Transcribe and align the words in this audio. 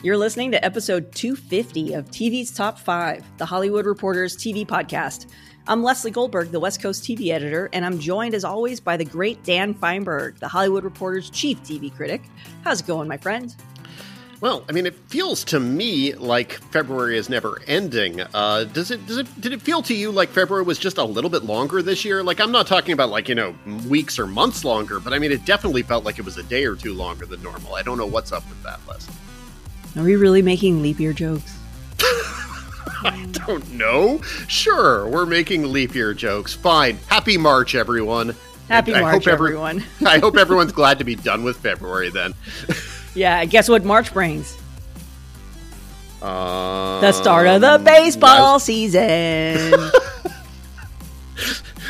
You're 0.00 0.16
listening 0.16 0.52
to 0.52 0.64
episode 0.64 1.12
250 1.12 1.94
of 1.94 2.08
TV's 2.12 2.52
Top 2.52 2.78
5, 2.78 3.24
the 3.36 3.44
Hollywood 3.44 3.84
Reporters 3.84 4.36
TV 4.36 4.64
podcast. 4.64 5.26
I'm 5.66 5.82
Leslie 5.82 6.12
Goldberg, 6.12 6.52
the 6.52 6.60
West 6.60 6.80
Coast 6.80 7.02
TV 7.02 7.30
editor, 7.30 7.68
and 7.72 7.84
I'm 7.84 7.98
joined 7.98 8.34
as 8.34 8.44
always 8.44 8.78
by 8.78 8.96
the 8.96 9.04
great 9.04 9.42
Dan 9.42 9.74
Fienberg, 9.74 10.38
the 10.38 10.46
Hollywood 10.46 10.84
Reporter's 10.84 11.30
chief 11.30 11.60
TV 11.64 11.92
critic. 11.92 12.22
How's 12.62 12.80
it 12.80 12.86
going, 12.86 13.08
my 13.08 13.16
friend? 13.16 13.52
Well, 14.40 14.64
I 14.68 14.72
mean, 14.72 14.86
it 14.86 14.94
feels 15.08 15.42
to 15.46 15.58
me 15.58 16.14
like 16.14 16.52
February 16.70 17.18
is 17.18 17.28
never 17.28 17.60
ending. 17.66 18.20
Uh, 18.20 18.64
does 18.72 18.92
it? 18.92 19.04
Does 19.04 19.16
it? 19.16 19.40
Did 19.40 19.52
it 19.52 19.60
feel 19.60 19.82
to 19.82 19.94
you 19.94 20.12
like 20.12 20.28
February 20.28 20.62
was 20.62 20.78
just 20.78 20.98
a 20.98 21.04
little 21.04 21.28
bit 21.28 21.42
longer 21.42 21.82
this 21.82 22.04
year? 22.04 22.22
Like, 22.22 22.38
I'm 22.38 22.52
not 22.52 22.68
talking 22.68 22.92
about 22.92 23.10
like 23.10 23.28
you 23.28 23.34
know 23.34 23.52
weeks 23.88 24.16
or 24.16 24.28
months 24.28 24.64
longer, 24.64 25.00
but 25.00 25.12
I 25.12 25.18
mean, 25.18 25.32
it 25.32 25.44
definitely 25.44 25.82
felt 25.82 26.04
like 26.04 26.20
it 26.20 26.24
was 26.24 26.38
a 26.38 26.44
day 26.44 26.66
or 26.66 26.76
two 26.76 26.94
longer 26.94 27.26
than 27.26 27.42
normal. 27.42 27.74
I 27.74 27.82
don't 27.82 27.98
know 27.98 28.06
what's 28.06 28.30
up 28.30 28.48
with 28.48 28.62
that, 28.62 28.78
Les. 28.88 29.08
Are 29.98 30.04
we 30.04 30.16
really 30.16 30.42
making 30.42 30.80
leap 30.82 31.00
year 31.00 31.12
jokes? 31.12 31.56
I 33.00 33.26
don't 33.32 33.72
know. 33.72 34.20
Sure, 34.48 35.08
we're 35.08 35.26
making 35.26 35.72
leap 35.72 35.94
year 35.94 36.14
jokes. 36.14 36.54
Fine. 36.54 36.98
Happy 37.08 37.36
March, 37.36 37.74
everyone. 37.74 38.34
Happy 38.68 38.94
I 38.94 39.00
March, 39.00 39.24
hope 39.24 39.32
every- 39.32 39.48
everyone. 39.50 39.84
I 40.06 40.18
hope 40.18 40.36
everyone's 40.36 40.72
glad 40.72 40.98
to 40.98 41.04
be 41.04 41.14
done 41.14 41.42
with 41.44 41.56
February 41.58 42.10
then. 42.10 42.34
Yeah, 43.14 43.44
guess 43.46 43.68
what 43.68 43.84
March 43.84 44.12
brings? 44.12 44.56
Um, 46.22 47.00
The 47.00 47.10
start 47.12 47.48
of 47.48 47.60
the 47.60 47.80
baseball 47.84 48.60
season. 48.60 49.72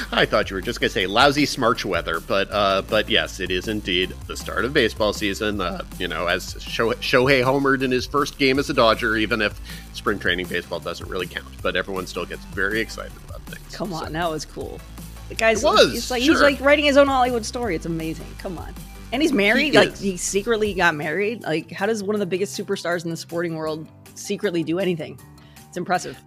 I 0.13 0.25
thought 0.25 0.51
you 0.51 0.57
were 0.57 0.63
just 0.63 0.81
going 0.81 0.89
to 0.89 0.95
say 0.95 1.07
lousy 1.07 1.45
smarch 1.45 1.85
weather, 1.85 2.21
but 2.21 2.49
uh, 2.51 2.83
but 2.83 3.09
yes, 3.11 3.41
it 3.41 3.51
is 3.51 3.69
indeed 3.69 4.15
the 4.27 4.37
start 4.37 4.65
of 4.65 4.73
baseball 4.73 5.13
season. 5.13 5.61
Uh, 5.61 5.83
you 5.99 6.09
know, 6.09 6.27
as 6.27 6.57
Sho- 6.61 6.93
Shohei 6.95 7.45
homered 7.45 7.83
in 7.83 7.91
his 7.91 8.07
first 8.07 8.39
game 8.39 8.59
as 8.59 8.71
a 8.71 8.75
Dodger, 8.75 9.17
even 9.17 9.43
if 9.43 9.61
spring 9.93 10.19
training 10.19 10.47
baseball 10.47 10.81
doesn't 10.81 11.09
really 11.09 11.27
count, 11.27 11.47
but 11.63 11.77
everyone 11.77 12.07
still 12.07 12.25
gets 12.25 12.45
very 12.47 12.81
excited 12.81 13.13
about 13.29 13.43
things. 13.43 13.75
Come 13.77 13.93
on, 13.93 14.07
So- 14.07 14.13
that 14.13 14.31
was 14.31 14.45
cool. 14.45 14.81
The 15.29 15.35
guy's 15.35 15.63
It 15.63 15.67
was, 15.67 15.93
he's 15.93 16.11
like 16.11 16.23
he's 16.23 16.41
like 16.41 16.61
writing 16.61 16.87
his 16.87 16.97
own 16.97 17.07
Hollywood 17.07 17.45
story. 17.45 17.77
It's 17.77 17.85
amazing. 17.85 18.27
Come 18.39 18.57
on. 18.57 18.75
And 19.13 19.21
he's 19.21 19.33
married. 19.33 19.73
He 19.73 19.79
like 19.79 19.89
is. 19.93 20.01
he 20.01 20.17
secretly 20.17 20.73
got 20.73 20.95
married. 20.95 21.43
Like 21.43 21.71
how 21.71 21.85
does 21.85 22.03
one 22.03 22.15
of 22.15 22.21
the 22.21 22.27
biggest 22.27 22.59
superstars 22.59 23.05
in 23.05 23.11
the 23.11 23.17
sporting 23.17 23.55
world 23.55 23.87
secretly 24.15 24.63
do 24.63 24.79
anything? 24.79 25.21
It's 25.69 25.77
impressive. 25.77 26.19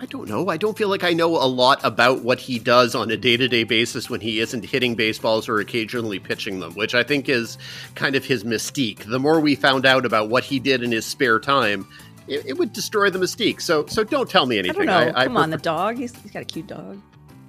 I 0.00 0.06
don't 0.06 0.28
know. 0.28 0.48
I 0.48 0.56
don't 0.56 0.78
feel 0.78 0.88
like 0.88 1.02
I 1.02 1.12
know 1.12 1.30
a 1.36 1.46
lot 1.46 1.80
about 1.84 2.22
what 2.22 2.38
he 2.38 2.58
does 2.60 2.94
on 2.94 3.10
a 3.10 3.16
day 3.16 3.36
to 3.36 3.48
day 3.48 3.64
basis 3.64 4.08
when 4.08 4.20
he 4.20 4.38
isn't 4.38 4.64
hitting 4.64 4.94
baseballs 4.94 5.48
or 5.48 5.58
occasionally 5.58 6.20
pitching 6.20 6.60
them, 6.60 6.72
which 6.74 6.94
I 6.94 7.02
think 7.02 7.28
is 7.28 7.58
kind 7.96 8.14
of 8.14 8.24
his 8.24 8.44
mystique. 8.44 9.04
The 9.04 9.18
more 9.18 9.40
we 9.40 9.56
found 9.56 9.84
out 9.84 10.06
about 10.06 10.28
what 10.28 10.44
he 10.44 10.60
did 10.60 10.82
in 10.84 10.92
his 10.92 11.04
spare 11.04 11.40
time, 11.40 11.86
it, 12.28 12.46
it 12.46 12.58
would 12.58 12.72
destroy 12.72 13.10
the 13.10 13.18
mystique. 13.18 13.60
So, 13.60 13.86
so 13.86 14.04
don't 14.04 14.30
tell 14.30 14.46
me 14.46 14.56
I 14.56 14.58
anything. 14.60 14.86
know. 14.86 15.12
I, 15.16 15.24
Come 15.24 15.36
on, 15.36 15.50
the 15.50 15.56
dog. 15.56 15.96
He's, 15.96 16.14
he's 16.22 16.30
got 16.30 16.42
a 16.42 16.46
cute 16.46 16.68
dog. 16.68 17.00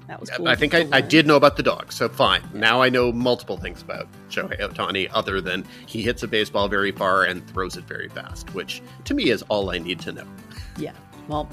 That 0.07 0.19
was 0.19 0.31
cool. 0.31 0.47
I 0.47 0.55
think 0.55 0.73
I, 0.73 0.87
I 0.91 1.01
did 1.01 1.27
know 1.27 1.35
about 1.35 1.55
the 1.55 1.61
dog, 1.61 1.91
so 1.91 2.09
fine. 2.09 2.41
Now 2.51 2.81
I 2.81 2.89
know 2.89 3.11
multiple 3.11 3.57
things 3.57 3.83
about 3.83 4.07
Shohei 4.31 4.59
Ohtani, 4.59 5.07
other 5.13 5.39
than 5.39 5.63
he 5.85 6.01
hits 6.01 6.23
a 6.23 6.27
baseball 6.27 6.67
very 6.67 6.91
far 6.91 7.25
and 7.25 7.47
throws 7.47 7.77
it 7.77 7.83
very 7.83 8.09
fast, 8.09 8.51
which 8.55 8.81
to 9.05 9.13
me 9.13 9.29
is 9.29 9.43
all 9.49 9.69
I 9.69 9.77
need 9.77 9.99
to 9.99 10.11
know. 10.11 10.25
Yeah. 10.79 10.93
Well, 11.27 11.47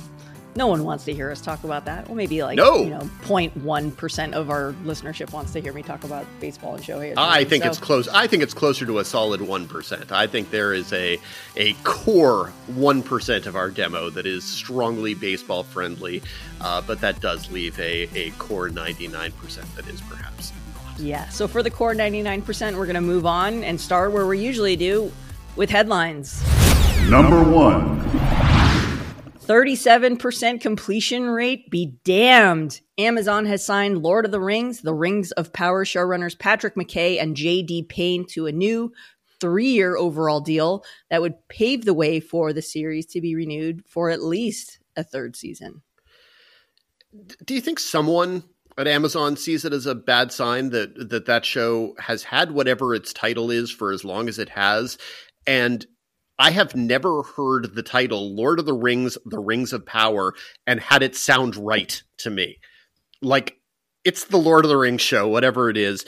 no 0.57 0.67
one 0.67 0.85
wants 0.85 1.05
to 1.05 1.13
hear 1.15 1.31
us 1.31 1.41
talk 1.41 1.65
about 1.65 1.85
that. 1.85 2.07
Well, 2.09 2.15
maybe 2.17 2.43
like 2.43 2.57
No. 2.57 2.79
you 2.83 2.91
know, 2.91 3.09
0.1 3.25 3.97
percent 3.97 4.35
of 4.35 4.51
our 4.51 4.73
listenership 4.85 5.33
wants 5.33 5.53
to 5.53 5.61
hear 5.61 5.73
me 5.73 5.83
talk 5.83 6.05
about 6.05 6.27
baseball 6.41 6.75
and 6.75 6.83
Shohei. 6.85 7.15
Ohtani. 7.15 7.19
I 7.19 7.45
think 7.45 7.65
So- 7.65 7.71
it's 7.71 7.79
close. 7.79 8.09
I 8.09 8.27
think 8.27 8.43
it's 8.43 8.55
closer 8.55 8.87
to 8.87 8.99
a 8.99 9.05
solid 9.05 9.41
one 9.43 9.67
percent. 9.69 10.13
I 10.13 10.27
think 10.27 10.51
there 10.51 10.73
is 10.73 10.93
a 10.93 11.19
a 11.57 11.75
core 11.85 12.53
one 12.75 13.03
percent 13.03 13.47
of 13.47 13.57
our 13.57 13.71
demo 13.71 14.11
that 14.11 14.27
is 14.27 14.45
strongly 14.45 15.15
baseball 15.15 15.63
friendly, 15.63 16.23
uh, 16.61 16.81
but 16.87 17.01
that 17.01 17.21
does 17.21 17.51
leave 17.51 17.79
a 17.79 18.09
a 18.15 18.31
core 18.33 18.69
ninety 18.69 19.09
nine 19.09 19.33
percent 19.33 19.67
that 19.77 19.87
is 19.89 20.01
perhaps 20.03 20.53
not. 20.75 20.99
Yeah. 20.99 21.29
So 21.29 21.47
for 21.47 21.63
the 21.63 21.71
core 21.71 21.95
99%, 21.95 22.75
we're 22.79 22.87
going 22.87 22.95
to 22.95 23.03
move 23.03 23.27
on 23.27 23.63
and 23.65 23.79
start 23.79 24.13
where 24.13 24.27
we 24.27 24.39
usually 24.39 24.77
do 24.77 25.13
with 25.55 25.69
headlines. 25.69 26.43
Number 27.11 27.43
one. 27.43 28.01
37% 29.47 30.61
completion 30.61 31.31
rate 31.31 31.71
be 31.71 31.95
damned. 32.05 32.81
Amazon 32.99 33.47
has 33.47 33.65
signed 33.65 34.03
Lord 34.03 34.25
of 34.25 34.33
the 34.33 34.41
Rings, 34.41 34.81
The 34.81 34.95
Rings 34.95 35.31
of 35.33 35.53
Power 35.53 35.85
showrunners 35.85 36.37
Patrick 36.37 36.75
McKay 36.75 37.23
and 37.23 37.37
J.D. 37.37 37.85
Payne 37.85 38.27
to 38.31 38.47
a 38.47 38.53
new 38.53 38.93
three 39.41 39.69
year 39.69 39.97
overall 39.97 40.41
deal 40.41 40.85
that 41.11 41.23
would 41.23 41.35
pave 41.49 41.85
the 41.85 41.95
way 41.95 42.19
for 42.19 42.53
the 42.53 42.63
series 42.63 43.07
to 43.07 43.21
be 43.21 43.37
renewed 43.37 43.83
for 43.87 44.11
at 44.11 44.23
least 44.23 44.81
a 44.97 45.05
third 45.05 45.37
season. 45.37 45.83
Do 47.45 47.55
you 47.55 47.61
think 47.61 47.79
someone 47.79 48.43
at 48.77 48.89
Amazon 48.89 49.37
sees 49.37 49.65
it 49.65 49.73
as 49.73 49.87
a 49.87 49.95
bad 49.95 50.33
sign 50.33 50.71
that 50.71 51.11
that 51.11 51.27
that 51.27 51.45
show 51.45 51.95
has 52.01 52.25
had 52.25 52.51
whatever 52.51 52.95
its 52.95 53.13
title 53.13 53.51
is 53.51 53.71
for 53.71 53.93
as 53.93 54.05
long 54.05 54.29
as 54.29 54.39
it 54.39 54.51
has, 54.51 54.99
and 55.47 55.87
I 56.39 56.51
have 56.51 56.75
never 56.77 57.23
heard 57.23 57.75
the 57.75 57.83
title 57.83 58.35
Lord 58.35 58.59
of 58.59 58.67
the 58.67 58.75
Rings: 58.75 59.17
The 59.25 59.39
Rings 59.39 59.73
of 59.73 59.87
Power 59.87 60.35
and 60.67 60.81
had 60.81 61.03
it 61.03 61.17
sound 61.17 61.57
right 61.57 62.03
to 62.19 62.31
me. 62.31 62.59
Like 63.23 63.59
it's 64.05 64.25
the 64.25 64.37
Lord 64.37 64.65
of 64.65 64.69
the 64.69 64.77
Rings 64.77 65.01
show, 65.01 65.27
whatever 65.29 65.71
it 65.71 65.77
is. 65.77 66.05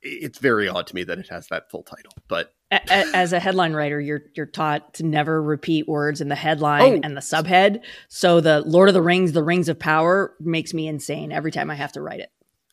It's 0.00 0.38
very 0.38 0.68
odd 0.68 0.86
to 0.86 0.94
me 0.94 1.02
that 1.04 1.18
it 1.18 1.28
has 1.28 1.48
that 1.48 1.70
full 1.70 1.82
title, 1.82 2.12
but 2.28 2.52
As 2.70 3.32
a 3.32 3.40
headline 3.40 3.72
writer, 3.72 4.00
you're 4.00 4.22
you're 4.36 4.46
taught 4.46 4.94
to 4.94 5.02
never 5.02 5.42
repeat 5.42 5.88
words 5.88 6.20
in 6.20 6.28
the 6.28 6.34
headline 6.36 6.82
Oh. 6.82 7.00
and 7.02 7.16
the 7.16 7.20
subhead. 7.20 7.82
So 8.08 8.40
the 8.40 8.60
Lord 8.60 8.88
of 8.88 8.94
the 8.94 9.02
Rings, 9.02 9.32
The 9.32 9.42
Rings 9.42 9.68
of 9.68 9.78
Power 9.78 10.34
makes 10.38 10.72
me 10.72 10.86
insane 10.86 11.32
every 11.32 11.50
time 11.50 11.68
I 11.70 11.74
have 11.74 11.92
to 11.92 12.00
write 12.00 12.20
it. 12.20 12.30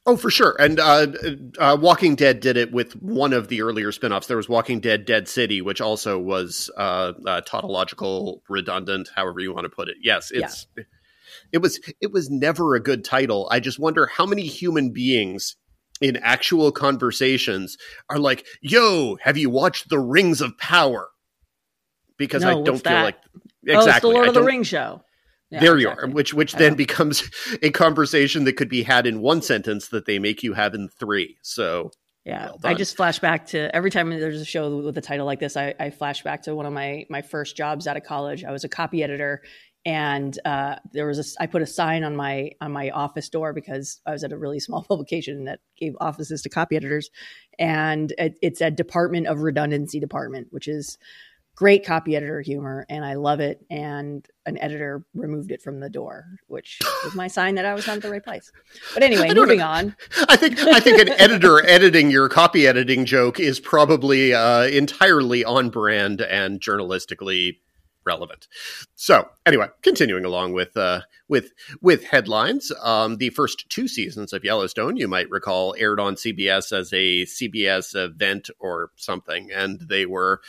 Oh, 0.07 0.15
for 0.17 0.29
sure. 0.29 0.55
And 0.59 0.79
uh, 0.79 1.07
uh, 1.57 1.77
Walking 1.79 2.15
Dead 2.15 2.39
did 2.39 2.57
it 2.57 2.71
with 2.71 2.93
one 3.01 3.33
of 3.33 3.47
the 3.47 3.63
earlier 3.63 3.91
spin-offs. 3.91 4.27
There 4.27 4.37
was 4.37 4.47
Walking 4.47 4.79
Dead 4.79 5.03
Dead 5.05 5.27
City, 5.27 5.61
which 5.61 5.81
also 5.81 6.19
was 6.19 6.69
uh, 6.77 7.13
uh, 7.25 7.41
tautological, 7.41 8.43
redundant, 8.47 9.09
however 9.15 9.39
you 9.39 9.51
want 9.53 9.65
to 9.65 9.69
put 9.69 9.89
it. 9.89 9.97
Yes, 10.03 10.29
it's 10.31 10.67
it 11.51 11.57
was 11.59 11.79
it 12.01 12.11
was 12.11 12.29
never 12.29 12.75
a 12.75 12.79
good 12.79 13.03
title. 13.03 13.47
I 13.51 13.59
just 13.59 13.79
wonder 13.79 14.05
how 14.05 14.27
many 14.27 14.43
human 14.43 14.91
beings 14.91 15.55
in 16.01 16.17
actual 16.17 16.71
conversations 16.71 17.77
are 18.09 18.19
like, 18.19 18.45
"Yo, 18.61 19.17
have 19.21 19.37
you 19.37 19.49
watched 19.49 19.89
The 19.89 19.99
Rings 19.99 20.39
of 20.39 20.55
Power?" 20.59 21.09
Because 22.17 22.43
No, 22.43 22.49
I 22.49 22.53
don't 22.63 22.75
feel 22.75 22.81
that? 22.83 23.03
like 23.03 23.17
Oh, 23.25 23.39
it's 23.63 23.85
the 23.85 23.89
exactly. 23.89 24.13
Lord 24.13 24.25
I 24.25 24.27
of 24.29 24.33
the 24.35 24.43
Rings 24.43 24.67
show. 24.67 25.01
Yeah, 25.51 25.59
there 25.59 25.77
you 25.77 25.87
exactly. 25.87 26.09
are, 26.09 26.13
which 26.13 26.33
which 26.33 26.55
I 26.55 26.59
then 26.59 26.71
know. 26.71 26.77
becomes 26.77 27.23
a 27.61 27.69
conversation 27.69 28.45
that 28.45 28.53
could 28.53 28.69
be 28.69 28.83
had 28.83 29.05
in 29.05 29.21
one 29.21 29.41
sentence 29.41 29.89
that 29.89 30.05
they 30.05 30.19
make 30.19 30.43
you 30.43 30.53
have 30.53 30.73
in 30.73 30.89
three. 30.89 31.37
So 31.43 31.91
Yeah, 32.25 32.47
Well 32.47 32.59
I 32.63 32.73
just 32.73 32.97
flash 32.97 33.19
back 33.19 33.45
to 33.47 33.73
every 33.75 33.91
time 33.91 34.09
there's 34.09 34.41
a 34.41 34.45
show 34.45 34.77
with 34.77 34.97
a 34.97 35.01
title 35.01 35.25
like 35.25 35.39
this. 35.39 35.55
I, 35.55 35.75
I 35.79 35.91
flash 35.91 36.23
back 36.23 36.43
to 36.43 36.55
one 36.55 36.65
of 36.65 36.73
my 36.73 37.05
my 37.09 37.21
first 37.21 37.55
jobs 37.55 37.85
out 37.85 37.95
of 37.95 38.03
college. 38.03 38.43
I 38.43 38.51
was 38.51 38.63
a 38.63 38.69
copy 38.69 39.03
editor, 39.03 39.43
and 39.85 40.37
uh, 40.45 40.77
there 40.93 41.05
was 41.05 41.19
a 41.19 41.43
I 41.43 41.45
put 41.45 41.61
a 41.61 41.67
sign 41.67 42.03
on 42.03 42.15
my 42.15 42.51
on 42.59 42.71
my 42.71 42.89
office 42.89 43.29
door 43.29 43.53
because 43.53 44.01
I 44.05 44.13
was 44.13 44.23
at 44.23 44.33
a 44.33 44.37
really 44.37 44.59
small 44.67 44.83
publication 44.83 45.45
that 45.45 45.59
gave 45.77 45.93
offices 46.01 46.41
to 46.41 46.49
copy 46.49 46.75
editors, 46.75 47.11
and 47.59 48.11
it, 48.17 48.39
it 48.41 48.57
said 48.57 48.75
Department 48.75 49.27
of 49.27 49.41
Redundancy 49.41 49.99
Department, 49.99 50.47
which 50.49 50.67
is 50.67 50.97
great 51.55 51.85
copy 51.85 52.15
editor 52.15 52.41
humor, 52.41 52.85
and 52.89 53.03
I 53.03 53.15
love 53.15 53.39
it. 53.39 53.65
And 53.69 54.25
an 54.45 54.57
editor 54.59 55.03
removed 55.13 55.51
it 55.51 55.61
from 55.61 55.79
the 55.79 55.89
door, 55.89 56.25
which 56.47 56.79
was 57.03 57.15
my 57.15 57.27
sign 57.27 57.55
that 57.55 57.65
I 57.65 57.73
was 57.73 57.87
not 57.87 57.97
at 57.97 58.01
the 58.03 58.11
right 58.11 58.23
place. 58.23 58.51
But 58.93 59.03
anyway, 59.03 59.33
moving 59.33 59.59
know. 59.59 59.67
on. 59.67 59.95
I 60.29 60.35
think 60.35 60.59
I 60.59 60.79
think 60.79 61.01
an 61.01 61.09
editor 61.09 61.65
editing 61.67 62.11
your 62.11 62.29
copy 62.29 62.67
editing 62.67 63.05
joke 63.05 63.39
is 63.39 63.59
probably 63.59 64.33
uh, 64.33 64.63
entirely 64.63 65.43
on 65.43 65.69
brand 65.69 66.21
and 66.21 66.59
journalistically 66.59 67.57
relevant. 68.05 68.47
So 68.95 69.29
anyway, 69.45 69.67
continuing 69.81 70.25
along 70.25 70.53
with 70.53 70.77
uh, 70.77 71.01
with 71.27 71.51
with 71.81 72.05
headlines, 72.05 72.71
um, 72.83 73.17
the 73.17 73.29
first 73.31 73.69
two 73.69 73.87
seasons 73.87 74.31
of 74.31 74.43
Yellowstone, 74.43 74.97
you 74.97 75.07
might 75.07 75.29
recall, 75.29 75.75
aired 75.77 75.99
on 75.99 76.15
CBS 76.15 76.71
as 76.71 76.93
a 76.93 77.25
CBS 77.25 77.95
event 77.95 78.49
or 78.59 78.91
something, 78.95 79.51
and 79.51 79.79
they 79.81 80.05
were 80.05 80.41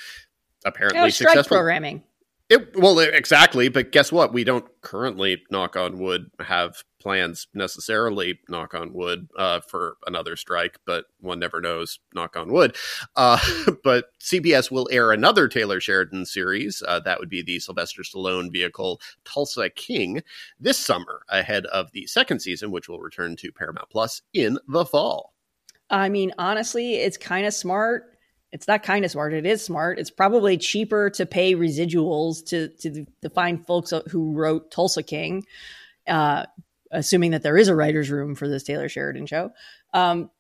apparently 0.66 1.00
Oh, 1.00 1.08
strike 1.08 1.30
successful. 1.30 1.56
programming. 1.56 2.02
It, 2.48 2.78
well, 2.78 3.00
exactly. 3.00 3.68
But 3.68 3.90
guess 3.90 4.12
what? 4.12 4.32
We 4.32 4.44
don't 4.44 4.64
currently, 4.80 5.42
knock 5.50 5.74
on 5.74 5.98
wood, 5.98 6.30
have 6.38 6.84
plans 7.00 7.48
necessarily, 7.54 8.38
knock 8.48 8.72
on 8.72 8.92
wood, 8.92 9.28
uh, 9.36 9.60
for 9.60 9.96
another 10.06 10.36
strike. 10.36 10.78
But 10.86 11.06
one 11.18 11.40
never 11.40 11.60
knows, 11.60 11.98
knock 12.14 12.36
on 12.36 12.52
wood. 12.52 12.76
Uh, 13.16 13.40
but 13.82 14.10
CBS 14.20 14.70
will 14.70 14.88
air 14.92 15.10
another 15.10 15.48
Taylor 15.48 15.80
Sheridan 15.80 16.24
series. 16.24 16.84
Uh, 16.86 17.00
that 17.00 17.18
would 17.18 17.28
be 17.28 17.42
the 17.42 17.58
Sylvester 17.58 18.02
Stallone 18.02 18.52
vehicle 18.52 19.00
Tulsa 19.24 19.68
King 19.70 20.22
this 20.60 20.78
summer, 20.78 21.22
ahead 21.28 21.66
of 21.66 21.90
the 21.90 22.06
second 22.06 22.38
season, 22.38 22.70
which 22.70 22.88
will 22.88 23.00
return 23.00 23.34
to 23.36 23.50
Paramount 23.50 23.90
Plus 23.90 24.22
in 24.34 24.56
the 24.68 24.84
fall. 24.84 25.34
I 25.90 26.08
mean, 26.08 26.32
honestly, 26.38 26.94
it's 26.94 27.16
kind 27.16 27.44
of 27.44 27.54
smart. 27.54 28.15
It's 28.56 28.66
not 28.66 28.82
kind 28.82 29.04
of 29.04 29.10
smart. 29.10 29.34
It 29.34 29.44
is 29.44 29.62
smart. 29.62 29.98
It's 29.98 30.10
probably 30.10 30.56
cheaper 30.56 31.10
to 31.10 31.26
pay 31.26 31.54
residuals 31.54 32.42
to 32.46 32.68
to, 32.68 33.06
to 33.20 33.28
find 33.28 33.66
folks 33.66 33.92
who 34.10 34.32
wrote 34.32 34.70
Tulsa 34.70 35.02
King, 35.02 35.44
uh, 36.08 36.46
assuming 36.90 37.32
that 37.32 37.42
there 37.42 37.58
is 37.58 37.68
a 37.68 37.76
writer's 37.76 38.10
room 38.10 38.34
for 38.34 38.48
this 38.48 38.62
Taylor 38.62 38.88
Sheridan 38.88 39.26
show. 39.26 39.50
Um, 39.92 40.30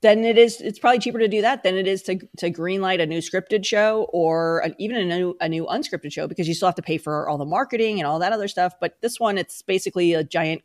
then 0.00 0.24
it 0.24 0.36
is 0.36 0.60
it's 0.60 0.80
probably 0.80 0.98
cheaper 0.98 1.20
to 1.20 1.28
do 1.28 1.42
that 1.42 1.62
than 1.62 1.76
it 1.76 1.86
is 1.86 2.02
to 2.02 2.18
to 2.38 2.50
greenlight 2.50 3.00
a 3.00 3.06
new 3.06 3.20
scripted 3.20 3.64
show 3.64 4.08
or 4.12 4.58
an, 4.58 4.74
even 4.80 4.96
a 4.96 5.04
new 5.04 5.36
a 5.40 5.48
new 5.48 5.64
unscripted 5.66 6.12
show 6.12 6.26
because 6.26 6.48
you 6.48 6.54
still 6.54 6.66
have 6.66 6.74
to 6.74 6.82
pay 6.82 6.98
for 6.98 7.28
all 7.28 7.38
the 7.38 7.44
marketing 7.44 8.00
and 8.00 8.06
all 8.08 8.18
that 8.18 8.32
other 8.32 8.48
stuff. 8.48 8.74
But 8.80 9.00
this 9.00 9.20
one, 9.20 9.38
it's 9.38 9.62
basically 9.62 10.14
a 10.14 10.24
giant 10.24 10.62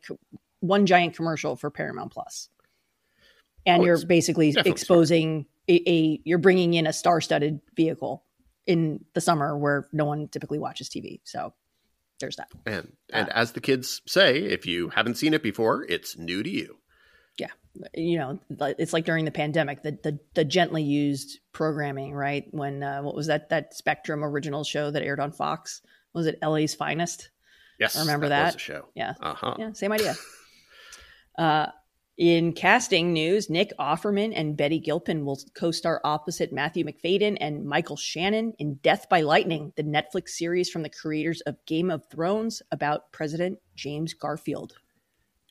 one 0.58 0.86
giant 0.86 1.14
commercial 1.14 1.54
for 1.54 1.70
Paramount 1.70 2.10
Plus, 2.10 2.48
and 3.64 3.80
oh, 3.80 3.86
you're 3.86 4.04
basically 4.06 4.56
exposing 4.64 5.46
a, 5.70 5.82
a, 5.88 6.20
you're 6.24 6.38
bringing 6.38 6.74
in 6.74 6.86
a 6.86 6.92
star-studded 6.92 7.60
vehicle 7.76 8.24
in 8.66 9.04
the 9.14 9.20
summer 9.20 9.56
where 9.56 9.88
no 9.92 10.04
one 10.04 10.28
typically 10.28 10.58
watches 10.58 10.88
TV. 10.88 11.20
So 11.24 11.54
there's 12.18 12.36
that. 12.36 12.48
And 12.66 12.92
and 13.12 13.28
uh, 13.28 13.32
as 13.34 13.52
the 13.52 13.60
kids 13.60 14.02
say, 14.06 14.38
if 14.38 14.66
you 14.66 14.88
haven't 14.90 15.16
seen 15.16 15.34
it 15.34 15.42
before, 15.42 15.84
it's 15.88 16.18
new 16.18 16.42
to 16.42 16.50
you 16.50 16.78
Yeah, 17.38 17.48
you 17.94 18.18
know, 18.18 18.38
it's 18.78 18.92
like 18.92 19.04
during 19.04 19.24
the 19.24 19.30
pandemic, 19.30 19.82
the 19.82 19.98
the, 20.02 20.18
the 20.34 20.44
gently 20.44 20.82
used 20.82 21.38
programming, 21.52 22.12
right? 22.14 22.44
When 22.50 22.82
uh, 22.82 23.02
what 23.02 23.14
was 23.14 23.28
that 23.28 23.48
that 23.50 23.74
Spectrum 23.74 24.24
original 24.24 24.64
show 24.64 24.90
that 24.90 25.02
aired 25.02 25.20
on 25.20 25.32
Fox? 25.32 25.82
Was 26.12 26.26
it 26.26 26.38
LA's 26.42 26.74
Finest? 26.74 27.30
Yes, 27.78 27.96
I 27.96 28.00
remember 28.00 28.28
that, 28.28 28.52
that? 28.52 28.60
show. 28.60 28.88
Yeah, 28.94 29.14
uh-huh. 29.20 29.54
yeah, 29.58 29.72
same 29.72 29.92
idea. 29.92 30.14
uh, 31.38 31.66
in 32.16 32.52
casting 32.52 33.12
news, 33.12 33.48
Nick 33.48 33.72
Offerman 33.78 34.32
and 34.34 34.56
Betty 34.56 34.78
Gilpin 34.78 35.24
will 35.24 35.38
co-star 35.54 36.00
opposite 36.04 36.52
Matthew 36.52 36.84
Macfadyen 36.84 37.38
and 37.40 37.64
Michael 37.64 37.96
Shannon 37.96 38.52
in 38.58 38.74
Death 38.82 39.08
by 39.08 39.22
Lightning, 39.22 39.72
the 39.76 39.82
Netflix 39.82 40.30
series 40.30 40.68
from 40.68 40.82
the 40.82 40.90
creators 40.90 41.40
of 41.42 41.56
Game 41.66 41.90
of 41.90 42.04
Thrones 42.10 42.62
about 42.70 43.10
President 43.12 43.58
James 43.74 44.12
Garfield. 44.12 44.74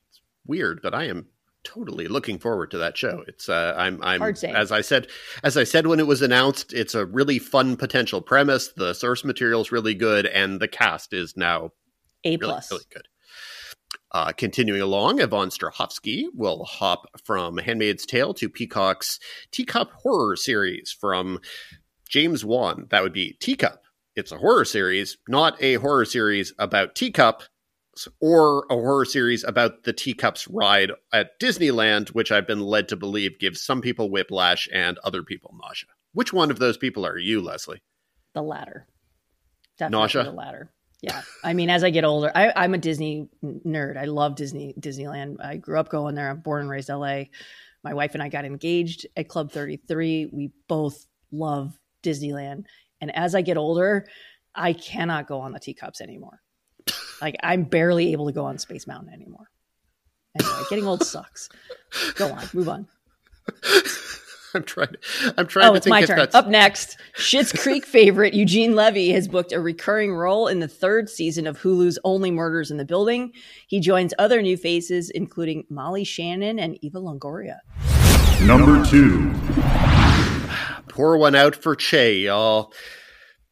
It's 0.10 0.22
weird, 0.46 0.82
but 0.84 0.94
I 0.94 1.06
am 1.06 1.28
totally 1.64 2.08
looking 2.08 2.40
forward 2.40 2.72
to 2.72 2.78
that 2.78 2.98
show. 2.98 3.24
It's 3.28 3.50
uh, 3.50 3.74
I'm 3.78 4.00
I'm 4.04 4.22
as 4.22 4.72
I 4.72 4.82
said 4.82 5.08
as 5.44 5.58
I 5.58 5.64
said 5.64 5.88
when 5.88 6.00
it 6.00 6.08
was 6.08 6.22
announced, 6.22 6.74
it's 6.74 6.96
a 6.96 7.06
really 7.06 7.40
fun 7.40 7.78
potential 7.78 8.22
premise. 8.22 8.70
The 8.70 8.94
source 8.94 9.24
material 9.24 9.62
is 9.62 9.72
really 9.72 9.96
good, 9.96 10.26
and 10.26 10.60
the 10.60 10.68
cast 10.68 11.14
is 11.14 11.36
now 11.36 11.72
a 12.24 12.38
plus 12.38 12.72
really, 12.72 12.80
really 12.80 12.86
good. 12.94 13.08
Uh, 14.12 14.32
continuing 14.32 14.82
along, 14.82 15.20
Yvonne 15.20 15.50
Strahovski 15.50 16.26
will 16.34 16.64
hop 16.64 17.06
from 17.24 17.58
*Handmaid's 17.58 18.06
Tale* 18.06 18.34
to 18.36 18.50
Peacock's 18.50 19.20
Teacup 19.52 19.92
horror 19.92 20.36
series 20.36 20.92
from 20.92 21.40
James 22.08 22.44
Wan. 22.44 22.88
That 22.90 23.04
would 23.04 23.14
be 23.14 23.34
Teacup. 23.40 23.84
It's 24.16 24.32
a 24.32 24.38
horror 24.38 24.66
series, 24.66 25.18
not 25.28 25.62
a 25.62 25.76
horror 25.76 26.06
series 26.06 26.54
about 26.58 26.96
Teacup 26.96 27.44
or 28.20 28.66
a 28.70 28.76
horror 28.76 29.06
series 29.06 29.44
about 29.44 29.84
the 29.84 29.94
teacups 29.94 30.48
ride 30.48 30.92
at 31.12 31.40
Disneyland, 31.40 32.10
which 32.10 32.32
I've 32.32 32.48
been 32.48 32.62
led 32.62 32.88
to 32.90 32.96
believe 32.96 33.40
gives 33.40 33.62
some 33.62 33.82
people 33.82 34.10
whiplash 34.10 34.68
and 34.74 34.98
other 35.00 35.24
people 35.24 35.56
nausea. 35.62 35.90
Which 36.14 36.34
one 36.34 36.52
of 36.52 36.60
those 36.60 36.78
people 36.78 37.06
are 37.06 37.18
you, 37.18 37.42
Leslie? 37.42 37.82
The 38.34 38.42
latter. 38.42 38.88
Definitely 39.78 40.02
nausea. 40.02 40.24
The 40.24 40.32
latter. 40.32 40.72
Yeah. 41.02 41.22
I 41.44 41.54
mean, 41.54 41.70
as 41.70 41.84
I 41.84 41.92
get 41.92 42.04
older, 42.04 42.32
I, 42.36 42.66
am 42.66 42.74
a 42.74 42.78
Disney 42.78 43.30
nerd. 43.44 43.98
I 43.98 44.06
love 44.06 44.36
Disney 44.36 44.74
Disneyland. 44.80 45.38
I 45.44 45.56
grew 45.56 45.80
up 45.80 45.90
going 45.90 46.16
there. 46.16 46.30
I'm 46.30 46.42
born 46.42 46.62
and 46.62 46.70
raised 46.70 46.90
LA. 46.90 47.24
My 47.84 47.94
wife 47.94 48.14
and 48.14 48.24
I 48.24 48.28
got 48.28 48.44
engaged 48.44 49.08
at 49.16 49.30
Club 49.30 49.52
33. 49.52 50.30
We 50.32 50.52
both 50.68 51.06
love 51.32 51.78
Disneyland. 52.04 52.66
And 53.00 53.16
as 53.16 53.34
I 53.34 53.42
get 53.42 53.56
older, 53.56 54.08
I 54.54 54.74
cannot 54.74 55.28
go 55.28 55.40
on 55.40 55.54
the 55.54 55.60
teacups 55.60 56.02
anymore. 56.02 56.42
Like 57.22 57.38
I'm 57.44 57.64
barely 57.64 58.12
able 58.12 58.28
to 58.28 58.34
go 58.34 58.46
on 58.46 58.58
Space 58.58 58.88
Mountain 58.88 59.14
anymore. 59.14 59.50
Anyway, 60.38 60.64
getting 60.70 60.86
old 60.86 61.04
sucks. 61.04 61.50
Go 62.16 62.32
on, 62.32 62.44
move 62.54 62.70
on. 62.70 62.88
I'm 64.54 64.64
trying. 64.64 64.96
I'm 65.38 65.48
trying. 65.48 65.70
Oh, 65.70 65.74
it's 65.76 65.88
my 65.88 66.04
turn. 66.04 66.18
That's... 66.18 66.36
Up 66.36 66.48
next, 66.48 66.98
Schitt's 67.16 67.52
Creek 67.52 67.86
favorite 67.86 68.34
Eugene 68.34 68.76
Levy 68.76 69.12
has 69.12 69.28
booked 69.28 69.52
a 69.52 69.60
recurring 69.60 70.14
role 70.14 70.48
in 70.48 70.60
the 70.60 70.68
third 70.68 71.10
season 71.10 71.46
of 71.48 71.60
Hulu's 71.60 72.00
Only 72.04 72.32
Murders 72.32 72.72
in 72.72 72.78
the 72.78 72.86
Building. 72.86 73.32
He 73.68 73.80
joins 73.80 74.14
other 74.18 74.42
new 74.42 74.58
faces, 74.58 75.10
including 75.10 75.66
Molly 75.70 76.04
Shannon 76.04 76.60
and 76.60 76.78
Eva 76.84 77.00
Longoria. 77.00 77.60
Number 78.42 78.84
two. 78.86 79.34
Pour 80.88 81.18
one 81.18 81.36
out 81.36 81.56
for 81.56 81.76
Che, 81.76 82.20
y'all. 82.20 82.74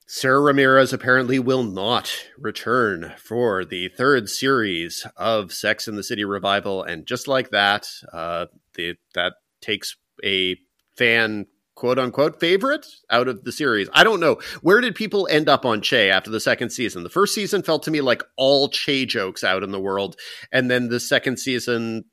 Sara 0.10 0.40
Ramirez 0.40 0.94
apparently 0.94 1.38
will 1.38 1.64
not 1.64 2.26
return 2.38 3.14
for 3.18 3.66
the 3.66 3.90
third 3.90 4.30
series 4.30 5.06
of 5.18 5.52
Sex 5.52 5.88
in 5.88 5.98
the 5.98 6.04
City 6.04 6.24
revival, 6.24 6.82
and 6.82 7.06
just 7.06 7.28
like 7.28 7.50
that, 7.50 7.90
uh, 8.14 8.46
the, 8.76 8.96
that 9.14 9.34
takes 9.60 9.98
a 10.24 10.56
fan 10.98 11.46
quote 11.76 12.00
unquote 12.00 12.40
favorite 12.40 12.86
out 13.10 13.28
of 13.28 13.44
the 13.44 13.52
series. 13.52 13.88
I 13.94 14.04
don't 14.04 14.20
know. 14.20 14.40
Where 14.62 14.82
did 14.82 14.96
people 14.96 15.28
end 15.32 15.48
up 15.48 15.66
on 15.66 15.82
Che 15.82 16.10
after 16.10 16.30
the 16.30 16.40
second 16.40 16.72
season? 16.72 17.04
The 17.04 17.10
first 17.10 17.34
season 17.34 17.64
felt 17.64 17.84
to 17.84 17.92
me 17.92 18.02
like 18.02 18.24
all 18.36 18.68
Che 18.68 19.06
jokes 19.06 19.44
out 19.44 19.64
in 19.64 19.72
the 19.72 19.80
world, 19.80 20.18
and 20.52 20.70
then 20.70 20.90
the 20.90 21.00
second 21.00 21.38
season 21.38 22.06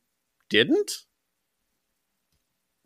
didn't. 0.48 0.92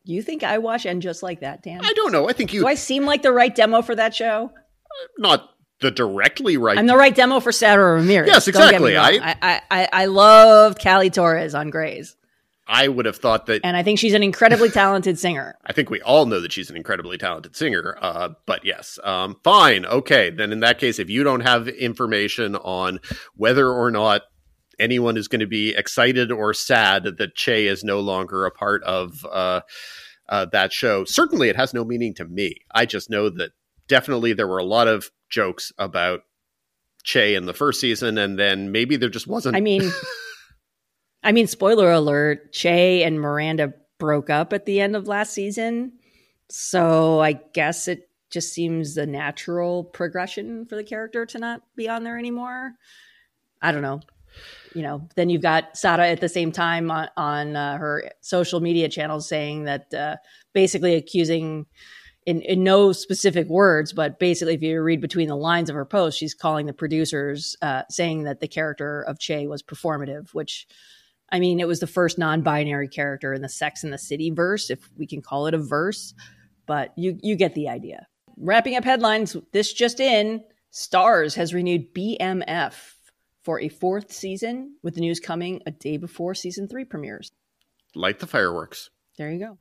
You 0.05 0.23
think 0.23 0.43
I 0.43 0.57
watch 0.57 0.87
and 0.87 1.03
just 1.03 1.23
like 1.23 1.41
that, 1.41 1.63
Dan? 1.63 1.81
I 1.85 1.93
don't 1.93 2.13
know. 2.13 2.31
I 2.31 2.33
think 2.33 2.55
you. 2.55 2.61
Do 2.61 2.67
I 2.67 2.77
seem 2.77 3.05
like 3.05 3.23
the 3.23 3.33
right 3.33 3.55
demo 3.55 3.83
for 3.83 3.95
that 3.95 4.15
show? 4.15 4.51
Uh, 4.55 5.07
not 5.19 5.51
the 5.81 5.91
directly 5.91 6.57
right. 6.57 6.79
I'm 6.79 6.87
the 6.87 6.97
right 6.97 7.15
demo 7.15 7.41
for 7.41 7.53
Sara 7.53 7.95
Ramirez. 7.95 8.29
Yes, 8.29 8.49
exactly. 8.49 8.97
I, 8.97 9.37
I, 9.43 9.61
I 9.71 9.89
I 9.93 10.05
loved 10.07 10.83
Callie 10.83 11.11
Torres 11.11 11.55
on 11.55 11.71
Grey's. 11.71 12.17
I 12.69 12.87
would 12.87 13.07
have 13.07 13.17
thought 13.17 13.47
that, 13.47 13.63
and 13.65 13.77
I 13.77 13.83
think 13.83 13.99
she's 13.99 14.13
an 14.13 14.23
incredibly 14.23 14.69
talented 14.69 15.19
singer. 15.19 15.57
I 15.67 15.73
think 15.73 15.89
we 15.89 16.03
all 16.03 16.27
know 16.27 16.41
that 16.41 16.53
she's 16.53 16.69
an 16.69 16.77
incredibly 16.77 17.17
talented 17.17 17.57
singer. 17.57 17.97
Uh, 18.01 18.31
but 18.45 18.65
yes, 18.65 18.99
um, 19.03 19.37
fine, 19.43 19.87
okay. 19.87 20.29
Then 20.29 20.53
in 20.53 20.61
that 20.61 20.79
case, 20.79 20.99
if 20.99 21.09
you 21.09 21.25
don't 21.25 21.41
have 21.41 21.67
information 21.67 22.57
on 22.57 23.01
whether 23.35 23.71
or 23.71 23.91
not 23.91 24.23
anyone 24.79 25.17
is 25.17 25.29
going 25.29 25.41
to 25.41 25.47
be 25.47 25.75
excited 25.75 26.31
or 26.31 26.53
sad 26.53 27.05
that 27.05 27.35
Che 27.35 27.67
is 27.67 27.83
no 27.83 28.01
longer 28.01 28.45
a 28.45 28.51
part 28.51 28.83
of 28.85 29.25
uh, 29.25 29.63
uh, 30.29 30.45
that 30.53 30.71
show, 30.71 31.05
certainly 31.05 31.49
it 31.49 31.57
has 31.57 31.73
no 31.73 31.85
meaning 31.85 32.15
to 32.15 32.27
me. 32.27 32.57
I 32.71 32.85
just 32.85 33.09
know 33.09 33.31
that 33.31 33.53
definitely 33.89 34.35
there 34.35 34.47
were 34.47 34.59
a 34.59 34.65
lot 34.65 34.89
of 34.89 35.11
jokes 35.31 35.73
about 35.79 36.21
Che 37.05 37.35
in 37.35 37.47
the 37.47 37.55
first 37.55 37.81
season, 37.81 38.19
and 38.19 38.39
then 38.39 38.73
maybe 38.73 38.97
there 38.97 39.09
just 39.09 39.27
wasn't. 39.27 39.57
I 39.57 39.61
mean, 39.61 39.91
I 41.29 41.33
mean, 41.33 41.47
spoiler 41.47 41.93
alert: 41.93 42.55
Che 42.55 43.03
and 43.03 43.21
Miranda 43.21 43.75
broke 43.99 44.31
up 44.31 44.55
at 44.55 44.65
the 44.65 44.81
end 44.81 44.97
of 44.97 45.07
last 45.07 45.35
season, 45.35 45.93
so 46.49 47.21
I 47.21 47.35
guess 47.53 47.87
it 47.87 48.09
just 48.31 48.55
seems 48.55 48.95
the 48.95 49.05
natural 49.05 49.85
progression 49.85 50.65
for 50.65 50.77
the 50.77 50.83
character 50.83 51.27
to 51.27 51.39
not 51.39 51.61
be 51.77 51.87
on 51.87 52.03
there 52.03 52.19
anymore. 52.19 52.73
I 53.61 53.73
don't 53.73 53.83
know. 53.83 54.01
You 54.75 54.81
know, 54.81 55.07
then 55.17 55.29
you've 55.29 55.43
got 55.43 55.77
Sara 55.77 56.09
at 56.09 56.23
the 56.23 56.31
same 56.31 56.51
time 56.51 56.91
on, 56.91 57.11
on 57.19 57.57
uh, 57.57 57.77
her 57.77 58.11
social 58.23 58.61
media 58.61 58.89
channels 58.89 59.29
saying 59.29 59.65
that 59.65 59.93
uh, 59.93 60.17
basically 60.55 60.95
accusing 60.95 61.67
in, 62.25 62.41
in 62.41 62.65
no 62.65 62.93
specific 62.93 63.49
words, 63.49 63.93
but 63.93 64.19
basically, 64.19 64.55
if 64.55 64.63
you 64.63 64.81
read 64.81 65.03
between 65.03 65.29
the 65.29 65.37
lines 65.37 65.69
of 65.69 65.77
her 65.77 65.85
post, 65.85 66.19
she's 66.19 66.33
calling 66.33 66.65
the 66.65 66.73
producers, 66.73 67.55
uh, 67.61 67.83
saying 67.91 68.23
that 68.23 68.41
the 68.41 68.49
character 68.49 69.03
of 69.03 69.19
Che 69.19 69.47
was 69.47 69.63
performative, 69.63 70.33
which, 70.33 70.67
I 71.31 71.41
mean, 71.41 71.61
it 71.61 71.69
was 71.69 71.81
the 71.81 71.87
first 71.87 72.19
non 72.19 72.43
binary 72.43 72.89
character 72.89 73.35
in 73.35 73.43
the 73.43 73.49
Sex 73.49 73.85
and 73.85 73.93
the 73.93 73.99
City 73.99 74.31
verse, 74.31 74.71
if 74.71 74.89
we 74.97 75.07
can 75.07 75.23
call 75.23 75.47
it 75.47 75.55
a 75.55 75.59
verse, 75.59 76.15
but 76.67 76.93
you, 76.97 77.19
you 77.23 77.37
get 77.37 77.55
the 77.55 77.69
idea. 77.69 78.07
Wrapping 78.37 78.77
up 78.77 78.85
headlines, 78.85 79.37
this 79.53 79.73
just 79.73 80.01
in 80.01 80.43
Starz 80.73 81.35
has 81.35 81.53
renewed 81.53 81.93
BMF 81.95 82.75
for 83.43 83.61
a 83.61 83.69
fourth 83.69 84.13
season, 84.13 84.77
with 84.83 84.95
the 84.95 85.01
news 85.01 85.21
coming 85.21 85.63
a 85.67 85.71
day 85.71 85.97
before 85.97 86.35
season 86.35 86.69
three 86.69 86.85
premieres. 86.85 87.33
Light 87.95 88.19
the 88.19 88.27
fireworks. 88.27 88.91
There 89.17 89.31
you 89.31 89.39
go. 89.39 89.59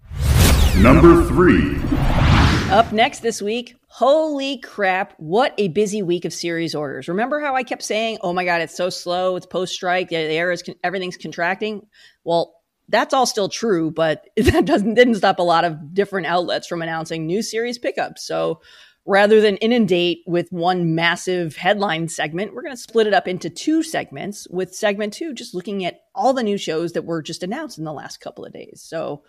Number 0.81 1.23
three. 1.25 2.36
Up 2.69 2.91
next 2.91 3.21
this 3.21 3.41
week, 3.41 3.77
holy 3.87 4.57
crap, 4.57 5.13
what 5.19 5.53
a 5.57 5.69
busy 5.69 6.01
week 6.01 6.25
of 6.25 6.33
series 6.33 6.75
orders. 6.75 7.07
Remember 7.07 7.39
how 7.39 7.55
I 7.55 7.63
kept 7.63 7.81
saying, 7.81 8.17
oh 8.19 8.33
my 8.33 8.43
God, 8.43 8.59
it's 8.59 8.75
so 8.75 8.89
slow, 8.89 9.37
it's 9.37 9.45
post 9.45 9.73
strike, 9.73 10.09
the 10.09 10.17
air 10.17 10.51
is, 10.51 10.61
everything's 10.83 11.15
contracting? 11.15 11.87
Well, 12.25 12.53
that's 12.89 13.13
all 13.13 13.25
still 13.25 13.47
true, 13.47 13.89
but 13.89 14.27
that 14.35 14.65
doesn't 14.65 14.95
didn't 14.95 15.15
stop 15.15 15.39
a 15.39 15.43
lot 15.43 15.63
of 15.63 15.93
different 15.93 16.27
outlets 16.27 16.67
from 16.67 16.81
announcing 16.81 17.25
new 17.25 17.41
series 17.41 17.77
pickups. 17.77 18.27
So 18.27 18.59
rather 19.05 19.39
than 19.39 19.55
inundate 19.57 20.23
with 20.27 20.51
one 20.51 20.93
massive 20.93 21.55
headline 21.55 22.09
segment, 22.09 22.53
we're 22.53 22.63
going 22.63 22.75
to 22.75 22.81
split 22.81 23.07
it 23.07 23.13
up 23.13 23.29
into 23.29 23.49
two 23.49 23.81
segments, 23.81 24.45
with 24.49 24.75
segment 24.75 25.13
two 25.13 25.33
just 25.33 25.55
looking 25.55 25.85
at 25.85 26.01
all 26.13 26.33
the 26.33 26.43
new 26.43 26.57
shows 26.57 26.91
that 26.91 27.05
were 27.05 27.21
just 27.21 27.43
announced 27.43 27.77
in 27.77 27.85
the 27.85 27.93
last 27.93 28.19
couple 28.19 28.43
of 28.43 28.51
days. 28.51 28.83
So, 28.85 29.23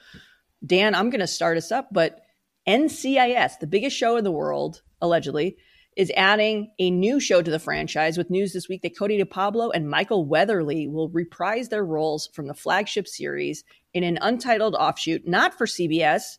Dan, 0.67 0.97
I'm 0.97 1.09
going 1.09 1.21
to 1.21 1.29
start 1.29 1.57
us 1.57 1.71
up, 1.71 1.87
but 1.93 2.21
NCIS, 2.69 3.59
the 3.61 3.67
biggest 3.67 3.97
show 3.97 4.19
in 4.19 4.25
the 4.25 4.31
world, 4.31 4.83
allegedly, 5.01 5.57
is 5.97 6.13
adding 6.15 6.71
a 6.79 6.91
new 6.91 7.19
show 7.19 7.41
to 7.41 7.51
the 7.51 7.59
franchise 7.59 8.19
with 8.19 8.29
news 8.29 8.53
this 8.53 8.69
week 8.69 8.83
that 8.83 8.97
Cote 8.97 9.09
de 9.09 9.25
Pablo 9.25 9.71
and 9.71 9.89
Michael 9.89 10.27
Weatherly 10.27 10.87
will 10.87 11.09
reprise 11.09 11.71
their 11.71 11.85
roles 11.85 12.29
from 12.35 12.47
the 12.47 12.55
flagship 12.55 13.09
series 13.09 13.65
in 13.95 14.05
an 14.05 14.19
untitled 14.21 14.75
offshoot, 14.75 15.27
not 15.27 15.57
for 15.57 15.67
CBS, 15.67 16.37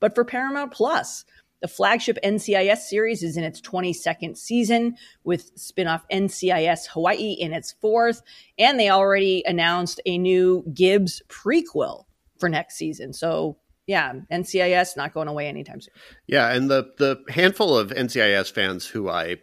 but 0.00 0.14
for 0.14 0.22
Paramount 0.22 0.70
Plus. 0.70 1.24
The 1.62 1.68
flagship 1.68 2.18
NCIS 2.22 2.80
series 2.80 3.22
is 3.22 3.38
in 3.38 3.44
its 3.44 3.60
22nd 3.62 4.36
season, 4.36 4.96
with 5.24 5.54
spinoff 5.56 6.02
NCIS 6.12 6.88
Hawaii 6.88 7.32
in 7.32 7.54
its 7.54 7.72
fourth. 7.72 8.22
And 8.58 8.78
they 8.78 8.90
already 8.90 9.42
announced 9.46 10.00
a 10.04 10.18
new 10.18 10.62
Gibbs 10.74 11.22
prequel 11.28 12.04
for 12.38 12.48
next 12.50 12.76
season. 12.76 13.12
So 13.12 13.56
yeah, 13.90 14.12
NCIS 14.30 14.96
not 14.96 15.12
going 15.12 15.26
away 15.28 15.48
anytime 15.48 15.80
soon. 15.80 15.92
Yeah, 16.28 16.52
and 16.54 16.70
the 16.70 16.92
the 16.98 17.16
handful 17.28 17.76
of 17.76 17.90
NCIS 17.90 18.52
fans 18.52 18.86
who 18.86 19.08
I 19.08 19.36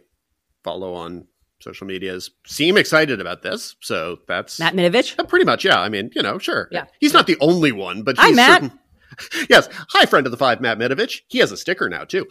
follow 0.64 0.94
on 0.94 1.26
social 1.60 1.86
medias 1.86 2.30
seem 2.46 2.76
excited 2.78 3.20
about 3.20 3.42
this. 3.42 3.76
So 3.80 4.18
that's 4.26 4.58
Matt 4.58 4.74
Mitovich. 4.74 5.18
Uh, 5.18 5.24
pretty 5.24 5.44
much, 5.44 5.64
yeah. 5.64 5.78
I 5.80 5.88
mean, 5.90 6.10
you 6.14 6.22
know, 6.22 6.38
sure. 6.38 6.68
Yeah. 6.72 6.84
He's 6.98 7.12
not 7.12 7.26
the 7.26 7.36
only 7.40 7.72
one, 7.72 8.02
but 8.04 8.16
Hi, 8.16 8.28
he's 8.28 8.36
Matt. 8.36 8.62
certain- 8.62 8.78
yes. 9.50 9.68
Hi, 9.90 10.06
friend 10.06 10.26
of 10.26 10.30
the 10.30 10.36
five, 10.36 10.60
Matt 10.60 10.78
Mitovich. 10.78 11.22
He 11.28 11.38
has 11.38 11.52
a 11.52 11.56
sticker 11.56 11.88
now 11.88 12.04
too. 12.04 12.26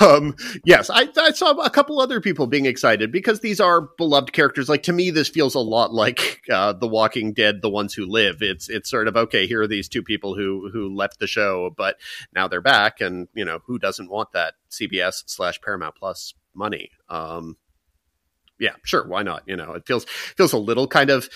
Um, 0.00 0.36
yes, 0.64 0.90
I, 0.90 1.08
I 1.16 1.30
saw 1.32 1.52
a 1.52 1.70
couple 1.70 2.00
other 2.00 2.20
people 2.20 2.46
being 2.46 2.66
excited 2.66 3.12
because 3.12 3.40
these 3.40 3.60
are 3.60 3.88
beloved 3.98 4.32
characters. 4.32 4.68
Like 4.68 4.82
to 4.84 4.92
me, 4.92 5.10
this 5.10 5.28
feels 5.28 5.54
a 5.54 5.60
lot 5.60 5.92
like 5.92 6.42
uh, 6.50 6.72
The 6.72 6.88
Walking 6.88 7.32
Dead, 7.32 7.62
The 7.62 7.70
Ones 7.70 7.94
Who 7.94 8.06
Live. 8.06 8.42
It's 8.42 8.68
it's 8.68 8.90
sort 8.90 9.08
of 9.08 9.16
okay. 9.16 9.46
Here 9.46 9.62
are 9.62 9.68
these 9.68 9.88
two 9.88 10.02
people 10.02 10.34
who 10.34 10.70
who 10.72 10.94
left 10.94 11.18
the 11.18 11.26
show, 11.26 11.70
but 11.76 11.96
now 12.34 12.48
they're 12.48 12.60
back, 12.60 13.00
and 13.00 13.28
you 13.34 13.44
know 13.44 13.60
who 13.66 13.78
doesn't 13.78 14.10
want 14.10 14.32
that 14.32 14.54
CBS 14.70 15.24
slash 15.26 15.60
Paramount 15.60 15.96
Plus 15.96 16.34
money? 16.54 16.90
Um, 17.08 17.56
yeah, 18.58 18.74
sure, 18.84 19.06
why 19.06 19.22
not? 19.22 19.42
You 19.46 19.56
know, 19.56 19.72
it 19.72 19.86
feels 19.86 20.04
feels 20.04 20.52
a 20.52 20.58
little 20.58 20.86
kind 20.86 21.10
of 21.10 21.28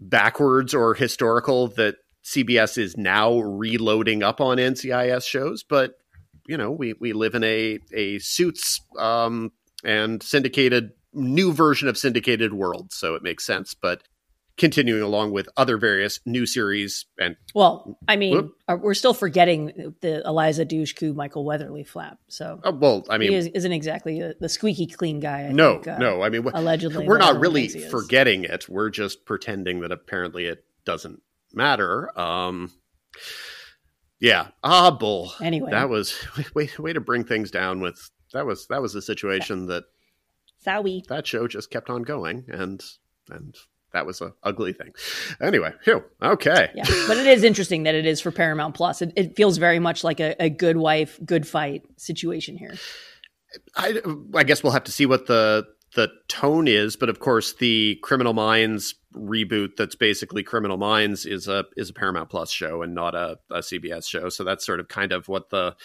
backwards 0.00 0.74
or 0.74 0.94
historical 0.94 1.68
that 1.68 1.96
CBS 2.24 2.78
is 2.78 2.96
now 2.96 3.38
reloading 3.38 4.22
up 4.22 4.40
on 4.40 4.56
NCIS 4.56 5.26
shows, 5.26 5.62
but 5.62 5.94
you 6.46 6.56
know, 6.56 6.70
we 6.70 6.94
we 6.94 7.12
live 7.12 7.34
in 7.34 7.44
a 7.44 7.78
a 7.92 8.18
suits 8.18 8.80
um, 8.98 9.52
and 9.84 10.22
syndicated 10.22 10.92
new 11.12 11.52
version 11.52 11.88
of 11.88 11.96
syndicated 11.96 12.52
world, 12.52 12.92
so 12.92 13.14
it 13.14 13.22
makes 13.22 13.44
sense. 13.44 13.74
But 13.74 14.02
continuing 14.56 15.02
along 15.02 15.32
with 15.32 15.48
other 15.56 15.76
various 15.76 16.20
new 16.24 16.46
series 16.46 17.06
and 17.18 17.36
Well, 17.54 17.98
I 18.06 18.16
mean, 18.16 18.36
Whoop. 18.36 18.52
uh, 18.68 18.76
we're 18.80 18.94
still 18.94 19.14
forgetting 19.14 19.94
the 20.00 20.22
Eliza 20.24 20.64
Douche 20.64 20.94
Dushku, 20.94 21.14
Michael 21.14 21.44
Weatherly 21.44 21.82
flap. 21.82 22.18
So 22.28 22.60
uh, 22.64 22.72
well, 22.72 23.04
I 23.10 23.18
mean, 23.18 23.30
he 23.30 23.36
is, 23.36 23.46
isn't 23.48 23.72
exactly 23.72 24.20
the, 24.20 24.36
the 24.40 24.48
squeaky 24.48 24.86
clean 24.86 25.20
guy. 25.20 25.46
I 25.46 25.52
no, 25.52 25.74
think, 25.74 25.88
uh, 25.88 25.98
no, 25.98 26.22
I 26.22 26.28
mean, 26.28 26.46
allegedly, 26.54 27.06
we're 27.06 27.18
not 27.18 27.38
really 27.38 27.62
thinks 27.62 27.74
he 27.74 27.80
is. 27.82 27.90
forgetting 27.90 28.44
it. 28.44 28.68
We're 28.68 28.90
just 28.90 29.24
pretending 29.24 29.80
that 29.80 29.92
apparently 29.92 30.46
it 30.46 30.64
doesn't 30.84 31.20
matter. 31.56 32.18
Um, 32.18 32.72
yeah, 34.20 34.48
ah, 34.62 34.90
bull. 34.90 35.32
Anyway, 35.42 35.70
That 35.70 35.88
was 35.88 36.16
way 36.54 36.70
way 36.78 36.92
to 36.92 37.00
bring 37.00 37.24
things 37.24 37.50
down 37.50 37.80
with 37.80 38.10
that 38.32 38.46
was 38.46 38.66
that 38.68 38.82
was 38.82 38.94
a 38.94 39.02
situation 39.02 39.66
that 39.66 39.84
Sowie. 40.66 41.06
that 41.06 41.26
show 41.26 41.46
just 41.46 41.70
kept 41.70 41.90
on 41.90 42.02
going 42.02 42.44
and 42.48 42.82
and 43.30 43.54
that 43.92 44.06
was 44.06 44.20
a 44.20 44.32
ugly 44.42 44.72
thing. 44.72 44.92
Anyway, 45.40 45.72
phew, 45.82 46.04
okay. 46.20 46.70
Yeah, 46.74 46.84
but 47.06 47.16
it 47.16 47.26
is 47.26 47.44
interesting 47.44 47.84
that 47.84 47.94
it 47.94 48.06
is 48.06 48.20
for 48.20 48.32
Paramount 48.32 48.74
Plus. 48.74 49.00
It, 49.02 49.12
it 49.14 49.36
feels 49.36 49.56
very 49.56 49.78
much 49.78 50.02
like 50.02 50.18
a, 50.20 50.34
a 50.42 50.50
good 50.50 50.76
wife, 50.76 51.18
good 51.24 51.46
fight 51.46 51.82
situation 51.96 52.56
here. 52.56 52.74
I, 53.76 54.00
I 54.34 54.42
guess 54.42 54.64
we'll 54.64 54.72
have 54.72 54.84
to 54.84 54.92
see 54.92 55.06
what 55.06 55.26
the 55.26 55.64
the 55.94 56.10
tone 56.28 56.68
is, 56.68 56.96
but 56.96 57.08
of 57.08 57.20
course, 57.20 57.54
the 57.54 57.98
Criminal 58.02 58.32
Minds 58.32 58.94
reboot 59.14 59.76
that's 59.76 59.94
basically 59.94 60.42
Criminal 60.42 60.76
Minds 60.76 61.24
is 61.24 61.48
a 61.48 61.64
is 61.76 61.90
a 61.90 61.92
Paramount 61.92 62.30
Plus 62.30 62.50
show 62.50 62.82
and 62.82 62.94
not 62.94 63.14
a, 63.14 63.38
a 63.50 63.58
CBS 63.58 64.08
show. 64.08 64.28
So 64.28 64.44
that's 64.44 64.66
sort 64.66 64.80
of 64.80 64.88
kind 64.88 65.12
of 65.12 65.28
what 65.28 65.50
the 65.50 65.76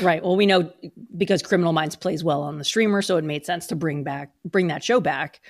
Right. 0.00 0.22
Well, 0.22 0.36
we 0.36 0.46
know 0.46 0.72
because 1.16 1.42
Criminal 1.42 1.72
Minds 1.72 1.96
plays 1.96 2.24
well 2.24 2.42
on 2.42 2.58
the 2.58 2.64
streamer, 2.64 3.02
so 3.02 3.18
it 3.18 3.24
made 3.24 3.44
sense 3.44 3.66
to 3.68 3.76
bring 3.76 4.04
back 4.04 4.32
bring 4.44 4.68
that 4.68 4.82
show 4.82 5.00
back. 5.00 5.40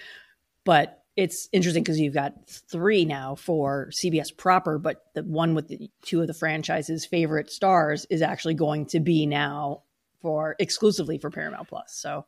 But 0.64 1.02
it's 1.16 1.48
interesting 1.52 1.82
because 1.82 2.00
you've 2.00 2.14
got 2.14 2.48
three 2.48 3.04
now 3.04 3.34
for 3.34 3.90
CBS 3.90 4.36
proper, 4.36 4.78
but 4.78 5.04
the 5.14 5.22
one 5.22 5.54
with 5.54 5.68
the 5.68 5.90
two 6.02 6.20
of 6.22 6.26
the 6.26 6.34
franchise's 6.34 7.04
favorite 7.04 7.50
stars 7.50 8.06
is 8.10 8.22
actually 8.22 8.54
going 8.54 8.86
to 8.86 9.00
be 9.00 9.26
now 9.26 9.82
for 10.22 10.56
exclusively 10.58 11.18
for 11.18 11.30
Paramount 11.30 11.68
Plus. 11.68 11.92
So 11.94 12.24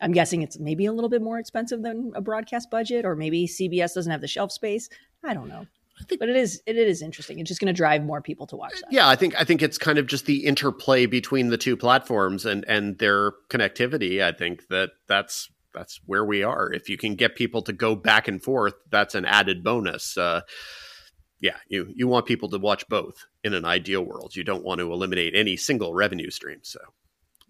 I'm 0.00 0.12
guessing 0.12 0.42
it's 0.42 0.58
maybe 0.58 0.86
a 0.86 0.92
little 0.92 1.08
bit 1.10 1.22
more 1.22 1.38
expensive 1.38 1.82
than 1.82 2.12
a 2.14 2.20
broadcast 2.20 2.70
budget, 2.70 3.04
or 3.04 3.16
maybe 3.16 3.46
CBS 3.46 3.94
doesn't 3.94 4.10
have 4.12 4.20
the 4.20 4.28
shelf 4.28 4.52
space. 4.52 4.88
I 5.24 5.32
don't 5.34 5.48
know. 5.48 5.66
think- 6.08 6.20
but 6.20 6.28
it 6.28 6.36
is 6.36 6.62
it 6.66 6.76
is 6.76 7.00
interesting. 7.02 7.38
It's 7.38 7.48
just 7.48 7.60
going 7.60 7.72
to 7.74 7.76
drive 7.76 8.04
more 8.04 8.20
people 8.20 8.46
to 8.48 8.56
watch 8.56 8.74
that. 8.80 8.92
yeah. 8.92 9.08
I 9.08 9.16
think 9.16 9.34
I 9.40 9.44
think 9.44 9.62
it's 9.62 9.78
kind 9.78 9.96
of 9.98 10.06
just 10.06 10.26
the 10.26 10.44
interplay 10.44 11.06
between 11.06 11.48
the 11.48 11.56
two 11.56 11.76
platforms 11.76 12.44
and 12.44 12.64
and 12.68 12.98
their 12.98 13.32
connectivity. 13.48 14.22
I 14.22 14.32
think 14.32 14.68
that 14.68 14.90
that's 15.08 15.48
that's 15.72 16.00
where 16.06 16.24
we 16.24 16.42
are. 16.42 16.72
If 16.72 16.88
you 16.88 16.96
can 16.98 17.14
get 17.16 17.34
people 17.36 17.62
to 17.62 17.72
go 17.72 17.94
back 17.96 18.28
and 18.28 18.42
forth, 18.42 18.74
that's 18.90 19.14
an 19.14 19.24
added 19.24 19.62
bonus. 19.64 20.16
Uh, 20.18 20.42
yeah, 21.40 21.56
you 21.68 21.92
you 21.94 22.06
want 22.08 22.26
people 22.26 22.48
to 22.50 22.58
watch 22.58 22.86
both 22.88 23.26
in 23.44 23.54
an 23.54 23.64
ideal 23.64 24.02
world. 24.02 24.36
You 24.36 24.44
don't 24.44 24.64
want 24.64 24.80
to 24.80 24.92
eliminate 24.92 25.34
any 25.34 25.56
single 25.56 25.92
revenue 25.94 26.30
stream. 26.30 26.60
So 26.62 26.80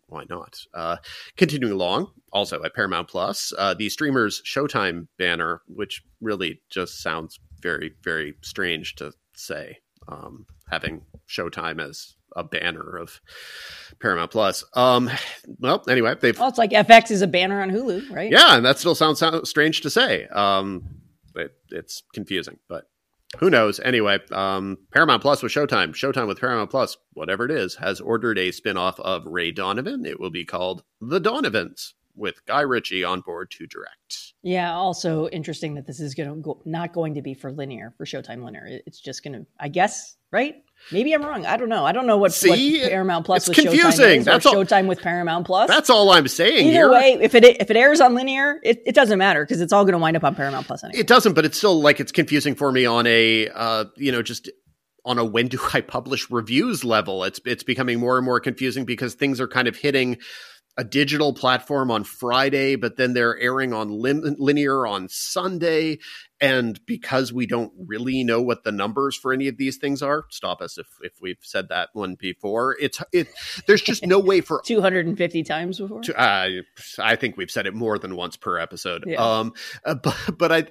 why 0.09 0.25
not? 0.29 0.59
Uh, 0.75 0.97
continuing 1.37 1.73
along, 1.73 2.11
also 2.33 2.63
at 2.63 2.75
Paramount 2.75 3.09
Plus, 3.09 3.53
uh, 3.59 3.75
the 3.75 3.89
streamers 3.89 4.43
Showtime 4.45 5.09
banner, 5.19 5.63
which 5.67 6.03
really 6.21 6.61
just 6.71 7.03
sounds 7.03 7.39
very 7.61 7.93
very 8.03 8.35
strange 8.43 8.95
to 8.97 9.13
say, 9.35 9.79
um, 10.09 10.47
having 10.71 11.03
Showtime 11.29 11.81
as 11.81 12.15
a 12.37 12.45
banner 12.45 12.97
of 12.97 13.21
Paramount 14.01 14.31
Plus. 14.31 14.63
Um, 14.75 15.11
well, 15.59 15.83
anyway, 15.89 16.15
they've 16.21 16.39
Well, 16.39 16.49
it's 16.49 16.59
like 16.59 16.71
FX 16.71 17.11
is 17.11 17.23
a 17.23 17.27
banner 17.27 17.63
on 17.63 17.71
Hulu, 17.71 18.11
right? 18.11 18.31
yeah, 18.31 18.57
and 18.57 18.65
that 18.65 18.79
still 18.79 18.95
sounds, 18.95 19.19
sounds 19.19 19.49
strange 19.49 19.81
to 19.81 19.91
say. 19.91 20.27
Um, 20.27 20.85
it, 21.35 21.53
it's 21.71 22.03
confusing, 22.13 22.59
but 22.69 22.85
who 23.39 23.51
knows? 23.51 23.81
Anyway, 23.81 24.19
um, 24.33 24.79
Paramount 24.93 25.23
Plus 25.23 25.43
with 25.43 25.53
Showtime, 25.53 25.91
Showtime 25.91 26.27
with 26.27 26.41
Paramount 26.41 26.71
Plus, 26.71 26.97
whatever 27.13 27.45
it 27.45 27.51
is, 27.51 27.77
has 27.77 28.01
ordered 28.01 28.39
a 28.39 28.53
spin-off 28.53 28.99
of 29.01 29.27
Ray 29.27 29.53
Donovan. 29.53 30.07
It 30.07 30.21
will 30.21 30.31
be 30.31 30.45
called 30.45 30.83
The 31.01 31.21
Donovans, 31.21 31.95
with 32.17 32.45
Guy 32.47 32.63
Ritchie 32.63 33.05
on 33.05 33.21
board 33.21 33.51
to 33.53 33.67
direct. 33.67 34.33
Yeah. 34.43 34.75
Also 34.75 35.29
interesting 35.29 35.75
that 35.75 35.87
this 35.87 36.01
is 36.01 36.15
going 36.15 36.29
to 36.31 36.37
go, 36.37 36.63
not 36.65 36.93
going 36.93 37.15
to 37.15 37.23
be 37.23 37.35
for 37.35 37.53
linear 37.53 37.93
for 37.97 38.07
Showtime 38.07 38.43
linear. 38.43 38.81
It's 38.87 39.01
just 39.01 39.23
going 39.23 39.35
to, 39.35 39.47
I 39.61 39.69
guess, 39.69 40.17
right? 40.33 40.55
Maybe 40.93 41.13
I'm 41.13 41.23
wrong. 41.25 41.45
I 41.47 41.57
don't 41.57 41.69
know. 41.69 41.85
I 41.85 41.93
don't 41.93 42.07
know 42.07 42.17
what, 42.17 42.33
See? 42.33 42.81
what 42.81 42.91
Paramount 42.91 43.27
Plus 43.27 43.49
It's 43.49 43.57
with 43.59 43.67
confusing. 43.67 44.05
Showtime 44.05 44.17
is 44.19 44.25
That's 44.25 44.47
all- 44.47 44.55
Showtime 44.55 44.87
with 44.87 45.01
Paramount 45.01 45.47
Plus. 45.47 45.69
That's 45.69 45.91
all 45.91 46.11
I'm 46.11 46.29
saying 46.29 46.67
Either 46.69 46.71
here. 46.73 46.91
way, 46.91 47.19
if 47.21 47.35
it 47.35 47.45
if 47.45 47.71
it 47.71 47.77
airs 47.77 48.01
on 48.01 48.15
linear, 48.15 48.61
it, 48.63 48.83
it 48.87 48.95
doesn't 48.95 49.19
matter 49.19 49.45
because 49.45 49.61
it's 49.61 49.73
all 49.73 49.85
going 49.85 49.93
to 49.95 49.99
wind 49.99 50.17
up 50.17 50.25
on 50.25 50.35
Paramount 50.35 50.67
Plus 50.67 50.85
anyway. 50.85 51.01
It 51.01 51.07
doesn't, 51.09 51.33
but 51.35 51.45
it's 51.45 51.59
still 51.59 51.81
like 51.81 51.99
it's 52.01 52.13
confusing 52.13 52.55
for 52.55 52.71
me 52.71 52.87
on 52.87 53.07
a 53.07 53.49
uh, 53.49 53.85
you 53.97 54.13
know 54.13 54.23
just 54.23 54.49
on 55.05 55.19
a 55.19 55.25
when 55.25 55.49
do 55.49 55.59
I 55.75 55.81
publish 55.81 56.31
reviews 56.31 56.85
level. 56.85 57.25
It's 57.25 57.41
it's 57.45 57.63
becoming 57.65 57.99
more 57.99 58.17
and 58.19 58.25
more 58.25 58.39
confusing 58.41 58.85
because 58.85 59.15
things 59.15 59.41
are 59.41 59.49
kind 59.49 59.67
of 59.69 59.77
hitting 59.77 60.19
a 60.79 60.85
digital 60.85 61.33
platform 61.33 61.91
on 61.91 62.05
Friday, 62.05 62.77
but 62.77 62.97
then 62.99 63.15
they're 63.15 63.39
airing 63.39 63.73
on 63.73 63.89
lim- 63.91 64.37
linear 64.39 64.87
on 64.87 65.09
Sunday. 65.09 65.99
And 66.41 66.85
because 66.85 67.33
we 67.33 67.47
don't 67.47 67.73
really 67.87 68.23
know 68.23 68.43
what 68.43 68.63
the 68.65 68.73
numbers 68.73 69.17
for 69.17 69.33
any 69.33 69.49
of 69.49 69.57
these 69.57 69.79
things 69.79 70.03
are, 70.03 70.27
stop 70.31 70.61
us 70.61 70.77
if 70.77 70.87
if 71.03 71.13
we've 71.21 71.39
said 71.41 71.69
that 71.71 71.89
one 71.95 72.15
before. 72.15 72.77
It's 72.79 73.01
it. 73.13 73.29
There's 73.67 73.81
just 73.81 74.05
no 74.05 74.19
way 74.19 74.43
for 74.43 74.61
250 74.67 75.43
times 75.45 75.79
before. 75.79 76.03
to, 76.03 76.21
uh, 76.21 76.49
I 76.99 77.17
think 77.17 77.37
we've 77.37 77.51
said 77.51 77.67
it 77.67 77.75
more 77.75 77.99
than 77.99 78.17
once 78.17 78.37
per 78.37 78.59
episode. 78.59 79.05
Yeah. 79.07 79.17
Um, 79.17 79.55
uh, 79.85 79.95
but 79.95 80.17
but 80.37 80.53
I, 80.53 80.67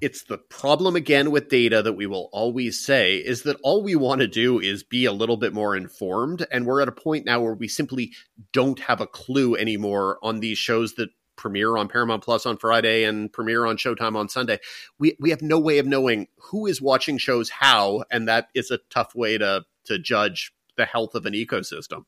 it's 0.00 0.24
the 0.24 0.38
problem 0.38 0.96
again 0.96 1.30
with 1.30 1.48
data 1.48 1.82
that 1.82 1.94
we 1.94 2.06
will 2.06 2.28
always 2.32 2.84
say 2.84 3.16
is 3.16 3.42
that 3.42 3.58
all 3.62 3.82
we 3.82 3.96
want 3.96 4.20
to 4.20 4.28
do 4.28 4.60
is 4.60 4.82
be 4.82 5.04
a 5.04 5.12
little 5.12 5.36
bit 5.36 5.52
more 5.52 5.76
informed, 5.76 6.46
and 6.50 6.66
we're 6.66 6.80
at 6.80 6.88
a 6.88 6.92
point 6.92 7.26
now 7.26 7.40
where 7.40 7.54
we 7.54 7.68
simply 7.68 8.12
don't 8.52 8.78
have 8.80 9.00
a 9.00 9.06
clue 9.06 9.56
anymore 9.56 10.18
on 10.22 10.40
these 10.40 10.58
shows 10.58 10.94
that 10.94 11.10
premiere 11.38 11.78
on 11.78 11.88
Paramount 11.88 12.22
Plus 12.22 12.44
on 12.44 12.58
Friday 12.58 13.04
and 13.04 13.32
premiere 13.32 13.64
on 13.64 13.78
Showtime 13.78 14.16
on 14.16 14.28
Sunday. 14.28 14.58
We 14.98 15.16
we 15.18 15.30
have 15.30 15.40
no 15.40 15.58
way 15.58 15.78
of 15.78 15.86
knowing 15.86 16.28
who 16.36 16.66
is 16.66 16.82
watching 16.82 17.16
shows 17.16 17.48
how, 17.48 18.04
and 18.10 18.28
that 18.28 18.48
is 18.54 18.70
a 18.70 18.78
tough 18.90 19.14
way 19.14 19.38
to 19.38 19.64
to 19.84 19.98
judge 19.98 20.52
the 20.76 20.84
health 20.84 21.14
of 21.14 21.24
an 21.24 21.32
ecosystem. 21.32 22.04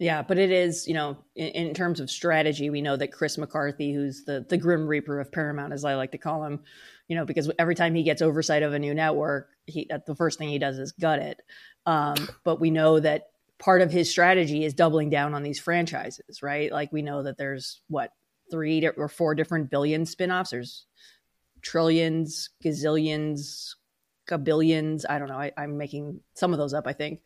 Yeah, 0.00 0.22
but 0.22 0.38
it 0.38 0.50
is, 0.50 0.88
you 0.88 0.94
know, 0.94 1.18
in, 1.36 1.48
in 1.48 1.74
terms 1.74 2.00
of 2.00 2.10
strategy, 2.10 2.70
we 2.70 2.80
know 2.80 2.96
that 2.96 3.12
Chris 3.12 3.36
McCarthy, 3.36 3.92
who's 3.92 4.24
the 4.24 4.46
the 4.48 4.56
Grim 4.56 4.86
Reaper 4.86 5.20
of 5.20 5.30
Paramount, 5.30 5.74
as 5.74 5.84
I 5.84 5.94
like 5.94 6.12
to 6.12 6.18
call 6.18 6.42
him, 6.42 6.60
you 7.06 7.16
know, 7.16 7.26
because 7.26 7.50
every 7.58 7.74
time 7.74 7.94
he 7.94 8.02
gets 8.02 8.22
oversight 8.22 8.62
of 8.62 8.72
a 8.72 8.78
new 8.78 8.94
network, 8.94 9.50
he 9.66 9.90
the 10.06 10.14
first 10.14 10.38
thing 10.38 10.48
he 10.48 10.58
does 10.58 10.78
is 10.78 10.92
gut 10.92 11.18
it. 11.18 11.42
Um, 11.84 12.16
but 12.44 12.60
we 12.60 12.70
know 12.70 12.98
that 12.98 13.29
part 13.60 13.82
of 13.82 13.92
his 13.92 14.10
strategy 14.10 14.64
is 14.64 14.74
doubling 14.74 15.10
down 15.10 15.34
on 15.34 15.44
these 15.44 15.60
franchises, 15.60 16.42
right? 16.42 16.72
Like 16.72 16.92
we 16.92 17.02
know 17.02 17.22
that 17.22 17.36
there's 17.38 17.82
what 17.88 18.12
three 18.50 18.84
or 18.96 19.08
four 19.08 19.36
different 19.36 19.70
billion 19.70 20.04
spinoffs. 20.04 20.50
There's 20.50 20.86
trillions, 21.62 22.48
gazillions, 22.64 23.74
billions. 24.42 25.04
I 25.08 25.18
don't 25.18 25.28
know. 25.28 25.38
I, 25.38 25.52
am 25.56 25.76
making 25.76 26.20
some 26.34 26.52
of 26.52 26.58
those 26.58 26.74
up, 26.74 26.86
I 26.86 26.92
think. 26.92 27.20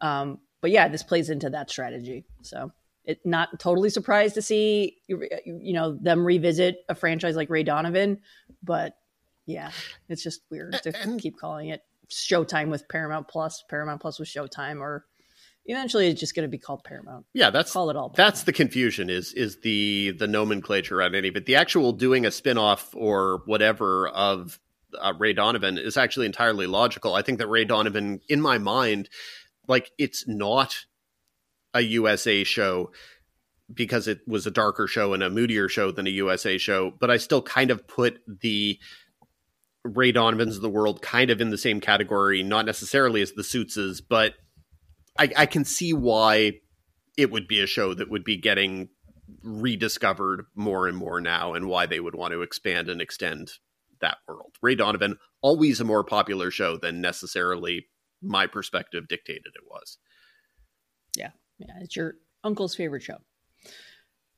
Um, 0.00 0.40
but 0.60 0.70
yeah, 0.70 0.88
this 0.88 1.02
plays 1.02 1.30
into 1.30 1.50
that 1.50 1.70
strategy. 1.70 2.24
So 2.42 2.72
it 3.04 3.24
not 3.24 3.60
totally 3.60 3.90
surprised 3.90 4.34
to 4.34 4.42
see 4.42 4.98
you 5.06 5.72
know 5.72 5.92
them 5.92 6.26
revisit 6.26 6.84
a 6.88 6.94
franchise 6.94 7.36
like 7.36 7.50
Ray 7.50 7.62
Donovan, 7.62 8.20
but 8.62 8.96
yeah, 9.46 9.70
it's 10.08 10.22
just 10.22 10.40
weird 10.50 10.72
to 10.82 10.98
and, 11.00 11.20
keep 11.20 11.38
calling 11.38 11.68
it 11.68 11.82
Showtime 12.10 12.68
with 12.68 12.88
Paramount 12.88 13.28
Plus, 13.28 13.64
Paramount 13.68 14.00
Plus 14.00 14.18
with 14.18 14.28
Showtime, 14.28 14.80
or 14.80 15.04
eventually 15.66 16.08
it's 16.08 16.20
just 16.20 16.34
going 16.34 16.44
to 16.44 16.50
be 16.50 16.58
called 16.58 16.84
Paramount. 16.84 17.26
Yeah, 17.34 17.50
that's 17.50 17.72
call 17.72 17.90
it 17.90 17.96
all. 17.96 18.10
Paramount. 18.10 18.16
That's 18.16 18.42
the 18.44 18.52
confusion 18.52 19.10
is 19.10 19.32
is 19.32 19.60
the 19.60 20.12
the 20.18 20.26
nomenclature 20.26 21.02
on 21.02 21.14
any 21.14 21.30
but. 21.30 21.46
The 21.46 21.56
actual 21.56 21.92
doing 21.92 22.26
a 22.26 22.30
spinoff 22.30 22.94
or 22.94 23.42
whatever 23.46 24.08
of 24.08 24.58
uh, 24.98 25.12
Ray 25.18 25.32
Donovan 25.32 25.78
is 25.78 25.96
actually 25.96 26.26
entirely 26.26 26.66
logical. 26.66 27.14
I 27.14 27.22
think 27.22 27.38
that 27.38 27.48
Ray 27.48 27.64
Donovan, 27.64 28.20
in 28.28 28.40
my 28.40 28.58
mind, 28.58 29.08
like 29.68 29.90
it's 29.98 30.26
not 30.26 30.86
a 31.74 31.80
USA 31.80 32.44
show 32.44 32.90
because 33.72 34.06
it 34.06 34.20
was 34.26 34.46
a 34.46 34.50
darker 34.50 34.86
show 34.86 35.12
and 35.12 35.22
a 35.22 35.30
moodier 35.30 35.68
show 35.68 35.90
than 35.90 36.06
a 36.06 36.10
USA 36.10 36.56
show, 36.56 36.92
but 36.98 37.10
I 37.10 37.16
still 37.16 37.42
kind 37.42 37.70
of 37.70 37.86
put 37.86 38.20
the 38.26 38.78
Ray 39.84 40.12
Donovans 40.12 40.56
of 40.56 40.62
the 40.62 40.68
world 40.68 41.02
kind 41.02 41.30
of 41.30 41.40
in 41.40 41.50
the 41.50 41.58
same 41.58 41.80
category, 41.80 42.42
not 42.42 42.66
necessarily 42.66 43.22
as 43.22 43.32
the 43.32 43.44
Suitses, 43.44 44.00
but 44.00 44.34
I, 45.18 45.30
I 45.36 45.46
can 45.46 45.64
see 45.64 45.92
why 45.92 46.60
it 47.16 47.30
would 47.30 47.48
be 47.48 47.60
a 47.60 47.66
show 47.66 47.94
that 47.94 48.10
would 48.10 48.24
be 48.24 48.36
getting 48.36 48.88
rediscovered 49.42 50.44
more 50.54 50.86
and 50.86 50.96
more 50.96 51.20
now 51.20 51.54
and 51.54 51.66
why 51.66 51.86
they 51.86 52.00
would 52.00 52.14
want 52.14 52.32
to 52.32 52.42
expand 52.42 52.88
and 52.88 53.00
extend 53.00 53.52
that 54.00 54.18
world. 54.28 54.54
Ray 54.62 54.74
Donovan, 54.74 55.18
always 55.40 55.80
a 55.80 55.84
more 55.84 56.04
popular 56.04 56.50
show 56.50 56.76
than 56.76 57.00
necessarily 57.00 57.86
my 58.22 58.46
perspective 58.46 59.08
dictated 59.08 59.52
it 59.54 59.64
was. 59.68 59.98
Yeah. 61.16 61.30
Yeah. 61.58 61.74
It's 61.80 61.96
your 61.96 62.14
uncle's 62.44 62.74
favorite 62.74 63.02
show. 63.02 63.18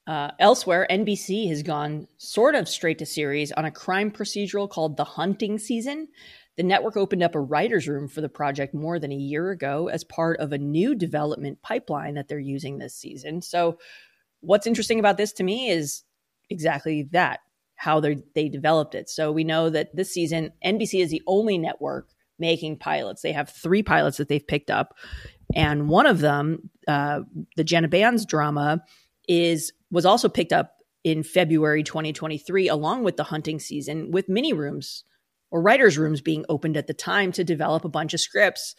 Uh, 0.07 0.31
elsewhere, 0.39 0.87
NBC 0.91 1.49
has 1.49 1.63
gone 1.63 2.09
sort 2.17 2.55
of 2.55 2.67
straight 2.67 2.99
to 2.99 3.07
series 3.07 3.53
on 3.53 3.67
a 3.67 3.71
crime 3.71 4.11
procedural 4.11 4.69
called 4.69 4.97
The 4.97 5.05
Hunting 5.05 5.59
Season. 5.59 6.09
The 6.59 6.65
network 6.65 6.97
opened 6.97 7.23
up 7.23 7.37
a 7.37 7.41
writer's 7.41 7.87
room 7.87 8.09
for 8.09 8.21
the 8.21 8.29
project 8.29 8.75
more 8.75 8.99
than 8.99 9.12
a 9.12 9.17
year 9.17 9.50
ago 9.50 9.88
as 9.88 10.03
part 10.03 10.41
of 10.41 10.53
a 10.53 10.59
new 10.59 10.97
development 10.97 11.62
pipeline 11.62 12.15
that 12.15 12.27
they're 12.27 12.41
using 12.41 12.79
this 12.79 12.97
season. 12.97 13.43
So, 13.43 13.79
what's 14.41 14.67
interesting 14.67 14.99
about 14.99 15.17
this 15.17 15.33
to 15.35 15.45
me 15.45 15.71
is 15.71 16.03
exactly 16.50 17.05
that 17.12 17.41
how 17.77 18.00
they 18.00 18.49
developed 18.49 18.97
it. 18.97 19.09
So 19.09 19.31
we 19.31 19.45
know 19.45 19.71
that 19.71 19.95
this 19.95 20.12
season 20.12 20.50
NBC 20.65 21.00
is 21.00 21.11
the 21.11 21.23
only 21.29 21.59
network 21.59 22.09
making 22.37 22.79
pilots. 22.79 23.23
They 23.23 23.33
have 23.33 23.50
three 23.50 23.85
pilots 23.85 24.17
that 24.17 24.29
they've 24.29 24.47
picked 24.47 24.71
up, 24.71 24.97
and 25.55 25.88
one 25.88 26.07
of 26.07 26.19
them, 26.19 26.71
uh, 26.88 27.21
the 27.57 27.62
Jenna 27.62 27.87
Bans 27.87 28.27
drama, 28.27 28.83
is 29.29 29.73
was 29.93 30.05
also 30.05 30.29
picked 30.29 30.53
up 30.53 30.79
in 31.05 31.23
February 31.23 31.85
2023, 31.85 32.69
along 32.69 33.05
with 33.05 33.17
the 33.17 33.23
hunting 33.23 33.61
season, 33.61 34.11
with 34.11 34.29
mini 34.29 34.53
rooms 34.53 35.05
or 35.50 35.62
writers' 35.62 35.99
rooms 35.99 36.21
being 36.21 36.45
opened 36.49 36.76
at 36.76 36.87
the 36.87 36.95
time 36.95 37.33
to 37.33 37.45
develop 37.45 37.85
a 37.85 37.88
bunch 37.88 38.14
of 38.14 38.21
scripts 38.21 38.75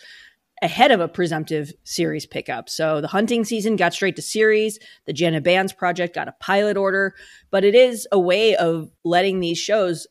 ahead 0.61 0.91
of 0.91 0.99
a 0.99 1.07
presumptive 1.07 1.71
series 1.83 2.25
pickup. 2.25 2.69
So 2.69 2.99
the 3.01 3.07
hunting 3.07 3.45
season 3.45 3.75
got 3.75 3.93
straight 3.93 4.17
to 4.17 4.21
series. 4.21 4.77
The 5.05 5.13
Jenna 5.13 5.41
Bans 5.41 5.71
project 5.71 6.15
got 6.15 6.27
a 6.27 6.35
pilot 6.39 6.75
order, 6.75 7.15
but 7.49 7.63
it 7.63 7.75
is 7.75 8.07
a 8.11 8.19
way 8.19 8.55
of 8.55 8.91
letting 9.03 9.39
these 9.39 9.57
shows 9.57 10.05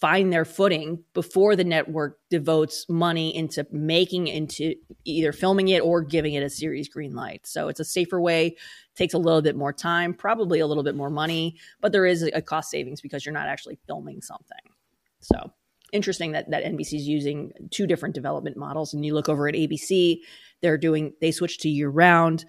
find 0.00 0.32
their 0.32 0.44
footing 0.44 1.02
before 1.12 1.56
the 1.56 1.64
network 1.64 2.18
devotes 2.30 2.86
money 2.88 3.34
into 3.34 3.66
making 3.72 4.28
into 4.28 4.74
either 5.04 5.32
filming 5.32 5.68
it 5.68 5.80
or 5.80 6.02
giving 6.02 6.34
it 6.34 6.42
a 6.42 6.50
series 6.50 6.88
green 6.88 7.14
light. 7.14 7.44
So 7.46 7.68
it's 7.68 7.80
a 7.80 7.84
safer 7.84 8.20
way, 8.20 8.56
takes 8.94 9.14
a 9.14 9.18
little 9.18 9.42
bit 9.42 9.56
more 9.56 9.72
time, 9.72 10.14
probably 10.14 10.60
a 10.60 10.68
little 10.68 10.84
bit 10.84 10.94
more 10.94 11.10
money, 11.10 11.56
but 11.80 11.90
there 11.90 12.06
is 12.06 12.22
a 12.22 12.42
cost 12.42 12.70
savings 12.70 13.00
because 13.00 13.26
you're 13.26 13.32
not 13.32 13.48
actually 13.48 13.78
filming 13.88 14.22
something. 14.22 14.72
So 15.20 15.52
interesting 15.92 16.32
that 16.32 16.50
that 16.50 16.64
NBC 16.64 16.94
is 16.94 17.08
using 17.08 17.52
two 17.70 17.86
different 17.86 18.14
development 18.14 18.56
models 18.56 18.94
and 18.94 19.04
you 19.04 19.14
look 19.14 19.28
over 19.28 19.48
at 19.48 19.54
ABC, 19.54 20.18
they're 20.62 20.78
doing 20.78 21.12
they 21.20 21.32
switch 21.32 21.58
to 21.58 21.68
year 21.68 21.88
round 21.88 22.44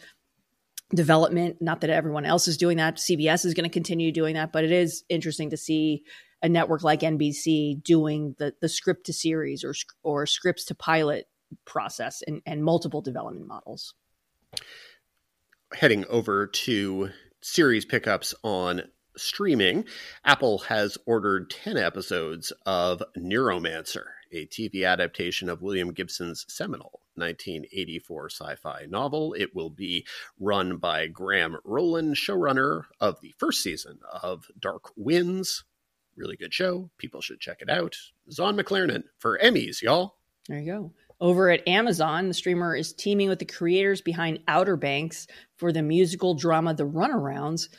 development, 0.94 1.58
not 1.62 1.82
that 1.82 1.90
everyone 1.90 2.26
else 2.26 2.48
is 2.48 2.58
doing 2.58 2.78
that. 2.78 2.98
CBS 2.98 3.46
is 3.46 3.54
going 3.54 3.70
to 3.70 3.74
continue 3.74 4.12
doing 4.12 4.36
that, 4.36 4.52
but 4.52 4.64
it 4.64 4.72
is 4.72 5.04
interesting 5.10 5.52
to 5.52 5.58
see 5.58 6.04
a 6.42 6.50
network 6.50 6.84
like 6.84 7.02
NBC 7.02 7.84
doing 7.84 8.36
the 8.40 8.54
the 8.62 8.70
script 8.70 9.06
to 9.08 9.14
series 9.14 9.64
or 9.64 9.74
or 10.04 10.26
scripts 10.26 10.66
to 10.66 10.76
pilot 10.76 11.28
process 11.66 12.22
and, 12.26 12.42
and 12.46 12.64
multiple 12.64 13.02
development 13.02 13.48
models. 13.48 13.94
Heading 15.74 16.06
over 16.06 16.48
to 16.48 17.10
series 17.42 17.86
pickups 17.86 18.34
on 18.44 18.84
streaming, 19.22 19.86
Apple 20.26 20.60
has 20.60 20.98
ordered 21.06 21.50
10 21.50 21.78
episodes 21.78 22.52
of 22.66 23.04
Neuromancer, 23.18 24.06
a 24.32 24.46
TV 24.48 24.88
adaptation 24.88 25.50
of 25.50 25.62
William 25.62 25.92
Gibson's 25.94 26.46
seminal 26.48 27.02
1984 27.16 28.30
sci 28.30 28.56
fi 28.56 28.86
novel. 28.90 29.34
It 29.34 29.56
will 29.56 29.70
be 29.70 30.06
run 30.40 30.78
by 30.78 31.08
Graham 31.08 31.58
Roland, 31.64 32.16
showrunner 32.16 32.84
of 33.00 33.20
the 33.22 33.34
first 33.38 33.62
season 33.62 34.00
of 34.22 34.46
Dark 34.60 34.92
Winds, 34.96 35.64
Really 36.20 36.36
good 36.36 36.54
show. 36.54 36.90
People 36.98 37.22
should 37.22 37.40
check 37.40 37.62
it 37.62 37.70
out. 37.70 37.96
Zahn 38.30 38.58
McClarnon 38.58 39.04
for 39.20 39.40
Emmys, 39.42 39.82
y'all. 39.82 40.18
There 40.50 40.60
you 40.60 40.66
go. 40.66 40.92
Over 41.22 41.50
at 41.50 41.66
Amazon, 41.66 42.28
the 42.28 42.34
streamer 42.34 42.76
is 42.76 42.92
teaming 42.92 43.30
with 43.30 43.40
the 43.40 43.46
creators 43.46 44.02
behind 44.02 44.40
Outer 44.46 44.76
Banks 44.76 45.28
for 45.56 45.72
the 45.72 45.82
musical 45.82 46.34
drama 46.34 46.74
The 46.74 46.86
Runarounds, 46.86 47.70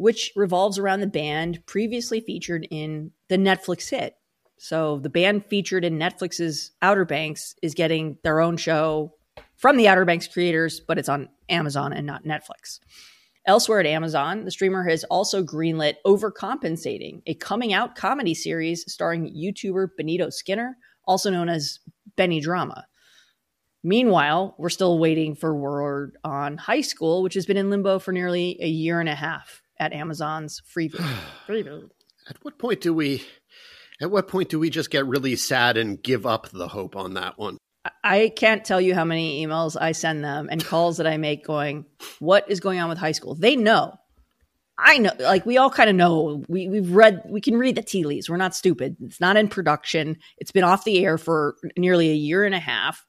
which 0.00 0.32
revolves 0.34 0.78
around 0.78 1.00
the 1.00 1.06
band 1.06 1.60
previously 1.66 2.20
featured 2.20 2.66
in 2.70 3.10
the 3.28 3.36
Netflix 3.36 3.90
hit. 3.90 4.14
So 4.56 4.98
the 4.98 5.10
band 5.10 5.44
featured 5.44 5.84
in 5.84 5.98
Netflix's 5.98 6.72
Outer 6.80 7.04
Banks 7.04 7.54
is 7.62 7.74
getting 7.74 8.16
their 8.24 8.40
own 8.40 8.56
show 8.56 9.12
from 9.56 9.76
the 9.76 9.88
Outer 9.88 10.06
Banks 10.06 10.26
creators, 10.26 10.80
but 10.80 10.98
it's 10.98 11.10
on 11.10 11.28
Amazon 11.50 11.92
and 11.92 12.06
not 12.06 12.24
Netflix. 12.24 12.80
Elsewhere 13.44 13.80
at 13.80 13.86
Amazon, 13.86 14.46
the 14.46 14.50
streamer 14.50 14.88
has 14.88 15.04
also 15.04 15.42
greenlit 15.42 15.96
Overcompensating, 16.06 17.20
a 17.26 17.34
coming 17.34 17.74
out 17.74 17.94
comedy 17.94 18.34
series 18.34 18.90
starring 18.90 19.34
YouTuber 19.34 19.88
Benito 19.98 20.30
Skinner, 20.30 20.78
also 21.04 21.30
known 21.30 21.50
as 21.50 21.78
Benny 22.16 22.40
Drama. 22.40 22.86
Meanwhile, 23.82 24.54
we're 24.58 24.70
still 24.70 24.98
waiting 24.98 25.34
for 25.34 25.54
word 25.54 26.16
on 26.24 26.56
High 26.56 26.82
School, 26.82 27.22
which 27.22 27.34
has 27.34 27.44
been 27.44 27.58
in 27.58 27.68
limbo 27.68 27.98
for 27.98 28.12
nearly 28.12 28.56
a 28.62 28.68
year 28.68 28.98
and 28.98 29.08
a 29.08 29.14
half 29.14 29.59
at 29.80 29.92
Amazon's 29.92 30.60
Freevee. 30.60 31.04
Freevee. 31.48 31.90
At 32.28 32.36
what 32.42 32.58
point 32.58 32.80
do 32.80 32.94
we 32.94 33.24
at 34.00 34.10
what 34.10 34.28
point 34.28 34.48
do 34.48 34.58
we 34.58 34.70
just 34.70 34.90
get 34.90 35.06
really 35.06 35.36
sad 35.36 35.76
and 35.76 36.00
give 36.00 36.24
up 36.26 36.48
the 36.50 36.68
hope 36.68 36.94
on 36.96 37.14
that 37.14 37.38
one? 37.38 37.58
I 38.04 38.32
can't 38.34 38.64
tell 38.64 38.80
you 38.80 38.94
how 38.94 39.04
many 39.04 39.44
emails 39.44 39.76
I 39.78 39.92
send 39.92 40.22
them 40.22 40.48
and 40.50 40.64
calls 40.64 40.98
that 40.98 41.06
I 41.06 41.16
make 41.16 41.44
going, 41.44 41.86
what 42.18 42.50
is 42.50 42.60
going 42.60 42.78
on 42.78 42.88
with 42.88 42.98
high 42.98 43.12
school? 43.12 43.34
They 43.34 43.56
know. 43.56 43.94
I 44.78 44.96
know, 44.98 45.12
like 45.18 45.44
we 45.44 45.58
all 45.58 45.68
kind 45.68 45.90
of 45.90 45.96
know. 45.96 46.42
We 46.48 46.66
we've 46.68 46.90
read, 46.90 47.22
we 47.26 47.42
can 47.42 47.58
read 47.58 47.76
the 47.76 47.82
tea 47.82 48.04
leaves. 48.04 48.30
We're 48.30 48.38
not 48.38 48.54
stupid. 48.54 48.96
It's 49.00 49.20
not 49.20 49.36
in 49.36 49.48
production. 49.48 50.16
It's 50.38 50.52
been 50.52 50.64
off 50.64 50.84
the 50.84 51.04
air 51.04 51.18
for 51.18 51.56
nearly 51.76 52.10
a 52.10 52.14
year 52.14 52.44
and 52.44 52.54
a 52.54 52.58
half. 52.58 53.04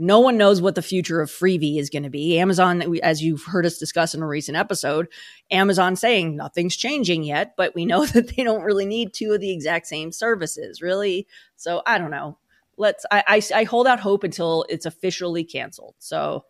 No 0.00 0.18
one 0.18 0.36
knows 0.36 0.60
what 0.60 0.74
the 0.74 0.82
future 0.82 1.20
of 1.20 1.30
Freevee 1.30 1.78
is 1.78 1.90
going 1.90 2.02
to 2.02 2.10
be. 2.10 2.38
Amazon, 2.38 2.82
as 3.02 3.22
you've 3.22 3.44
heard 3.44 3.66
us 3.66 3.78
discuss 3.78 4.14
in 4.14 4.22
a 4.22 4.26
recent 4.26 4.56
episode, 4.56 5.08
Amazon 5.50 5.94
saying 5.94 6.36
nothing's 6.36 6.76
changing 6.76 7.22
yet, 7.22 7.54
but 7.56 7.74
we 7.74 7.86
know 7.86 8.04
that 8.06 8.34
they 8.34 8.42
don't 8.42 8.62
really 8.64 8.86
need 8.86 9.12
two 9.12 9.32
of 9.32 9.40
the 9.40 9.52
exact 9.52 9.86
same 9.86 10.10
services, 10.10 10.82
really. 10.82 11.28
So 11.56 11.82
I 11.86 11.98
don't 11.98 12.10
know 12.10 12.38
let's 12.80 13.04
I, 13.10 13.22
I, 13.28 13.42
I 13.60 13.64
hold 13.64 13.86
out 13.86 14.00
hope 14.00 14.24
until 14.24 14.64
it's 14.68 14.86
officially 14.86 15.44
canceled. 15.44 15.94
So 16.00 16.46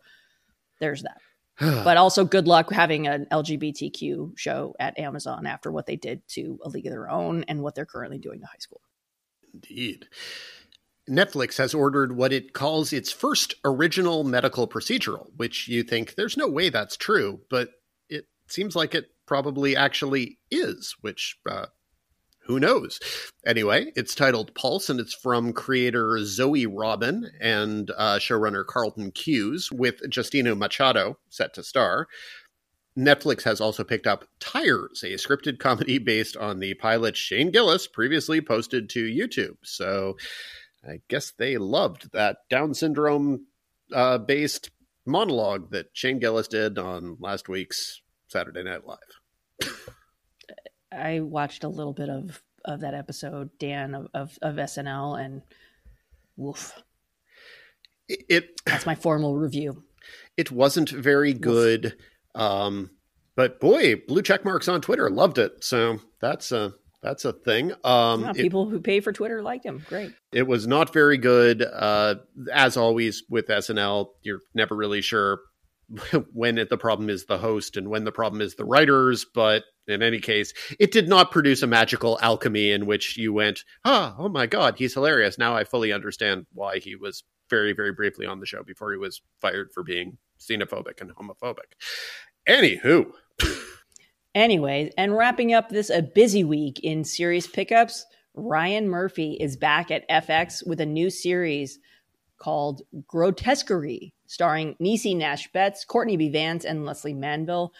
there's 0.79 1.03
that. 1.03 1.19
but 1.83 1.97
also 1.97 2.25
good 2.25 2.47
luck 2.47 2.71
having 2.71 3.05
an 3.05 3.27
LGBTQ 3.31 4.37
show 4.37 4.73
at 4.79 4.97
Amazon 4.97 5.45
after 5.45 5.71
what 5.71 5.85
they 5.85 5.97
did 5.97 6.27
to 6.29 6.57
A 6.63 6.69
League 6.69 6.87
of 6.87 6.91
Their 6.91 7.09
Own 7.09 7.43
and 7.47 7.61
what 7.61 7.75
they're 7.75 7.85
currently 7.85 8.17
doing 8.17 8.39
to 8.39 8.47
high 8.47 8.53
school. 8.57 8.81
Indeed. 9.53 10.07
Netflix 11.11 11.57
has 11.57 11.73
ordered 11.73 12.15
what 12.15 12.31
it 12.31 12.53
calls 12.53 12.93
its 12.93 13.11
first 13.11 13.55
original 13.65 14.23
medical 14.23 14.67
procedural, 14.67 15.27
which 15.35 15.67
you 15.67 15.83
think 15.83 16.15
there's 16.15 16.37
no 16.37 16.47
way 16.47 16.69
that's 16.69 16.95
true, 16.95 17.41
but 17.49 17.69
it 18.09 18.27
seems 18.47 18.75
like 18.75 18.95
it 18.95 19.11
probably 19.25 19.75
actually 19.75 20.39
is, 20.49 20.95
which 21.01 21.37
uh, 21.49 21.65
who 22.45 22.59
knows? 22.59 22.99
Anyway, 23.45 23.91
it's 23.95 24.15
titled 24.15 24.55
Pulse, 24.55 24.89
and 24.89 24.99
it's 24.99 25.13
from 25.13 25.53
creator 25.53 26.17
Zoe 26.23 26.65
Robyn 26.65 27.29
and 27.41 27.91
uh, 27.97 28.17
showrunner 28.17 28.65
Carlton 28.65 29.11
Cuse, 29.11 29.69
with 29.71 30.01
Justina 30.15 30.55
Machado 30.55 31.17
set 31.29 31.53
to 31.55 31.63
star. 31.63 32.07
Netflix 32.97 33.43
has 33.43 33.61
also 33.61 33.83
picked 33.83 34.07
up 34.07 34.25
Tires, 34.39 35.03
a 35.03 35.13
scripted 35.13 35.59
comedy 35.59 35.97
based 35.99 36.35
on 36.35 36.59
the 36.59 36.73
pilot 36.75 37.15
Shane 37.15 37.51
Gillis 37.51 37.87
previously 37.87 38.41
posted 38.41 38.89
to 38.91 39.05
YouTube. 39.05 39.57
So 39.63 40.17
I 40.87 41.01
guess 41.07 41.31
they 41.31 41.57
loved 41.57 42.11
that 42.13 42.37
Down 42.49 42.73
syndrome 42.73 43.45
uh, 43.93 44.17
based 44.17 44.71
monologue 45.05 45.71
that 45.71 45.87
Shane 45.93 46.19
Gillis 46.19 46.47
did 46.47 46.77
on 46.77 47.17
last 47.19 47.49
week's 47.49 48.01
Saturday 48.27 48.63
Night 48.63 48.85
Live. 48.85 49.69
I 50.91 51.19
watched 51.21 51.63
a 51.63 51.69
little 51.69 51.93
bit 51.93 52.09
of 52.09 52.41
of 52.63 52.81
that 52.81 52.93
episode, 52.93 53.49
Dan 53.59 53.95
of 53.95 54.07
of, 54.13 54.37
of 54.41 54.55
SNL, 54.55 55.23
and 55.23 55.41
woof. 56.35 56.73
It, 58.07 58.25
it 58.29 58.61
that's 58.65 58.85
my 58.85 58.95
formal 58.95 59.37
review. 59.37 59.83
It 60.35 60.51
wasn't 60.51 60.89
very 60.89 61.33
good, 61.33 61.95
um, 62.33 62.89
but 63.35 63.59
boy, 63.59 63.95
blue 64.07 64.21
check 64.21 64.43
marks 64.43 64.67
on 64.67 64.81
Twitter 64.81 65.09
loved 65.09 65.37
it. 65.37 65.63
So 65.63 65.99
that's 66.19 66.51
a 66.51 66.73
that's 67.01 67.25
a 67.25 67.33
thing. 67.33 67.73
Um, 67.83 68.21
yeah, 68.21 68.33
people 68.33 68.67
it, 68.67 68.71
who 68.71 68.79
pay 68.79 68.99
for 68.99 69.11
Twitter 69.11 69.41
liked 69.41 69.65
him. 69.65 69.83
Great. 69.87 70.13
It 70.31 70.47
was 70.47 70.67
not 70.67 70.93
very 70.93 71.17
good. 71.17 71.63
Uh, 71.63 72.15
as 72.53 72.77
always 72.77 73.23
with 73.29 73.47
SNL, 73.47 74.07
you're 74.21 74.41
never 74.53 74.75
really 74.75 75.01
sure 75.01 75.39
when 76.33 76.57
it, 76.57 76.69
the 76.69 76.77
problem 76.77 77.09
is 77.09 77.25
the 77.25 77.39
host 77.39 77.75
and 77.75 77.89
when 77.89 78.03
the 78.03 78.11
problem 78.11 78.41
is 78.41 78.55
the 78.55 78.65
writers. 78.65 79.25
But 79.33 79.63
in 79.87 80.03
any 80.03 80.19
case, 80.19 80.53
it 80.79 80.91
did 80.91 81.09
not 81.09 81.31
produce 81.31 81.63
a 81.63 81.67
magical 81.67 82.19
alchemy 82.21 82.71
in 82.71 82.85
which 82.85 83.17
you 83.17 83.33
went, 83.33 83.63
ah, 83.83 84.15
oh 84.19 84.29
my 84.29 84.45
God, 84.45 84.75
he's 84.77 84.93
hilarious. 84.93 85.37
Now 85.37 85.55
I 85.55 85.63
fully 85.63 85.91
understand 85.91 86.45
why 86.53 86.79
he 86.79 86.95
was 86.95 87.23
very, 87.49 87.73
very 87.73 87.91
briefly 87.91 88.25
on 88.25 88.39
the 88.39 88.45
show 88.45 88.63
before 88.63 88.91
he 88.91 88.97
was 88.97 89.21
fired 89.41 89.71
for 89.73 89.83
being 89.83 90.17
xenophobic 90.39 91.01
and 91.01 91.11
homophobic. 91.15 91.73
Anywho. 92.47 93.11
Anyways, 94.33 94.93
and 94.97 95.15
wrapping 95.15 95.53
up 95.53 95.69
this 95.69 95.89
a 95.89 96.01
busy 96.01 96.45
week 96.45 96.79
in 96.79 97.03
series 97.03 97.47
pickups, 97.47 98.05
Ryan 98.33 98.87
Murphy 98.87 99.33
is 99.33 99.57
back 99.57 99.91
at 99.91 100.07
FX 100.07 100.65
with 100.65 100.79
a 100.79 100.85
new 100.85 101.09
series 101.09 101.79
called 102.37 102.81
Grotesquerie, 103.07 104.13
starring 104.27 104.75
Niecy 104.81 105.17
Nash 105.17 105.51
Betts, 105.51 105.83
Courtney 105.83 106.15
B. 106.15 106.29
Vance, 106.29 106.63
and 106.63 106.85
Lesley 106.85 107.13
Manville. 107.13 107.73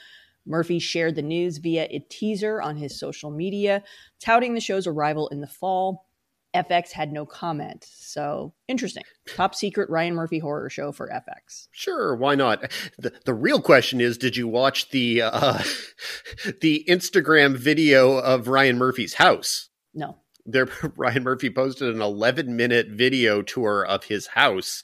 Murphy 0.45 0.77
shared 0.77 1.15
the 1.15 1.21
news 1.21 1.57
via 1.57 1.87
a 1.89 1.99
teaser 2.09 2.61
on 2.61 2.75
his 2.75 2.99
social 2.99 3.31
media, 3.31 3.81
touting 4.19 4.53
the 4.53 4.59
show's 4.59 4.87
arrival 4.87 5.29
in 5.29 5.39
the 5.39 5.47
fall. 5.47 6.05
FX 6.53 6.91
had 6.91 7.11
no 7.13 7.25
comment. 7.25 7.87
So 7.89 8.53
interesting. 8.67 9.03
Top 9.35 9.55
secret 9.55 9.89
Ryan 9.89 10.15
Murphy 10.15 10.39
horror 10.39 10.69
show 10.69 10.91
for 10.91 11.07
FX. 11.07 11.67
Sure, 11.71 12.15
why 12.15 12.35
not? 12.35 12.71
The, 12.97 13.13
the 13.25 13.33
real 13.33 13.61
question 13.61 14.01
is 14.01 14.17
did 14.17 14.35
you 14.35 14.47
watch 14.47 14.89
the 14.89 15.21
uh, 15.21 15.63
the 16.61 16.83
Instagram 16.87 17.55
video 17.55 18.17
of 18.17 18.47
Ryan 18.47 18.77
Murphy's 18.77 19.13
house? 19.13 19.69
No. 19.93 20.17
There 20.45 20.67
Ryan 20.95 21.23
Murphy 21.23 21.49
posted 21.49 21.93
an 21.93 22.01
11 22.01 22.55
minute 22.55 22.87
video 22.89 23.41
tour 23.41 23.85
of 23.85 24.05
his 24.05 24.27
house 24.27 24.83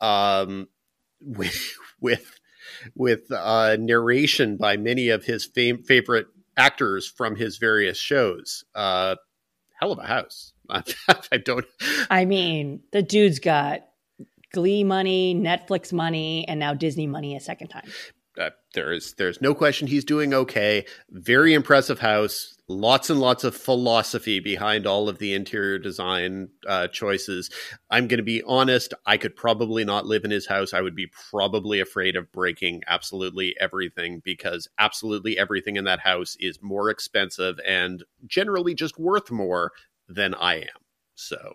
um, 0.00 0.68
with 1.20 1.74
with 2.00 2.38
with 2.94 3.30
uh, 3.30 3.76
narration 3.78 4.56
by 4.56 4.76
many 4.76 5.08
of 5.10 5.24
his 5.24 5.44
fam- 5.44 5.82
favorite 5.82 6.26
actors 6.56 7.06
from 7.06 7.36
his 7.36 7.58
various 7.58 7.98
shows. 7.98 8.64
Uh, 8.74 9.16
hell 9.80 9.92
of 9.92 9.98
a 9.98 10.06
house. 10.06 10.51
I 11.32 11.36
don't. 11.38 11.66
I 12.10 12.24
mean, 12.24 12.80
the 12.92 13.02
dude's 13.02 13.38
got 13.38 13.86
Glee 14.52 14.84
money, 14.84 15.34
Netflix 15.34 15.92
money, 15.92 16.46
and 16.48 16.60
now 16.60 16.74
Disney 16.74 17.06
money 17.06 17.36
a 17.36 17.40
second 17.40 17.68
time. 17.68 17.88
Uh, 18.40 18.48
there 18.72 18.92
is 18.92 19.12
there's 19.18 19.42
no 19.42 19.54
question 19.54 19.86
he's 19.86 20.06
doing 20.06 20.32
okay. 20.32 20.86
Very 21.10 21.52
impressive 21.52 21.98
house. 21.98 22.56
Lots 22.66 23.10
and 23.10 23.20
lots 23.20 23.44
of 23.44 23.54
philosophy 23.54 24.40
behind 24.40 24.86
all 24.86 25.10
of 25.10 25.18
the 25.18 25.34
interior 25.34 25.78
design 25.78 26.48
uh, 26.66 26.88
choices. 26.88 27.50
I'm 27.90 28.08
going 28.08 28.18
to 28.18 28.24
be 28.24 28.42
honest. 28.46 28.94
I 29.04 29.18
could 29.18 29.36
probably 29.36 29.84
not 29.84 30.06
live 30.06 30.24
in 30.24 30.30
his 30.30 30.46
house. 30.46 30.72
I 30.72 30.80
would 30.80 30.94
be 30.96 31.10
probably 31.30 31.80
afraid 31.80 32.16
of 32.16 32.32
breaking 32.32 32.80
absolutely 32.86 33.54
everything 33.60 34.22
because 34.24 34.66
absolutely 34.78 35.38
everything 35.38 35.76
in 35.76 35.84
that 35.84 36.00
house 36.00 36.34
is 36.40 36.62
more 36.62 36.88
expensive 36.88 37.60
and 37.66 38.02
generally 38.26 38.74
just 38.74 38.98
worth 38.98 39.30
more 39.30 39.72
than 40.14 40.34
I 40.34 40.56
am. 40.56 40.68
So, 41.14 41.54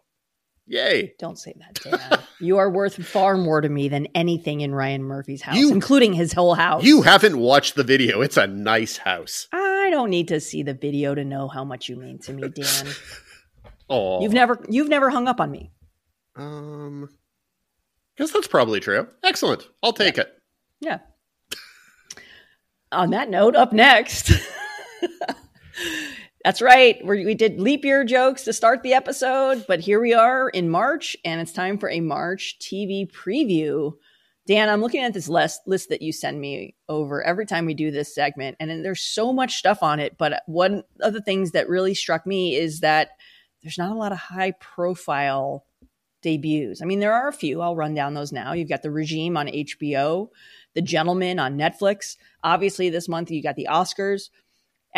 yay. 0.65 1.13
Don't 1.19 1.37
say 1.37 1.53
that, 1.59 1.79
Dan. 1.83 2.19
you 2.39 2.57
are 2.57 2.69
worth 2.69 3.03
far 3.05 3.37
more 3.37 3.61
to 3.61 3.69
me 3.69 3.89
than 3.89 4.07
anything 4.15 4.61
in 4.61 4.73
Ryan 4.73 5.03
Murphy's 5.03 5.41
house, 5.41 5.57
you, 5.57 5.71
including 5.71 6.13
his 6.13 6.33
whole 6.33 6.55
house. 6.55 6.83
You 6.83 7.01
haven't 7.01 7.37
watched 7.37 7.75
the 7.75 7.83
video. 7.83 8.21
It's 8.21 8.37
a 8.37 8.47
nice 8.47 8.97
house. 8.97 9.47
I 9.53 9.89
don't 9.89 10.09
need 10.09 10.27
to 10.29 10.39
see 10.39 10.63
the 10.63 10.73
video 10.73 11.15
to 11.15 11.23
know 11.23 11.47
how 11.47 11.63
much 11.63 11.89
you 11.89 11.95
mean 11.95 12.19
to 12.19 12.33
me, 12.33 12.49
Dan. 12.55 12.87
Oh. 13.89 14.21
You've 14.21 14.33
never 14.33 14.63
you've 14.69 14.89
never 14.89 15.09
hung 15.09 15.27
up 15.27 15.39
on 15.39 15.49
me. 15.49 15.71
Um 16.35 17.09
Guess 18.17 18.31
that's 18.31 18.47
probably 18.47 18.79
true. 18.79 19.07
Excellent. 19.23 19.67
I'll 19.83 19.93
take 19.93 20.17
yeah. 20.17 20.23
it. 20.23 20.33
Yeah. 20.79 20.99
on 22.91 23.11
that 23.11 23.29
note, 23.29 23.55
up 23.55 23.71
next 23.73 24.31
That's 26.47 26.61
right. 26.61 26.97
We're, 27.03 27.25
we 27.25 27.35
did 27.35 27.59
leap 27.59 27.83
year 27.83 28.05
jokes 28.05 28.45
to 28.45 28.53
start 28.53 28.81
the 28.81 28.93
episode, 28.93 29.65
but 29.67 29.81
here 29.81 29.99
we 29.99 30.13
are 30.13 30.47
in 30.47 30.69
March, 30.69 31.17
and 31.25 31.41
it's 31.41 31.51
time 31.51 31.77
for 31.77 31.89
a 31.89 31.99
March 31.99 32.55
TV 32.61 33.05
preview. 33.11 33.91
Dan, 34.47 34.69
I'm 34.69 34.79
looking 34.79 35.03
at 35.03 35.13
this 35.13 35.27
list, 35.27 35.59
list 35.65 35.89
that 35.89 36.01
you 36.01 36.13
send 36.13 36.39
me 36.39 36.73
over 36.87 37.21
every 37.21 37.45
time 37.45 37.65
we 37.65 37.73
do 37.73 37.91
this 37.91 38.15
segment, 38.15 38.55
and 38.61 38.85
there's 38.85 39.01
so 39.01 39.33
much 39.33 39.55
stuff 39.55 39.83
on 39.83 39.99
it. 39.99 40.17
But 40.17 40.43
one 40.45 40.83
of 41.01 41.11
the 41.11 41.21
things 41.21 41.51
that 41.51 41.67
really 41.67 41.93
struck 41.93 42.25
me 42.25 42.55
is 42.55 42.79
that 42.79 43.09
there's 43.61 43.77
not 43.77 43.91
a 43.91 43.99
lot 43.99 44.13
of 44.13 44.17
high 44.17 44.51
profile 44.51 45.65
debuts. 46.21 46.81
I 46.81 46.85
mean, 46.85 47.01
there 47.01 47.13
are 47.13 47.27
a 47.27 47.33
few. 47.33 47.59
I'll 47.59 47.75
run 47.75 47.93
down 47.93 48.13
those 48.13 48.31
now. 48.31 48.53
You've 48.53 48.69
got 48.69 48.83
The 48.83 48.89
Regime 48.89 49.35
on 49.35 49.47
HBO, 49.47 50.29
The 50.75 50.81
Gentlemen 50.81 51.39
on 51.39 51.57
Netflix. 51.57 52.15
Obviously, 52.41 52.89
this 52.89 53.09
month 53.09 53.31
you 53.31 53.43
got 53.43 53.57
the 53.57 53.67
Oscars. 53.69 54.29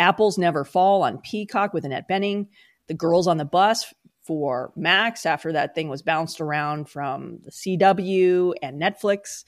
Apples 0.00 0.38
Never 0.38 0.64
Fall 0.64 1.02
on 1.02 1.18
Peacock 1.18 1.72
with 1.72 1.84
Annette 1.84 2.08
Bening. 2.08 2.48
The 2.88 2.94
Girls 2.94 3.28
on 3.28 3.36
the 3.36 3.44
Bus 3.44 3.94
for 4.22 4.72
Max 4.74 5.26
after 5.26 5.52
that 5.52 5.74
thing 5.74 5.88
was 5.88 6.02
bounced 6.02 6.40
around 6.40 6.88
from 6.88 7.38
the 7.44 7.50
CW 7.50 8.54
and 8.62 8.80
Netflix. 8.80 9.44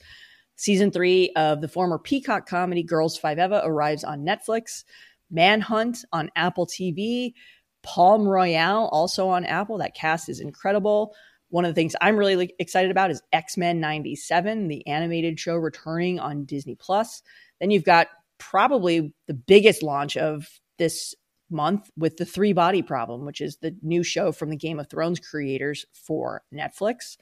Season 0.55 0.91
three 0.91 1.31
of 1.35 1.59
the 1.59 1.67
former 1.67 1.97
Peacock 1.97 2.47
comedy 2.47 2.83
Girls 2.83 3.17
Five 3.17 3.39
Eva 3.39 3.61
arrives 3.65 4.03
on 4.03 4.25
Netflix. 4.25 4.83
Manhunt 5.31 6.05
on 6.13 6.29
Apple 6.35 6.67
TV. 6.67 7.33
Palm 7.81 8.27
Royale 8.27 8.87
also 8.91 9.27
on 9.27 9.45
Apple. 9.45 9.79
That 9.79 9.95
cast 9.95 10.29
is 10.29 10.39
incredible. 10.39 11.15
One 11.49 11.65
of 11.65 11.69
the 11.69 11.75
things 11.75 11.95
I'm 11.99 12.15
really 12.15 12.53
excited 12.59 12.91
about 12.91 13.11
is 13.11 13.21
X 13.31 13.57
Men 13.57 13.79
97, 13.79 14.67
the 14.67 14.85
animated 14.87 15.39
show 15.39 15.55
returning 15.55 16.19
on 16.19 16.45
Disney 16.45 16.75
Plus. 16.75 17.23
Then 17.59 17.71
you've 17.71 17.83
got 17.83 18.07
probably 18.49 19.13
the 19.27 19.33
biggest 19.33 19.83
launch 19.83 20.17
of 20.17 20.47
this 20.77 21.15
month 21.49 21.89
with 21.97 22.17
the 22.17 22.25
Three 22.25 22.53
Body 22.53 22.81
Problem, 22.81 23.25
which 23.25 23.41
is 23.41 23.57
the 23.57 23.75
new 23.81 24.03
show 24.03 24.31
from 24.31 24.49
the 24.49 24.55
Game 24.55 24.79
of 24.79 24.89
Thrones 24.89 25.19
creators 25.19 25.85
for 25.93 26.43
Netflix. 26.53 27.17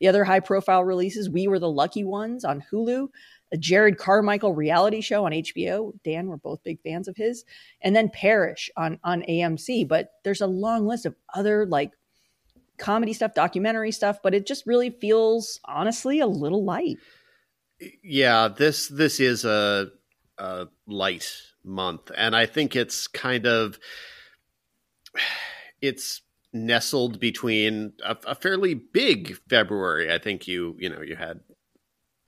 The 0.00 0.08
other 0.08 0.24
high 0.24 0.40
profile 0.40 0.84
releases, 0.84 1.30
We 1.30 1.46
Were 1.46 1.58
the 1.58 1.70
Lucky 1.70 2.04
Ones 2.04 2.44
on 2.44 2.64
Hulu, 2.72 3.08
a 3.52 3.56
Jerrod 3.56 3.98
Carmichael 3.98 4.54
reality 4.54 5.00
show 5.00 5.26
on 5.26 5.32
HBO. 5.32 5.92
Dan, 6.04 6.26
we're 6.26 6.38
both 6.38 6.64
big 6.64 6.80
fans 6.82 7.06
of 7.06 7.16
his. 7.16 7.44
And 7.82 7.94
then 7.94 8.08
Parish 8.08 8.70
on, 8.76 8.98
on 9.04 9.22
AMC. 9.28 9.86
But 9.86 10.12
there's 10.24 10.40
a 10.40 10.46
long 10.46 10.86
list 10.86 11.06
of 11.06 11.14
other 11.34 11.66
like 11.66 11.92
comedy 12.78 13.12
stuff, 13.12 13.34
documentary 13.34 13.92
stuff, 13.92 14.18
but 14.22 14.34
it 14.34 14.46
just 14.46 14.66
really 14.66 14.90
feels 14.90 15.60
honestly 15.64 16.20
a 16.20 16.26
little 16.26 16.64
light. 16.64 16.98
Yeah, 18.02 18.48
this 18.48 18.88
this 18.88 19.18
is 19.18 19.44
a 19.44 19.90
a 20.42 20.66
light 20.88 21.30
month, 21.64 22.10
and 22.16 22.34
I 22.34 22.46
think 22.46 22.74
it's 22.74 23.06
kind 23.06 23.46
of 23.46 23.78
it's 25.80 26.20
nestled 26.52 27.20
between 27.20 27.92
a, 28.04 28.16
a, 28.26 28.34
fairly 28.34 28.74
big 28.74 29.38
February. 29.48 30.12
I 30.12 30.18
think 30.18 30.48
you 30.48 30.76
you 30.78 30.90
know 30.90 31.00
you 31.00 31.14
had 31.14 31.40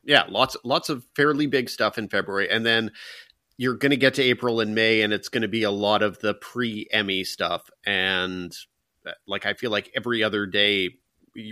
yeah 0.05 0.25
lots 0.29 0.57
lots 0.65 0.89
of 0.89 1.05
fairly 1.17 1.47
big 1.47 1.69
stuff 1.69 1.99
in 1.99 2.09
February, 2.09 2.49
and 2.49 2.65
then 2.65 2.93
you're 3.57 3.75
going 3.75 3.91
to 3.91 3.97
get 3.97 4.15
to 4.15 4.23
April 4.23 4.61
and 4.61 4.75
May, 4.75 5.03
and 5.03 5.13
it's 5.13 5.29
going 5.29 5.43
to 5.43 5.49
be 5.49 5.65
a 5.65 5.71
lot 5.71 6.03
of 6.03 6.21
the 6.21 6.35
pre 6.35 6.87
Emmy 6.93 7.25
stuff, 7.25 7.69
and 7.85 8.57
uh, 9.07 9.13
like 9.27 9.45
I 9.45 9.55
feel 9.55 9.73
like 9.73 9.91
every 9.97 10.23
other 10.23 10.47
day 10.47 10.91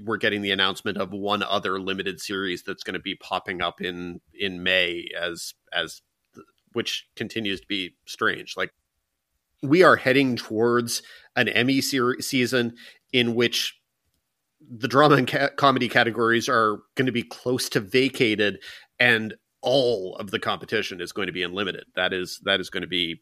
we're 0.04 0.16
getting 0.16 0.42
the 0.42 0.52
announcement 0.52 0.96
of 0.96 1.10
one 1.10 1.42
other 1.42 1.80
limited 1.80 2.20
series 2.20 2.62
that's 2.62 2.84
going 2.84 2.94
to 2.94 3.00
be 3.00 3.16
popping 3.16 3.60
up 3.60 3.80
in 3.80 4.20
in 4.32 4.62
May 4.62 5.08
as 5.20 5.54
as 5.72 6.02
which 6.72 7.06
continues 7.16 7.60
to 7.60 7.66
be 7.66 7.94
strange. 8.06 8.56
Like 8.56 8.70
we 9.62 9.82
are 9.82 9.96
heading 9.96 10.36
towards 10.36 11.02
an 11.36 11.48
Emmy 11.48 11.80
season 11.80 12.74
in 13.12 13.34
which 13.34 13.78
the 14.68 14.88
drama 14.88 15.16
and 15.16 15.28
ca- 15.28 15.50
comedy 15.56 15.88
categories 15.88 16.48
are 16.48 16.78
going 16.94 17.06
to 17.06 17.12
be 17.12 17.22
close 17.22 17.68
to 17.70 17.80
vacated 17.80 18.58
and 18.98 19.34
all 19.60 20.16
of 20.16 20.30
the 20.30 20.38
competition 20.38 21.00
is 21.00 21.12
going 21.12 21.26
to 21.26 21.32
be 21.32 21.42
unlimited 21.42 21.84
that 21.94 22.12
is 22.12 22.40
that 22.44 22.60
is 22.60 22.70
going 22.70 22.82
to 22.82 22.88
be 22.88 23.20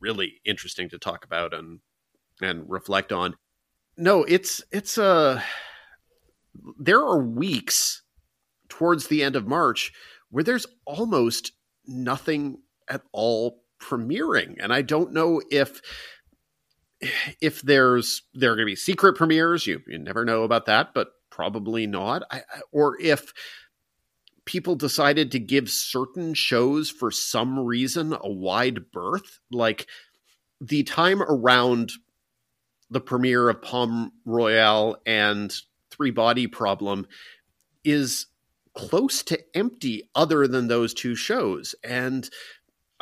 really 0.00 0.34
interesting 0.44 0.88
to 0.88 0.98
talk 0.98 1.24
about 1.24 1.52
and 1.54 1.80
and 2.40 2.68
reflect 2.68 3.12
on 3.12 3.34
no 3.96 4.24
it's 4.24 4.62
it's 4.70 4.98
a 4.98 5.04
uh, 5.04 5.40
there 6.78 7.00
are 7.00 7.18
weeks 7.18 8.02
towards 8.68 9.08
the 9.08 9.22
end 9.22 9.36
of 9.36 9.46
march 9.46 9.92
where 10.30 10.44
there's 10.44 10.66
almost 10.86 11.52
nothing 11.86 12.58
at 12.92 13.02
all 13.12 13.62
premiering 13.80 14.56
and 14.60 14.72
i 14.72 14.82
don't 14.82 15.12
know 15.12 15.40
if 15.50 15.80
if 17.40 17.62
there's 17.62 18.22
there 18.34 18.52
are 18.52 18.56
going 18.56 18.66
to 18.66 18.72
be 18.72 18.76
secret 18.76 19.14
premieres, 19.14 19.66
you 19.66 19.80
you 19.86 19.98
never 19.98 20.24
know 20.24 20.42
about 20.42 20.66
that, 20.66 20.94
but 20.94 21.08
probably 21.30 21.86
not. 21.86 22.22
I, 22.30 22.42
or 22.70 23.00
if 23.00 23.32
people 24.44 24.74
decided 24.74 25.32
to 25.32 25.38
give 25.38 25.70
certain 25.70 26.34
shows 26.34 26.90
for 26.90 27.10
some 27.10 27.58
reason 27.58 28.16
a 28.20 28.30
wide 28.30 28.90
berth, 28.92 29.40
like 29.50 29.86
the 30.60 30.82
time 30.82 31.22
around 31.22 31.92
the 32.90 33.00
premiere 33.00 33.48
of 33.48 33.62
Palm 33.62 34.12
Royale 34.24 34.96
and 35.06 35.52
Three 35.90 36.10
Body 36.10 36.46
Problem 36.46 37.06
is 37.84 38.26
close 38.74 39.22
to 39.22 39.38
empty 39.56 40.08
other 40.14 40.46
than 40.46 40.68
those 40.68 40.94
two 40.94 41.14
shows. 41.14 41.74
And 41.84 42.28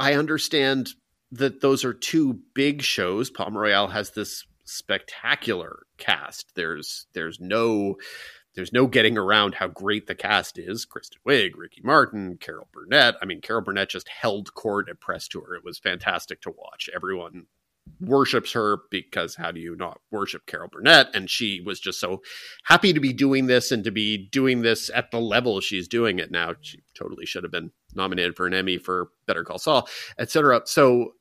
I 0.01 0.15
understand 0.15 0.95
that 1.31 1.61
those 1.61 1.85
are 1.85 1.93
two 1.93 2.41
big 2.55 2.81
shows. 2.81 3.29
Palm 3.29 3.57
Royale 3.57 3.89
has 3.89 4.11
this 4.11 4.47
spectacular 4.65 5.83
cast. 5.99 6.55
There's 6.55 7.07
there's 7.13 7.39
no 7.39 7.97
there's 8.55 8.73
no 8.73 8.87
getting 8.87 9.19
around 9.19 9.55
how 9.55 9.69
great 9.69 10.07
the 10.07 10.15
cast 10.15 10.59
is. 10.59 10.87
Kristen 10.87 11.19
Wiig, 11.29 11.51
Ricky 11.55 11.83
Martin, 11.85 12.39
Carol 12.39 12.69
Burnett. 12.73 13.17
I 13.21 13.27
mean, 13.27 13.43
Carol 13.43 13.63
Burnett 13.63 13.91
just 13.91 14.09
held 14.09 14.55
court 14.55 14.89
at 14.89 15.01
press 15.01 15.29
tour. 15.29 15.55
It 15.55 15.65
was 15.65 15.79
fantastic 15.79 16.41
to 16.43 16.51
watch. 16.51 16.89
Everyone 16.95 17.47
worships 18.01 18.53
her 18.53 18.79
because 18.91 19.35
how 19.35 19.51
do 19.51 19.61
you 19.61 19.77
not 19.77 20.01
worship 20.11 20.47
Carol 20.47 20.69
Burnett? 20.69 21.15
And 21.15 21.29
she 21.29 21.61
was 21.61 21.79
just 21.79 22.01
so 22.01 22.23
happy 22.65 22.95
to 22.95 23.01
be 23.01 23.13
doing 23.13 23.47
this 23.47 23.71
and 23.71 23.85
to 23.85 23.91
be 23.91 24.17
doing 24.17 24.63
this 24.63 24.91
at 24.95 25.11
the 25.11 25.21
level 25.21 25.61
she's 25.61 25.89
doing 25.89 26.19
it 26.19 26.31
now. 26.31 26.55
She 26.61 26.83
totally 26.95 27.27
should 27.27 27.45
have 27.45 27.53
been 27.53 27.73
nominated 27.95 28.37
for 28.37 28.47
an 28.47 28.55
Emmy 28.55 28.79
for 28.79 29.11
Better 29.27 29.45
Call 29.45 29.59
Saul, 29.59 29.89
etc. 30.19 30.63
So 30.65 31.15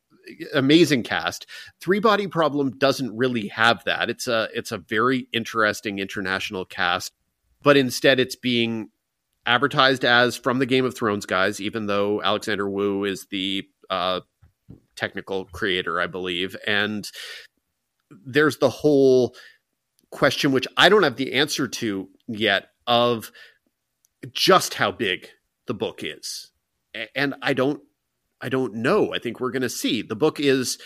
amazing 0.54 1.04
cast. 1.04 1.46
Three 1.82 2.00
Body 2.00 2.28
Problem 2.28 2.72
doesn't 2.78 3.16
really 3.16 3.48
have 3.48 3.84
that. 3.86 4.10
It's 4.10 4.28
a 4.28 4.50
it's 4.54 4.72
a 4.72 4.78
very 4.78 5.28
interesting 5.34 6.00
international 6.00 6.66
cast, 6.66 7.14
but 7.62 7.78
instead 7.78 8.20
it's 8.20 8.36
being 8.36 8.90
advertised 9.46 10.06
as 10.06 10.36
from 10.36 10.60
the 10.60 10.66
Game 10.66 10.86
of 10.86 10.96
Thrones 10.96 11.26
guys, 11.26 11.60
even 11.60 11.88
though 11.88 12.22
Alexander 12.22 12.70
Woo 12.70 13.04
is 13.04 13.26
the 13.32 13.68
uh, 13.90 14.22
technical 14.96 15.46
creator, 15.46 16.00
I 16.00 16.08
believe. 16.08 16.56
And 16.68 17.10
there's 18.26 18.58
the 18.58 18.70
whole 18.70 19.36
question, 20.12 20.52
which 20.52 20.68
I 20.78 20.90
don't 20.90 21.04
have 21.04 21.16
the 21.16 21.34
answer 21.34 21.68
to 21.68 22.10
yet, 22.28 22.70
of 22.86 23.32
just 24.32 24.76
how 24.76 24.92
big 24.92 25.30
the 25.68 25.74
book 25.74 26.02
is. 26.04 26.52
And 27.16 27.36
I 27.42 27.54
don't 27.54 27.82
I 28.42 28.50
don't 28.50 28.76
know. 28.76 29.14
I 29.14 29.20
think 29.20 29.40
we're 29.40 29.52
going 29.52 29.64
to 29.64 29.70
see. 29.70 30.02
The 30.02 30.16
book 30.16 30.40
is 30.40 30.78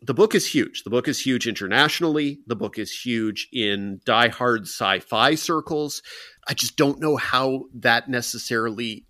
the 0.00 0.14
book 0.14 0.34
is 0.34 0.46
huge. 0.46 0.82
The 0.84 0.90
book 0.90 1.08
is 1.08 1.24
huge 1.24 1.46
internationally. 1.46 2.40
The 2.46 2.56
book 2.56 2.78
is 2.78 2.92
huge 2.92 3.48
in 3.52 4.00
die-hard 4.04 4.62
sci-fi 4.62 5.34
circles. 5.34 6.02
I 6.46 6.54
just 6.54 6.76
don't 6.76 7.00
know 7.00 7.16
how 7.16 7.64
that 7.74 8.08
necessarily 8.08 9.06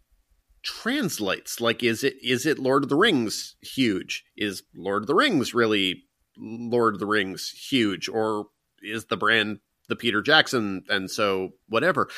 translates. 0.62 1.60
Like, 1.60 1.82
is 1.82 2.04
it 2.04 2.14
is 2.22 2.46
it 2.46 2.58
Lord 2.58 2.84
of 2.84 2.88
the 2.88 2.96
Rings 2.96 3.56
huge? 3.60 4.24
Is 4.36 4.62
Lord 4.74 5.02
of 5.02 5.06
the 5.06 5.14
Rings 5.14 5.52
really 5.52 6.04
Lord 6.38 6.94
of 6.94 7.00
the 7.00 7.06
Rings 7.06 7.50
huge, 7.50 8.08
or 8.08 8.46
is 8.82 9.06
the 9.06 9.16
brand 9.16 9.58
the 9.88 9.96
Peter 9.96 10.22
Jackson? 10.22 10.84
And 10.88 11.10
so 11.10 11.50
whatever. 11.68 12.08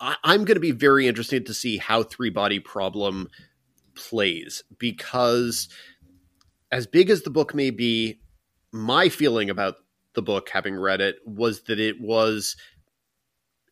I, 0.00 0.16
I'm 0.24 0.44
going 0.44 0.56
to 0.56 0.60
be 0.60 0.72
very 0.72 1.06
interested 1.06 1.46
to 1.46 1.54
see 1.54 1.78
how 1.78 2.02
Three 2.02 2.30
Body 2.30 2.60
Problem 2.60 3.28
plays 3.94 4.62
because 4.78 5.68
as 6.70 6.86
big 6.86 7.10
as 7.10 7.22
the 7.22 7.30
book 7.30 7.54
may 7.54 7.70
be, 7.70 8.20
my 8.72 9.08
feeling 9.08 9.50
about 9.50 9.76
the 10.14 10.22
book, 10.22 10.48
having 10.48 10.74
read 10.74 11.00
it, 11.00 11.16
was 11.26 11.62
that 11.64 11.78
it 11.78 12.00
was 12.00 12.56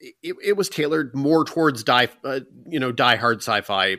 it, 0.00 0.36
it 0.42 0.56
was 0.56 0.68
tailored 0.68 1.14
more 1.14 1.44
towards 1.44 1.84
die 1.84 2.08
uh, 2.24 2.40
you 2.66 2.80
know 2.80 2.92
die 2.92 3.16
hard 3.16 3.38
sci-fi 3.38 3.96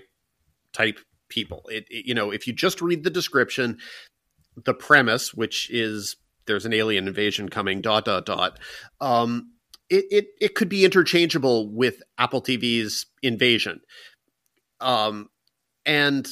type 0.74 1.00
people. 1.30 1.64
It, 1.70 1.86
it, 1.90 2.06
you 2.06 2.14
know 2.14 2.32
if 2.32 2.48
you 2.48 2.54
just 2.54 2.82
read 2.82 3.04
the 3.04 3.10
description, 3.10 3.80
the 4.64 4.74
premise, 4.74 5.34
which 5.34 5.70
is 5.72 6.16
there's 6.46 6.66
an 6.66 6.74
alien 6.74 7.08
invasion 7.08 7.50
coming, 7.50 7.82
dot 7.82 8.06
dot 8.06 8.26
dot. 8.26 8.60
Um, 9.00 9.54
it, 9.90 10.06
it 10.12 10.28
it 10.40 10.56
could 10.56 10.70
be 10.70 10.86
interchangeable 10.86 11.70
with 11.70 12.02
Apple 12.18 12.42
TV's 12.42 13.06
Invasion. 13.22 13.82
Um, 14.80 15.30
and 15.86 16.28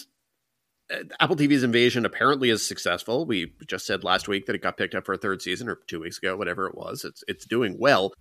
uh, 0.91 1.03
Apple 1.19 1.35
TV's 1.35 1.63
Invasion 1.63 2.05
apparently 2.05 2.49
is 2.49 2.67
successful. 2.67 3.25
We 3.25 3.53
just 3.67 3.85
said 3.85 4.03
last 4.03 4.27
week 4.27 4.45
that 4.45 4.55
it 4.55 4.61
got 4.61 4.77
picked 4.77 4.95
up 4.95 5.05
for 5.05 5.13
a 5.13 5.17
third 5.17 5.41
season, 5.41 5.69
or 5.69 5.79
two 5.87 5.99
weeks 5.99 6.17
ago, 6.17 6.35
whatever 6.35 6.67
it 6.67 6.75
was. 6.75 7.03
It's 7.03 7.23
it's 7.27 7.45
doing 7.45 7.77
well, 7.79 8.13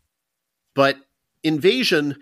but 0.74 0.96
Invasion, 1.42 2.16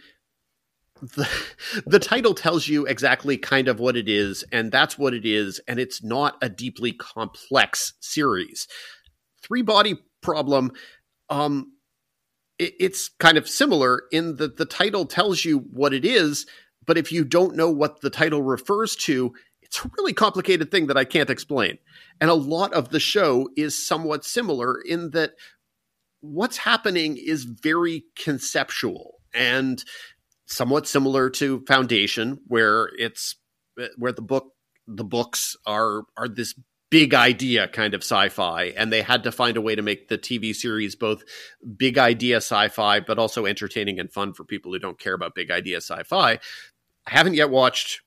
the 1.01 1.29
the 1.87 1.99
title 1.99 2.35
tells 2.35 2.69
you 2.69 2.87
exactly 2.87 3.37
kind 3.37 3.69
of 3.69 3.81
what 3.81 3.97
it 3.97 4.09
is, 4.09 4.45
and 4.53 4.71
that's 4.71 4.99
what 4.99 5.15
it 5.15 5.27
is, 5.27 5.61
and 5.67 5.79
it's 5.79 6.03
not 6.03 6.37
a 6.43 6.49
deeply 6.49 6.93
complex 6.93 7.95
series. 8.01 8.69
Three 9.43 9.63
Body 9.63 9.97
Problem, 10.23 10.73
um, 11.29 11.73
it, 12.59 12.75
it's 12.81 13.09
kind 13.09 13.39
of 13.39 13.49
similar 13.49 14.03
in 14.11 14.37
that 14.37 14.57
the 14.57 14.65
title 14.65 15.07
tells 15.07 15.45
you 15.45 15.59
what 15.59 15.93
it 15.93 16.05
is, 16.05 16.47
but 16.87 16.99
if 16.99 17.13
you 17.13 17.25
don't 17.25 17.57
know 17.57 17.71
what 17.71 18.01
the 18.01 18.11
title 18.11 18.43
refers 18.43 18.97
to, 18.97 19.35
it's 19.63 19.85
a 19.85 19.91
really 19.99 20.13
complicated 20.13 20.71
thing 20.71 20.87
that 20.87 20.97
I 20.97 21.05
can't 21.05 21.31
explain. 21.31 21.79
And 22.21 22.31
a 22.31 22.35
lot 22.35 22.73
of 22.73 22.91
the 22.91 23.01
show 23.01 23.49
is 23.57 23.87
somewhat 23.87 24.25
similar 24.25 24.81
in 24.81 25.11
that 25.11 25.33
what's 26.21 26.57
happening 26.59 27.17
is 27.17 27.45
very 27.45 28.05
conceptual 28.17 29.15
and 29.35 29.85
somewhat 30.47 30.87
similar 30.87 31.29
to 31.31 31.65
Foundation, 31.67 32.41
where 32.47 32.91
it's 32.99 33.37
where 33.97 34.13
the 34.13 34.23
book 34.23 34.53
the 34.87 35.05
books 35.05 35.57
are 35.67 36.05
are 36.17 36.29
this 36.29 36.55
big 36.89 37.15
idea 37.15 37.67
kind 37.67 37.95
of 37.95 38.03
sci-fi 38.03 38.73
and 38.77 38.93
they 38.93 39.03
had 39.03 39.25
to 39.25 39.33
find 39.33 39.57
a 39.57 39.61
way 39.61 39.75
to 39.75 39.83
make 39.83 40.07
the 40.07 40.17
TV 40.17 40.55
series 40.55 40.95
both 40.95 41.25
big 41.77 41.99
idea 41.99 42.37
sci-fi 42.37 43.01
but 43.01 43.19
also 43.19 43.45
entertaining 43.45 43.99
and 43.99 44.13
fun 44.13 44.33
for 44.33 44.45
people 44.45 44.73
who 44.73 44.79
don't 44.79 44.99
care 44.99 45.15
about 45.15 45.35
big 45.35 45.51
idea 45.51 45.79
sci-fi 45.79 46.39
I 47.07 47.13
haven't 47.13 47.35
yet 47.35 47.51
watched 47.51 48.03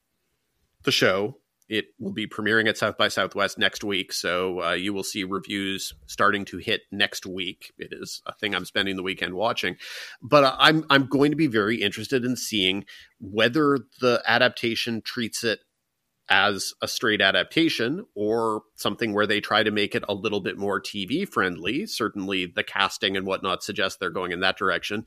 the 0.83 0.91
show. 0.91 1.37
It 1.69 1.85
will 1.99 2.11
be 2.11 2.25
premiering 2.25 2.67
at 2.67 2.77
South 2.77 2.97
by 2.97 3.09
Southwest 3.09 3.59
next 3.59 3.83
week, 3.83 4.11
so 4.11 4.63
uh, 4.63 4.71
you 4.73 4.91
will 4.91 5.03
see 5.03 5.23
reviews 5.23 5.93
starting 6.07 6.43
to 6.45 6.57
hit 6.57 6.81
next 6.91 7.27
week. 7.27 7.71
It 7.77 7.89
is 7.91 8.23
a 8.25 8.33
thing 8.33 8.55
I'm 8.55 8.65
spending 8.65 8.95
the 8.95 9.03
weekend 9.03 9.35
watching, 9.35 9.75
but 10.19 10.55
I'm 10.57 10.83
I'm 10.89 11.05
going 11.05 11.29
to 11.29 11.37
be 11.37 11.45
very 11.45 11.79
interested 11.79 12.25
in 12.25 12.35
seeing 12.35 12.85
whether 13.19 13.77
the 14.01 14.23
adaptation 14.25 15.01
treats 15.03 15.43
it 15.43 15.59
as 16.27 16.73
a 16.81 16.87
straight 16.87 17.21
adaptation 17.21 18.05
or 18.15 18.63
something 18.75 19.13
where 19.13 19.27
they 19.27 19.39
try 19.39 19.61
to 19.61 19.71
make 19.71 19.93
it 19.93 20.03
a 20.09 20.13
little 20.13 20.41
bit 20.41 20.57
more 20.57 20.81
TV 20.81 21.27
friendly. 21.27 21.85
Certainly, 21.85 22.47
the 22.55 22.63
casting 22.63 23.15
and 23.15 23.27
whatnot 23.27 23.63
suggests 23.63 23.99
they're 23.99 24.09
going 24.09 24.31
in 24.31 24.39
that 24.39 24.57
direction 24.57 25.05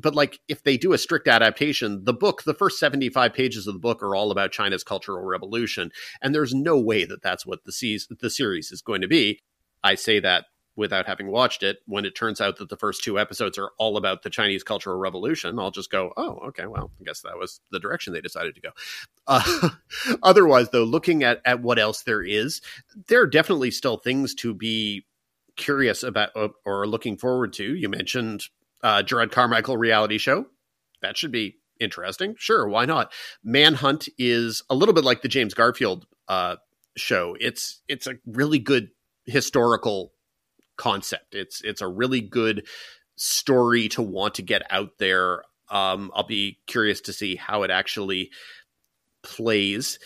but 0.00 0.14
like 0.14 0.40
if 0.48 0.62
they 0.62 0.76
do 0.76 0.92
a 0.92 0.98
strict 0.98 1.28
adaptation, 1.28 2.04
the 2.04 2.14
book, 2.14 2.42
the 2.44 2.54
first 2.54 2.78
75 2.78 3.32
pages 3.32 3.66
of 3.66 3.74
the 3.74 3.80
book 3.80 4.02
are 4.02 4.14
all 4.14 4.30
about 4.30 4.52
China's 4.52 4.84
cultural 4.84 5.24
revolution. 5.24 5.90
And 6.22 6.34
there's 6.34 6.54
no 6.54 6.78
way 6.78 7.04
that 7.04 7.22
that's 7.22 7.46
what 7.46 7.64
the, 7.64 8.00
the 8.20 8.30
series 8.30 8.72
is 8.72 8.82
going 8.82 9.00
to 9.02 9.08
be. 9.08 9.40
I 9.82 9.94
say 9.94 10.20
that 10.20 10.44
without 10.76 11.06
having 11.06 11.30
watched 11.30 11.62
it. 11.62 11.78
When 11.86 12.04
it 12.04 12.14
turns 12.14 12.40
out 12.40 12.56
that 12.56 12.68
the 12.68 12.76
first 12.76 13.04
two 13.04 13.18
episodes 13.18 13.58
are 13.58 13.70
all 13.78 13.96
about 13.96 14.22
the 14.22 14.30
Chinese 14.30 14.62
Cultural 14.62 14.96
Revolution, 14.96 15.58
I'll 15.58 15.70
just 15.70 15.90
go, 15.90 16.12
oh, 16.16 16.38
okay, 16.48 16.66
well, 16.66 16.90
I 17.00 17.04
guess 17.04 17.20
that 17.20 17.38
was 17.38 17.60
the 17.70 17.78
direction 17.78 18.12
they 18.12 18.20
decided 18.20 18.54
to 18.54 18.60
go. 18.60 18.70
Uh, 19.26 19.68
otherwise, 20.22 20.70
though, 20.70 20.84
looking 20.84 21.22
at, 21.22 21.40
at 21.44 21.60
what 21.60 21.78
else 21.78 22.02
there 22.02 22.22
is, 22.22 22.62
there 23.08 23.20
are 23.20 23.26
definitely 23.26 23.70
still 23.70 23.98
things 23.98 24.34
to 24.36 24.54
be 24.54 25.04
curious 25.56 26.02
about 26.02 26.30
or 26.64 26.86
looking 26.86 27.18
forward 27.18 27.52
to. 27.54 27.74
You 27.74 27.88
mentioned 27.88 28.44
uh, 28.82 29.02
Jerrod 29.02 29.32
Carmichael 29.32 29.76
reality 29.76 30.18
show. 30.18 30.46
That 31.02 31.16
should 31.16 31.32
be 31.32 31.56
interesting. 31.80 32.34
Sure, 32.38 32.68
why 32.68 32.84
not? 32.84 33.12
Manhunt 33.42 34.08
is 34.18 34.62
a 34.70 34.74
little 34.74 34.94
bit 34.94 35.04
like 35.04 35.22
the 35.22 35.28
James 35.28 35.54
Garfield 35.54 36.06
uh, 36.28 36.56
show. 36.96 37.36
It's 37.40 37.80
it's 37.88 38.06
a 38.06 38.16
really 38.26 38.58
good 38.58 38.90
historical 39.26 40.12
concept. 40.76 41.34
It's 41.34 41.62
it's 41.62 41.80
a 41.80 41.88
really 41.88 42.20
good 42.20 42.66
story 43.16 43.88
to 43.90 44.02
want 44.02 44.34
to 44.36 44.42
get 44.42 44.62
out 44.70 44.98
there. 44.98 45.42
Um, 45.70 46.10
I'll 46.14 46.26
be 46.26 46.58
curious 46.66 47.00
to 47.02 47.12
see 47.12 47.36
how 47.36 47.62
it 47.62 47.70
actually 47.70 48.30
plays. 49.22 49.98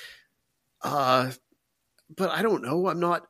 Uh, 0.82 1.30
but 2.14 2.30
I 2.30 2.42
don't 2.42 2.62
know. 2.62 2.88
I'm 2.88 3.00
not. 3.00 3.26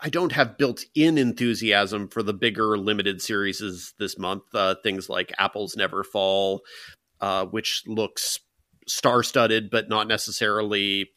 I, 0.00 0.08
don't 0.08 0.32
have 0.32 0.58
built-in 0.58 1.18
enthusiasm 1.18 2.08
for 2.08 2.22
the 2.22 2.34
bigger 2.34 2.76
limited 2.76 3.22
series 3.22 3.92
this 3.98 4.18
month. 4.18 4.42
Uh, 4.54 4.74
things 4.82 5.08
like 5.08 5.32
Apples 5.38 5.76
Never 5.76 6.04
Fall, 6.04 6.62
uh, 7.20 7.46
which 7.46 7.82
looks 7.86 8.40
star-studded, 8.86 9.70
but 9.70 9.88
not 9.88 10.08
necessarily 10.08 11.10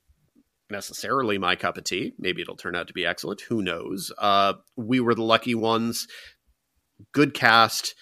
necessarily 0.69 1.37
my 1.37 1.55
cup 1.55 1.77
of 1.77 1.83
tea. 1.83 2.13
Maybe 2.17 2.41
it'll 2.41 2.55
turn 2.55 2.75
out 2.75 2.87
to 2.87 2.93
be 2.93 3.05
excellent. 3.05 3.41
Who 3.41 3.61
knows? 3.61 4.11
Uh, 4.17 4.53
we 4.77 4.99
were 4.99 5.13
the 5.13 5.23
lucky 5.23 5.53
ones. 5.53 6.07
Good 7.13 7.33
cast, 7.33 7.93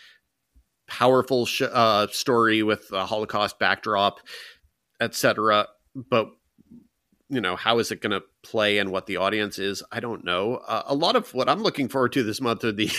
powerful 0.87 1.45
sh- 1.45 1.63
uh, 1.63 2.07
story 2.11 2.61
with 2.63 2.85
a 2.91 3.05
Holocaust 3.05 3.57
backdrop, 3.59 4.19
etc. 5.01 5.67
But 5.95 6.27
you 7.29 7.39
know, 7.39 7.55
how 7.55 7.79
is 7.79 7.91
it 7.91 8.01
going 8.01 8.11
to 8.11 8.23
play 8.43 8.79
and 8.79 8.91
what 8.91 9.05
the 9.05 9.17
audience 9.17 9.59
is? 9.59 9.83
I 9.91 9.99
don't 9.99 10.23
know. 10.23 10.55
Uh, 10.55 10.83
a 10.87 10.95
lot 10.95 11.15
of 11.15 11.33
what 11.33 11.47
I'm 11.47 11.61
looking 11.61 11.87
forward 11.87 12.13
to 12.13 12.23
this 12.23 12.41
month 12.41 12.63
are 12.63 12.71
the 12.71 12.89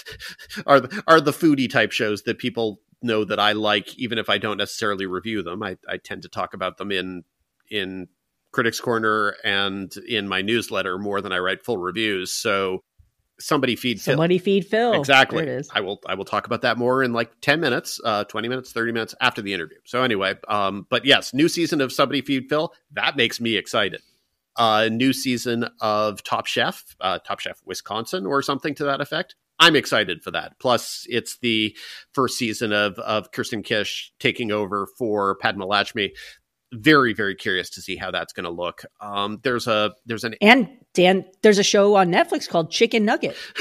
are 0.66 0.80
the, 0.80 1.02
are 1.06 1.20
the 1.20 1.32
foodie 1.32 1.70
type 1.70 1.92
shows 1.92 2.22
that 2.22 2.38
people 2.38 2.80
know 3.02 3.24
that 3.24 3.40
I 3.40 3.52
like, 3.52 3.96
even 3.98 4.18
if 4.18 4.30
I 4.30 4.38
don't 4.38 4.56
necessarily 4.56 5.06
review 5.06 5.42
them. 5.42 5.62
I, 5.62 5.76
I 5.88 5.96
tend 5.98 6.22
to 6.22 6.28
talk 6.28 6.54
about 6.54 6.78
them 6.78 6.92
in 6.92 7.24
in 7.70 8.08
Critics 8.52 8.80
Corner 8.80 9.36
and 9.44 9.92
in 10.08 10.28
my 10.28 10.40
newsletter 10.40 10.96
more 10.98 11.20
than 11.20 11.32
I 11.32 11.38
write 11.38 11.64
full 11.64 11.78
reviews. 11.78 12.30
So 12.30 12.84
somebody 13.40 13.76
feed 13.76 14.00
Phil. 14.00 14.12
Somebody 14.12 14.38
feed 14.38 14.66
Phil. 14.66 14.94
Exactly. 14.94 15.62
I 15.72 15.80
will 15.80 16.00
I 16.06 16.14
will 16.14 16.24
talk 16.24 16.46
about 16.46 16.62
that 16.62 16.78
more 16.78 17.02
in 17.02 17.12
like 17.12 17.30
10 17.40 17.60
minutes, 17.60 18.00
uh 18.04 18.24
20 18.24 18.48
minutes, 18.48 18.72
30 18.72 18.92
minutes 18.92 19.14
after 19.20 19.42
the 19.42 19.52
interview. 19.52 19.78
So 19.84 20.02
anyway, 20.02 20.34
um 20.48 20.86
but 20.90 21.04
yes, 21.04 21.34
new 21.34 21.48
season 21.48 21.80
of 21.80 21.92
Somebody 21.92 22.22
Feed 22.22 22.48
Phil, 22.48 22.72
that 22.92 23.16
makes 23.16 23.40
me 23.40 23.56
excited. 23.56 24.02
Uh 24.56 24.88
new 24.90 25.12
season 25.12 25.68
of 25.80 26.22
Top 26.22 26.46
Chef, 26.46 26.96
uh 27.00 27.18
Top 27.18 27.40
Chef 27.40 27.60
Wisconsin 27.64 28.26
or 28.26 28.42
something 28.42 28.74
to 28.76 28.84
that 28.84 29.00
effect. 29.00 29.34
I'm 29.60 29.76
excited 29.76 30.22
for 30.22 30.32
that. 30.32 30.58
Plus, 30.58 31.06
it's 31.08 31.38
the 31.38 31.76
first 32.12 32.38
season 32.38 32.72
of 32.72 32.98
of 32.98 33.30
Kristen 33.32 33.62
Kish 33.62 34.12
taking 34.18 34.50
over 34.50 34.86
for 34.98 35.36
Padma 35.36 35.66
Lakshmi 35.66 36.12
very 36.74 37.14
very 37.14 37.34
curious 37.34 37.70
to 37.70 37.80
see 37.82 37.96
how 37.96 38.10
that's 38.10 38.32
going 38.32 38.44
to 38.44 38.50
look. 38.50 38.84
Um, 39.00 39.40
there's 39.42 39.66
a 39.66 39.94
there's 40.06 40.24
an 40.24 40.34
and 40.40 40.68
Dan, 40.94 41.24
there's 41.42 41.58
a 41.58 41.64
show 41.64 41.96
on 41.96 42.10
Netflix 42.10 42.48
called 42.48 42.70
Chicken 42.70 43.04
Nugget. 43.04 43.36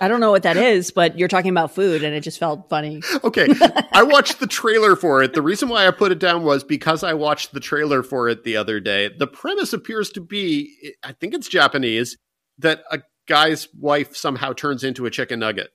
I 0.00 0.08
don't 0.08 0.20
know 0.20 0.30
what 0.30 0.42
that 0.42 0.58
is, 0.58 0.90
but 0.90 1.18
you're 1.18 1.28
talking 1.28 1.50
about 1.50 1.74
food 1.74 2.04
and 2.04 2.14
it 2.14 2.20
just 2.20 2.38
felt 2.38 2.68
funny. 2.68 3.02
Okay. 3.24 3.48
I 3.92 4.02
watched 4.02 4.38
the 4.38 4.46
trailer 4.46 4.96
for 4.96 5.22
it. 5.22 5.32
The 5.32 5.40
reason 5.40 5.70
why 5.70 5.86
I 5.86 5.90
put 5.90 6.12
it 6.12 6.18
down 6.18 6.42
was 6.42 6.62
because 6.62 7.02
I 7.02 7.14
watched 7.14 7.52
the 7.52 7.60
trailer 7.60 8.02
for 8.02 8.28
it 8.28 8.44
the 8.44 8.56
other 8.56 8.80
day. 8.80 9.08
The 9.08 9.26
premise 9.26 9.72
appears 9.72 10.10
to 10.10 10.20
be 10.20 10.94
I 11.02 11.12
think 11.12 11.32
it's 11.32 11.48
Japanese 11.48 12.18
that 12.58 12.82
a 12.90 13.00
guy's 13.26 13.68
wife 13.78 14.14
somehow 14.14 14.52
turns 14.52 14.84
into 14.84 15.06
a 15.06 15.10
chicken 15.10 15.40
nugget. 15.40 15.70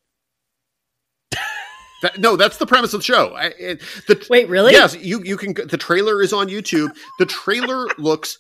That, 2.02 2.20
no, 2.20 2.36
that's 2.36 2.58
the 2.58 2.66
premise 2.66 2.94
of 2.94 3.00
the 3.00 3.06
show. 3.06 3.34
I, 3.34 3.46
it, 3.58 3.82
the, 4.08 4.26
Wait, 4.30 4.50
really? 4.50 4.74
Yes, 4.74 4.96
you 4.96 5.24
you 5.24 5.38
can. 5.38 5.54
The 5.54 5.78
trailer 5.78 6.22
is 6.22 6.34
on 6.34 6.48
YouTube. 6.48 6.96
The 7.20 7.26
trailer 7.26 7.88
looks 7.98 8.38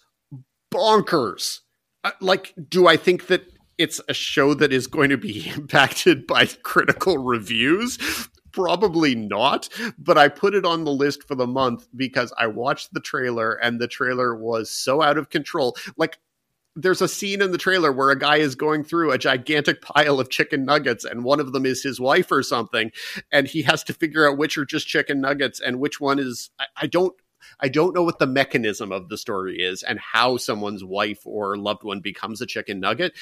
bonkers. 0.73 1.59
Uh, 2.03 2.11
like, 2.21 2.53
do 2.69 2.87
I 2.87 2.97
think 2.97 3.27
that 3.27 3.43
it's 3.77 3.99
a 4.07 4.13
show 4.13 4.53
that 4.53 4.71
is 4.71 4.87
going 4.87 5.09
to 5.09 5.17
be 5.17 5.49
impacted 5.55 6.27
by 6.27 6.45
critical 6.63 7.17
reviews? 7.17 7.97
Probably 8.51 9.13
not, 9.13 9.69
but 9.99 10.17
I 10.17 10.29
put 10.29 10.55
it 10.55 10.65
on 10.65 10.83
the 10.83 10.91
list 10.91 11.27
for 11.27 11.35
the 11.35 11.45
month 11.45 11.87
because 11.95 12.33
I 12.39 12.47
watched 12.47 12.91
the 12.91 12.99
trailer 12.99 13.53
and 13.53 13.79
the 13.79 13.87
trailer 13.87 14.35
was 14.35 14.71
so 14.71 15.03
out 15.03 15.17
of 15.17 15.29
control. 15.29 15.75
Like 15.95 16.17
there's 16.77 17.01
a 17.01 17.07
scene 17.07 17.41
in 17.41 17.51
the 17.51 17.57
trailer 17.57 17.91
where 17.91 18.11
a 18.11 18.19
guy 18.19 18.37
is 18.37 18.55
going 18.55 18.83
through 18.83 19.11
a 19.11 19.17
gigantic 19.17 19.81
pile 19.81 20.19
of 20.19 20.29
chicken 20.29 20.63
nuggets 20.63 21.03
and 21.03 21.23
one 21.23 21.39
of 21.39 21.51
them 21.51 21.65
is 21.65 21.81
his 21.81 21.99
wife 21.99 22.31
or 22.31 22.43
something 22.43 22.91
and 23.31 23.47
he 23.47 23.63
has 23.63 23.83
to 23.83 23.93
figure 23.93 24.29
out 24.29 24.37
which 24.37 24.57
are 24.57 24.65
just 24.65 24.87
chicken 24.87 25.19
nuggets 25.19 25.59
and 25.59 25.79
which 25.79 25.99
one 25.99 26.19
is 26.19 26.51
I, 26.59 26.65
I 26.83 26.87
don't 26.87 27.15
I 27.59 27.69
don't 27.69 27.95
know 27.95 28.03
what 28.03 28.19
the 28.19 28.27
mechanism 28.27 28.91
of 28.91 29.09
the 29.09 29.17
story 29.17 29.57
is 29.57 29.83
and 29.83 29.99
how 29.99 30.37
someone's 30.37 30.83
wife 30.83 31.21
or 31.25 31.57
loved 31.57 31.83
one 31.83 32.01
becomes 32.01 32.41
a 32.41 32.45
chicken 32.45 32.79
nugget. 32.79 33.13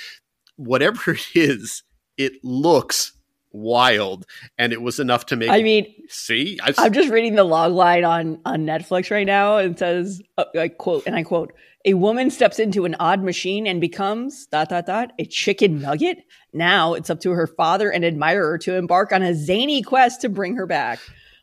Whatever 0.58 1.12
it 1.14 1.28
is, 1.36 1.84
it 2.18 2.44
looks 2.44 3.14
wild 3.52 4.26
and 4.58 4.74
it 4.74 4.82
was 4.82 5.00
enough 5.00 5.28
to 5.28 5.38
make 5.38 5.50
I 5.50 5.64
mean 5.64 5.94
see 6.10 6.60
I, 6.62 6.74
am 6.86 6.92
just 6.92 7.10
reading 7.10 7.36
the 7.36 7.46
log 7.46 7.72
line 7.72 8.04
on 8.04 8.42
on 8.44 8.66
Netflix 8.66 9.10
right 9.10 9.26
now 9.26 9.60
and 9.60 9.80
says 9.80 10.22
uh, 10.38 10.44
I 10.60 10.68
quote 10.68 11.04
and 11.08 11.16
I 11.16 11.24
quote 11.24 11.54
a 11.86 11.94
woman 11.94 12.32
steps 12.32 12.60
into 12.60 12.84
an 12.86 12.96
odd 13.00 13.24
machine 13.24 13.68
and 13.68 13.80
becomes 13.80 14.48
dot 14.48 14.70
dot 14.70 14.86
dot 14.86 15.14
a 15.20 15.26
chicken 15.26 15.80
nugget. 15.80 16.24
Now 16.52 16.96
it's 16.96 17.10
up 17.10 17.22
to 17.22 17.32
her 17.32 17.48
father 17.48 17.92
and 17.92 18.04
admirer 18.04 18.58
to 18.60 18.76
embark 18.76 19.12
on 19.12 19.22
a 19.22 19.34
zany 19.34 19.82
quest 19.82 20.22
to 20.22 20.30
bring 20.30 20.56
her 20.56 20.66
back. 20.66 21.00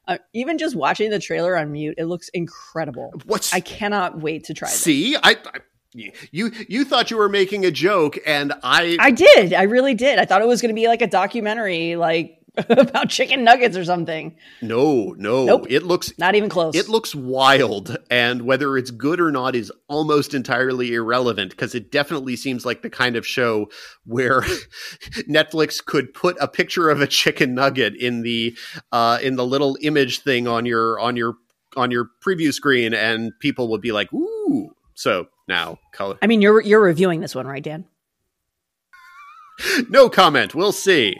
Uh, 0.08 0.18
even 0.32 0.58
just 0.58 0.74
watching 0.74 1.10
the 1.10 1.20
trailer 1.20 1.56
on 1.56 1.70
mute, 1.70 1.94
it 1.96 2.06
looks 2.06 2.28
incredible. 2.30 3.12
What's 3.24 3.54
I 3.54 3.60
cannot 3.60 4.20
wait 4.20 4.44
to 4.44 4.54
try. 4.54 4.68
See, 4.68 5.16
I, 5.16 5.30
I 5.30 5.60
you 5.94 6.50
you 6.68 6.84
thought 6.84 7.10
you 7.10 7.18
were 7.18 7.28
making 7.28 7.64
a 7.64 7.70
joke, 7.70 8.18
and 8.26 8.52
I 8.62 8.96
I 8.98 9.12
did. 9.12 9.54
I 9.54 9.62
really 9.64 9.94
did. 9.94 10.18
I 10.18 10.24
thought 10.24 10.42
it 10.42 10.48
was 10.48 10.60
going 10.60 10.70
to 10.70 10.74
be 10.74 10.88
like 10.88 11.02
a 11.02 11.06
documentary, 11.06 11.96
like 11.96 12.41
about 12.68 13.08
chicken 13.08 13.44
nuggets 13.44 13.76
or 13.76 13.84
something. 13.84 14.36
No, 14.60 15.14
no. 15.16 15.46
Nope. 15.46 15.66
It 15.70 15.84
looks 15.84 16.12
not 16.18 16.34
even 16.34 16.50
close. 16.50 16.74
It 16.74 16.88
looks 16.88 17.14
wild. 17.14 17.96
And 18.10 18.42
whether 18.42 18.76
it's 18.76 18.90
good 18.90 19.20
or 19.20 19.32
not 19.32 19.54
is 19.56 19.72
almost 19.88 20.34
entirely 20.34 20.92
irrelevant 20.92 21.50
because 21.50 21.74
it 21.74 21.90
definitely 21.90 22.36
seems 22.36 22.66
like 22.66 22.82
the 22.82 22.90
kind 22.90 23.16
of 23.16 23.26
show 23.26 23.70
where 24.04 24.40
Netflix 25.28 25.82
could 25.82 26.12
put 26.12 26.36
a 26.40 26.48
picture 26.48 26.90
of 26.90 27.00
a 27.00 27.06
chicken 27.06 27.54
nugget 27.54 27.96
in 27.96 28.22
the 28.22 28.56
uh, 28.90 29.18
in 29.22 29.36
the 29.36 29.46
little 29.46 29.78
image 29.80 30.20
thing 30.20 30.46
on 30.46 30.66
your 30.66 31.00
on 31.00 31.16
your 31.16 31.34
on 31.74 31.90
your 31.90 32.10
preview 32.22 32.52
screen 32.52 32.92
and 32.92 33.32
people 33.40 33.68
would 33.68 33.80
be 33.80 33.92
like, 33.92 34.12
ooh. 34.12 34.74
So 34.94 35.28
now 35.48 35.78
color 35.92 36.18
I 36.20 36.26
mean 36.26 36.42
you're 36.42 36.60
you're 36.60 36.82
reviewing 36.82 37.20
this 37.20 37.34
one, 37.34 37.46
right, 37.46 37.62
Dan? 37.62 37.86
no 39.88 40.10
comment. 40.10 40.54
We'll 40.54 40.72
see 40.72 41.16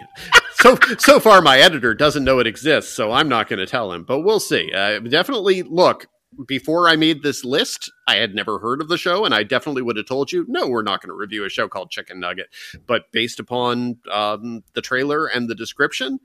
so 0.55 0.77
so 0.99 1.21
far 1.21 1.41
my 1.41 1.59
editor 1.59 1.95
doesn't 1.95 2.25
know 2.25 2.39
it 2.39 2.47
exists, 2.47 2.93
so 2.93 3.13
I'm 3.13 3.29
not 3.29 3.49
going 3.49 3.59
to 3.59 3.67
tell 3.67 3.93
him. 3.93 4.05
But 4.05 4.21
we'll 4.21 4.41
see. 4.41 4.73
Uh, 4.73 4.99
definitely 5.01 5.63
look. 5.63 6.07
Before 6.47 6.89
I 6.89 6.97
made 6.97 7.23
this 7.23 7.45
list, 7.45 7.93
I 8.09 8.17
had 8.17 8.35
never 8.35 8.59
heard 8.59 8.81
of 8.81 8.89
the 8.89 8.97
show, 8.97 9.27
and 9.27 9.35
I 9.35 9.43
definitely 9.43 9.83
would 9.83 9.99
have 9.99 10.07
told 10.07 10.33
you, 10.33 10.47
no, 10.49 10.67
we're 10.67 10.81
not 10.81 11.03
going 11.03 11.11
to 11.11 11.15
review 11.15 11.45
a 11.45 11.51
show 11.51 11.69
called 11.69 11.91
Chicken 11.91 12.21
Nugget. 12.21 12.47
But 12.87 13.13
based 13.13 13.39
upon 13.39 13.99
um, 14.11 14.63
the 14.73 14.81
trailer 14.81 15.27
and 15.27 15.47
the 15.47 15.55
description, 15.55 16.21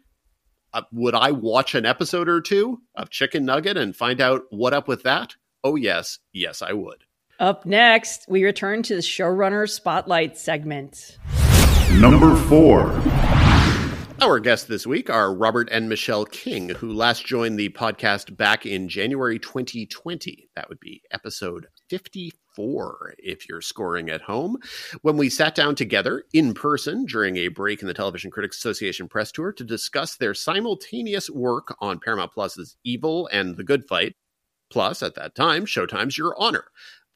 uh, 0.73 0.83
would 0.93 1.13
I 1.13 1.31
watch 1.31 1.75
an 1.75 1.85
episode 1.85 2.29
or 2.29 2.39
two 2.39 2.79
of 2.95 3.09
Chicken 3.09 3.43
Nugget 3.43 3.75
and 3.75 3.93
find 3.93 4.21
out 4.21 4.43
what 4.49 4.73
up 4.73 4.87
with 4.87 5.03
that? 5.03 5.35
Oh, 5.61 5.75
yes. 5.75 6.19
Yes, 6.31 6.61
I 6.61 6.71
would. 6.71 7.03
Up 7.39 7.65
next, 7.65 8.25
we 8.29 8.45
return 8.45 8.83
to 8.83 8.95
the 8.95 9.01
showrunner 9.01 9.69
spotlight 9.69 10.37
segment. 10.37 11.17
Number 11.91 12.35
four. 12.43 12.91
Our 14.19 14.39
guests 14.39 14.65
this 14.65 14.87
week 14.87 15.11
are 15.11 15.31
Robert 15.31 15.69
and 15.71 15.87
Michelle 15.87 16.25
King, 16.25 16.69
who 16.69 16.91
last 16.91 17.23
joined 17.23 17.59
the 17.59 17.69
podcast 17.69 18.35
back 18.35 18.65
in 18.65 18.89
January 18.89 19.37
2020. 19.37 20.49
That 20.55 20.67
would 20.69 20.79
be 20.79 21.03
episode 21.11 21.67
54 21.89 23.13
if 23.19 23.47
you're 23.47 23.61
scoring 23.61 24.09
at 24.09 24.21
home. 24.21 24.57
When 25.03 25.17
we 25.17 25.29
sat 25.29 25.53
down 25.53 25.75
together 25.75 26.23
in 26.33 26.55
person 26.55 27.05
during 27.05 27.37
a 27.37 27.49
break 27.49 27.81
in 27.81 27.87
the 27.87 27.93
Television 27.93 28.31
Critics 28.31 28.57
Association 28.57 29.07
press 29.07 29.31
tour 29.31 29.53
to 29.53 29.63
discuss 29.63 30.15
their 30.15 30.33
simultaneous 30.33 31.29
work 31.29 31.75
on 31.79 31.99
Paramount 31.99 32.33
Plus's 32.33 32.75
Evil 32.83 33.29
and 33.31 33.55
The 33.55 33.63
Good 33.63 33.87
Fight, 33.87 34.15
plus 34.69 35.01
at 35.03 35.15
that 35.15 35.35
time, 35.35 35.65
Showtime's 35.65 36.17
Your 36.17 36.35
Honor. 36.37 36.65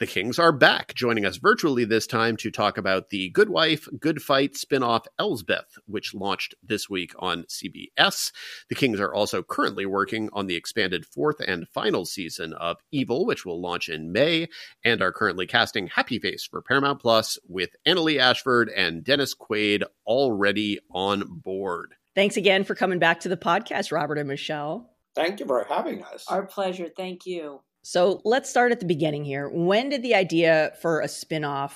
The 0.01 0.07
Kings 0.07 0.39
are 0.39 0.51
back, 0.51 0.95
joining 0.95 1.27
us 1.27 1.37
virtually 1.37 1.85
this 1.85 2.07
time 2.07 2.35
to 2.37 2.49
talk 2.49 2.79
about 2.79 3.11
the 3.11 3.29
Good 3.29 3.49
Wife, 3.49 3.87
Good 3.99 4.19
Fight 4.19 4.53
spinoff 4.53 5.05
Elsbeth, 5.19 5.77
which 5.85 6.15
launched 6.15 6.55
this 6.63 6.89
week 6.89 7.11
on 7.19 7.43
CBS. 7.43 8.31
The 8.67 8.73
Kings 8.73 8.99
are 8.99 9.13
also 9.13 9.43
currently 9.43 9.85
working 9.85 10.31
on 10.33 10.47
the 10.47 10.55
expanded 10.55 11.05
fourth 11.05 11.39
and 11.39 11.69
final 11.69 12.05
season 12.05 12.53
of 12.53 12.77
Evil, 12.91 13.27
which 13.27 13.45
will 13.45 13.61
launch 13.61 13.89
in 13.89 14.11
May, 14.11 14.47
and 14.83 15.03
are 15.03 15.11
currently 15.11 15.45
casting 15.45 15.85
Happy 15.85 16.17
Face 16.17 16.47
for 16.49 16.63
Paramount 16.63 16.99
Plus 16.99 17.37
with 17.47 17.69
Annaleigh 17.85 18.17
Ashford 18.17 18.69
and 18.69 19.03
Dennis 19.03 19.35
Quaid 19.35 19.83
already 20.07 20.79
on 20.89 21.25
board. 21.27 21.93
Thanks 22.15 22.37
again 22.37 22.63
for 22.63 22.73
coming 22.73 22.97
back 22.97 23.19
to 23.19 23.29
the 23.29 23.37
podcast, 23.37 23.91
Robert 23.91 24.17
and 24.17 24.27
Michelle. 24.27 24.90
Thank 25.15 25.39
you 25.39 25.45
for 25.45 25.65
having 25.67 26.03
us. 26.03 26.25
Our 26.27 26.45
pleasure. 26.45 26.89
Thank 26.95 27.25
you. 27.25 27.61
So 27.83 28.21
let's 28.23 28.49
start 28.49 28.71
at 28.71 28.79
the 28.79 28.85
beginning 28.85 29.25
here. 29.25 29.49
When 29.49 29.89
did 29.89 30.03
the 30.03 30.15
idea 30.15 30.71
for 30.81 31.01
a 31.01 31.07
spinoff 31.07 31.73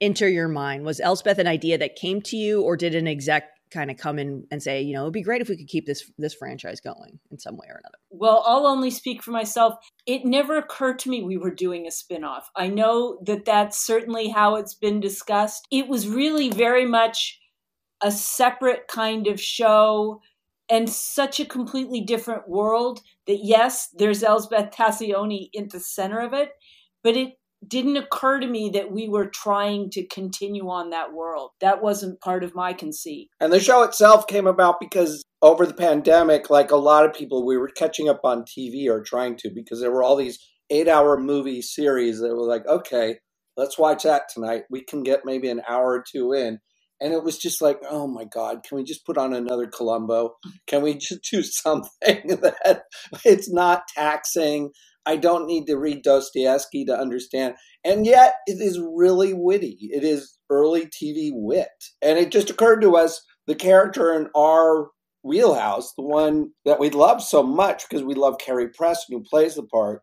enter 0.00 0.28
your 0.28 0.48
mind? 0.48 0.84
Was 0.84 1.00
Elsbeth 1.00 1.38
an 1.38 1.46
idea 1.46 1.78
that 1.78 1.96
came 1.96 2.20
to 2.22 2.36
you, 2.36 2.62
or 2.62 2.76
did 2.76 2.94
an 2.94 3.08
exec 3.08 3.44
kind 3.70 3.90
of 3.90 3.96
come 3.96 4.18
in 4.18 4.46
and 4.52 4.62
say, 4.62 4.82
you 4.82 4.92
know, 4.92 5.02
it'd 5.02 5.12
be 5.14 5.22
great 5.22 5.40
if 5.40 5.48
we 5.48 5.56
could 5.56 5.66
keep 5.66 5.86
this 5.86 6.08
this 6.18 6.34
franchise 6.34 6.80
going 6.80 7.18
in 7.30 7.38
some 7.38 7.56
way 7.56 7.66
or 7.68 7.80
another? 7.82 7.98
Well, 8.10 8.44
I'll 8.46 8.66
only 8.66 8.90
speak 8.90 9.22
for 9.22 9.30
myself. 9.30 9.74
It 10.06 10.24
never 10.24 10.56
occurred 10.58 10.98
to 11.00 11.10
me 11.10 11.22
we 11.22 11.38
were 11.38 11.54
doing 11.54 11.86
a 11.86 11.90
spin-off. 11.90 12.50
I 12.54 12.68
know 12.68 13.18
that 13.24 13.44
that's 13.44 13.84
certainly 13.84 14.28
how 14.28 14.56
it's 14.56 14.74
been 14.74 15.00
discussed. 15.00 15.66
It 15.72 15.88
was 15.88 16.06
really 16.06 16.50
very 16.50 16.84
much 16.84 17.40
a 18.02 18.12
separate 18.12 18.86
kind 18.86 19.26
of 19.26 19.40
show 19.40 20.20
and 20.70 20.88
such 20.88 21.40
a 21.40 21.44
completely 21.44 22.00
different 22.00 22.48
world 22.48 23.00
that 23.26 23.40
yes, 23.42 23.88
there's 23.94 24.22
Elsbeth 24.22 24.70
Tascioni 24.70 25.48
in 25.52 25.68
the 25.68 25.80
center 25.80 26.20
of 26.20 26.32
it, 26.32 26.52
but 27.02 27.16
it 27.16 27.34
didn't 27.66 27.96
occur 27.96 28.40
to 28.40 28.46
me 28.46 28.70
that 28.70 28.92
we 28.92 29.08
were 29.08 29.26
trying 29.26 29.90
to 29.90 30.06
continue 30.06 30.68
on 30.68 30.90
that 30.90 31.12
world. 31.12 31.50
That 31.60 31.82
wasn't 31.82 32.20
part 32.20 32.44
of 32.44 32.54
my 32.54 32.72
conceit. 32.72 33.30
And 33.40 33.52
the 33.52 33.60
show 33.60 33.82
itself 33.82 34.26
came 34.26 34.46
about 34.46 34.80
because 34.80 35.22
over 35.42 35.66
the 35.66 35.74
pandemic, 35.74 36.50
like 36.50 36.70
a 36.70 36.76
lot 36.76 37.04
of 37.04 37.14
people, 37.14 37.46
we 37.46 37.56
were 37.56 37.68
catching 37.68 38.08
up 38.08 38.20
on 38.24 38.44
TV 38.44 38.88
or 38.88 39.02
trying 39.02 39.36
to 39.38 39.50
because 39.54 39.80
there 39.80 39.90
were 39.90 40.02
all 40.02 40.16
these 40.16 40.38
eight 40.70 40.88
hour 40.88 41.18
movie 41.18 41.62
series 41.62 42.20
that 42.20 42.34
were 42.34 42.46
like, 42.46 42.66
okay, 42.66 43.18
let's 43.56 43.78
watch 43.78 44.02
that 44.02 44.22
tonight. 44.32 44.64
We 44.70 44.82
can 44.82 45.02
get 45.02 45.20
maybe 45.24 45.48
an 45.48 45.62
hour 45.68 45.92
or 45.92 46.04
two 46.10 46.32
in. 46.32 46.60
And 47.00 47.12
it 47.12 47.24
was 47.24 47.38
just 47.38 47.60
like, 47.60 47.78
oh 47.88 48.06
my 48.06 48.24
God, 48.24 48.62
can 48.62 48.76
we 48.76 48.84
just 48.84 49.04
put 49.04 49.18
on 49.18 49.34
another 49.34 49.66
Columbo? 49.66 50.34
Can 50.66 50.82
we 50.82 50.94
just 50.94 51.28
do 51.30 51.42
something 51.42 51.88
that 52.02 52.84
it's 53.24 53.52
not 53.52 53.82
taxing? 53.94 54.70
I 55.06 55.16
don't 55.16 55.46
need 55.46 55.66
to 55.66 55.76
read 55.76 56.02
Dostoevsky 56.02 56.84
to 56.86 56.98
understand. 56.98 57.54
And 57.84 58.06
yet, 58.06 58.36
it 58.46 58.62
is 58.62 58.80
really 58.80 59.34
witty. 59.34 59.76
It 59.80 60.02
is 60.02 60.38
early 60.48 60.86
TV 60.86 61.30
wit. 61.32 61.68
And 62.00 62.18
it 62.18 62.30
just 62.30 62.48
occurred 62.48 62.80
to 62.80 62.96
us 62.96 63.22
the 63.46 63.54
character 63.54 64.14
in 64.14 64.28
our 64.34 64.88
wheelhouse, 65.22 65.92
the 65.96 66.04
one 66.04 66.50
that 66.64 66.80
we 66.80 66.90
love 66.90 67.22
so 67.22 67.42
much 67.42 67.84
because 67.88 68.04
we 68.04 68.14
love 68.14 68.38
Carrie 68.38 68.68
Preston, 68.68 69.18
who 69.18 69.24
plays 69.24 69.56
the 69.56 69.62
part, 69.64 70.02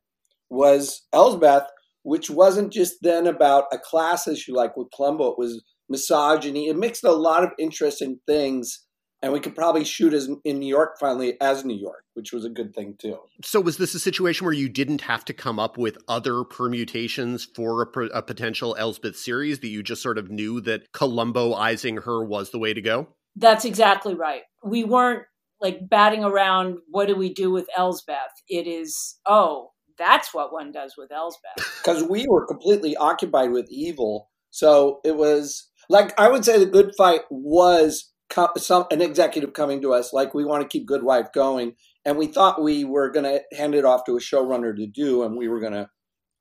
was 0.49 1.05
Elsbeth, 1.13 1.67
which 2.03 2.29
wasn't 2.29 2.73
just 2.73 2.95
then 3.01 3.27
about 3.27 3.65
a 3.71 3.77
class 3.77 4.27
issue 4.27 4.55
like 4.55 4.75
with 4.75 4.89
Columbo. 4.95 5.31
It 5.31 5.37
was 5.37 5.63
misogyny. 5.91 6.67
It 6.67 6.77
mixed 6.77 7.03
a 7.03 7.11
lot 7.11 7.43
of 7.43 7.51
interesting 7.59 8.19
things 8.25 8.85
and 9.21 9.31
we 9.31 9.39
could 9.39 9.55
probably 9.55 9.83
shoot 9.83 10.13
as 10.13 10.29
in 10.43 10.59
New 10.59 10.67
York 10.67 10.97
finally 10.99 11.39
as 11.39 11.63
New 11.63 11.77
York, 11.77 12.05
which 12.15 12.33
was 12.33 12.43
a 12.43 12.49
good 12.49 12.73
thing 12.73 12.95
too. 12.99 13.19
So 13.43 13.61
was 13.61 13.77
this 13.77 13.93
a 13.93 13.99
situation 13.99 14.45
where 14.45 14.53
you 14.53 14.67
didn't 14.67 15.01
have 15.01 15.23
to 15.25 15.33
come 15.33 15.59
up 15.59 15.77
with 15.77 15.97
other 16.07 16.43
permutations 16.43 17.45
for 17.55 17.83
a, 17.83 17.99
a 18.07 18.21
potential 18.21 18.75
Elsbeth 18.79 19.15
series 19.15 19.59
that 19.59 19.67
you 19.67 19.83
just 19.83 20.01
sort 20.01 20.17
of 20.17 20.31
knew 20.31 20.59
that 20.61 20.91
Columboizing 20.93 21.97
her 21.97 22.23
was 22.23 22.51
the 22.51 22.59
way 22.59 22.73
to 22.73 22.81
go? 22.81 23.07
That's 23.35 23.65
exactly 23.65 24.15
right. 24.15 24.41
We 24.63 24.83
weren't 24.83 25.23
like 25.59 25.87
batting 25.87 26.23
around 26.23 26.79
what 26.89 27.07
do 27.07 27.15
we 27.15 27.31
do 27.31 27.51
with 27.51 27.67
Elsbeth? 27.77 28.31
It 28.49 28.65
is 28.65 29.19
oh, 29.27 29.69
that's 29.97 30.33
what 30.33 30.51
one 30.51 30.71
does 30.71 30.95
with 30.97 31.11
Elsbeth. 31.11 31.41
Because 31.83 32.03
we 32.03 32.27
were 32.27 32.45
completely 32.45 32.95
occupied 32.95 33.51
with 33.51 33.67
evil. 33.71 34.29
So 34.51 34.99
it 35.03 35.15
was 35.15 35.70
like 35.89 36.19
I 36.19 36.29
would 36.29 36.45
say 36.45 36.57
the 36.57 36.65
good 36.65 36.93
fight 36.97 37.21
was 37.29 38.11
some 38.57 38.85
an 38.91 39.01
executive 39.01 39.53
coming 39.53 39.81
to 39.81 39.93
us 39.93 40.13
like 40.13 40.33
we 40.33 40.45
want 40.45 40.61
to 40.61 40.67
keep 40.67 40.87
Good 40.87 41.03
Wife 41.03 41.31
going, 41.33 41.73
and 42.05 42.17
we 42.17 42.27
thought 42.27 42.63
we 42.63 42.83
were 42.83 43.09
going 43.11 43.25
to 43.25 43.41
hand 43.55 43.75
it 43.75 43.85
off 43.85 44.05
to 44.05 44.17
a 44.17 44.19
showrunner 44.19 44.75
to 44.75 44.87
do, 44.87 45.23
and 45.23 45.35
we 45.35 45.47
were 45.47 45.59
going 45.59 45.73
to 45.73 45.89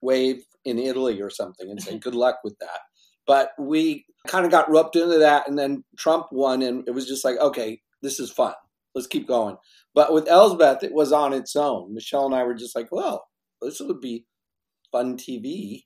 wave 0.00 0.42
in 0.64 0.78
Italy 0.78 1.20
or 1.20 1.30
something 1.30 1.70
and 1.70 1.82
say 1.82 1.98
good 2.00 2.14
luck 2.14 2.38
with 2.44 2.58
that. 2.60 2.80
But 3.26 3.52
we 3.58 4.06
kind 4.26 4.44
of 4.44 4.50
got 4.50 4.70
roped 4.70 4.96
into 4.96 5.18
that, 5.18 5.48
and 5.48 5.58
then 5.58 5.84
Trump 5.98 6.26
won, 6.32 6.62
and 6.62 6.86
it 6.86 6.92
was 6.92 7.06
just 7.06 7.24
like, 7.24 7.38
okay, 7.38 7.80
this 8.02 8.20
is 8.20 8.30
fun. 8.30 8.54
Let's 8.94 9.06
keep 9.06 9.28
going. 9.28 9.56
But 9.94 10.12
with 10.12 10.28
Elsbeth, 10.28 10.82
it 10.82 10.92
was 10.92 11.12
on 11.12 11.32
its 11.32 11.54
own. 11.56 11.94
Michelle 11.94 12.26
and 12.26 12.34
I 12.34 12.44
were 12.44 12.54
just 12.54 12.76
like, 12.76 12.88
well, 12.90 13.26
this 13.60 13.80
would 13.80 14.00
be 14.00 14.26
fun 14.92 15.16
TV. 15.16 15.82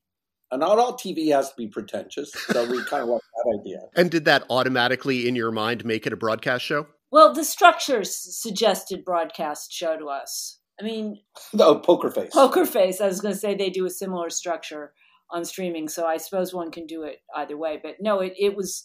And 0.51 0.61
not 0.61 0.79
all 0.79 0.97
TV 0.97 1.33
has 1.33 1.49
to 1.51 1.55
be 1.57 1.69
pretentious, 1.69 2.31
so 2.33 2.71
we 2.71 2.85
kind 2.85 3.03
of 3.03 3.09
that 3.45 3.61
idea. 3.61 3.79
And 3.97 4.11
did 4.11 4.25
that 4.25 4.45
automatically 4.51 5.29
in 5.29 5.37
your 5.37 5.53
mind 5.53 5.85
make 5.85 6.07
it 6.07 6.13
a 6.13 6.17
broadcast 6.17 6.65
show? 6.65 6.87
Well, 7.11 7.33
the 7.33 7.45
structures 7.45 8.17
suggested 8.17 9.05
broadcast 9.05 9.73
show 9.73 9.97
to 9.97 10.07
us. 10.07 10.59
I 10.81 10.85
mean, 10.85 11.21
oh, 11.59 11.79
Poker 11.79 12.11
Face. 12.11 12.33
Poker 12.33 12.67
Face. 12.67 13.01
I 13.01 13.07
was 13.07 13.21
going 13.21 13.35
to 13.35 13.39
say 13.39 13.55
they 13.55 13.71
do 13.71 13.87
a 13.87 13.91
similar 13.91 14.31
structure 14.31 14.93
on 15.31 15.45
streaming, 15.45 15.89
so 15.89 16.07
I 16.07 16.17
suppose 16.17 16.53
one 16.53 16.73
can 16.73 16.87
do 16.87 17.03
it 17.03 17.19
either 17.37 17.57
way. 17.57 17.79
But 17.81 17.97
no, 18.01 18.21
it, 18.21 18.35
it 18.37 18.57
was 18.57 18.85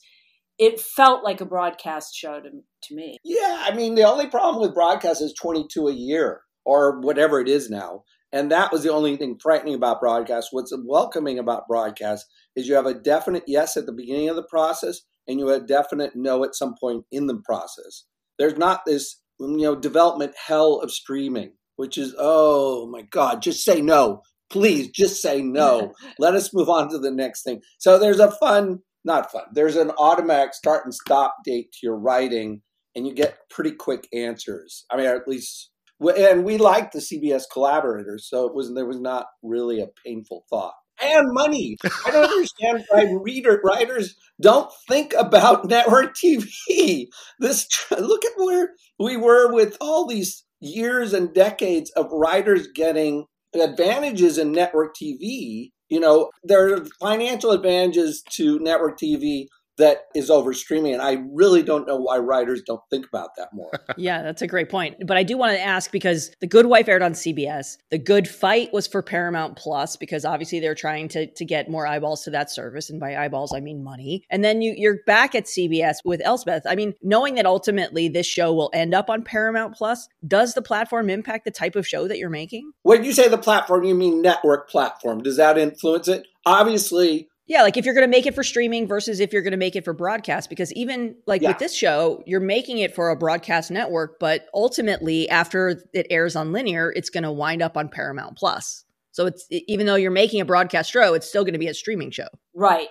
it 0.60 0.80
felt 0.80 1.24
like 1.24 1.42
a 1.42 1.46
broadcast 1.46 2.14
show 2.14 2.40
to, 2.40 2.50
to 2.50 2.96
me. 2.96 3.18
Yeah, 3.24 3.66
I 3.66 3.74
mean, 3.74 3.96
the 3.96 4.04
only 4.04 4.28
problem 4.28 4.62
with 4.62 4.76
broadcast 4.76 5.22
is 5.22 5.34
22 5.34 5.88
a 5.88 5.94
year 5.94 6.42
or 6.66 7.00
whatever 7.00 7.40
it 7.40 7.48
is 7.48 7.70
now. 7.70 8.04
And 8.32 8.52
that 8.52 8.72
was 8.72 8.84
the 8.84 8.92
only 8.92 9.18
thing 9.18 9.38
frightening 9.42 9.74
about 9.74 10.00
broadcast. 10.00 10.50
What's 10.52 10.74
welcoming 10.86 11.40
about 11.40 11.68
broadcast 11.68 12.26
is 12.56 12.68
you 12.68 12.76
have 12.76 12.86
a 12.86 12.94
definite 12.94 13.44
yes 13.48 13.76
at 13.76 13.86
the 13.86 13.92
beginning 13.94 14.30
of 14.30 14.36
the 14.36 14.44
process 14.44 15.02
and 15.28 15.40
you 15.40 15.48
have 15.48 15.64
a 15.64 15.66
definite 15.66 16.16
no 16.16 16.44
at 16.44 16.56
some 16.56 16.76
point 16.80 17.06
in 17.12 17.28
the 17.28 17.42
process. 17.44 18.06
There's 18.38 18.58
not 18.58 18.82
this, 18.86 19.22
you 19.40 19.58
know, 19.58 19.76
development 19.76 20.34
hell 20.36 20.80
of 20.80 20.92
streaming, 20.92 21.54
which 21.76 21.98
is, 21.98 22.16
oh 22.18 22.88
my 22.88 23.02
God, 23.02 23.42
just 23.42 23.64
say 23.64 23.82
no. 23.82 24.22
Please 24.52 24.90
just 24.90 25.22
say 25.22 25.42
no. 25.42 25.94
Let 26.20 26.36
us 26.36 26.54
move 26.54 26.70
on 26.70 26.90
to 26.90 27.00
the 27.00 27.12
next 27.12 27.44
thing. 27.44 27.62
So 27.78 27.98
there's 27.98 28.20
a 28.20 28.32
fun, 28.32 28.80
not 29.04 29.32
fun, 29.32 29.44
there's 29.54 29.76
an 29.76 29.92
automatic 29.98 30.54
start 30.54 30.86
and 30.86 30.94
stop 30.94 31.38
date 31.44 31.72
to 31.74 31.80
your 31.84 31.98
writing 31.98 32.62
and 32.96 33.08
you 33.08 33.14
get 33.14 33.38
pretty 33.50 33.72
quick 33.72 34.08
answers. 34.14 34.86
I 34.92 34.98
mean, 34.98 35.06
at 35.06 35.28
least 35.28 35.70
and 36.02 36.44
we 36.44 36.58
liked 36.58 36.94
the 36.94 37.00
CBS 37.00 37.44
collaborators, 37.52 38.28
so 38.30 38.46
it 38.46 38.56
was 38.56 38.74
there 38.74 38.86
was 38.86 39.00
not 39.00 39.28
really 39.44 39.82
a 39.82 39.88
painful 40.06 40.46
thought. 40.50 40.74
And 41.02 41.34
money. 41.34 41.78
I 42.06 42.12
don't 42.12 42.30
understand 42.30 42.84
why 42.90 43.06
reader 43.24 43.62
writers 43.64 44.16
don't 44.42 44.70
think 44.88 45.14
about 45.18 45.66
network 45.70 46.16
TV. 46.16 47.08
This 47.40 47.68
look 47.92 48.26
at 48.26 48.34
where 48.36 48.72
we 49.00 49.16
were 49.16 49.54
with 49.54 49.78
all 49.80 50.06
these 50.06 50.44
years 50.60 51.14
and 51.14 51.34
decades 51.34 51.90
of 51.92 52.12
writers 52.12 52.68
getting 52.76 53.26
advantages 53.54 54.38
in 54.38 54.52
network 54.52 54.94
TV. 54.96 55.72
You 55.88 56.00
know, 56.00 56.32
there 56.44 56.74
are 56.74 56.86
financial 57.00 57.52
advantages 57.52 58.22
to 58.32 58.60
network 58.60 59.00
TV 59.00 59.48
that 59.80 60.04
is 60.14 60.30
over 60.30 60.54
streaming. 60.54 60.94
And 60.94 61.02
I 61.02 61.24
really 61.34 61.64
don't 61.64 61.88
know 61.88 61.98
why 61.98 62.18
writers 62.18 62.62
don't 62.66 62.82
think 62.90 63.08
about 63.08 63.36
that 63.38 63.50
more. 63.54 63.72
yeah, 63.98 64.22
that's 64.22 64.42
a 64.42 64.48
great 64.48 64.70
point. 64.70 64.96
But 65.06 65.18
I 65.18 65.24
do 65.24 65.38
want 65.38 65.54
to 65.54 65.62
ask 65.62 65.92
because 65.92 66.32
The 66.40 66.48
Good 66.48 66.68
Wife 66.68 66.88
aired 66.88 67.02
on 67.02 67.14
CBS. 67.14 67.78
The 67.90 67.98
Good 67.98 68.28
Fight 68.28 68.72
was 68.72 68.88
for 68.88 69.02
Paramount 69.02 69.58
Plus 69.58 69.96
because 69.96 70.26
obviously 70.26 70.60
they're 70.60 70.76
trying 70.76 71.08
to, 71.10 71.26
to 71.26 71.46
get 71.46 71.70
more 71.70 71.88
eyeballs 71.88 72.24
to 72.24 72.30
that 72.32 72.52
service. 72.52 72.90
And 72.90 73.00
by 73.00 73.18
eyeballs, 73.18 73.54
I 73.54 73.60
mean 73.60 73.84
money. 73.84 74.24
And 74.30 74.44
then 74.44 74.62
you, 74.62 74.74
you're 74.78 75.00
back 75.06 75.34
at 75.34 75.46
CBS 75.46 75.98
with 76.06 76.22
Elsbeth. 76.24 76.64
I 76.68 76.76
mean, 76.76 76.94
knowing 77.02 77.36
that 77.36 77.46
ultimately 77.46 78.08
this 78.08 78.28
show 78.28 78.54
will 78.54 78.70
end 78.74 78.94
up 78.94 79.10
on 79.10 79.24
Paramount 79.24 79.76
Plus, 79.76 80.08
does 80.28 80.54
the 80.54 80.62
platform 80.62 81.10
impact 81.10 81.46
the 81.46 81.52
type 81.52 81.76
of 81.76 81.88
show 81.88 82.08
that 82.08 82.18
you're 82.18 82.30
making? 82.30 82.72
When 82.84 83.04
you 83.04 83.14
say 83.14 83.28
the 83.28 83.38
platform, 83.38 83.84
you 83.84 83.96
mean 83.96 84.22
network 84.22 84.70
platform. 84.70 85.24
Does 85.24 85.38
that 85.38 85.58
influence 85.58 86.08
it? 86.08 86.28
Obviously, 86.46 87.30
yeah, 87.50 87.64
like 87.64 87.78
if 87.78 87.84
you're 87.84 87.96
going 87.96 88.06
to 88.06 88.10
make 88.10 88.28
it 88.28 88.36
for 88.36 88.44
streaming 88.44 88.88
versus 88.88 89.20
if 89.20 89.34
you're 89.34 89.42
going 89.42 89.52
to 89.52 89.58
make 89.58 89.76
it 89.76 89.84
for 89.84 89.92
broadcast, 89.92 90.52
because 90.52 90.72
even 90.74 91.16
like 91.26 91.42
yeah. 91.42 91.50
with 91.50 91.58
this 91.58 91.76
show, 91.76 92.22
you're 92.28 92.40
making 92.40 92.78
it 92.78 92.94
for 92.94 93.10
a 93.10 93.16
broadcast 93.16 93.72
network, 93.72 94.20
but 94.20 94.46
ultimately 94.54 95.28
after 95.30 95.82
it 95.92 96.06
airs 96.12 96.36
on 96.36 96.52
linear, 96.52 96.94
it's 96.96 97.10
going 97.10 97.24
to 97.24 97.32
wind 97.32 97.64
up 97.64 97.76
on 97.76 97.90
Paramount 97.90 98.38
Plus. 98.38 98.86
So 99.12 99.26
it's 99.26 99.48
even 99.50 99.88
though 99.88 99.96
you're 99.96 100.12
making 100.12 100.42
a 100.42 100.46
broadcast 100.46 100.92
show, 100.92 101.16
it's 101.16 101.28
still 101.28 101.44
going 101.44 101.54
to 101.54 101.60
be 101.60 101.68
a 101.68 101.74
streaming 101.74 102.12
show. 102.12 102.28
Right. 102.54 102.90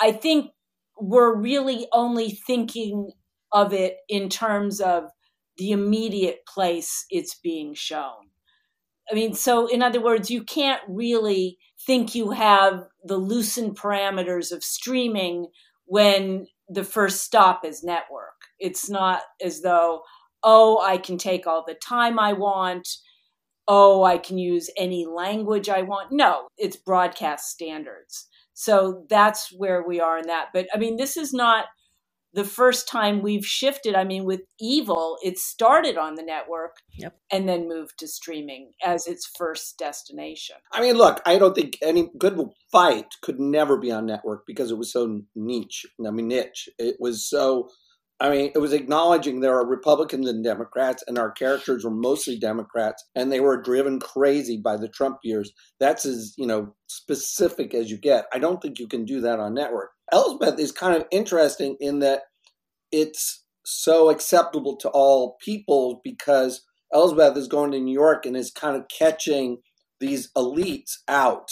I 0.00 0.10
think 0.10 0.50
we're 1.00 1.36
really 1.36 1.86
only 1.92 2.30
thinking 2.30 3.12
of 3.52 3.72
it 3.72 3.98
in 4.08 4.28
terms 4.28 4.80
of 4.80 5.04
the 5.56 5.70
immediate 5.70 6.40
place 6.52 7.06
it's 7.10 7.36
being 7.36 7.74
shown. 7.74 8.30
I 9.08 9.14
mean, 9.14 9.34
so 9.34 9.68
in 9.68 9.82
other 9.82 10.00
words, 10.00 10.30
you 10.30 10.42
can't 10.42 10.82
really 10.88 11.58
think 11.86 12.14
you 12.14 12.30
have 12.32 12.86
the 13.04 13.16
loosened 13.16 13.76
parameters 13.76 14.52
of 14.52 14.62
streaming 14.62 15.48
when 15.86 16.46
the 16.68 16.84
first 16.84 17.22
stop 17.24 17.64
is 17.64 17.82
network. 17.82 18.34
It's 18.58 18.88
not 18.88 19.22
as 19.42 19.62
though, 19.62 20.02
oh, 20.42 20.80
I 20.80 20.98
can 20.98 21.18
take 21.18 21.46
all 21.46 21.64
the 21.66 21.74
time 21.74 22.18
I 22.18 22.32
want. 22.32 22.88
Oh, 23.66 24.04
I 24.04 24.18
can 24.18 24.38
use 24.38 24.70
any 24.76 25.06
language 25.06 25.68
I 25.68 25.82
want. 25.82 26.12
No, 26.12 26.48
it's 26.58 26.76
broadcast 26.76 27.50
standards. 27.50 28.28
So 28.54 29.04
that's 29.08 29.52
where 29.56 29.82
we 29.82 30.00
are 30.00 30.18
in 30.18 30.26
that. 30.26 30.48
But 30.52 30.66
I 30.74 30.78
mean, 30.78 30.96
this 30.96 31.16
is 31.16 31.32
not 31.32 31.66
the 32.32 32.44
first 32.44 32.88
time 32.88 33.22
we've 33.22 33.44
shifted. 33.44 33.94
I 33.94 34.04
mean, 34.04 34.24
with 34.24 34.40
Evil, 34.60 35.16
it 35.22 35.38
started 35.38 35.96
on 35.98 36.14
the 36.14 36.22
network 36.22 36.76
Yep. 36.98 37.16
and 37.32 37.48
then 37.48 37.68
moved 37.68 37.98
to 37.98 38.08
streaming 38.08 38.72
as 38.84 39.06
its 39.06 39.28
first 39.36 39.78
destination. 39.78 40.56
I 40.72 40.80
mean, 40.80 40.96
look, 40.96 41.20
I 41.26 41.38
don't 41.38 41.54
think 41.54 41.78
any 41.82 42.10
good 42.18 42.38
fight 42.70 43.06
could 43.22 43.40
never 43.40 43.76
be 43.78 43.90
on 43.90 44.06
network 44.06 44.44
because 44.46 44.70
it 44.70 44.78
was 44.78 44.92
so 44.92 45.22
niche. 45.34 45.86
I 46.06 46.10
mean, 46.10 46.28
niche. 46.28 46.68
It 46.78 46.96
was 47.00 47.28
so. 47.28 47.68
I 48.22 48.28
mean, 48.28 48.52
it 48.54 48.58
was 48.58 48.74
acknowledging 48.74 49.40
there 49.40 49.56
are 49.58 49.66
Republicans 49.66 50.28
and 50.28 50.44
Democrats, 50.44 51.02
and 51.08 51.16
our 51.18 51.30
characters 51.30 51.84
were 51.84 51.90
mostly 51.90 52.38
Democrats, 52.38 53.02
and 53.14 53.32
they 53.32 53.40
were 53.40 53.62
driven 53.62 53.98
crazy 53.98 54.58
by 54.62 54.76
the 54.76 54.88
Trump 54.88 55.16
years. 55.24 55.50
That's 55.78 56.04
as 56.04 56.34
you 56.36 56.46
know 56.46 56.74
specific 56.86 57.72
as 57.74 57.90
you 57.90 57.96
get. 57.96 58.26
I 58.32 58.38
don't 58.38 58.60
think 58.60 58.78
you 58.78 58.86
can 58.88 59.06
do 59.06 59.22
that 59.22 59.40
on 59.40 59.54
network. 59.54 59.92
Elsbeth 60.12 60.58
is 60.58 60.72
kind 60.72 60.96
of 60.96 61.06
interesting 61.10 61.76
in 61.80 62.00
that 62.00 62.22
it's 62.92 63.44
so 63.64 64.10
acceptable 64.10 64.76
to 64.78 64.88
all 64.88 65.36
people 65.40 66.00
because 66.02 66.62
Elsbeth 66.92 67.36
is 67.36 67.48
going 67.48 67.70
to 67.72 67.80
New 67.80 67.92
York 67.92 68.26
and 68.26 68.36
is 68.36 68.50
kind 68.50 68.76
of 68.76 68.86
catching 68.88 69.58
these 70.00 70.30
elites 70.36 70.94
out 71.06 71.48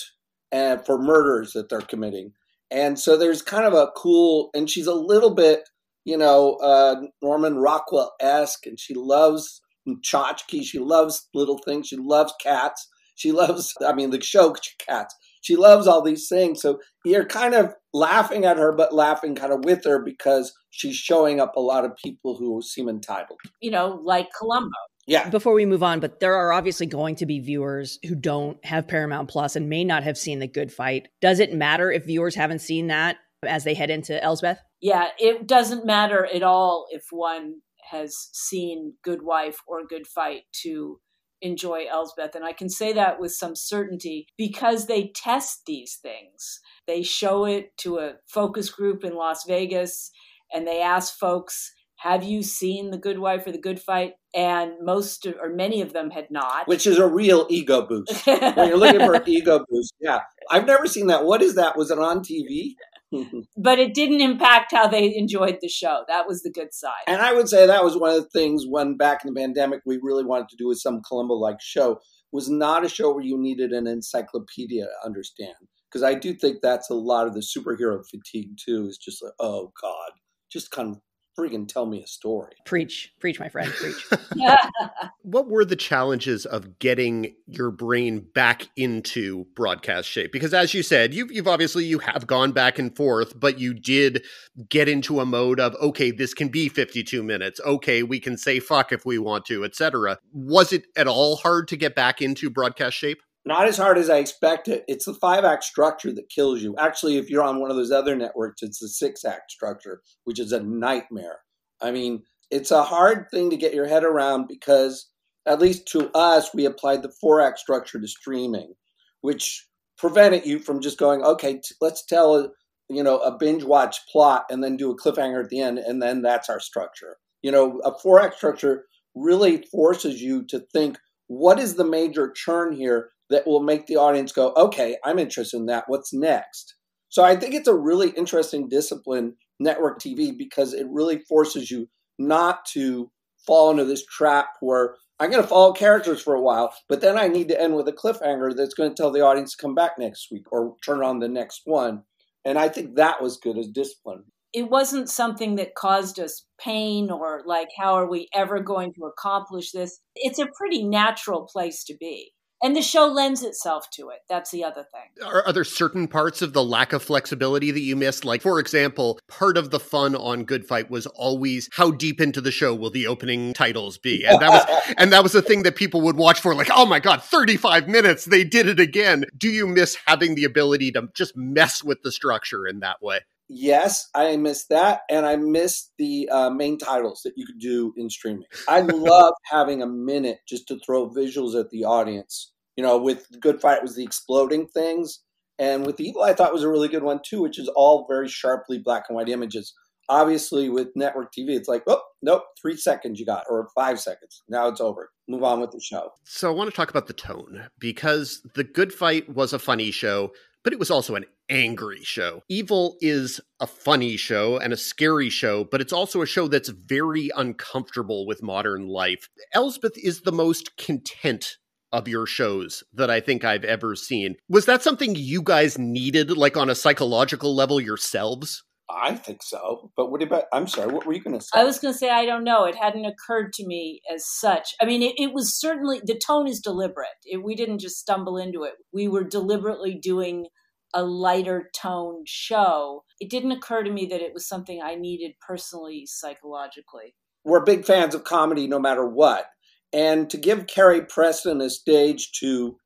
and 0.51 0.85
for 0.85 0.99
murders 0.99 1.53
that 1.53 1.69
they're 1.69 1.81
committing. 1.81 2.33
And 2.71 2.99
so 2.99 3.17
there's 3.17 3.43
kind 3.43 3.65
of 3.65 3.75
a 3.75 3.89
cool, 3.97 4.51
and 4.55 4.69
she's 4.69 4.87
a 4.87 4.95
little 4.95 5.35
bit, 5.35 5.69
you 6.05 6.17
know, 6.17 6.55
uh, 6.57 6.97
Norman 7.23 7.57
Rockwell 7.57 8.13
esque, 8.21 8.67
and 8.67 8.79
she 8.79 8.95
loves 8.95 9.61
tchotchke. 9.89 10.63
She 10.63 10.79
loves 10.79 11.29
little 11.35 11.59
things. 11.59 11.89
She 11.89 11.97
loves 11.97 12.35
cats. 12.43 12.89
She 13.15 13.33
loves, 13.33 13.75
I 13.87 13.93
mean, 13.95 14.11
the 14.11 14.21
show 14.21 14.55
cats. 14.87 15.15
She 15.43 15.57
loves 15.57 15.87
all 15.87 16.03
these 16.03 16.29
things. 16.29 16.61
So 16.61 16.81
you're 17.05 17.25
kind 17.25 17.55
of 17.55 17.75
laughing 17.93 18.45
at 18.45 18.59
her, 18.59 18.73
but 18.73 18.95
laughing 18.95 19.35
kind 19.35 19.53
of 19.53 19.65
with 19.65 19.85
her 19.85 20.03
because 20.03 20.53
she's 20.71 20.97
showing 20.97 21.41
up 21.41 21.57
a 21.57 21.61
lot 21.61 21.85
of 21.85 21.97
people 22.03 22.37
who 22.37 22.61
seem 22.63 22.89
entitled. 22.89 23.39
You 23.61 23.71
know, 23.71 24.01
like 24.05 24.29
Columbo. 24.39 24.71
Yeah. 25.07 25.31
Before 25.31 25.55
we 25.55 25.65
move 25.65 25.83
on, 25.83 26.01
but 26.01 26.21
there 26.21 26.35
are 26.35 26.53
obviously 26.53 26.85
going 26.85 27.17
to 27.17 27.27
be 27.27 27.41
viewers 27.41 27.99
who 28.07 28.15
don't 28.15 28.63
have 28.65 28.87
Paramount 28.87 29.31
Plus 29.31 29.57
and 29.57 29.69
may 29.69 29.83
not 29.83 30.03
have 30.03 30.19
seen 30.19 30.39
The 30.39 30.47
Good 30.47 30.71
Fight. 30.71 31.09
Does 31.23 31.41
it 31.41 31.55
matter 31.55 31.91
if 31.91 32.05
viewers 32.05 32.35
haven't 32.35 32.59
seen 32.59 32.89
that 32.89 33.17
as 33.43 33.65
they 33.65 33.73
head 33.73 33.89
into 33.89 34.23
Elsbeth? 34.23 34.61
Yeah, 34.83 35.09
it 35.19 35.47
doesn't 35.47 35.87
matter 35.87 36.27
at 36.27 36.43
all 36.43 36.87
if 36.91 37.05
one 37.11 37.63
has 37.91 38.29
seen 38.33 38.95
Good 39.03 39.23
Wife 39.23 39.61
or 39.67 39.87
Good 39.87 40.07
Fight 40.07 40.43
to 40.63 41.01
enjoy 41.43 41.87
Elsbeth. 41.91 42.35
And 42.35 42.45
I 42.45 42.53
can 42.53 42.69
say 42.69 42.93
that 42.93 43.21
with 43.21 43.33
some 43.33 43.55
certainty 43.55 44.27
because 44.37 44.87
they 44.87 45.13
test 45.15 45.63
these 45.67 45.99
things. 46.01 46.61
They 46.87 47.03
show 47.03 47.45
it 47.45 47.77
to 47.79 47.99
a 47.99 48.15
focus 48.27 48.71
group 48.71 49.05
in 49.05 49.15
Las 49.15 49.45
Vegas 49.47 50.11
and 50.53 50.67
they 50.67 50.81
ask 50.81 51.19
folks, 51.19 51.73
have 51.99 52.23
you 52.23 52.45
seen 52.45 52.91
The 52.91 52.99
Good 52.99 53.19
Wife 53.19 53.47
or 53.47 53.53
The 53.53 53.59
Good 53.59 53.81
Fight? 53.81 54.13
And 54.35 54.73
most 54.83 55.27
or 55.27 55.49
many 55.53 55.81
of 55.81 55.93
them 55.93 56.11
had 56.11 56.31
not. 56.31 56.69
Which 56.69 56.87
is 56.87 56.99
a 56.99 57.09
real 57.09 57.47
ego 57.51 57.85
boost. 57.87 58.25
when 58.27 58.69
you're 58.69 58.77
looking 58.77 59.01
for 59.01 59.15
an 59.15 59.23
ego 59.27 59.65
boost, 59.69 59.95
yeah. 60.01 60.21
I've 60.51 60.67
never 60.67 60.87
seen 60.87 61.09
that. 61.09 61.25
What 61.25 61.43
is 61.43 61.57
that? 61.57 61.77
Was 61.77 61.91
it 61.91 61.99
on 61.99 62.21
TV? 62.21 62.75
but 63.57 63.79
it 63.79 63.95
didn't 63.95 64.21
impact 64.21 64.73
how 64.73 64.87
they 64.87 65.15
enjoyed 65.17 65.59
the 65.61 65.69
show. 65.69 66.05
That 66.09 66.27
was 66.27 66.43
the 66.43 66.51
good 66.51 66.75
side. 66.75 67.05
And 67.07 67.23
I 67.23 67.33
would 67.33 67.49
say 67.49 67.67
that 67.67 67.85
was 67.85 67.97
one 67.97 68.11
of 68.11 68.23
the 68.23 68.29
things 68.29 68.65
when 68.69 68.97
back 68.97 69.25
in 69.25 69.33
the 69.33 69.41
pandemic 69.41 69.81
we 69.87 69.99
really 70.03 70.25
wanted 70.25 70.49
to 70.51 70.57
do 70.57 70.69
with 70.69 70.79
some 70.79 71.01
Columbo 71.07 71.35
like 71.35 71.61
show 71.61 72.01
was 72.33 72.51
not 72.51 72.85
a 72.85 72.89
show 72.89 73.13
where 73.13 73.25
you 73.25 73.39
needed 73.39 73.73
an 73.73 73.87
encyclopedia 73.87 74.85
to 74.85 75.07
understand. 75.07 75.55
Because 75.91 76.03
I 76.03 76.15
do 76.15 76.35
think 76.35 76.59
that's 76.61 76.91
a 76.91 76.95
lot 76.95 77.27
of 77.27 77.35
the 77.35 77.41
superhero 77.41 78.03
fatigue 78.07 78.59
too, 78.63 78.87
is 78.87 78.99
just 78.99 79.23
like, 79.23 79.33
oh 79.41 79.73
God, 79.81 80.11
just 80.53 80.71
kind 80.71 80.91
of 80.91 81.01
friggin' 81.39 81.69
tell 81.69 81.87
me 81.87 82.03
a 82.03 82.07
story. 82.07 82.55
Preach, 82.65 83.13
preach, 83.21 83.39
my 83.39 83.49
friend, 83.49 83.71
preach. 83.73 84.07
what 85.23 85.49
were 85.49 85.65
the 85.65 85.77
challenges 85.77 86.45
of 86.45 86.79
getting 86.79 87.35
your 87.47 87.71
brain 87.71 88.27
back 88.35 88.69
into 88.77 89.47
broadcast 89.55 90.09
shape? 90.09 90.33
Because 90.33 90.53
as 90.53 90.75
you 90.75 90.83
said, 90.83 91.15
you've, 91.15 91.31
you've 91.31 91.49
obviously 91.49 91.85
you 91.85 91.99
have 92.01 92.27
gone 92.27 92.53
back 92.53 92.79
and 92.79 92.95
forth, 92.97 93.39
but 93.39 93.59
you 93.59 93.75
did 93.75 94.25
get 94.69 94.89
into 94.89 95.21
a 95.21 95.27
mode 95.27 95.61
of 95.61 95.75
okay, 95.77 96.11
this 96.11 96.35
can 96.35 96.49
be 96.49 96.69
52 96.69 97.23
minutes. 97.23 97.61
Okay, 97.65 98.03
we 98.03 98.19
can 98.19 98.37
say 98.37 98.59
fuck 98.59 98.93
if 98.93 99.07
we 99.07 99.19
want 99.19 99.45
to, 99.47 99.65
etc. 99.65 100.19
Was 100.33 100.73
it 100.73 100.87
at 100.97 101.07
all 101.07 101.37
hard 101.37 101.69
to 101.69 101.77
get 101.77 101.95
back 101.95 102.21
into 102.21 102.51
broadcast 102.51 102.97
shape? 102.97 103.19
Not 103.49 103.67
as 103.67 103.79
hard 103.79 103.97
as 103.97 104.11
I 104.11 104.19
expected. 104.19 104.83
It's 104.89 105.07
the 105.07 105.15
five 105.15 105.43
act 105.43 105.65
structure 105.65 106.13
that 106.13 106.29
kills 106.29 106.63
you. 106.63 106.77
Actually, 106.77 107.17
if 107.17 107.31
you're 107.31 107.43
on 107.43 107.63
one 107.63 107.71
of 107.71 107.79
those 107.79 107.91
other 107.91 108.15
networks, 108.15 108.63
it's 108.63 108.79
the 108.79 108.89
six 108.91 109.25
act 109.25 109.51
structure, 109.51 110.03
which 110.25 110.39
is 110.39 110.53
a 110.53 110.61
nightmare. 110.61 111.39
I 111.81 111.91
mean, 111.91 112.25
it's 112.51 112.71
a 112.71 112.83
hard 112.83 113.25
thing 113.31 113.49
to 113.49 113.57
get 113.57 113.73
your 113.73 113.87
head 113.87 114.05
around 114.05 114.49
because, 114.49 115.09
at 115.47 115.61
least 115.61 115.89
to 115.93 116.11
us, 116.15 116.51
we 116.53 116.67
applied 116.67 117.03
the 117.03 117.11
four 117.23 117.41
act 117.41 117.59
structure 117.59 117.99
to 117.99 118.07
streaming, 118.07 118.75
which 119.23 119.67
prevented 119.97 120.45
you 120.45 120.59
from 120.59 120.83
just 120.83 120.99
going, 120.99 121.23
okay, 121.23 121.55
t- 121.55 121.75
let's 121.81 122.05
tell 122.05 122.53
you 122.91 123.03
know 123.03 123.17
a 123.21 123.35
binge 123.35 123.65
watch 123.65 123.97
plot 124.13 124.45
and 124.51 124.63
then 124.63 124.77
do 124.77 124.91
a 124.91 124.99
cliffhanger 124.99 125.43
at 125.43 125.49
the 125.49 125.63
end, 125.63 125.79
and 125.79 126.03
then 126.03 126.21
that's 126.21 126.51
our 126.51 126.61
structure. 126.61 127.17
You 127.41 127.53
know, 127.53 127.81
a 127.83 127.99
four 127.99 128.21
act 128.21 128.37
structure 128.37 128.85
really 129.15 129.65
forces 129.73 130.21
you 130.21 130.45
to 130.49 130.61
think, 130.71 130.99
what 131.29 131.59
is 131.59 131.77
the 131.77 131.87
major 131.87 132.31
churn 132.31 132.73
here 132.73 133.09
that 133.31 133.47
will 133.47 133.63
make 133.63 133.87
the 133.87 133.97
audience 133.97 134.33
go, 134.33 134.53
okay, 134.57 134.97
I'm 135.05 135.19
interested 135.19 135.59
in 135.59 135.67
that. 135.67 135.85
What's 135.87 136.13
next? 136.13 136.75
So 137.09 137.25
I 137.25 137.37
think 137.37 137.55
it's 137.55 137.69
a 137.69 137.75
really 137.75 138.11
interesting 138.11 138.69
discipline, 138.69 139.37
network 139.59 140.01
TV, 140.01 140.37
because 140.37 140.75
it 140.75 140.87
really 140.91 141.21
forces 141.21 141.71
you 141.71 141.89
not 142.19 142.65
to 142.67 143.11
fall 143.47 143.71
into 143.71 143.85
this 143.85 144.05
trap 144.05 144.49
where 144.61 144.97
I'm 145.21 145.31
going 145.31 145.43
to 145.43 145.49
follow 145.49 145.73
characters 145.73 146.23
for 146.23 146.35
a 146.35 146.41
while, 146.41 146.73
but 146.89 147.01
then 147.01 147.19
I 147.19 147.29
need 147.29 147.49
to 147.49 147.61
end 147.61 147.75
with 147.75 147.89
a 147.89 147.93
cliffhanger 147.93 148.55
that's 148.55 148.75
going 148.75 148.91
to 148.91 148.95
tell 148.95 149.11
the 149.11 149.25
audience 149.25 149.57
to 149.57 149.63
come 149.63 149.75
back 149.75 149.93
next 149.99 150.29
week 150.31 150.53
or 150.53 150.77
turn 150.85 151.03
on 151.03 151.19
the 151.19 151.29
next 151.29 151.63
one. 151.65 152.03
And 152.45 152.59
I 152.59 152.69
think 152.69 152.97
that 152.97 153.21
was 153.21 153.37
good 153.37 153.59
as 153.59 153.69
discipline. 153.69 154.25
It 154.53 154.71
wasn't 154.71 155.11
something 155.11 155.57
that 155.57 155.75
caused 155.75 156.19
us 156.19 156.47
pain 156.61 157.11
or 157.11 157.43
like, 157.45 157.69
how 157.77 157.95
are 157.95 158.09
we 158.09 158.29
ever 158.33 158.61
going 158.61 158.93
to 158.95 159.05
accomplish 159.07 159.73
this? 159.73 160.01
It's 160.15 160.39
a 160.39 160.49
pretty 160.57 160.85
natural 160.85 161.49
place 161.53 161.85
to 161.85 161.97
be 161.99 162.33
and 162.63 162.75
the 162.75 162.83
show 162.83 163.07
lends 163.07 163.43
itself 163.43 163.91
to 163.91 164.11
it. 164.11 164.21
That's 164.29 164.51
the 164.51 164.65
other 164.65 164.85
thing. 164.85 165.27
Are, 165.27 165.47
are, 165.47 165.53
there 165.53 165.65
certain 165.65 166.09
parts 166.09 166.43
of 166.43 166.53
the 166.53 166.65
lack 166.65 166.93
of 166.93 167.03
flexibility 167.03 167.71
that 167.71 167.81
you 167.81 167.97
missed 167.97 168.25
like 168.25 168.43
for 168.43 168.59
example 168.61 169.19
part 169.29 169.57
of 169.57 169.71
the 169.71 169.81
fun 169.81 170.15
on 170.15 170.45
good 170.45 170.67
fight 170.67 170.91
was 170.91 171.07
always 171.07 171.69
how 171.73 171.91
deep 171.91 172.21
into 172.21 172.41
the 172.41 172.51
show 172.51 172.75
will 172.75 172.91
the 172.91 173.07
opening 173.07 173.53
titles 173.53 173.99
be? 173.99 174.25
And 174.25 174.41
that 174.41 174.51
was 174.51 174.95
and 174.99 175.13
that 175.13 175.23
was 175.23 175.33
the 175.33 175.43
thing 175.43 175.63
that 175.63 175.77
people 175.77 176.01
would 176.03 176.17
watch 176.17 176.41
for 176.41 176.55
like 176.55 176.71
oh 176.75 176.87
my 176.87 177.01
god 177.01 177.23
35 177.23 177.89
minutes 177.89 178.25
they 178.25 178.45
did 178.45 178.69
it 178.69 178.81
again. 178.81 179.25
Do 179.37 179.49
you 179.49 179.67
miss 179.67 179.97
having 180.07 180.35
the 180.35 180.45
ability 180.45 180.93
to 180.93 181.09
just 181.15 181.37
mess 181.37 181.83
with 181.83 182.03
the 182.03 182.13
structure 182.13 182.67
in 182.67 182.81
that 182.81 183.03
way 183.03 183.21
yes, 183.49 184.09
I 184.15 184.37
miss 184.37 184.67
that, 184.67 185.01
and 185.11 185.27
I 185.27 185.37
miss 185.37 185.91
the 185.99 186.29
uh, 186.31 186.51
main 186.51 186.79
titles 186.79 187.23
that 187.25 187.35
you 187.37 187.47
could 187.47 187.59
do 187.59 187.93
in 187.97 188.11
streaming. 188.11 188.45
I 188.69 188.81
love 188.83 189.35
having 189.51 189.83
a 189.83 189.87
minute 189.87 190.41
just 190.49 190.69
to 190.69 190.79
throw 190.85 191.11
visuals 191.11 191.59
at 191.59 191.71
the 191.71 191.85
audience. 191.85 192.53
You 192.77 192.85
know, 192.85 192.99
with 192.99 193.27
Good 193.41 193.61
Fight 193.61 193.83
was 193.83 193.97
the 193.97 194.05
exploding 194.05 194.69
things, 194.69 195.21
and 195.59 195.85
with 195.85 196.01
Evil, 196.01 196.23
I 196.23 196.35
thought 196.35 196.53
was 196.53 196.63
a 196.63 196.69
really 196.69 196.89
good 196.89 197.03
one 197.03 197.21
too, 197.25 197.43
which 197.43 197.59
is 197.59 197.69
all 197.75 198.07
very 198.09 198.29
sharply 198.29 198.79
black 198.79 199.05
and 199.09 199.17
white 199.17 199.29
images. 199.29 199.75
Obviously, 200.11 200.71
with 200.71 200.89
network 200.95 201.35
TV, 201.35 201.51
it's 201.51 201.69
like, 201.69 201.83
oh, 201.87 202.01
nope, 202.23 202.43
three 202.61 202.79
seconds 202.79 203.21
you 203.21 203.27
got, 203.27 203.45
or 203.51 203.69
five 203.75 204.01
seconds. 204.01 204.43
Now 204.49 204.69
it's 204.69 204.81
over. 204.81 205.11
Move 205.29 205.43
on 205.43 205.61
with 205.61 205.71
the 205.71 205.81
show. 205.81 206.13
So 206.25 206.51
I 206.51 206.55
want 206.55 206.71
to 206.71 206.77
talk 206.77 206.89
about 206.89 207.09
the 207.09 207.13
tone 207.13 207.69
because 207.79 208.41
The 208.55 208.65
Good 208.65 208.95
Fight 208.95 209.29
was 209.29 209.53
a 209.53 209.59
funny 209.59 209.91
show 209.91 210.33
but 210.69 210.73
it 210.73 210.79
was 210.79 210.91
also 210.91 211.15
an 211.15 211.25
angry 211.49 212.01
show. 212.03 212.43
Evil 212.49 212.97
is 213.01 213.41
a 213.61 213.67
funny 213.67 214.17
show 214.17 214.59
and 214.59 214.73
a 214.73 214.77
scary 214.77 215.31
show, 215.31 215.65
but 215.65 215.81
it's 215.81 215.93
also 215.93 216.23
a 216.23 216.27
show 216.27 216.49
that's 216.49 216.69
very 216.69 217.31
uncomfortable 217.37 218.27
with 218.27 218.43
modern 218.43 218.87
life. 218.87 219.29
Elsbeth 219.53 219.97
is 219.97 220.23
the 220.23 220.33
most 220.33 220.77
content 220.77 221.57
of 221.91 222.07
your 222.07 222.27
shows 222.27 222.85
that 222.93 223.11
I 223.11 223.21
think 223.21 223.45
I've 223.45 223.65
ever 223.65 223.97
seen. 223.97 224.37
Was 224.49 224.67
that 224.67 224.83
something 224.83 225.15
you 225.15 225.43
guys 225.43 225.79
needed, 225.79 226.31
like 226.37 226.57
on 226.57 226.69
a 226.69 226.75
psychological 226.75 227.55
level 227.55 227.81
yourselves? 227.81 228.63
I 228.91 229.15
think 229.17 229.43
so. 229.43 229.91
But 229.97 230.11
what 230.11 230.23
about, 230.23 230.45
I'm 230.53 230.67
sorry, 230.67 230.93
what 230.93 231.07
were 231.07 231.13
you 231.13 231.23
going 231.23 231.39
to 231.39 231.45
say? 231.45 231.51
I 231.55 231.65
was 231.65 231.79
going 231.79 231.93
to 231.93 231.99
say, 231.99 232.09
I 232.09 232.25
don't 232.25 232.45
know. 232.45 232.65
It 232.65 232.75
hadn't 232.75 233.05
occurred 233.05 233.53
to 233.55 233.67
me 233.67 234.01
as 234.13 234.27
such. 234.27 234.75
I 234.81 234.87
mean, 234.87 235.03
it, 235.03 235.15
it 235.19 235.35
was 235.35 235.59
certainly, 235.59 236.01
the 236.03 236.19
tone 236.19 236.47
is 236.47 236.61
deliberate. 236.61 237.09
It, 237.25 237.45
we 237.45 237.55
didn't 237.55 237.81
just 237.81 237.99
stumble 237.99 238.39
into 238.39 238.63
it. 238.63 238.75
We 238.93 239.07
were 239.07 239.25
deliberately 239.25 239.95
doing 239.95 240.47
a 240.95 241.03
lighter 241.03 241.71
toned 241.75 242.29
show. 242.29 243.05
It 243.21 243.31
didn't 243.31 243.53
occur 243.53 243.83
to 243.83 243.91
me 243.91 244.07
that 244.07 244.23
it 244.23 244.35
was 244.35 244.49
something 244.49 244.81
I 244.83 244.95
needed 244.95 245.33
personally, 245.47 246.05
psychologically. 246.07 247.15
We're 247.45 247.65
big 247.65 247.85
fans 247.85 248.15
of 248.15 248.25
comedy 248.25 248.67
no 248.67 248.79
matter 248.79 249.07
what. 249.07 249.47
And 249.93 250.29
to 250.31 250.37
give 250.37 250.67
Carrie 250.67 251.05
Preston 251.05 251.61
a 251.61 251.71
stage 251.71 252.33
to 252.41 252.77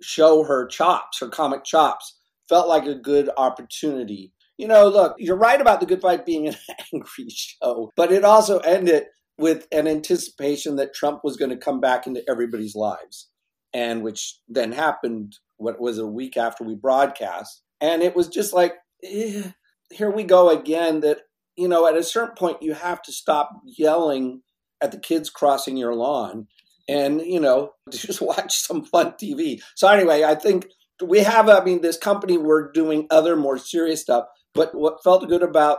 show 0.00 0.44
her 0.44 0.66
chops, 0.66 1.18
her 1.20 1.28
comic 1.28 1.64
chops, 1.64 2.18
felt 2.48 2.68
like 2.68 2.86
a 2.86 2.94
good 2.94 3.30
opportunity 3.36 4.32
you 4.62 4.68
know, 4.68 4.88
look, 4.88 5.16
you're 5.18 5.36
right 5.36 5.60
about 5.60 5.80
the 5.80 5.86
good 5.86 6.00
fight 6.00 6.24
being 6.24 6.46
an 6.46 6.54
angry 6.94 7.26
show, 7.28 7.90
but 7.96 8.12
it 8.12 8.24
also 8.24 8.58
ended 8.60 9.06
with 9.36 9.66
an 9.72 9.88
anticipation 9.88 10.76
that 10.76 10.94
Trump 10.94 11.24
was 11.24 11.36
going 11.36 11.50
to 11.50 11.56
come 11.56 11.80
back 11.80 12.06
into 12.06 12.22
everybody's 12.28 12.76
lives, 12.76 13.28
and 13.74 14.02
which 14.02 14.38
then 14.48 14.70
happened. 14.70 15.34
What 15.62 15.80
was 15.80 15.98
a 15.98 16.06
week 16.06 16.36
after 16.36 16.64
we 16.64 16.74
broadcast, 16.74 17.62
and 17.80 18.02
it 18.02 18.14
was 18.16 18.28
just 18.28 18.52
like, 18.52 18.74
eh, 19.02 19.42
here 19.90 20.10
we 20.10 20.24
go 20.24 20.50
again. 20.50 21.00
That 21.00 21.20
you 21.56 21.68
know, 21.68 21.86
at 21.86 21.96
a 21.96 22.02
certain 22.02 22.34
point, 22.34 22.62
you 22.62 22.74
have 22.74 23.02
to 23.02 23.12
stop 23.12 23.50
yelling 23.64 24.42
at 24.80 24.92
the 24.92 24.98
kids 24.98 25.30
crossing 25.30 25.76
your 25.76 25.94
lawn, 25.94 26.48
and 26.88 27.20
you 27.20 27.40
know, 27.40 27.72
just 27.90 28.20
watch 28.20 28.54
some 28.56 28.84
fun 28.84 29.12
TV. 29.12 29.62
So 29.76 29.88
anyway, 29.88 30.24
I 30.24 30.34
think 30.34 30.66
we 31.02 31.20
have. 31.20 31.48
I 31.48 31.64
mean, 31.64 31.80
this 31.80 31.98
company 31.98 32.36
we're 32.36 32.72
doing 32.72 33.06
other 33.10 33.36
more 33.36 33.58
serious 33.58 34.02
stuff, 34.02 34.26
but 34.54 34.74
what 34.74 35.02
felt 35.02 35.28
good 35.28 35.42
about 35.42 35.78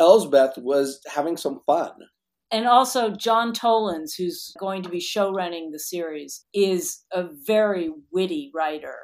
Elsbeth 0.00 0.58
was 0.58 1.00
having 1.12 1.36
some 1.36 1.60
fun 1.66 1.92
and 2.54 2.68
also 2.68 3.10
John 3.10 3.52
Tolins, 3.52 4.12
who's 4.16 4.54
going 4.60 4.84
to 4.84 4.88
be 4.88 5.00
show 5.00 5.32
running 5.32 5.72
the 5.72 5.78
series, 5.80 6.44
is 6.54 7.02
a 7.12 7.24
very 7.44 7.90
witty 8.12 8.52
writer. 8.54 8.94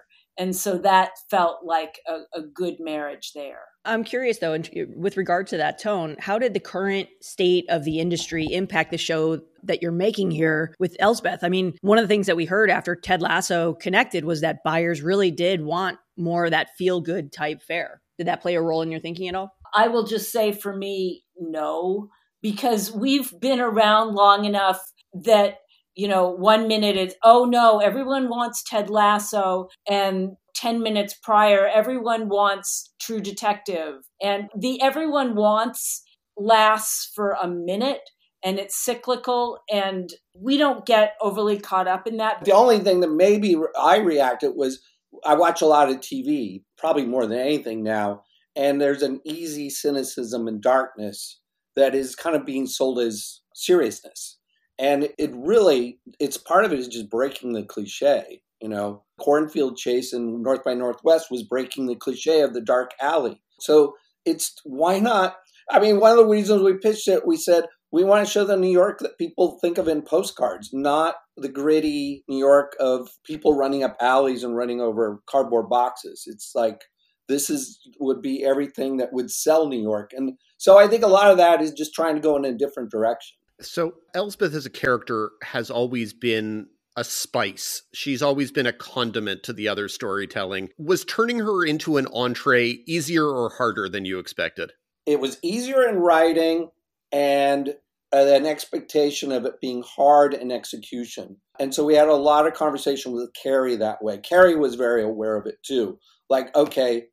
And 0.41 0.57
so 0.57 0.79
that 0.79 1.11
felt 1.31 1.59
like 1.65 2.01
a, 2.09 2.21
a 2.37 2.43
good 2.43 2.77
marriage 2.81 3.33
there. 3.35 3.61
I'm 3.85 4.03
curious 4.05 4.39
though, 4.39 4.59
with 4.97 5.17
regard 5.17 5.47
to 5.49 5.59
that 5.59 5.79
tone, 5.79 6.17
how 6.19 6.39
did 6.39 6.55
the 6.55 6.61
current 6.61 7.09
state 7.21 7.67
of 7.69 7.85
the 7.85 8.01
industry 8.01 8.47
impact 8.47 8.91
the 8.91 8.99
show 8.99 9.41
that 9.63 9.83
you're 9.83 9.93
making 9.93 10.31
here 10.31 10.75
with 10.79 10.97
Elsbeth? 10.99 11.45
I 11.45 11.49
mean, 11.51 11.75
one 11.83 11.99
of 11.99 12.05
the 12.05 12.09
things 12.09 12.27
that 12.27 12.37
we 12.37 12.47
heard 12.47 12.71
after 12.71 12.97
Ted 12.97 13.23
Lasso 13.23 13.75
connected 13.75 14.25
was 14.25 14.41
that 14.41 14.65
buyers 14.65 15.03
really 15.03 15.31
did 15.31 15.63
want 15.63 15.99
more 16.17 16.47
of 16.47 16.51
that 16.53 16.71
feel 16.77 17.01
good 17.01 17.33
type 17.33 17.63
fare. 17.63 18.01
Did 18.19 18.27
that 18.27 18.43
play 18.43 18.55
a 18.55 18.63
role 18.63 18.83
in 18.83 18.91
your 18.91 19.01
thinking 19.01 19.29
at 19.29 19.35
all? 19.35 19.55
I 19.75 19.89
will 19.89 20.07
just 20.07 20.33
say 20.33 20.53
for 20.53 20.75
me, 20.75 21.23
no 21.39 22.09
because 22.43 22.91
we've 22.93 23.33
been 23.41 23.61
around 23.61 24.15
long 24.15 24.45
enough 24.45 24.81
that 25.13 25.59
you 25.95 26.09
know 26.09 26.29
one 26.29 26.69
minute 26.69 26.97
is 26.97 27.15
oh 27.23 27.45
no 27.45 27.79
everyone 27.79 28.29
wants 28.29 28.63
ted 28.63 28.91
lasso 28.91 29.69
and 29.89 30.31
10 30.55 30.83
minutes 30.83 31.15
prior 31.23 31.67
everyone 31.67 32.29
wants 32.29 32.93
true 33.01 33.21
detective 33.21 33.95
and 34.23 34.49
the 34.57 34.81
everyone 34.83 35.35
wants 35.35 36.03
lasts 36.37 37.11
for 37.15 37.37
a 37.43 37.49
minute 37.49 38.11
and 38.43 38.59
it's 38.59 38.77
cyclical 38.77 39.59
and 39.71 40.15
we 40.35 40.57
don't 40.57 40.87
get 40.87 41.15
overly 41.21 41.59
caught 41.59 41.87
up 41.87 42.07
in 42.07 42.17
that 42.17 42.45
the 42.45 42.53
only 42.53 42.79
thing 42.79 43.01
that 43.01 43.11
maybe 43.11 43.57
i 43.79 43.97
reacted 43.99 44.53
was 44.55 44.81
i 45.25 45.35
watch 45.35 45.61
a 45.61 45.67
lot 45.67 45.89
of 45.89 45.97
tv 45.97 46.63
probably 46.79 47.05
more 47.05 47.27
than 47.27 47.39
anything 47.39 47.83
now 47.83 48.23
and 48.57 48.81
there's 48.81 49.03
an 49.03 49.21
easy 49.25 49.71
cynicism 49.71 50.49
and 50.49 50.61
darkness 50.61 51.41
that 51.77 51.95
is 51.95 52.17
kind 52.17 52.37
of 52.37 52.45
being 52.45 52.67
sold 52.67 52.99
as 52.99 53.41
seriousness. 53.55 54.39
And 54.81 55.11
it 55.19 55.31
really, 55.35 56.01
it's 56.19 56.39
part 56.39 56.65
of 56.65 56.73
it 56.73 56.79
is 56.79 56.89
just 56.89 57.11
breaking 57.11 57.53
the 57.53 57.63
cliche. 57.63 58.41
You 58.63 58.69
know, 58.69 59.05
Cornfield 59.21 59.77
Chase 59.77 60.13
in 60.13 60.43
North 60.43 60.65
by 60.65 60.75
Northwest 60.75 61.31
was 61.31 61.43
breaking 61.43 61.87
the 61.87 61.97
cliche 61.97 62.41
of 62.41 62.55
the 62.55 62.63
dark 62.63 62.93
alley. 63.01 63.43
So 63.61 63.95
it's 64.25 64.55
why 64.65 64.99
not? 64.99 65.37
I 65.71 65.81
mean, 65.81 66.01
one 66.01 66.13
of 66.13 66.17
the 66.17 66.27
reasons 66.27 66.63
we 66.63 66.75
pitched 66.75 67.09
it, 67.09 67.27
we 67.27 67.37
said 67.37 67.65
we 67.93 68.05
want 68.05 68.25
to 68.25 68.31
show 68.31 68.45
the 68.45 68.57
New 68.57 68.71
York 68.71 69.01
that 69.01 69.19
people 69.19 69.59
think 69.61 69.77
of 69.77 69.87
in 69.87 70.03
postcards, 70.03 70.71
not 70.73 71.17
the 71.37 71.49
gritty 71.49 72.25
New 72.29 72.39
York 72.39 72.75
of 72.81 73.11
people 73.25 73.57
running 73.57 73.83
up 73.83 73.97
alleys 74.01 74.45
and 74.45 74.57
running 74.57 74.81
over 74.81 75.21
cardboard 75.29 75.69
boxes. 75.69 76.25
It's 76.27 76.53
like 76.55 76.83
this 77.29 77.51
is 77.51 77.81
would 77.99 78.23
be 78.23 78.45
everything 78.45 78.97
that 78.97 79.13
would 79.13 79.31
sell 79.31 79.69
New 79.69 79.81
York. 79.81 80.13
And 80.15 80.39
so 80.59 80.79
I 80.79 80.89
think 80.89 81.03
a 81.03 81.09
lot 81.09 81.31
of 81.31 81.37
that 81.39 81.61
is 81.61 81.73
just 81.73 81.95
trying 81.95 82.15
to 82.15 82.21
go 82.21 82.37
in 82.37 82.45
a 82.45 82.57
different 82.57 82.91
direction. 82.91 83.37
So 83.61 83.95
Elsbeth 84.15 84.55
as 84.55 84.67
a 84.67 84.71
character 84.71 85.31
has 85.43 85.71
always 85.71 86.13
been 86.13 86.69
a 86.97 87.05
spice. 87.05 87.83
She's 87.95 88.23
always 88.23 88.51
been 88.51 88.67
a 88.67 88.73
condiment 88.73 89.43
to 89.45 89.53
the 89.53 89.69
other 89.69 89.89
storytelling. 89.89 90.71
Was 90.79 91.05
turning 91.05 91.39
her 91.39 91.65
into 91.65 91.97
an 91.97 92.07
entree 92.13 92.81
easier 92.87 93.27
or 93.27 93.51
harder 93.51 93.89
than 93.89 94.05
you 94.05 94.19
expected? 94.19 94.73
It 95.07 95.21
was 95.21 95.39
easier 95.43 95.89
in 95.89 95.97
writing 95.97 96.71
and 97.13 97.75
uh, 98.13 98.27
an 98.27 98.45
expectation 98.45 99.31
of 99.33 99.47
it 99.47 99.61
being 99.61 99.85
hard 99.87 100.35
in 100.35 100.51
execution. 100.51 101.37
And 101.59 101.75
so 101.75 101.85
we 101.85 101.95
had 101.95 102.09
a 102.09 102.15
lot 102.15 102.47
of 102.47 102.55
conversation 102.55 103.13
with 103.13 103.33
Carrie 103.41 103.77
that 103.77 104.03
way. 104.03 104.19
Carrie 104.19 104.57
was 104.57 104.75
very 104.75 105.03
aware 105.03 105.37
of 105.37 105.47
it 105.47 105.63
too. 105.63 105.99
Like, 106.29 106.55
okay, 106.57 107.05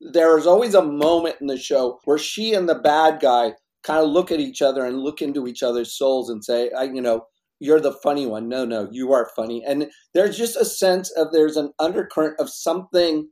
there's 0.00 0.46
always 0.46 0.74
a 0.74 0.82
moment 0.82 1.36
in 1.40 1.46
the 1.46 1.56
show 1.56 2.00
where 2.04 2.18
she 2.18 2.54
and 2.54 2.68
the 2.68 2.74
bad 2.74 3.20
guy 3.20 3.54
kind 3.82 4.00
of 4.00 4.10
look 4.10 4.30
at 4.30 4.40
each 4.40 4.62
other 4.62 4.84
and 4.84 5.00
look 5.00 5.22
into 5.22 5.46
each 5.46 5.62
other's 5.62 5.96
souls 5.96 6.30
and 6.30 6.44
say, 6.44 6.70
I, 6.76 6.84
you 6.84 7.00
know, 7.00 7.26
you're 7.60 7.80
the 7.80 7.92
funny 7.92 8.26
one. 8.26 8.48
No, 8.48 8.64
no, 8.64 8.88
you 8.90 9.12
are 9.12 9.30
funny. 9.36 9.62
And 9.64 9.86
there's 10.14 10.36
just 10.36 10.56
a 10.56 10.64
sense 10.64 11.10
of 11.12 11.28
there's 11.32 11.56
an 11.56 11.72
undercurrent 11.78 12.40
of 12.40 12.50
something 12.50 13.28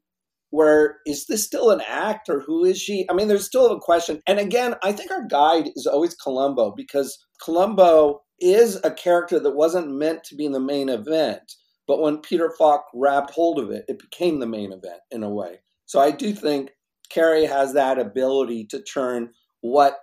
where 0.50 0.98
is 1.06 1.26
this 1.26 1.44
still 1.44 1.70
an 1.70 1.80
act 1.86 2.28
or 2.28 2.40
who 2.40 2.64
is 2.64 2.80
she? 2.80 3.06
I 3.08 3.14
mean, 3.14 3.28
there's 3.28 3.46
still 3.46 3.66
a 3.66 3.80
question. 3.80 4.20
And 4.26 4.38
again, 4.38 4.74
I 4.82 4.92
think 4.92 5.10
our 5.10 5.26
guide 5.26 5.70
is 5.76 5.86
always 5.86 6.14
Columbo 6.14 6.72
because 6.76 7.18
Columbo 7.42 8.22
is 8.40 8.80
a 8.82 8.90
character 8.90 9.38
that 9.38 9.54
wasn't 9.54 9.96
meant 9.96 10.24
to 10.24 10.34
be 10.34 10.44
in 10.44 10.52
the 10.52 10.60
main 10.60 10.88
event. 10.88 11.52
But 11.86 12.00
when 12.00 12.18
Peter 12.18 12.52
Falk 12.56 12.84
grabbed 12.92 13.30
hold 13.30 13.58
of 13.58 13.70
it, 13.70 13.84
it 13.88 13.98
became 13.98 14.40
the 14.40 14.46
main 14.46 14.72
event 14.72 15.00
in 15.10 15.22
a 15.22 15.30
way. 15.30 15.60
So 15.86 16.00
I 16.00 16.10
do 16.10 16.32
think 16.32 16.70
Carrie 17.10 17.46
has 17.46 17.74
that 17.74 17.98
ability 17.98 18.66
to 18.70 18.82
turn 18.82 19.30
what 19.60 19.98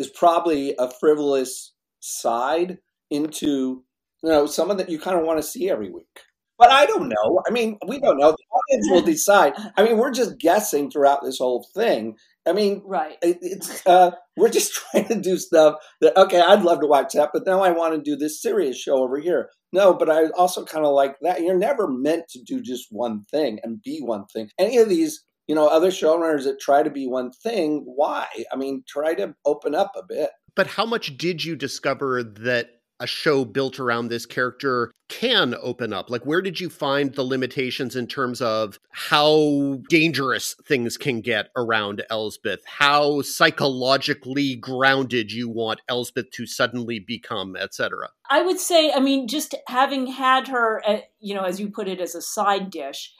is 0.00 0.08
probably 0.08 0.74
a 0.78 0.90
frivolous 0.90 1.72
side 2.00 2.78
into 3.10 3.84
you 4.22 4.30
know 4.30 4.46
someone 4.46 4.78
that 4.78 4.88
you 4.88 4.98
kind 4.98 5.18
of 5.18 5.26
want 5.26 5.38
to 5.38 5.42
see 5.46 5.68
every 5.70 5.90
week. 5.90 6.20
But 6.58 6.70
I 6.70 6.84
don't 6.84 7.08
know. 7.08 7.42
I 7.46 7.50
mean, 7.50 7.78
we 7.86 7.98
don't 8.00 8.18
know. 8.18 8.32
The 8.32 8.44
audience 8.52 8.90
will 8.90 9.02
decide. 9.14 9.54
I 9.76 9.82
mean, 9.82 9.96
we're 9.96 10.10
just 10.10 10.38
guessing 10.38 10.90
throughout 10.90 11.22
this 11.22 11.38
whole 11.38 11.66
thing. 11.74 12.16
I 12.46 12.52
mean, 12.52 12.82
right? 12.84 13.16
It, 13.22 13.38
it's 13.42 13.86
uh, 13.86 14.12
we're 14.36 14.50
just 14.50 14.74
trying 14.90 15.08
to 15.08 15.20
do 15.20 15.36
stuff 15.36 15.76
that 16.00 16.16
okay, 16.16 16.40
I'd 16.40 16.62
love 16.62 16.80
to 16.80 16.86
watch 16.86 17.12
that, 17.12 17.30
but 17.32 17.46
now 17.46 17.60
I 17.62 17.70
want 17.70 17.94
to 17.94 18.02
do 18.02 18.16
this 18.16 18.40
serious 18.42 18.78
show 18.78 18.96
over 18.96 19.18
here. 19.18 19.50
No, 19.72 19.94
but 19.94 20.10
I 20.10 20.28
also 20.30 20.64
kind 20.64 20.84
of 20.84 20.92
like 20.92 21.16
that. 21.22 21.42
You're 21.42 21.58
never 21.58 21.86
meant 21.86 22.28
to 22.30 22.42
do 22.42 22.60
just 22.60 22.88
one 22.90 23.24
thing 23.30 23.60
and 23.62 23.82
be 23.82 24.00
one 24.00 24.26
thing. 24.26 24.50
Any 24.58 24.78
of 24.78 24.88
these 24.88 25.22
you 25.50 25.56
know, 25.56 25.66
other 25.66 25.90
showrunners 25.90 26.44
that 26.44 26.60
try 26.60 26.80
to 26.80 26.90
be 26.90 27.08
one 27.08 27.32
thing, 27.32 27.82
why? 27.84 28.24
I 28.52 28.56
mean, 28.56 28.84
try 28.86 29.14
to 29.14 29.34
open 29.44 29.74
up 29.74 29.90
a 29.96 30.02
bit. 30.04 30.30
But 30.54 30.68
how 30.68 30.86
much 30.86 31.18
did 31.18 31.44
you 31.44 31.56
discover 31.56 32.22
that 32.22 32.68
a 33.00 33.06
show 33.08 33.44
built 33.44 33.80
around 33.80 34.10
this 34.10 34.26
character 34.26 34.92
can 35.08 35.56
open 35.60 35.92
up? 35.92 36.08
Like, 36.08 36.24
where 36.24 36.40
did 36.40 36.60
you 36.60 36.70
find 36.70 37.12
the 37.12 37.24
limitations 37.24 37.96
in 37.96 38.06
terms 38.06 38.40
of 38.40 38.78
how 38.90 39.80
dangerous 39.88 40.54
things 40.68 40.96
can 40.96 41.20
get 41.20 41.48
around 41.56 42.04
Elsbeth? 42.10 42.60
How 42.64 43.20
psychologically 43.20 44.54
grounded 44.54 45.32
you 45.32 45.48
want 45.48 45.80
Elsbeth 45.88 46.30
to 46.30 46.46
suddenly 46.46 47.00
become, 47.00 47.56
etc.? 47.56 48.10
I 48.30 48.42
would 48.42 48.60
say, 48.60 48.92
I 48.92 49.00
mean, 49.00 49.26
just 49.26 49.56
having 49.66 50.06
had 50.06 50.46
her, 50.46 50.80
uh, 50.86 50.98
you 51.18 51.34
know, 51.34 51.42
as 51.42 51.58
you 51.58 51.70
put 51.70 51.88
it, 51.88 52.00
as 52.00 52.14
a 52.14 52.22
side 52.22 52.70
dish 52.70 53.12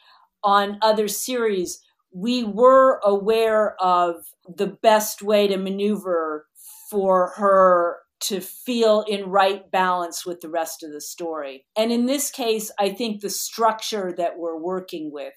on 0.45 0.79
other 0.81 1.09
series 1.09 1.83
we 2.13 2.45
were 2.45 3.01
aware 3.05 3.77
of 3.81 4.17
the 4.47 4.67
best 4.67 5.23
way 5.23 5.47
to 5.49 5.57
maneuver 5.57 6.47
for 6.91 7.33
her 7.37 7.99
to 8.21 8.41
feel 8.41 9.05
in 9.09 9.31
right 9.31 9.71
balance 9.71 10.27
with 10.27 10.41
the 10.41 10.49
rest 10.49 10.83
of 10.83 10.93
the 10.93 11.01
story. 11.01 11.65
And 11.77 11.91
in 11.91 12.07
this 12.07 12.31
case, 12.31 12.71
I 12.79 12.91
think 12.91 13.21
the 13.21 13.31
structure 13.31 14.13
that 14.19 14.39
we're 14.39 14.59
working 14.61 15.11
with 15.13 15.33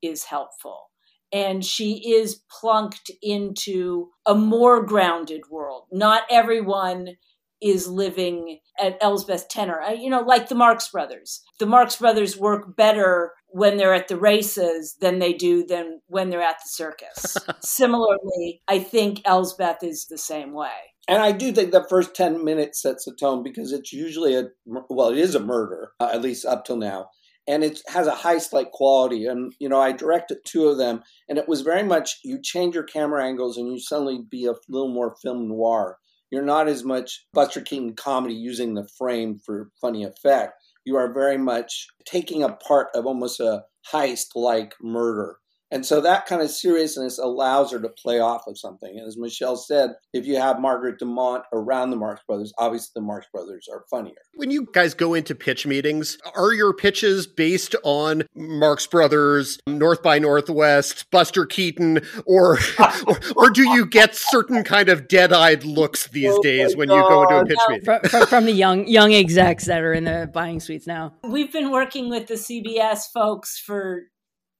is 0.00 0.24
helpful. 0.24 0.90
And 1.32 1.64
she 1.64 2.14
is 2.14 2.42
plunked 2.60 3.10
into 3.22 4.08
a 4.26 4.34
more 4.34 4.84
grounded 4.84 5.42
world. 5.50 5.84
Not 5.90 6.22
everyone 6.30 7.16
is 7.62 7.86
living 7.86 8.58
at 8.78 8.98
Elsbeth 9.00 9.48
tenor. 9.48 9.80
You 9.92 10.10
know, 10.10 10.22
like 10.22 10.48
the 10.48 10.54
Marx 10.54 10.88
Brothers. 10.88 11.42
The 11.58 11.66
Marx 11.66 11.96
Brothers 11.96 12.36
work 12.36 12.76
better 12.76 13.32
when 13.52 13.76
they're 13.76 13.94
at 13.94 14.08
the 14.08 14.16
races 14.16 14.96
than 15.00 15.18
they 15.18 15.32
do 15.32 15.64
than 15.64 16.00
when 16.06 16.30
they're 16.30 16.42
at 16.42 16.58
the 16.58 16.68
circus. 16.68 17.36
Similarly, 17.60 18.62
I 18.66 18.78
think 18.78 19.20
Elsbeth 19.24 19.82
is 19.82 20.06
the 20.06 20.18
same 20.18 20.52
way. 20.52 20.70
And 21.08 21.22
I 21.22 21.32
do 21.32 21.52
think 21.52 21.70
the 21.70 21.86
first 21.88 22.14
10 22.14 22.44
minutes 22.44 22.80
sets 22.80 23.04
the 23.04 23.14
tone 23.14 23.42
because 23.42 23.72
it's 23.72 23.92
usually 23.92 24.34
a, 24.34 24.48
well, 24.64 25.10
it 25.10 25.18
is 25.18 25.34
a 25.34 25.40
murder, 25.40 25.92
uh, 26.00 26.10
at 26.12 26.22
least 26.22 26.46
up 26.46 26.64
till 26.64 26.76
now. 26.76 27.10
And 27.46 27.64
it 27.64 27.80
has 27.88 28.06
a 28.06 28.12
heist 28.12 28.52
like 28.52 28.70
quality. 28.70 29.26
And, 29.26 29.52
you 29.58 29.68
know, 29.68 29.80
I 29.80 29.92
directed 29.92 30.38
two 30.44 30.68
of 30.68 30.78
them, 30.78 31.02
and 31.28 31.38
it 31.38 31.48
was 31.48 31.62
very 31.62 31.82
much 31.82 32.20
you 32.24 32.40
change 32.40 32.74
your 32.74 32.84
camera 32.84 33.24
angles 33.24 33.58
and 33.58 33.68
you 33.68 33.80
suddenly 33.80 34.20
be 34.30 34.46
a 34.46 34.54
little 34.68 34.92
more 34.92 35.16
film 35.20 35.48
noir. 35.48 35.98
You're 36.30 36.42
not 36.42 36.68
as 36.68 36.84
much 36.84 37.26
Buster 37.34 37.60
Keaton 37.60 37.94
comedy 37.94 38.34
using 38.34 38.74
the 38.74 38.88
frame 38.96 39.38
for 39.44 39.70
funny 39.80 40.04
effect 40.04 40.54
you 40.84 40.96
are 40.96 41.12
very 41.12 41.38
much 41.38 41.86
taking 42.04 42.42
a 42.42 42.52
part 42.52 42.88
of 42.94 43.06
almost 43.06 43.40
a 43.40 43.62
heist 43.92 44.34
like 44.34 44.74
murder. 44.82 45.36
And 45.72 45.84
so 45.86 46.02
that 46.02 46.26
kind 46.26 46.42
of 46.42 46.50
seriousness 46.50 47.18
allows 47.18 47.72
her 47.72 47.80
to 47.80 47.88
play 47.88 48.20
off 48.20 48.46
of 48.46 48.58
something. 48.58 48.96
And 48.98 49.08
as 49.08 49.16
Michelle 49.16 49.56
said, 49.56 49.94
if 50.12 50.26
you 50.26 50.36
have 50.36 50.60
Margaret 50.60 50.98
Dumont 50.98 51.44
around 51.52 51.90
the 51.90 51.96
Marx 51.96 52.20
Brothers, 52.28 52.52
obviously 52.58 52.92
the 52.94 53.00
Marx 53.00 53.26
Brothers 53.32 53.68
are 53.72 53.84
funnier. 53.90 54.14
When 54.34 54.50
you 54.50 54.68
guys 54.72 54.92
go 54.92 55.14
into 55.14 55.34
pitch 55.34 55.66
meetings, 55.66 56.18
are 56.36 56.52
your 56.52 56.74
pitches 56.74 57.26
based 57.26 57.74
on 57.84 58.24
Marx 58.34 58.86
Brothers, 58.86 59.58
North 59.66 60.02
by 60.02 60.18
Northwest, 60.18 61.10
Buster 61.10 61.46
Keaton, 61.46 62.00
or 62.26 62.58
or, 63.06 63.18
or 63.36 63.50
do 63.50 63.62
you 63.70 63.86
get 63.86 64.14
certain 64.14 64.64
kind 64.64 64.90
of 64.90 65.08
dead-eyed 65.08 65.64
looks 65.64 66.06
these 66.08 66.32
Oh 66.34 66.42
days 66.42 66.74
my 66.76 66.80
when 66.80 66.90
you 66.90 67.02
go 67.08 67.22
into 67.22 67.36
a 67.38 67.44
pitch 67.46 67.58
No. 67.66 67.72
meeting? 67.74 67.84
from, 67.84 68.00
from, 68.10 68.26
from 68.26 68.44
the 68.44 68.52
young 68.52 68.86
young 68.86 69.14
execs 69.14 69.64
that 69.66 69.80
are 69.82 69.94
in 69.94 70.04
the 70.04 70.30
buying 70.32 70.60
suites 70.60 70.86
now. 70.86 71.14
We've 71.24 71.52
been 71.52 71.70
working 71.70 72.10
with 72.10 72.26
the 72.26 72.34
CBS 72.34 73.04
folks 73.12 73.58
for 73.58 74.02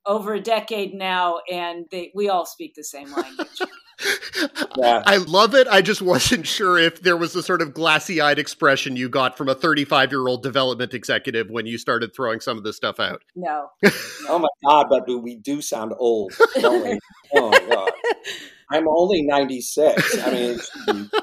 over 0.06 0.34
a 0.34 0.40
decade 0.40 0.94
now, 0.94 1.40
and 1.50 1.86
they, 1.90 2.10
we 2.14 2.28
all 2.28 2.46
speak 2.46 2.74
the 2.74 2.84
same 2.84 3.12
language. 3.12 3.48
Yeah. 4.76 5.02
I 5.06 5.18
love 5.18 5.54
it. 5.54 5.68
I 5.68 5.80
just 5.80 6.02
wasn't 6.02 6.44
sure 6.46 6.76
if 6.76 7.02
there 7.02 7.16
was 7.16 7.36
a 7.36 7.42
sort 7.42 7.62
of 7.62 7.72
glassy-eyed 7.72 8.38
expression 8.38 8.96
you 8.96 9.08
got 9.08 9.36
from 9.38 9.48
a 9.48 9.54
35-year-old 9.54 10.42
development 10.42 10.92
executive 10.94 11.50
when 11.50 11.66
you 11.66 11.78
started 11.78 12.12
throwing 12.16 12.40
some 12.40 12.58
of 12.58 12.64
this 12.64 12.74
stuff 12.76 12.98
out. 12.98 13.22
no. 13.36 13.68
Oh 14.28 14.38
my 14.40 14.48
God, 14.66 14.86
but 14.88 15.22
we 15.22 15.36
do 15.36 15.60
sound 15.62 15.92
old, 15.98 16.32
don't 16.60 16.82
we? 16.82 16.98
Oh 17.36 17.50
God. 17.68 17.90
I'm 18.72 18.88
only 18.88 19.22
96. 19.22 20.18
I 20.18 20.30
mean, 20.32 20.58
it 20.58 20.62
should 20.62 21.10
be- 21.10 21.18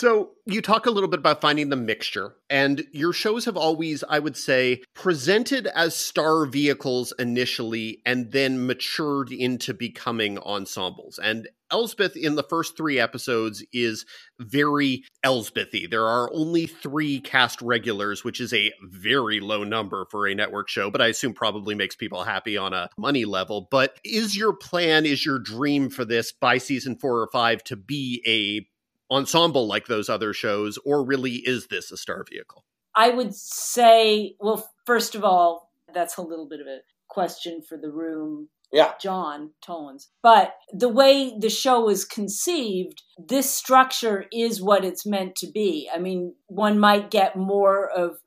So 0.00 0.30
you 0.46 0.62
talk 0.62 0.86
a 0.86 0.90
little 0.90 1.10
bit 1.10 1.18
about 1.18 1.42
finding 1.42 1.68
the 1.68 1.76
mixture, 1.76 2.32
and 2.48 2.86
your 2.90 3.12
shows 3.12 3.44
have 3.44 3.58
always, 3.58 4.02
I 4.08 4.18
would 4.18 4.34
say, 4.34 4.80
presented 4.94 5.66
as 5.66 5.94
star 5.94 6.46
vehicles 6.46 7.12
initially, 7.18 8.00
and 8.06 8.32
then 8.32 8.66
matured 8.66 9.30
into 9.30 9.74
becoming 9.74 10.38
ensembles. 10.38 11.20
And 11.22 11.50
Elsbeth 11.70 12.16
in 12.16 12.36
the 12.36 12.42
first 12.42 12.78
three 12.78 12.98
episodes 12.98 13.62
is 13.74 14.06
very 14.38 15.04
Elsbethy. 15.22 15.90
There 15.90 16.06
are 16.06 16.32
only 16.32 16.66
three 16.66 17.20
cast 17.20 17.60
regulars, 17.60 18.24
which 18.24 18.40
is 18.40 18.54
a 18.54 18.72
very 18.82 19.38
low 19.38 19.64
number 19.64 20.06
for 20.10 20.26
a 20.26 20.34
network 20.34 20.70
show, 20.70 20.90
but 20.90 21.02
I 21.02 21.08
assume 21.08 21.34
probably 21.34 21.74
makes 21.74 21.94
people 21.94 22.24
happy 22.24 22.56
on 22.56 22.72
a 22.72 22.88
money 22.96 23.26
level. 23.26 23.68
But 23.70 23.98
is 24.02 24.34
your 24.34 24.54
plan, 24.54 25.04
is 25.04 25.26
your 25.26 25.38
dream 25.38 25.90
for 25.90 26.06
this 26.06 26.32
by 26.32 26.56
season 26.56 26.96
four 26.96 27.20
or 27.20 27.28
five 27.30 27.62
to 27.64 27.76
be 27.76 28.22
a 28.26 28.66
ensemble 29.10 29.66
like 29.66 29.86
those 29.86 30.08
other 30.08 30.32
shows, 30.32 30.78
or 30.84 31.04
really 31.04 31.36
is 31.44 31.66
this 31.66 31.90
a 31.90 31.96
star 31.96 32.24
vehicle? 32.28 32.64
I 32.94 33.10
would 33.10 33.34
say, 33.34 34.34
well, 34.40 34.68
first 34.86 35.14
of 35.14 35.24
all, 35.24 35.70
that's 35.92 36.16
a 36.16 36.22
little 36.22 36.48
bit 36.48 36.60
of 36.60 36.66
a 36.66 36.80
question 37.08 37.62
for 37.68 37.76
the 37.76 37.90
room, 37.90 38.48
yeah. 38.72 38.92
John 39.00 39.50
Tolins. 39.66 40.06
But 40.22 40.54
the 40.72 40.88
way 40.88 41.36
the 41.38 41.50
show 41.50 41.88
is 41.88 42.04
conceived, 42.04 43.02
this 43.18 43.50
structure 43.50 44.26
is 44.32 44.62
what 44.62 44.84
it's 44.84 45.06
meant 45.06 45.36
to 45.36 45.50
be. 45.50 45.90
I 45.92 45.98
mean, 45.98 46.34
one 46.46 46.78
might 46.78 47.10
get 47.10 47.36
more 47.36 47.88
of 47.88 48.18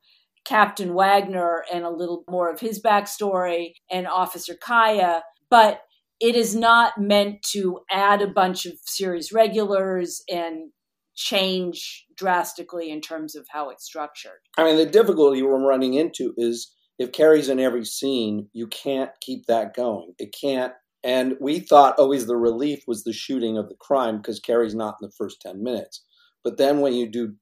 Captain 0.46 0.94
Wagner 0.94 1.64
and 1.74 1.86
a 1.86 1.90
little 1.90 2.24
more 2.30 2.52
of 2.52 2.60
his 2.60 2.82
backstory 2.82 3.74
and 3.90 4.08
Officer 4.08 4.56
Kaya, 4.56 5.24
but 5.50 5.82
it 6.24 6.38
is 6.38 6.56
not 6.56 6.94
meant 6.98 7.44
to 7.52 7.82
add 7.92 8.22
a 8.22 8.28
bunch 8.28 8.66
of 8.66 8.76
series 8.86 9.34
regulars 9.34 10.24
and 10.30 10.72
change 11.16 12.06
drastically 12.16 12.90
in 12.90 13.02
terms 13.02 13.36
of 13.36 13.46
how 13.50 13.70
it's 13.70 13.84
structured. 13.84 14.40
I 14.58 14.64
mean, 14.64 14.78
the 14.78 14.86
difficulty 14.86 15.44
we're 15.44 15.68
running 15.68 15.96
into 15.96 16.34
is 16.38 16.74
if 16.98 17.12
Carrie's 17.12 17.50
in 17.50 17.60
every 17.60 17.84
scene, 17.84 18.48
you 18.54 18.68
can't 18.68 19.12
keep 19.20 19.48
that 19.48 19.76
going. 19.76 20.14
It 20.18 20.34
can't. 20.40 20.72
And 21.04 21.36
we 21.42 21.60
thought 21.60 22.00
always 22.00 22.26
the 22.26 22.38
relief 22.38 22.84
was 22.88 23.04
the 23.04 23.12
shooting 23.12 23.58
of 23.58 23.68
the 23.68 23.76
crime 23.76 24.18
because 24.18 24.40
Carrie's 24.40 24.74
not 24.74 24.96
in 25.02 25.08
the 25.08 25.14
first 25.18 25.42
10 25.42 25.62
minutes. 25.62 26.06
But 26.42 26.58
then 26.58 26.80
when 26.80 26.94
you 26.94 27.06
do 27.06 27.34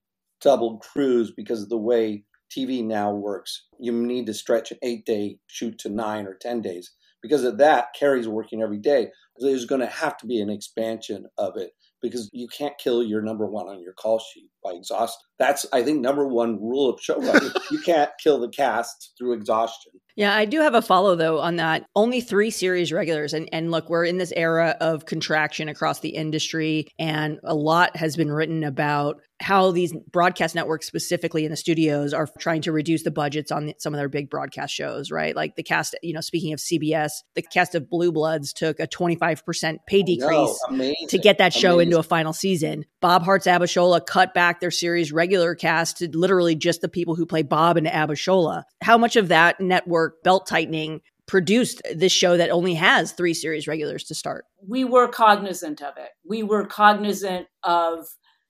double 0.42 0.80
crews 0.80 1.32
because 1.32 1.62
of 1.62 1.70
the 1.70 1.78
way 1.78 2.24
TV 2.50 2.84
now 2.84 3.14
works, 3.14 3.68
you 3.80 3.92
need 3.92 4.26
to 4.26 4.34
stretch 4.34 4.72
an 4.72 4.80
eight 4.82 5.06
day 5.06 5.38
shoot 5.46 5.78
to 5.78 5.90
nine 5.90 6.26
or 6.26 6.34
10 6.34 6.62
days. 6.62 6.92
Because 7.22 7.44
of 7.44 7.58
that, 7.60 7.94
Carrie's 7.98 8.28
working 8.28 8.62
every 8.62 8.80
day. 8.80 9.10
There's 9.38 9.66
going 9.66 9.82
to 9.82 9.88
have 9.88 10.18
to 10.18 10.28
be 10.28 10.42
an 10.42 10.50
expansion 10.50 11.26
of 11.38 11.58
it 11.58 11.72
because 12.02 12.30
you 12.34 12.48
can't 12.48 12.78
kill 12.78 13.04
your 13.04 13.22
number 13.22 13.46
one 13.46 13.68
on 13.68 13.82
your 13.82 13.94
call 13.94 14.20
sheet 14.20 14.50
by 14.64 14.72
exhaustion. 14.72 15.20
That's, 15.40 15.66
I 15.74 15.84
think, 15.84 16.02
number 16.02 16.28
one 16.28 16.62
rule 16.62 16.90
of 16.90 17.00
showrunning. 17.00 17.54
you 17.72 17.80
can't 17.80 18.12
kill 18.22 18.40
the 18.40 18.50
cast 18.50 19.14
through 19.18 19.34
exhaustion. 19.34 19.94
Yeah, 20.16 20.36
I 20.36 20.46
do 20.46 20.60
have 20.60 20.76
a 20.76 20.82
follow 20.82 21.16
though 21.16 21.40
on 21.40 21.56
that. 21.56 21.86
Only 21.96 22.22
three 22.22 22.50
series 22.50 22.92
regulars, 22.92 23.34
and 23.34 23.48
and 23.54 23.72
look, 23.72 23.90
we're 23.90 24.06
in 24.06 24.18
this 24.18 24.34
era 24.36 24.76
of 24.82 25.06
contraction 25.06 25.70
across 25.70 26.00
the 26.00 26.10
industry, 26.10 26.88
and 27.00 27.40
a 27.44 27.56
lot 27.56 27.96
has 27.96 28.16
been 28.16 28.32
written 28.32 28.64
about 28.64 29.22
how 29.40 29.72
these 29.72 29.94
broadcast 30.12 30.54
networks, 30.54 30.86
specifically 30.86 31.46
in 31.46 31.52
the 31.52 31.58
studios, 31.58 32.14
are 32.14 32.28
trying 32.38 32.62
to 32.62 32.72
reduce 32.72 33.04
the 33.04 33.10
budgets 33.12 33.52
on 33.52 33.68
the, 33.68 33.76
some 33.80 33.94
of 33.94 33.98
their 33.98 34.10
big 34.10 34.30
broadcast 34.30 34.74
shows. 34.74 35.12
Right, 35.12 35.36
like 35.36 35.56
the 35.56 35.64
cast. 35.64 35.96
You 36.04 36.14
know, 36.14 36.22
speaking 36.22 36.52
of 36.52 36.60
CBS, 36.60 37.12
the 37.36 37.42
cast 37.42 37.74
of 37.74 37.90
Blue 37.90 38.12
Bloods 38.12 38.52
took 38.52 38.80
a 38.82 38.88
twenty 38.88 39.16
five 39.16 39.46
percent 39.46 39.80
pay 39.88 40.04
decrease. 40.04 40.60
No, 40.70 40.94
to 41.08 41.18
get 41.18 41.38
that 41.38 41.54
show 41.54 41.76
Amazing. 41.76 41.88
into 41.88 42.00
a 42.00 42.04
final 42.04 42.34
season. 42.34 42.86
Bob 43.00 43.24
Hearts 43.24 43.48
Abishola 43.48 44.06
cut 44.06 44.34
back 44.34 44.51
their 44.60 44.72
series 44.72 45.12
regular 45.12 45.56
cast 45.56 45.98
to 45.98 46.10
literally 46.18 46.56
just 46.56 46.82
the 46.82 46.90
people 46.90 47.16
who 47.16 47.26
play 47.26 47.42
Bob 47.42 47.78
and 47.78 47.88
Abishola. 47.88 48.64
How 48.82 48.98
much 48.98 49.16
of 49.16 49.30
that 49.30 49.60
network 49.60 50.22
belt 50.24 50.48
tightening 50.48 51.02
produced 51.28 51.82
this 51.96 52.12
show 52.12 52.36
that 52.36 52.50
only 52.50 52.74
has 52.74 53.14
three 53.14 53.34
series 53.34 53.68
regulars 53.68 54.04
to 54.04 54.16
start? 54.16 54.46
we 54.68 54.84
were 54.84 55.08
cognizant 55.08 55.82
of 55.82 55.98
it. 55.98 56.10
We 56.28 56.44
were 56.44 56.66
cognizant 56.66 57.48
of 57.64 58.08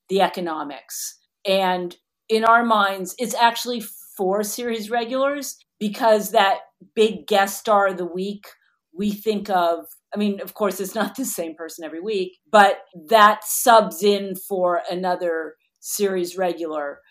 the 0.10 0.22
economics. 0.22 1.18
And 1.46 1.96
in 2.30 2.44
our 2.44 2.64
minds, 2.64 3.16
it's 3.18 3.36
actually 3.36 3.84
four 4.18 4.44
series 4.44 4.90
regulars 4.90 5.58
because 5.80 6.32
that 6.32 6.60
big 6.96 7.28
guest 7.28 7.60
star 7.60 7.88
of 7.88 7.98
the 7.98 8.06
week 8.06 8.46
we 8.94 9.12
think 9.12 9.50
of, 9.50 9.86
I 10.14 10.18
mean, 10.18 10.42
of 10.42 10.54
course, 10.54 10.80
it's 10.80 10.96
not 10.96 11.16
the 11.16 11.26
same 11.26 11.56
person 11.56 11.86
every 11.86 12.02
week, 12.02 12.38
but 12.52 12.80
that 13.10 13.44
subs 13.46 14.04
in 14.04 14.36
for 14.36 14.82
another 14.90 15.56
series 15.82 16.38
regular. 16.38 17.02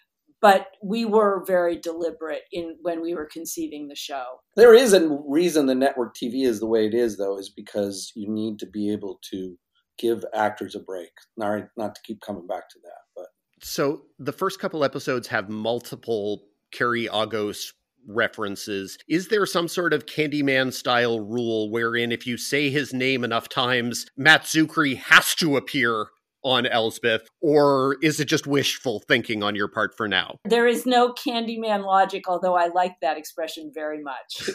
But 0.40 0.68
we 0.82 1.04
were 1.04 1.44
very 1.46 1.76
deliberate 1.76 2.44
in 2.50 2.76
when 2.80 3.02
we 3.02 3.14
were 3.14 3.28
conceiving 3.30 3.88
the 3.88 3.94
show. 3.94 4.24
There 4.56 4.74
is 4.74 4.94
a 4.94 5.06
reason 5.28 5.66
the 5.66 5.74
network 5.74 6.16
TV 6.16 6.46
is 6.46 6.60
the 6.60 6.66
way 6.66 6.86
it 6.86 6.94
is, 6.94 7.18
though, 7.18 7.38
is 7.38 7.50
because 7.50 8.10
you 8.16 8.26
need 8.26 8.58
to 8.60 8.66
be 8.66 8.90
able 8.90 9.20
to 9.30 9.58
give 9.98 10.24
actors 10.34 10.74
a 10.74 10.80
break. 10.80 11.10
Not, 11.36 11.64
not 11.76 11.94
to 11.94 12.00
keep 12.02 12.22
coming 12.22 12.46
back 12.46 12.70
to 12.70 12.78
that, 12.82 13.02
but 13.14 13.26
So 13.60 14.06
the 14.18 14.32
first 14.32 14.58
couple 14.58 14.82
episodes 14.82 15.28
have 15.28 15.50
multiple 15.50 16.44
Cary 16.72 17.06
Agos 17.06 17.74
references. 18.08 18.96
Is 19.08 19.28
there 19.28 19.44
some 19.44 19.68
sort 19.68 19.92
of 19.92 20.06
Candyman 20.06 20.72
style 20.72 21.20
rule 21.20 21.70
wherein 21.70 22.12
if 22.12 22.26
you 22.26 22.38
say 22.38 22.70
his 22.70 22.94
name 22.94 23.24
enough 23.24 23.50
times, 23.50 24.06
Matt 24.16 24.44
Czuchry 24.44 24.96
has 24.96 25.34
to 25.34 25.58
appear 25.58 26.06
on 26.42 26.66
Elsbeth, 26.66 27.22
or 27.40 27.96
is 28.02 28.20
it 28.20 28.26
just 28.26 28.46
wishful 28.46 29.00
thinking 29.06 29.42
on 29.42 29.54
your 29.54 29.68
part 29.68 29.96
for 29.96 30.08
now? 30.08 30.36
There 30.44 30.66
is 30.66 30.86
no 30.86 31.12
Candyman 31.12 31.84
logic, 31.84 32.28
although 32.28 32.56
I 32.56 32.68
like 32.68 32.94
that 33.02 33.18
expression 33.18 33.70
very 33.74 34.02
much. 34.02 34.50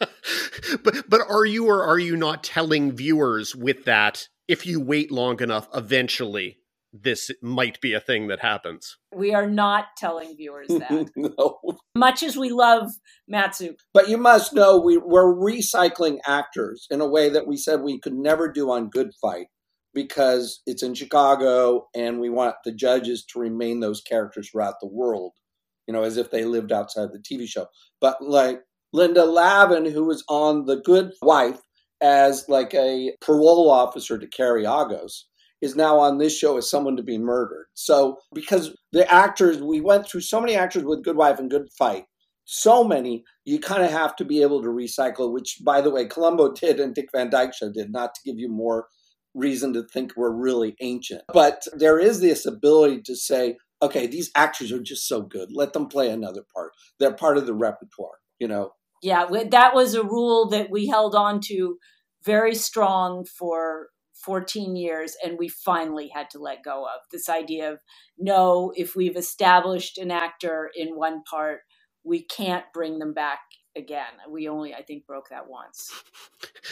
but 0.82 1.08
but 1.08 1.20
are 1.28 1.44
you 1.44 1.68
or 1.68 1.82
are 1.82 1.98
you 1.98 2.16
not 2.16 2.44
telling 2.44 2.92
viewers 2.92 3.54
with 3.54 3.84
that 3.84 4.28
if 4.48 4.66
you 4.66 4.80
wait 4.80 5.10
long 5.10 5.40
enough 5.40 5.68
eventually 5.74 6.58
this 6.96 7.30
might 7.42 7.80
be 7.80 7.92
a 7.92 8.00
thing 8.00 8.28
that 8.28 8.40
happens? 8.40 8.96
We 9.12 9.34
are 9.34 9.48
not 9.48 9.86
telling 9.96 10.36
viewers 10.36 10.68
that. 10.68 11.10
no. 11.16 11.58
Much 11.96 12.22
as 12.22 12.36
we 12.36 12.50
love 12.50 12.90
Matsu, 13.26 13.74
But 13.92 14.08
you 14.08 14.16
must 14.16 14.52
know 14.52 14.78
we, 14.78 14.96
we're 14.96 15.34
recycling 15.34 16.18
actors 16.26 16.86
in 16.90 17.00
a 17.00 17.08
way 17.08 17.28
that 17.30 17.46
we 17.46 17.56
said 17.56 17.80
we 17.80 17.98
could 17.98 18.14
never 18.14 18.50
do 18.50 18.70
on 18.70 18.90
Good 18.90 19.10
Fight 19.20 19.46
because 19.94 20.60
it's 20.66 20.82
in 20.82 20.94
Chicago 20.94 21.88
and 21.94 22.20
we 22.20 22.30
want 22.30 22.56
the 22.64 22.72
judges 22.72 23.24
to 23.26 23.38
remain 23.38 23.80
those 23.80 24.00
characters 24.00 24.50
throughout 24.50 24.74
the 24.80 24.88
world, 24.88 25.32
you 25.86 25.94
know, 25.94 26.02
as 26.02 26.16
if 26.16 26.30
they 26.30 26.44
lived 26.44 26.72
outside 26.72 27.08
the 27.12 27.18
TV 27.18 27.46
show. 27.46 27.66
But 28.00 28.16
like 28.20 28.60
Linda 28.92 29.24
Lavin, 29.24 29.86
who 29.86 30.04
was 30.04 30.24
on 30.28 30.66
The 30.66 30.76
Good 30.76 31.12
Wife 31.22 31.60
as 32.00 32.44
like 32.48 32.74
a 32.74 33.14
parole 33.20 33.70
officer 33.70 34.18
to 34.18 34.26
Cary 34.26 34.64
Agos, 34.64 35.22
is 35.62 35.76
now 35.76 35.98
on 35.98 36.18
this 36.18 36.36
show 36.36 36.58
as 36.58 36.68
someone 36.68 36.96
to 36.96 37.02
be 37.02 37.16
murdered. 37.16 37.66
So 37.74 38.18
because 38.34 38.76
the 38.92 39.10
actors, 39.10 39.62
we 39.62 39.80
went 39.80 40.06
through 40.06 40.20
so 40.20 40.40
many 40.40 40.56
actors 40.56 40.84
with 40.84 41.04
Good 41.04 41.16
Wife 41.16 41.38
and 41.38 41.50
Good 41.50 41.68
Fight 41.78 42.04
so 42.44 42.84
many, 42.84 43.24
you 43.44 43.58
kind 43.58 43.82
of 43.82 43.90
have 43.90 44.14
to 44.16 44.24
be 44.24 44.42
able 44.42 44.62
to 44.62 44.68
recycle, 44.68 45.32
which, 45.32 45.58
by 45.64 45.80
the 45.80 45.90
way, 45.90 46.06
Columbo 46.06 46.52
did 46.52 46.78
and 46.78 46.94
Dick 46.94 47.08
Van 47.12 47.30
Dyke 47.30 47.54
Show 47.54 47.70
did, 47.72 47.90
not 47.90 48.14
to 48.14 48.20
give 48.24 48.38
you 48.38 48.48
more 48.48 48.86
reason 49.34 49.72
to 49.74 49.82
think 49.82 50.12
we're 50.16 50.32
really 50.32 50.76
ancient. 50.80 51.22
But 51.32 51.66
there 51.72 51.98
is 51.98 52.20
this 52.20 52.46
ability 52.46 53.02
to 53.02 53.16
say, 53.16 53.56
okay, 53.82 54.06
these 54.06 54.30
actors 54.34 54.72
are 54.72 54.82
just 54.82 55.06
so 55.06 55.22
good. 55.22 55.50
Let 55.52 55.72
them 55.72 55.86
play 55.86 56.10
another 56.10 56.42
part. 56.54 56.72
They're 56.98 57.12
part 57.12 57.36
of 57.36 57.46
the 57.46 57.54
repertoire, 57.54 58.18
you 58.38 58.48
know? 58.48 58.72
Yeah, 59.02 59.26
that 59.50 59.74
was 59.74 59.94
a 59.94 60.02
rule 60.02 60.48
that 60.48 60.70
we 60.70 60.86
held 60.86 61.14
on 61.14 61.40
to 61.48 61.76
very 62.24 62.54
strong 62.54 63.26
for 63.26 63.88
14 64.24 64.76
years 64.76 65.16
and 65.22 65.38
we 65.38 65.48
finally 65.48 66.08
had 66.08 66.30
to 66.30 66.38
let 66.38 66.64
go 66.64 66.84
of 66.84 67.00
this 67.12 67.28
idea 67.28 67.72
of 67.72 67.80
no 68.16 68.72
if 68.74 68.96
we've 68.96 69.16
established 69.16 69.98
an 69.98 70.10
actor 70.10 70.70
in 70.74 70.96
one 70.96 71.22
part 71.28 71.60
we 72.04 72.24
can't 72.24 72.64
bring 72.72 72.98
them 73.00 73.12
back 73.12 73.40
again 73.76 74.12
we 74.28 74.48
only 74.48 74.74
i 74.74 74.82
think 74.82 75.06
broke 75.06 75.28
that 75.30 75.48
once. 75.48 75.92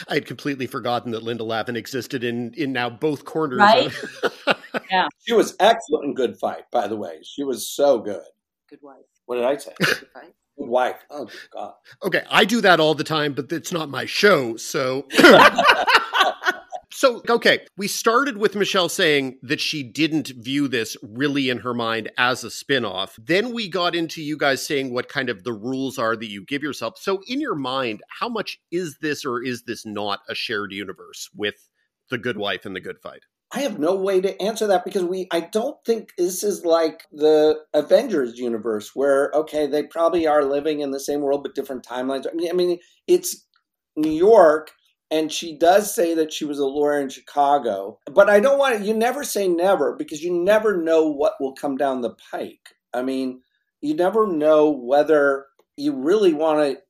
I 0.07 0.15
had 0.15 0.25
completely 0.25 0.67
forgotten 0.67 1.11
that 1.11 1.23
linda 1.23 1.43
lavin 1.43 1.75
existed 1.75 2.23
in 2.23 2.53
in 2.55 2.71
now 2.73 2.89
both 2.89 3.25
corners 3.25 3.59
right? 3.59 3.91
Yeah. 4.89 5.07
She 5.25 5.33
was 5.33 5.55
excellent 5.59 6.05
in 6.05 6.13
good 6.15 6.37
fight 6.37 6.63
by 6.71 6.87
the 6.87 6.95
way. 6.95 7.19
She 7.23 7.43
was 7.43 7.67
so 7.67 7.99
good. 7.99 8.23
Good 8.69 8.79
wife. 8.81 9.05
What 9.25 9.35
did 9.35 9.45
i 9.45 9.55
say? 9.57 9.71
Good 9.79 10.07
fight. 10.13 10.33
Good 10.57 10.67
wife. 10.67 10.99
Oh 11.09 11.27
god. 11.51 11.73
Okay 12.03 12.23
i 12.29 12.45
do 12.45 12.61
that 12.61 12.79
all 12.79 12.95
the 12.95 13.03
time 13.03 13.33
but 13.33 13.51
it's 13.51 13.71
not 13.71 13.89
my 13.89 14.05
show 14.05 14.55
so 14.57 15.07
So, 17.03 17.21
okay, 17.27 17.65
we 17.75 17.89
started 17.89 18.37
with 18.37 18.55
Michelle 18.55 18.87
saying 18.87 19.37
that 19.41 19.59
she 19.59 19.83
didn't 19.83 20.29
view 20.37 20.69
this 20.69 20.95
really 21.03 21.49
in 21.49 21.57
her 21.57 21.73
mind 21.73 22.09
as 22.17 22.45
a 22.45 22.49
spin-off. 22.49 23.19
Then 23.21 23.53
we 23.53 23.67
got 23.67 23.93
into 23.93 24.23
you 24.23 24.37
guys 24.37 24.65
saying 24.65 24.93
what 24.93 25.09
kind 25.09 25.27
of 25.27 25.43
the 25.43 25.51
rules 25.51 25.97
are 25.97 26.15
that 26.15 26.29
you 26.29 26.45
give 26.45 26.63
yourself. 26.63 26.97
So, 26.97 27.19
in 27.27 27.41
your 27.41 27.55
mind, 27.55 28.03
how 28.07 28.29
much 28.29 28.57
is 28.71 28.99
this 29.01 29.25
or 29.25 29.43
is 29.43 29.63
this 29.63 29.85
not 29.85 30.21
a 30.29 30.33
shared 30.33 30.71
universe 30.71 31.29
with 31.35 31.67
The 32.09 32.17
Good 32.17 32.37
Wife 32.37 32.65
and 32.65 32.73
The 32.73 32.79
Good 32.79 32.99
Fight? 32.99 33.23
I 33.51 33.59
have 33.63 33.79
no 33.79 33.95
way 33.95 34.21
to 34.21 34.41
answer 34.41 34.65
that 34.67 34.85
because 34.85 35.03
we 35.03 35.27
I 35.29 35.41
don't 35.41 35.75
think 35.85 36.13
this 36.17 36.41
is 36.41 36.63
like 36.63 37.03
the 37.11 37.59
Avengers 37.73 38.39
universe 38.39 38.91
where 38.95 39.29
okay, 39.33 39.67
they 39.67 39.83
probably 39.83 40.25
are 40.25 40.45
living 40.45 40.79
in 40.79 40.91
the 40.91 41.01
same 41.01 41.19
world 41.19 41.43
but 41.43 41.53
different 41.53 41.85
timelines. 41.85 42.27
I 42.31 42.33
mean, 42.33 42.49
I 42.49 42.53
mean 42.53 42.79
it's 43.07 43.45
New 43.97 44.09
York 44.09 44.71
and 45.11 45.31
she 45.31 45.57
does 45.57 45.93
say 45.93 46.15
that 46.15 46.33
she 46.33 46.45
was 46.45 46.59
a 46.59 46.65
lawyer 46.65 46.99
in 46.99 47.09
Chicago. 47.09 47.99
But 48.11 48.29
I 48.29 48.39
don't 48.39 48.57
want 48.57 48.77
to, 48.77 48.83
you 48.83 48.93
never 48.93 49.23
say 49.23 49.47
never 49.47 49.95
because 49.95 50.23
you 50.23 50.33
never 50.33 50.81
know 50.81 51.07
what 51.07 51.33
will 51.39 51.53
come 51.53 51.77
down 51.77 52.01
the 52.01 52.15
pike. 52.31 52.75
I 52.93 53.03
mean, 53.03 53.41
you 53.81 53.95
never 53.95 54.27
know 54.27 54.69
whether 54.69 55.45
you 55.77 55.95
really 55.95 56.33
want 56.33 56.59
to 56.59 56.81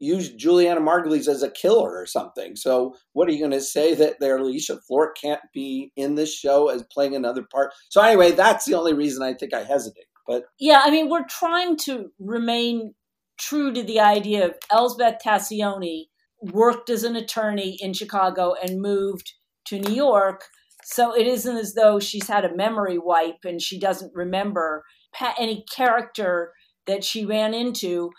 use 0.00 0.30
Julianna 0.30 0.80
Margulies 0.80 1.28
as 1.28 1.42
a 1.42 1.50
killer 1.50 1.96
or 1.96 2.06
something. 2.06 2.56
So, 2.56 2.94
what 3.12 3.28
are 3.28 3.32
you 3.32 3.40
going 3.40 3.50
to 3.50 3.60
say 3.60 3.94
that 3.94 4.20
their 4.20 4.38
Alicia 4.38 4.80
Florrick 4.88 5.16
can't 5.20 5.40
be 5.52 5.92
in 5.96 6.14
this 6.14 6.32
show 6.32 6.68
as 6.68 6.84
playing 6.84 7.16
another 7.16 7.42
part? 7.42 7.72
So, 7.90 8.00
anyway, 8.00 8.32
that's 8.32 8.64
the 8.64 8.74
only 8.74 8.94
reason 8.94 9.22
I 9.22 9.34
think 9.34 9.54
I 9.54 9.64
hesitate. 9.64 10.06
But 10.26 10.44
yeah, 10.60 10.82
I 10.84 10.90
mean, 10.90 11.08
we're 11.08 11.26
trying 11.28 11.76
to 11.84 12.10
remain 12.18 12.94
true 13.38 13.72
to 13.72 13.82
the 13.82 14.00
idea 14.00 14.46
of 14.46 14.54
Elsbeth 14.70 15.18
Tascioni 15.24 16.06
worked 16.40 16.90
as 16.90 17.04
an 17.04 17.16
attorney 17.16 17.76
in 17.80 17.92
Chicago 17.92 18.54
and 18.62 18.80
moved 18.80 19.32
to 19.66 19.78
New 19.78 19.94
York. 19.94 20.44
So 20.84 21.14
it 21.14 21.26
isn't 21.26 21.56
as 21.56 21.74
though 21.74 22.00
she's 22.00 22.28
had 22.28 22.44
a 22.44 22.56
memory 22.56 22.98
wipe 22.98 23.44
and 23.44 23.60
she 23.60 23.78
doesn't 23.78 24.14
remember 24.14 24.84
any 25.38 25.64
character 25.74 26.52
that 26.86 27.04
she 27.04 27.24
ran 27.24 27.54
into. 27.54 28.10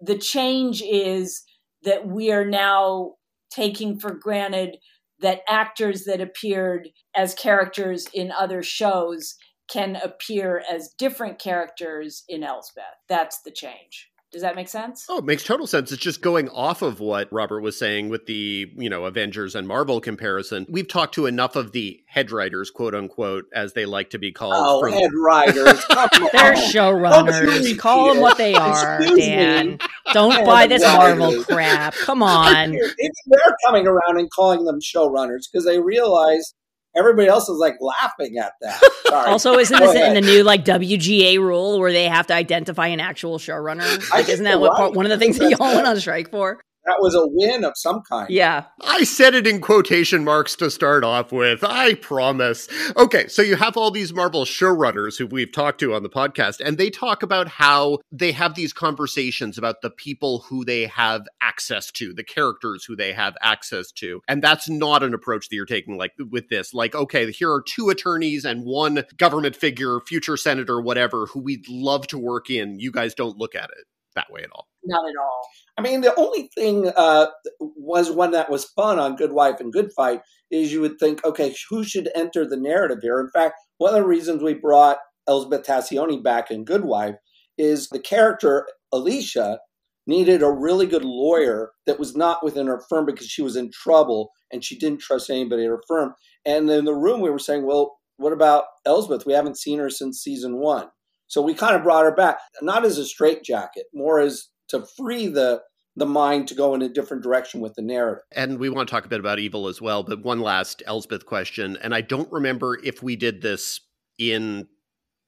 The 0.00 0.18
change 0.18 0.82
is 0.82 1.42
that 1.82 2.06
we 2.06 2.30
are 2.30 2.44
now 2.44 3.14
taking 3.50 3.98
for 3.98 4.14
granted 4.14 4.76
that 5.20 5.42
actors 5.48 6.04
that 6.04 6.20
appeared 6.20 6.88
as 7.14 7.34
characters 7.34 8.08
in 8.12 8.32
other 8.32 8.62
shows 8.62 9.36
can 9.70 9.96
appear 9.96 10.62
as 10.70 10.94
different 10.98 11.38
characters 11.38 12.24
in 12.28 12.42
Elsbeth. 12.42 12.84
That's 13.08 13.40
the 13.42 13.50
change. 13.50 14.09
Does 14.32 14.42
that 14.42 14.54
make 14.54 14.68
sense? 14.68 15.06
Oh, 15.08 15.18
it 15.18 15.24
makes 15.24 15.42
total 15.42 15.66
sense. 15.66 15.90
It's 15.90 16.00
just 16.00 16.22
going 16.22 16.48
off 16.50 16.82
of 16.82 17.00
what 17.00 17.32
Robert 17.32 17.62
was 17.62 17.76
saying 17.76 18.10
with 18.10 18.26
the, 18.26 18.70
you 18.76 18.88
know, 18.88 19.04
Avengers 19.04 19.56
and 19.56 19.66
Marvel 19.66 20.00
comparison. 20.00 20.66
We've 20.68 20.86
talked 20.86 21.16
to 21.16 21.26
enough 21.26 21.56
of 21.56 21.72
the 21.72 22.00
head 22.06 22.30
writers, 22.30 22.70
quote 22.70 22.94
unquote, 22.94 23.46
as 23.52 23.72
they 23.72 23.86
like 23.86 24.10
to 24.10 24.18
be 24.20 24.30
called. 24.30 24.54
Oh, 24.56 24.80
from- 24.80 24.92
head 24.92 25.10
writers. 25.12 25.84
They're 25.88 26.54
showrunners. 26.54 27.76
Call 27.78 28.14
them 28.14 28.22
what 28.22 28.38
they 28.38 28.54
are, 28.54 29.00
Excuse 29.00 29.18
Dan. 29.18 29.70
Me. 29.70 29.78
Don't 30.12 30.32
head 30.32 30.46
buy 30.46 30.68
this 30.68 30.84
writers. 30.84 31.18
Marvel 31.18 31.44
crap. 31.44 31.94
Come 31.94 32.22
on. 32.22 32.70
They're 32.72 33.56
coming 33.66 33.88
around 33.88 34.18
and 34.18 34.30
calling 34.30 34.64
them 34.64 34.78
showrunners 34.80 35.48
because 35.50 35.64
they 35.64 35.80
realize 35.80 36.54
everybody 36.96 37.28
else 37.28 37.48
is 37.48 37.58
like 37.58 37.76
laughing 37.80 38.38
at 38.38 38.52
that. 38.60 38.80
Sorry. 39.06 39.26
also, 39.30 39.58
isn't 39.58 39.78
this 39.78 39.94
in 39.94 40.14
the 40.14 40.20
new 40.20 40.42
like 40.42 40.64
WGA 40.64 41.38
rule 41.38 41.78
where 41.78 41.92
they 41.92 42.04
have 42.04 42.26
to 42.28 42.34
identify 42.34 42.88
an 42.88 43.00
actual 43.00 43.38
showrunner? 43.38 44.10
Like, 44.10 44.28
isn't 44.28 44.44
that 44.44 44.60
what 44.60 44.76
part, 44.76 44.94
one 44.94 45.06
of 45.06 45.10
the 45.10 45.18
things 45.18 45.38
that 45.38 45.50
y'all 45.50 45.74
went 45.74 45.86
on 45.86 45.98
strike 46.00 46.30
for? 46.30 46.60
That 46.90 47.00
was 47.00 47.14
a 47.14 47.24
win 47.24 47.64
of 47.64 47.74
some 47.76 48.02
kind. 48.02 48.28
Yeah. 48.30 48.64
I 48.80 49.04
said 49.04 49.34
it 49.34 49.46
in 49.46 49.60
quotation 49.60 50.24
marks 50.24 50.56
to 50.56 50.70
start 50.70 51.04
off 51.04 51.30
with. 51.30 51.62
I 51.62 51.94
promise. 51.94 52.66
Okay, 52.96 53.28
so 53.28 53.42
you 53.42 53.54
have 53.54 53.76
all 53.76 53.92
these 53.92 54.12
Marvel 54.12 54.44
showrunners 54.44 55.16
who 55.16 55.26
we've 55.26 55.52
talked 55.52 55.78
to 55.80 55.94
on 55.94 56.02
the 56.02 56.08
podcast, 56.08 56.60
and 56.60 56.78
they 56.78 56.90
talk 56.90 57.22
about 57.22 57.46
how 57.46 57.98
they 58.10 58.32
have 58.32 58.56
these 58.56 58.72
conversations 58.72 59.56
about 59.56 59.82
the 59.82 59.90
people 59.90 60.40
who 60.48 60.64
they 60.64 60.86
have 60.86 61.26
access 61.40 61.92
to, 61.92 62.12
the 62.12 62.24
characters 62.24 62.84
who 62.84 62.96
they 62.96 63.12
have 63.12 63.36
access 63.40 63.92
to. 63.92 64.20
And 64.26 64.42
that's 64.42 64.68
not 64.68 65.04
an 65.04 65.14
approach 65.14 65.48
that 65.48 65.54
you're 65.54 65.66
taking 65.66 65.96
like 65.96 66.12
with 66.30 66.48
this. 66.48 66.74
Like, 66.74 66.96
okay, 66.96 67.30
here 67.30 67.52
are 67.52 67.62
two 67.62 67.90
attorneys 67.90 68.44
and 68.44 68.64
one 68.64 69.04
government 69.16 69.54
figure, 69.54 70.00
future 70.00 70.36
senator, 70.36 70.80
whatever, 70.80 71.26
who 71.26 71.40
we'd 71.40 71.68
love 71.68 72.08
to 72.08 72.18
work 72.18 72.50
in. 72.50 72.80
You 72.80 72.90
guys 72.90 73.14
don't 73.14 73.38
look 73.38 73.54
at 73.54 73.70
it 73.70 73.86
that 74.16 74.32
way 74.32 74.42
at 74.42 74.50
all. 74.52 74.69
Not 74.84 75.08
at 75.08 75.14
all. 75.20 75.42
I 75.76 75.82
mean, 75.82 76.00
the 76.00 76.14
only 76.16 76.50
thing 76.54 76.90
uh, 76.96 77.26
was 77.58 78.10
one 78.10 78.30
that 78.32 78.50
was 78.50 78.64
fun 78.64 78.98
on 78.98 79.16
Good 79.16 79.32
Wife 79.32 79.60
and 79.60 79.72
Good 79.72 79.92
Fight 79.94 80.20
is 80.50 80.72
you 80.72 80.80
would 80.80 80.98
think, 80.98 81.24
okay, 81.24 81.54
who 81.68 81.84
should 81.84 82.10
enter 82.14 82.46
the 82.46 82.56
narrative 82.56 82.98
here? 83.02 83.20
In 83.20 83.30
fact, 83.30 83.54
one 83.78 83.94
of 83.94 84.00
the 84.00 84.06
reasons 84.06 84.42
we 84.42 84.54
brought 84.54 84.98
Elizabeth 85.28 85.66
Tascioni 85.66 86.22
back 86.22 86.50
in 86.50 86.64
Good 86.64 86.84
Wife 86.84 87.16
is 87.58 87.88
the 87.88 88.00
character 88.00 88.66
Alicia 88.92 89.58
needed 90.06 90.42
a 90.42 90.50
really 90.50 90.86
good 90.86 91.04
lawyer 91.04 91.72
that 91.86 91.98
was 91.98 92.16
not 92.16 92.42
within 92.42 92.66
her 92.66 92.82
firm 92.88 93.06
because 93.06 93.26
she 93.26 93.42
was 93.42 93.56
in 93.56 93.70
trouble 93.70 94.30
and 94.52 94.64
she 94.64 94.78
didn't 94.78 95.00
trust 95.00 95.30
anybody 95.30 95.64
at 95.64 95.70
her 95.70 95.82
firm. 95.86 96.14
And 96.44 96.68
in 96.70 96.84
the 96.84 96.94
room, 96.94 97.20
we 97.20 97.30
were 97.30 97.38
saying, 97.38 97.66
well, 97.66 97.98
what 98.16 98.32
about 98.32 98.64
Elizabeth? 98.86 99.26
We 99.26 99.34
haven't 99.34 99.58
seen 99.58 99.78
her 99.78 99.90
since 99.90 100.20
season 100.20 100.56
one. 100.56 100.88
So 101.28 101.40
we 101.40 101.54
kind 101.54 101.76
of 101.76 101.84
brought 101.84 102.04
her 102.04 102.14
back, 102.14 102.38
not 102.60 102.84
as 102.84 102.98
a 102.98 103.04
straitjacket, 103.04 103.84
more 103.94 104.18
as 104.18 104.48
to 104.70 104.84
free 104.96 105.26
the 105.28 105.62
the 105.96 106.06
mind 106.06 106.48
to 106.48 106.54
go 106.54 106.74
in 106.74 106.82
a 106.82 106.88
different 106.88 107.22
direction 107.22 107.60
with 107.60 107.74
the 107.74 107.82
narrative. 107.82 108.22
And 108.32 108.58
we 108.58 108.70
want 108.70 108.88
to 108.88 108.94
talk 108.94 109.04
a 109.04 109.08
bit 109.08 109.20
about 109.20 109.40
evil 109.40 109.66
as 109.66 109.80
well, 109.82 110.02
but 110.02 110.22
one 110.22 110.40
last 110.40 110.82
Elsbeth 110.86 111.26
question, 111.26 111.76
and 111.82 111.94
I 111.94 112.00
don't 112.00 112.30
remember 112.32 112.78
if 112.82 113.02
we 113.02 113.16
did 113.16 113.42
this 113.42 113.80
in 114.16 114.68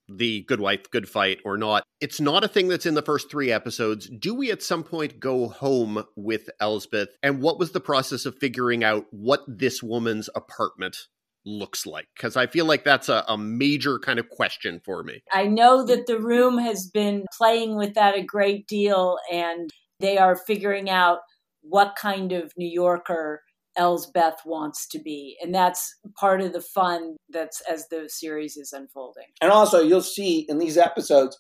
the 0.09 0.43
Good 0.43 0.61
Wife, 0.61 0.91
Good 0.91 1.09
Fight 1.09 1.39
or 1.45 1.57
not. 1.57 1.85
It's 2.01 2.21
not 2.21 2.45
a 2.45 2.49
thing 2.49 2.69
that's 2.69 2.87
in 2.87 2.95
the 2.95 3.03
first 3.03 3.31
three 3.31 3.51
episodes. 3.51 4.09
Do 4.09 4.35
we 4.35 4.51
at 4.51 4.63
some 4.63 4.83
point 4.83 5.21
go 5.21 5.49
home 5.49 6.05
with 6.17 6.51
Elsbeth? 6.61 7.09
And 7.23 7.41
what 7.41 7.59
was 7.59 7.73
the 7.73 7.81
process 7.81 8.27
of 8.27 8.39
figuring 8.39 8.85
out 8.85 9.07
what 9.11 9.43
this 9.47 9.83
woman's 9.83 10.29
apartment 10.35 10.97
looks 11.45 11.87
like? 11.87 12.09
Because 12.17 12.37
I 12.37 12.47
feel 12.47 12.65
like 12.65 12.85
that's 12.85 13.09
a, 13.09 13.25
a 13.29 13.39
major 13.39 13.99
kind 13.99 14.19
of 14.19 14.29
question 14.29 14.81
for 14.85 15.03
me. 15.03 15.23
I 15.33 15.47
know 15.47 15.85
that 15.85 16.07
the 16.07 16.19
room 16.19 16.59
has 16.59 16.87
been 16.87 17.25
playing 17.37 17.77
with 17.77 17.95
that 17.95 18.17
a 18.17 18.23
great 18.23 18.67
deal, 18.67 19.19
and 19.31 19.71
they 20.01 20.19
are 20.19 20.37
figuring 20.37 20.91
out 20.91 21.19
what 21.63 21.97
kind 21.97 22.33
of 22.33 22.53
New 22.57 22.69
Yorker 22.69 23.43
Elsbeth 23.77 24.41
wants 24.45 24.87
to 24.89 24.99
be. 24.99 25.37
And 25.41 25.55
that's 25.55 25.95
part 26.19 26.41
of 26.41 26.53
the 26.53 26.61
fun 26.61 27.17
that's 27.31 27.63
as 27.63 27.89
the 27.89 28.09
series 28.09 28.57
is 28.57 28.73
unfolding. 28.73 29.29
And 29.41 29.51
also, 29.51 29.81
you'll 29.81 30.03
see 30.03 30.47
in 30.49 30.59
these 30.59 30.77
episodes, 30.77 31.39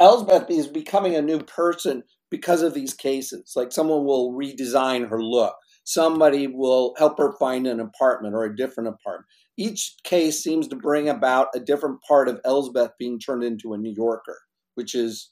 Elsbeth 0.00 0.50
is 0.50 0.66
becoming 0.66 1.14
a 1.14 1.22
new 1.22 1.40
person 1.40 2.02
because 2.30 2.62
of 2.62 2.74
these 2.74 2.94
cases. 2.94 3.52
Like 3.54 3.72
someone 3.72 4.04
will 4.04 4.32
redesign 4.32 5.08
her 5.08 5.22
look, 5.22 5.54
somebody 5.84 6.46
will 6.46 6.94
help 6.98 7.18
her 7.18 7.34
find 7.38 7.66
an 7.66 7.80
apartment 7.80 8.34
or 8.34 8.44
a 8.44 8.56
different 8.56 8.88
apartment. 8.88 9.26
Each 9.56 9.94
case 10.02 10.42
seems 10.42 10.68
to 10.68 10.76
bring 10.76 11.08
about 11.08 11.48
a 11.54 11.60
different 11.60 12.00
part 12.06 12.28
of 12.28 12.40
Elsbeth 12.44 12.92
being 12.98 13.18
turned 13.18 13.44
into 13.44 13.72
a 13.72 13.78
New 13.78 13.92
Yorker, 13.96 14.40
which 14.74 14.94
is 14.94 15.30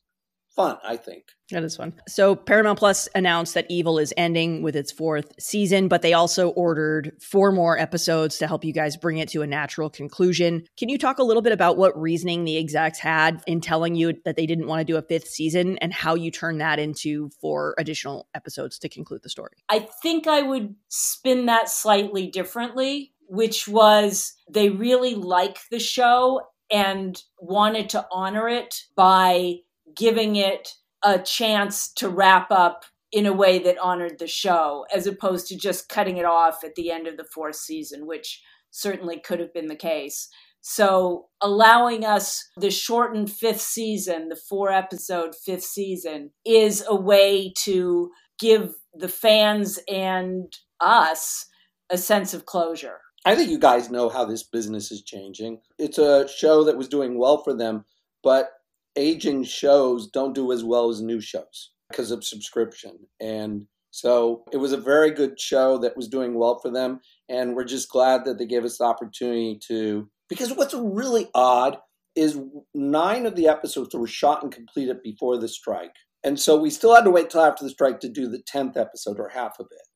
fun, 0.55 0.77
I 0.85 0.97
think. 0.97 1.25
That 1.51 1.65
is 1.65 1.77
fun. 1.77 1.95
So 2.09 2.35
Paramount 2.35 2.79
Plus 2.79 3.09
announced 3.15 3.55
that 3.55 3.67
Evil 3.69 3.99
is 3.99 4.13
ending 4.17 4.63
with 4.63 4.77
its 4.77 4.93
fourth 4.93 5.33
season, 5.39 5.89
but 5.89 6.03
they 6.03 6.13
also 6.13 6.49
ordered 6.51 7.13
four 7.21 7.53
more 7.53 7.79
episodes 7.79 8.39
to 8.39 8.47
help 8.47 8.65
you 8.65 8.73
guys 8.73 8.97
bring 8.97 9.19
it 9.19 9.29
to 9.31 9.43
a 9.43 9.47
natural 9.47 9.91
conclusion. 9.91 10.65
Can 10.79 10.89
you 10.89 10.99
talk 10.99 11.19
a 11.19 11.23
little 11.23 11.43
bit 11.43 11.53
about 11.53 11.77
what 11.77 11.99
reasoning 11.99 12.45
the 12.45 12.59
execs 12.59 12.99
had 12.99 13.43
in 13.47 13.61
telling 13.61 13.95
you 13.95 14.15
that 14.25 14.37
they 14.37 14.47
didn't 14.47 14.67
want 14.67 14.81
to 14.81 14.85
do 14.85 14.97
a 14.97 15.03
fifth 15.03 15.29
season 15.29 15.79
and 15.79 15.93
how 15.93 16.15
you 16.15 16.31
turn 16.31 16.59
that 16.59 16.79
into 16.79 17.31
four 17.41 17.75
additional 17.79 18.29
episodes 18.35 18.79
to 18.81 18.89
conclude 18.89 19.23
the 19.23 19.31
story? 19.31 19.57
I 19.69 19.87
think 20.03 20.27
I 20.27 20.43
would 20.43 20.75
spin 20.89 21.47
that 21.47 21.69
slightly 21.69 22.29
differently, 22.29 23.12
which 23.33 23.67
was 23.67 24.35
they 24.51 24.69
really 24.69 25.15
like 25.15 25.59
the 25.71 25.79
show 25.79 26.39
and 26.71 27.23
wanted 27.39 27.89
to 27.89 28.07
honor 28.13 28.47
it 28.47 28.75
by 28.95 29.55
giving 29.97 30.37
it 30.37 30.75
a 31.03 31.19
chance 31.19 31.91
to 31.95 32.11
wrap 32.11 32.51
up 32.51 32.85
in 33.11 33.25
a 33.25 33.33
way 33.33 33.59
that 33.59 33.79
honored 33.79 34.19
the 34.19 34.27
show, 34.27 34.85
as 34.95 35.07
opposed 35.07 35.47
to 35.47 35.57
just 35.57 35.89
cutting 35.89 36.19
it 36.19 36.27
off 36.27 36.63
at 36.63 36.75
the 36.75 36.91
end 36.91 37.07
of 37.07 37.17
the 37.17 37.25
fourth 37.25 37.57
season, 37.57 38.07
which 38.07 38.43
certainly 38.71 39.19
could 39.19 39.41
have 39.41 39.55
been 39.55 39.69
the 39.69 39.77
case. 39.77 40.29
So, 40.61 41.29
allowing 41.41 42.05
us 42.05 42.47
the 42.59 42.71
shortened 42.71 43.33
fifth 43.33 43.63
season, 43.63 44.29
the 44.29 44.37
four 44.37 44.71
episode 44.71 45.35
fifth 45.35 45.65
season, 45.65 46.33
is 46.45 46.85
a 46.87 46.95
way 46.95 47.55
to 47.61 48.11
give 48.39 48.75
the 48.93 49.09
fans 49.09 49.79
and 49.91 50.53
us 50.81 51.47
a 51.89 51.97
sense 51.97 52.35
of 52.35 52.45
closure. 52.45 52.99
I 53.25 53.37
think 53.37 53.51
you 53.51 53.59
guys 53.59 53.91
know 53.91 54.09
how 54.09 54.25
this 54.25 54.43
business 54.43 54.91
is 54.91 55.03
changing. 55.03 55.61
It's 55.79 55.99
a 55.99 56.27
show 56.29 56.65
that 56.65 56.77
was 56.77 56.89
doing 56.89 57.19
well 57.19 57.43
for 57.43 57.55
them, 57.55 57.85
but 58.23 58.51
aging 58.97 59.45
shows 59.45 60.09
don't 60.09 60.35
do 60.35 60.53
as 60.53 60.65
well 60.65 60.91
as 60.91 61.01
new 61.01 61.21
shows 61.21 61.71
because 61.89 62.11
of 62.11 62.25
subscription. 62.25 62.99
And 63.21 63.67
so 63.91 64.45
it 64.53 64.57
was 64.57 64.73
a 64.73 64.79
very 64.79 65.11
good 65.11 65.39
show 65.39 65.79
that 65.79 65.97
was 65.97 66.09
doing 66.09 66.35
well 66.35 66.59
for 66.59 66.71
them. 66.71 67.01
And 67.29 67.55
we're 67.55 67.65
just 67.65 67.91
glad 67.91 68.25
that 68.25 68.39
they 68.39 68.47
gave 68.47 68.65
us 68.65 68.79
the 68.79 68.85
opportunity 68.85 69.61
to. 69.69 70.09
Because 70.29 70.53
what's 70.53 70.75
really 70.75 71.29
odd 71.35 71.79
is 72.17 72.41
nine 72.75 73.27
of 73.27 73.37
the 73.37 73.49
episodes 73.49 73.95
were 73.95 74.07
shot 74.07 74.43
and 74.43 74.53
completed 74.53 75.03
before 75.03 75.39
the 75.39 75.49
strike. 75.49 75.95
And 76.25 76.39
so 76.41 76.57
we 76.61 76.71
still 76.71 76.95
had 76.95 77.05
to 77.05 77.11
wait 77.11 77.31
till 77.31 77.43
after 77.43 77.65
the 77.65 77.71
strike 77.71 78.01
to 78.01 78.09
do 78.09 78.29
the 78.29 78.43
10th 78.43 78.77
episode 78.77 79.19
or 79.19 79.29
half 79.29 79.59
of 79.61 79.67
it. 79.71 79.87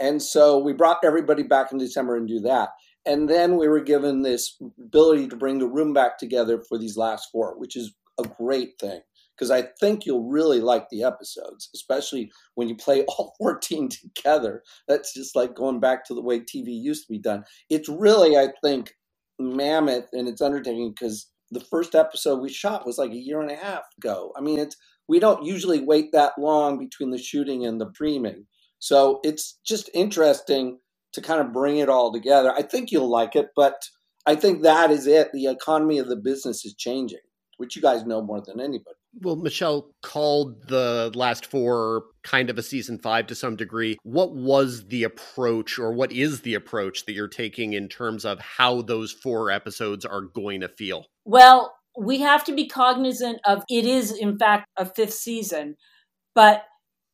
And 0.00 0.22
so 0.22 0.58
we 0.58 0.72
brought 0.72 1.04
everybody 1.04 1.42
back 1.42 1.72
in 1.72 1.78
December 1.78 2.16
and 2.16 2.26
do 2.26 2.40
that. 2.40 2.70
And 3.06 3.28
then 3.28 3.56
we 3.56 3.68
were 3.68 3.80
given 3.80 4.22
this 4.22 4.58
ability 4.78 5.28
to 5.28 5.36
bring 5.36 5.58
the 5.58 5.68
room 5.68 5.92
back 5.92 6.18
together 6.18 6.60
for 6.68 6.78
these 6.78 6.96
last 6.96 7.28
four, 7.30 7.58
which 7.58 7.76
is 7.76 7.94
a 8.18 8.24
great 8.24 8.78
thing 8.78 9.00
because 9.40 9.50
I 9.50 9.62
think 9.80 10.04
you'll 10.04 10.28
really 10.28 10.60
like 10.60 10.90
the 10.90 11.02
episodes, 11.02 11.70
especially 11.74 12.30
when 12.56 12.68
you 12.68 12.76
play 12.76 13.04
all 13.08 13.34
14 13.38 13.88
together. 13.88 14.62
That's 14.86 15.14
just 15.14 15.34
like 15.34 15.54
going 15.54 15.80
back 15.80 16.04
to 16.06 16.14
the 16.14 16.22
way 16.22 16.40
TV 16.40 16.66
used 16.68 17.06
to 17.06 17.12
be 17.12 17.18
done. 17.18 17.44
It's 17.70 17.88
really, 17.88 18.36
I 18.36 18.48
think, 18.62 18.92
mammoth 19.38 20.08
in 20.12 20.26
its 20.26 20.42
undertaking 20.42 20.90
because 20.90 21.30
the 21.50 21.60
first 21.60 21.94
episode 21.94 22.40
we 22.40 22.50
shot 22.50 22.86
was 22.86 22.98
like 22.98 23.12
a 23.12 23.16
year 23.16 23.40
and 23.40 23.50
a 23.50 23.56
half 23.56 23.84
ago. 23.98 24.32
I 24.36 24.42
mean, 24.42 24.58
it's 24.58 24.76
we 25.08 25.18
don't 25.18 25.44
usually 25.44 25.80
wait 25.80 26.12
that 26.12 26.38
long 26.38 26.78
between 26.78 27.10
the 27.10 27.18
shooting 27.18 27.64
and 27.64 27.80
the 27.80 27.90
streaming. 27.92 28.46
So 28.80 29.20
it's 29.22 29.58
just 29.64 29.88
interesting 29.94 30.78
to 31.12 31.20
kind 31.20 31.40
of 31.40 31.52
bring 31.52 31.78
it 31.78 31.88
all 31.88 32.12
together. 32.12 32.52
I 32.52 32.62
think 32.62 32.90
you'll 32.90 33.10
like 33.10 33.36
it, 33.36 33.48
but 33.54 33.82
I 34.26 34.34
think 34.34 34.62
that 34.62 34.90
is 34.90 35.06
it. 35.06 35.30
The 35.32 35.46
economy 35.46 35.98
of 35.98 36.08
the 36.08 36.16
business 36.16 36.64
is 36.64 36.74
changing, 36.74 37.20
which 37.56 37.76
you 37.76 37.82
guys 37.82 38.04
know 38.04 38.22
more 38.22 38.42
than 38.44 38.60
anybody. 38.60 38.96
Well, 39.22 39.36
Michelle 39.36 39.90
called 40.02 40.68
the 40.68 41.10
last 41.14 41.46
four 41.46 42.04
kind 42.22 42.48
of 42.48 42.58
a 42.58 42.62
season 42.62 42.98
five 42.98 43.26
to 43.26 43.34
some 43.34 43.56
degree. 43.56 43.98
What 44.02 44.34
was 44.34 44.86
the 44.86 45.02
approach, 45.02 45.78
or 45.78 45.92
what 45.92 46.12
is 46.12 46.42
the 46.42 46.54
approach 46.54 47.06
that 47.06 47.12
you're 47.12 47.28
taking 47.28 47.72
in 47.72 47.88
terms 47.88 48.24
of 48.24 48.38
how 48.38 48.82
those 48.82 49.10
four 49.12 49.50
episodes 49.50 50.04
are 50.04 50.20
going 50.22 50.60
to 50.60 50.68
feel? 50.68 51.06
Well, 51.24 51.74
we 51.98 52.20
have 52.20 52.44
to 52.44 52.52
be 52.52 52.68
cognizant 52.68 53.40
of 53.44 53.64
it 53.68 53.84
is, 53.84 54.12
in 54.12 54.38
fact, 54.38 54.66
a 54.76 54.86
fifth 54.86 55.14
season, 55.14 55.76
but 56.34 56.64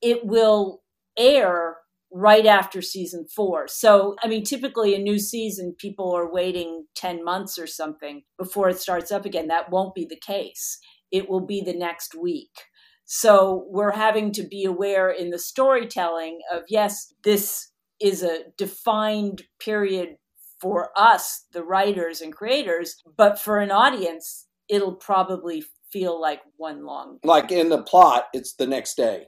it 0.02 0.26
will 0.26 0.82
air 1.18 1.76
right 2.12 2.46
after 2.46 2.80
season 2.80 3.26
four. 3.34 3.68
So, 3.68 4.16
I 4.22 4.28
mean, 4.28 4.44
typically 4.44 4.94
a 4.94 4.98
new 4.98 5.18
season, 5.18 5.74
people 5.76 6.14
are 6.14 6.30
waiting 6.30 6.86
10 6.94 7.24
months 7.24 7.58
or 7.58 7.66
something 7.66 8.22
before 8.38 8.68
it 8.68 8.78
starts 8.78 9.10
up 9.10 9.24
again. 9.24 9.48
That 9.48 9.70
won't 9.70 9.94
be 9.94 10.06
the 10.08 10.18
case. 10.18 10.78
It 11.10 11.28
will 11.28 11.44
be 11.44 11.60
the 11.60 11.74
next 11.74 12.14
week. 12.14 12.50
So, 13.04 13.66
we're 13.68 13.92
having 13.92 14.32
to 14.32 14.42
be 14.42 14.64
aware 14.64 15.10
in 15.10 15.30
the 15.30 15.38
storytelling 15.38 16.40
of 16.52 16.62
yes, 16.68 17.12
this 17.22 17.70
is 18.00 18.22
a 18.22 18.44
defined 18.56 19.44
period 19.60 20.16
for 20.60 20.90
us, 20.96 21.44
the 21.52 21.62
writers 21.62 22.20
and 22.20 22.32
creators, 22.32 22.96
but 23.16 23.38
for 23.38 23.58
an 23.58 23.70
audience, 23.70 24.46
it'll 24.68 24.94
probably 24.94 25.64
feel 25.92 26.20
like 26.20 26.40
one 26.56 26.84
long. 26.84 27.18
Like 27.22 27.52
in 27.52 27.68
the 27.68 27.82
plot, 27.82 28.24
it's 28.32 28.54
the 28.54 28.66
next 28.66 28.96
day, 28.96 29.26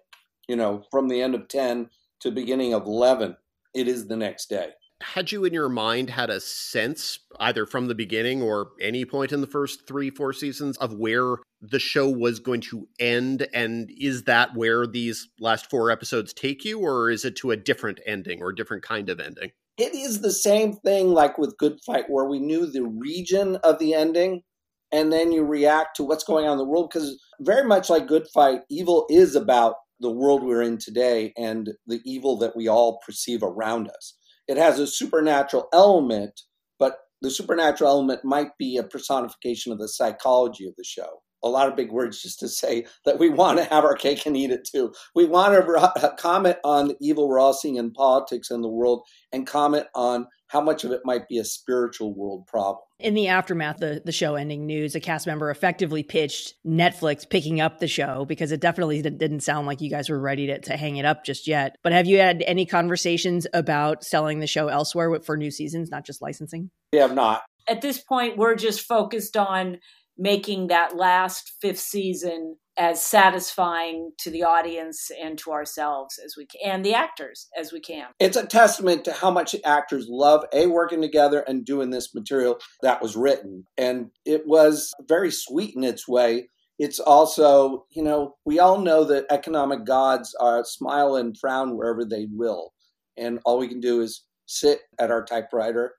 you 0.49 0.57
know, 0.57 0.83
from 0.91 1.09
the 1.09 1.23
end 1.23 1.35
of 1.35 1.47
10 1.47 1.91
to 2.21 2.31
beginning 2.33 2.75
of 2.75 2.87
11, 2.87 3.37
it 3.75 3.87
is 3.87 4.09
the 4.09 4.17
next 4.17 4.49
day. 4.49 4.71
Had 5.01 5.31
you 5.31 5.45
in 5.45 5.55
your 5.55 5.69
mind 5.69 6.11
had 6.11 6.29
a 6.29 6.41
sense, 6.41 7.21
either 7.39 7.67
from 7.67 7.87
the 7.87 7.95
beginning 7.95 8.43
or 8.43 8.71
any 8.81 9.05
point 9.05 9.31
in 9.31 9.41
the 9.41 9.47
first 9.47 9.87
three, 9.87 10.11
four 10.11 10.33
seasons, 10.33 10.77
of 10.79 10.95
where 10.95 11.37
the 11.61 11.79
show 11.79 12.09
was 12.09 12.41
going 12.41 12.63
to 12.63 12.89
end? 12.99 13.47
And 13.55 13.91
is 13.97 14.25
that 14.25 14.57
where 14.57 14.89
these 14.89 15.29
last 15.39 15.71
four 15.71 15.93
episodes 15.93 16.33
take 16.33 16.65
you, 16.65 16.81
or 16.81 17.11
is 17.11 17.25
it 17.25 17.37
to 17.37 17.53
a 17.53 17.57
different 17.57 18.01
ending 18.07 18.43
or 18.43 18.49
a 18.49 18.55
different 18.57 18.83
kind 18.83 19.09
of 19.09 19.21
ending? 19.21 19.53
It 19.77 19.95
is 19.95 20.21
the 20.21 20.33
same 20.33 20.73
thing 20.73 21.13
like 21.13 21.39
with 21.39 21.57
Good 21.59 21.79
Fight, 21.87 22.07
where 22.09 22.25
we 22.25 22.41
knew 22.41 22.67
the 22.67 22.83
region 22.83 23.55
of 23.57 23.79
the 23.79 23.95
ending, 23.95 24.43
and 24.91 25.13
then 25.13 25.31
you 25.31 25.45
react 25.45 25.95
to 25.99 26.03
what's 26.03 26.25
going 26.25 26.47
on 26.47 26.53
in 26.53 26.59
the 26.59 26.65
world. 26.65 26.91
Because 26.93 27.23
very 27.39 27.65
much 27.65 27.89
like 27.89 28.09
Good 28.09 28.27
Fight, 28.35 28.63
evil 28.69 29.07
is 29.09 29.37
about 29.37 29.77
the 30.01 30.11
world 30.11 30.43
we're 30.43 30.63
in 30.63 30.79
today 30.79 31.33
and 31.37 31.71
the 31.87 32.01
evil 32.05 32.37
that 32.39 32.57
we 32.57 32.69
all 32.69 33.01
perceive 33.05 33.43
around 33.43 33.89
us. 33.89 34.15
It 34.47 34.57
has 34.57 34.79
a 34.79 34.87
supernatural 34.87 35.69
element, 35.73 36.41
but 36.79 36.99
the 37.21 37.31
supernatural 37.31 37.91
element 37.91 38.25
might 38.25 38.57
be 38.59 38.77
a 38.77 38.83
personification 38.83 39.73
of 39.73 39.79
the 39.79 39.89
psychology 39.89 40.67
of 40.67 40.75
the 40.77 40.85
show. 40.85 41.23
A 41.45 41.49
lot 41.49 41.69
of 41.69 41.77
big 41.77 41.93
words 41.93 42.21
just 42.21 42.41
to 42.41 42.49
say 42.49 42.87
that 43.05 43.19
we 43.19 43.29
want 43.29 43.59
to 43.59 43.65
have 43.65 43.85
our 43.85 43.95
cake 43.95 44.27
and 44.27 44.37
eat 44.37 44.51
it 44.51 44.69
too. 44.71 44.93
We 45.15 45.25
want 45.25 45.55
to 45.55 46.15
comment 46.19 46.57
on 46.65 46.89
the 46.89 46.97
evil 47.01 47.29
we're 47.29 47.39
all 47.39 47.53
seeing 47.53 47.77
in 47.77 47.93
politics 47.93 48.51
and 48.51 48.65
the 48.65 48.69
world 48.69 49.03
and 49.33 49.47
comment 49.47 49.87
on 49.95 50.27
how 50.49 50.61
much 50.61 50.85
of 50.85 50.93
it 50.93 51.03
might 51.05 51.29
be 51.29 51.39
a 51.39 51.45
spiritual 51.45 52.15
world 52.15 52.47
problem. 52.47 52.83
In 52.99 53.15
the 53.15 53.29
aftermath 53.29 53.77
of 53.77 53.81
the, 53.81 54.03
the 54.07 54.13
show 54.13 54.35
ending 54.35 54.67
news, 54.67 54.95
a 54.95 55.01
cast 55.01 55.27
member 55.27 55.51
effectively 55.51 56.03
pitched 56.03 56.55
Netflix 56.67 57.29
picking 57.29 57.61
up 57.61 57.79
the 57.79 57.87
show 57.87 58.25
because 58.25 58.51
it 58.51 58.61
definitely 58.61 59.03
didn't 59.03 59.41
sound 59.41 59.67
like 59.67 59.81
you 59.81 59.91
guys 59.91 60.09
were 60.09 60.19
ready 60.19 60.47
to, 60.49 60.59
to 60.61 60.77
hang 60.77 60.97
it 60.97 61.05
up 61.05 61.25
just 61.25 61.47
yet. 61.47 61.77
But 61.85 61.93
have 61.93 62.07
you 62.07 62.19
had 62.19 62.43
any 62.47 62.67
conversations 62.67 63.47
about 63.55 64.03
selling 64.03 64.41
the 64.41 64.47
show 64.47 64.69
elsewhere 64.69 65.21
for 65.21 65.37
new 65.37 65.51
seasons, 65.51 65.91
not 65.91 66.05
just 66.05 66.23
licensing? 66.23 66.71
We 66.93 66.99
have 66.99 67.15
not. 67.15 67.43
At 67.69 67.83
this 67.83 68.03
point, 68.03 68.39
we're 68.39 68.57
just 68.57 68.81
focused 68.81 69.37
on 69.37 69.79
making 70.17 70.69
that 70.69 70.97
last 70.97 71.53
fifth 71.61 71.79
season 71.79 72.57
as 72.79 73.03
satisfying 73.03 74.13
to 74.19 74.31
the 74.31 74.45
audience 74.45 75.11
and 75.21 75.37
to 75.39 75.51
ourselves 75.51 76.19
as 76.25 76.37
we 76.37 76.47
can, 76.47 76.61
and 76.65 76.85
the 76.85 76.95
actors 76.95 77.49
as 77.59 77.73
we 77.73 77.81
can. 77.81 78.07
It's 78.21 78.37
a 78.37 78.47
testament 78.47 79.05
to 79.05 79.13
how 79.13 79.31
much 79.31 79.57
actors 79.65 80.07
love 80.09 80.45
a 80.53 80.67
working 80.69 81.03
together 81.03 81.41
and 81.41 81.65
doing 81.65 81.91
this 81.91 82.15
material 82.15 82.59
that 82.83 83.03
was 83.03 83.17
written, 83.17 83.65
and 83.77 84.11
it 84.25 84.47
was 84.47 84.93
very 85.09 85.31
sweet 85.31 85.75
in 85.75 85.83
its 85.83 86.07
way. 86.07 86.49
It's 86.79 87.01
also, 87.01 87.87
you 87.91 88.05
know, 88.05 88.37
we 88.47 88.61
all 88.61 88.79
know 88.81 89.03
that 89.05 89.27
economic 89.31 89.85
gods 89.85 90.35
are 90.41 90.65
smile 90.65 91.17
and 91.17 91.37
frown 91.37 91.77
wherever 91.77 92.05
they 92.05 92.29
will, 92.31 92.73
and 93.17 93.41
all 93.45 93.59
we 93.59 93.69
can 93.69 93.81
do 93.81 94.01
is 94.01 94.25
sit 94.47 94.83
at 95.01 95.11
our 95.11 95.25
typewriter 95.25 95.95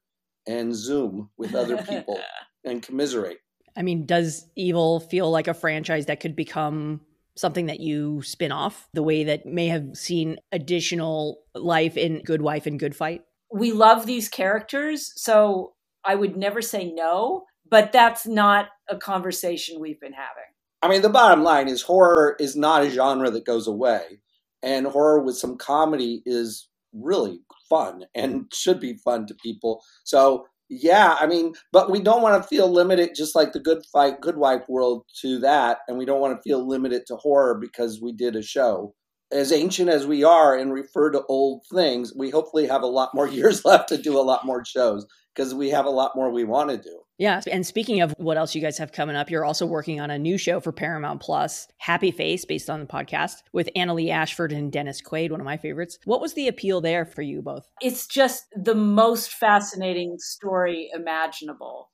and 0.47 0.73
Zoom 0.73 1.29
with 1.37 1.55
other 1.55 1.77
people 1.89 2.19
and 2.63 2.81
commiserate. 2.81 3.39
I 3.79 3.81
mean, 3.81 4.05
does 4.05 4.45
Evil 4.57 4.99
feel 4.99 5.31
like 5.31 5.47
a 5.47 5.53
franchise 5.53 6.07
that 6.07 6.19
could 6.19 6.35
become 6.35 6.99
something 7.35 7.67
that 7.67 7.79
you 7.79 8.21
spin 8.21 8.51
off 8.51 8.89
the 8.93 9.01
way 9.01 9.23
that 9.23 9.45
may 9.45 9.67
have 9.67 9.95
seen 9.95 10.37
additional 10.51 11.39
life 11.55 11.95
in 11.95 12.21
Good 12.23 12.41
Wife 12.41 12.65
and 12.65 12.77
Good 12.77 12.93
Fight? 12.93 13.23
We 13.51 13.71
love 13.71 14.05
these 14.05 14.27
characters, 14.27 15.13
so 15.15 15.75
I 16.03 16.15
would 16.15 16.35
never 16.35 16.61
say 16.61 16.91
no, 16.91 17.45
but 17.69 17.93
that's 17.93 18.27
not 18.27 18.67
a 18.89 18.97
conversation 18.97 19.79
we've 19.79 19.99
been 20.01 20.13
having. 20.13 20.43
I 20.81 20.89
mean, 20.89 21.01
the 21.01 21.09
bottom 21.09 21.43
line 21.43 21.69
is 21.69 21.81
horror 21.81 22.35
is 22.37 22.57
not 22.57 22.83
a 22.83 22.89
genre 22.89 23.31
that 23.31 23.45
goes 23.45 23.65
away, 23.65 24.19
and 24.61 24.87
horror 24.87 25.21
with 25.21 25.37
some 25.37 25.57
comedy 25.57 26.21
is 26.25 26.67
really 26.91 27.39
fun 27.69 28.03
and 28.13 28.51
should 28.53 28.81
be 28.81 28.95
fun 28.95 29.25
to 29.27 29.35
people. 29.35 29.81
So 30.03 30.47
yeah, 30.69 31.17
I 31.19 31.25
mean, 31.25 31.53
but 31.71 31.89
we 31.89 31.99
don't 31.99 32.21
want 32.21 32.41
to 32.41 32.47
feel 32.47 32.71
limited, 32.71 33.11
just 33.15 33.35
like 33.35 33.53
the 33.53 33.59
Good 33.59 33.83
Fight, 33.91 34.21
Good 34.21 34.37
Wife 34.37 34.63
world, 34.69 35.03
to 35.21 35.39
that, 35.39 35.79
and 35.87 35.97
we 35.97 36.05
don't 36.05 36.21
want 36.21 36.37
to 36.37 36.41
feel 36.47 36.67
limited 36.67 37.03
to 37.07 37.15
horror 37.15 37.57
because 37.59 37.99
we 38.01 38.11
did 38.13 38.35
a 38.35 38.43
show. 38.43 38.93
As 39.31 39.51
ancient 39.51 39.89
as 39.89 40.05
we 40.05 40.23
are 40.23 40.55
and 40.55 40.71
refer 40.71 41.11
to 41.11 41.23
old 41.27 41.63
things, 41.73 42.13
we 42.15 42.29
hopefully 42.29 42.67
have 42.67 42.83
a 42.83 42.87
lot 42.87 43.15
more 43.15 43.27
years 43.29 43.65
left 43.65 43.89
to 43.89 43.97
do 43.97 44.19
a 44.19 44.21
lot 44.21 44.45
more 44.45 44.63
shows 44.63 45.05
because 45.35 45.55
we 45.55 45.69
have 45.69 45.85
a 45.85 45.91
lot 45.91 46.11
more 46.15 46.31
we 46.31 46.43
want 46.43 46.69
to 46.69 46.77
do. 46.77 47.01
Yeah. 47.19 47.41
And 47.51 47.67
speaking 47.67 47.99
of 47.99 48.15
what 48.17 48.37
else 48.37 48.55
you 48.55 48.61
guys 48.61 48.77
have 48.77 48.93
coming 48.93 49.17
up, 49.17 49.29
you're 49.29 49.43
also 49.43 49.65
working 49.65 49.99
on 49.99 50.09
a 50.09 50.17
new 50.17 50.37
show 50.37 50.61
for 50.61 50.71
Paramount 50.71 51.21
Plus, 51.21 51.67
Happy 51.77 52.11
Face, 52.11 52.45
based 52.45 52.69
on 52.69 52.79
the 52.79 52.85
podcast 52.85 53.43
with 53.51 53.69
Annaleigh 53.75 54.09
Ashford 54.09 54.53
and 54.53 54.71
Dennis 54.71 55.01
Quaid, 55.01 55.29
one 55.29 55.41
of 55.41 55.45
my 55.45 55.57
favorites. 55.57 55.99
What 56.05 56.21
was 56.21 56.33
the 56.33 56.47
appeal 56.47 56.79
there 56.79 57.05
for 57.05 57.21
you 57.21 57.41
both? 57.41 57.67
It's 57.81 58.07
just 58.07 58.45
the 58.55 58.73
most 58.73 59.33
fascinating 59.33 60.15
story 60.17 60.89
imaginable. 60.93 61.89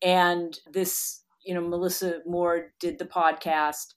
And 0.00 0.56
this, 0.72 1.24
you 1.44 1.54
know, 1.54 1.60
Melissa 1.60 2.20
Moore 2.24 2.72
did 2.78 3.00
the 3.00 3.04
podcast 3.04 3.94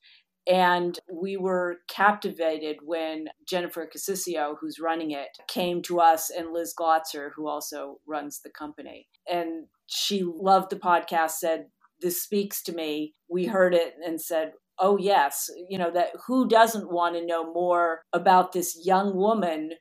And 0.47 0.97
we 1.11 1.37
were 1.37 1.77
captivated 1.87 2.77
when 2.83 3.27
Jennifer 3.47 3.87
Cacicio, 3.87 4.55
who's 4.59 4.79
running 4.79 5.11
it, 5.11 5.29
came 5.47 5.81
to 5.83 5.99
us 5.99 6.31
and 6.35 6.51
Liz 6.51 6.73
Glotzer, 6.77 7.29
who 7.35 7.47
also 7.47 7.99
runs 8.07 8.41
the 8.43 8.49
company. 8.49 9.07
And 9.31 9.67
she 9.91 10.23
loved 10.23 10.69
the 10.69 10.77
podcast, 10.77 11.31
said, 11.31 11.65
This 11.99 12.21
speaks 12.21 12.63
to 12.63 12.71
me. 12.71 13.13
We 13.29 13.45
heard 13.45 13.75
it 13.75 13.93
and 14.05 14.21
said, 14.21 14.53
Oh, 14.79 14.97
yes. 14.97 15.49
You 15.69 15.77
know, 15.77 15.91
that 15.91 16.09
who 16.27 16.47
doesn't 16.47 16.91
want 16.91 17.15
to 17.15 17.25
know 17.25 17.51
more 17.53 18.01
about 18.13 18.53
this 18.53 18.79
young 18.83 19.15
woman 19.15 19.71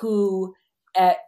who 0.00 0.54
at 0.96 1.18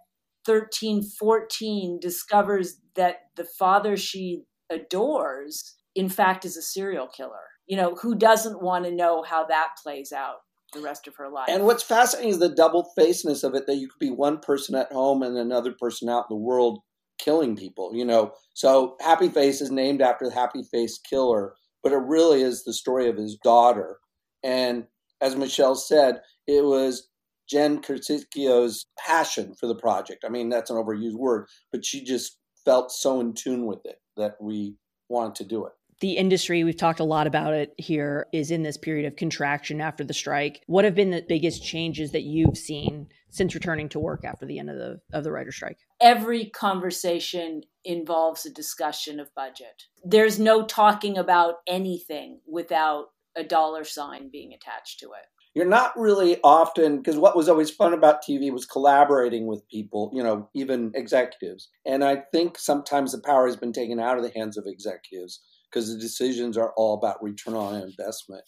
13, 0.46 1.02
14 1.02 2.00
discovers 2.00 2.80
that 2.96 3.16
the 3.36 3.44
father 3.44 3.96
she 3.96 4.42
adores, 4.70 5.76
in 5.94 6.08
fact, 6.08 6.44
is 6.44 6.56
a 6.56 6.62
serial 6.62 7.06
killer. 7.06 7.50
You 7.66 7.76
know, 7.76 7.94
who 7.94 8.16
doesn't 8.16 8.62
want 8.62 8.86
to 8.86 8.90
know 8.90 9.22
how 9.22 9.46
that 9.46 9.70
plays 9.82 10.10
out 10.10 10.36
the 10.72 10.80
rest 10.80 11.06
of 11.06 11.14
her 11.16 11.30
life? 11.30 11.48
And 11.48 11.64
what's 11.64 11.82
fascinating 11.82 12.30
is 12.30 12.38
the 12.38 12.48
double 12.48 12.90
facedness 12.98 13.44
of 13.44 13.54
it 13.54 13.66
that 13.66 13.76
you 13.76 13.88
could 13.88 14.00
be 14.00 14.10
one 14.10 14.40
person 14.40 14.74
at 14.74 14.90
home 14.90 15.22
and 15.22 15.36
another 15.36 15.72
person 15.78 16.08
out 16.08 16.26
in 16.28 16.36
the 16.36 16.42
world 16.42 16.80
killing 17.22 17.56
people, 17.56 17.94
you 17.94 18.04
know. 18.04 18.32
So 18.54 18.96
Happy 19.00 19.28
Face 19.28 19.60
is 19.60 19.70
named 19.70 20.02
after 20.02 20.28
the 20.28 20.34
Happy 20.34 20.62
Face 20.62 20.98
killer, 20.98 21.54
but 21.82 21.92
it 21.92 21.96
really 21.96 22.42
is 22.42 22.64
the 22.64 22.72
story 22.72 23.08
of 23.08 23.16
his 23.16 23.36
daughter. 23.36 23.98
And 24.42 24.84
as 25.20 25.36
Michelle 25.36 25.76
said, 25.76 26.20
it 26.46 26.64
was 26.64 27.08
Jen 27.48 27.80
Cacicio's 27.80 28.86
passion 28.98 29.54
for 29.54 29.66
the 29.66 29.74
project. 29.74 30.24
I 30.24 30.30
mean, 30.30 30.48
that's 30.48 30.70
an 30.70 30.76
overused 30.76 31.16
word, 31.16 31.46
but 31.70 31.84
she 31.84 32.02
just 32.02 32.38
felt 32.64 32.90
so 32.90 33.20
in 33.20 33.34
tune 33.34 33.66
with 33.66 33.84
it 33.84 33.96
that 34.16 34.34
we 34.40 34.76
wanted 35.08 35.34
to 35.36 35.44
do 35.44 35.66
it. 35.66 35.72
The 36.02 36.16
industry, 36.16 36.64
we've 36.64 36.76
talked 36.76 36.98
a 36.98 37.04
lot 37.04 37.28
about 37.28 37.54
it 37.54 37.74
here, 37.78 38.26
is 38.32 38.50
in 38.50 38.64
this 38.64 38.76
period 38.76 39.06
of 39.06 39.14
contraction 39.14 39.80
after 39.80 40.02
the 40.02 40.12
strike. 40.12 40.60
What 40.66 40.84
have 40.84 40.96
been 40.96 41.12
the 41.12 41.24
biggest 41.28 41.64
changes 41.64 42.10
that 42.10 42.24
you've 42.24 42.58
seen 42.58 43.06
since 43.30 43.54
returning 43.54 43.88
to 43.90 44.00
work 44.00 44.24
after 44.24 44.44
the 44.44 44.58
end 44.58 44.68
of 44.68 44.78
the 44.78 45.00
of 45.12 45.22
the 45.22 45.30
writer 45.30 45.52
strike? 45.52 45.78
Every 46.00 46.46
conversation 46.46 47.62
involves 47.84 48.44
a 48.44 48.50
discussion 48.50 49.20
of 49.20 49.32
budget. 49.36 49.84
There's 50.04 50.40
no 50.40 50.66
talking 50.66 51.16
about 51.16 51.58
anything 51.68 52.40
without 52.48 53.10
a 53.36 53.44
dollar 53.44 53.84
sign 53.84 54.28
being 54.28 54.52
attached 54.52 54.98
to 55.00 55.06
it 55.06 55.26
you're 55.54 55.66
not 55.66 55.92
really 55.98 56.38
often 56.42 56.96
because 56.96 57.18
what 57.18 57.36
was 57.36 57.48
always 57.48 57.70
fun 57.70 57.92
about 57.92 58.24
TV 58.24 58.50
was 58.50 58.64
collaborating 58.64 59.46
with 59.46 59.68
people, 59.68 60.10
you 60.14 60.22
know, 60.22 60.48
even 60.54 60.92
executives. 60.94 61.68
And 61.84 62.02
I 62.02 62.22
think 62.32 62.58
sometimes 62.58 63.12
the 63.12 63.20
power 63.20 63.46
has 63.46 63.56
been 63.56 63.72
taken 63.72 64.00
out 64.00 64.16
of 64.16 64.22
the 64.22 64.32
hands 64.34 64.56
of 64.56 64.64
executives 64.66 65.40
because 65.72 65.92
the 65.92 66.00
decisions 66.00 66.56
are 66.56 66.72
all 66.76 66.94
about 66.94 67.22
return 67.22 67.54
on 67.54 67.82
investment. 67.82 68.42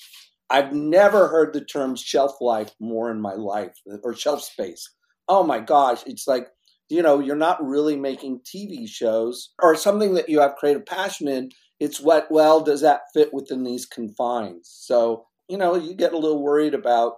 I've 0.51 0.73
never 0.73 1.29
heard 1.29 1.53
the 1.53 1.65
term 1.65 1.97
shelf 1.97 2.33
life 2.41 2.73
more 2.81 3.11
in 3.11 3.21
my 3.21 3.35
life 3.35 3.73
or 4.03 4.15
shelf 4.15 4.43
space. 4.43 4.89
Oh 5.29 5.43
my 5.43 5.59
gosh, 5.61 6.03
it's 6.07 6.27
like 6.27 6.49
you 6.91 7.03
know, 7.03 7.19
you're 7.19 7.35
not 7.35 7.65
really 7.65 7.97
making 7.97 8.41
TV 8.41 8.87
shows 8.87 9.55
or 9.63 9.75
something 9.75 10.15
that 10.15 10.29
you 10.29 10.41
have 10.41 10.57
creative 10.57 10.85
passion 10.85 11.29
in. 11.29 11.51
It's 11.81 11.99
what, 11.99 12.31
well, 12.31 12.61
does 12.61 12.83
that 12.83 13.01
fit 13.15 13.33
within 13.33 13.65
these 13.65 13.87
confines? 13.87 14.71
So 14.71 15.27
you 15.49 15.57
know, 15.57 15.77
you 15.77 15.95
get 15.95 16.13
a 16.13 16.19
little 16.19 16.43
worried 16.43 16.75
about 16.75 17.15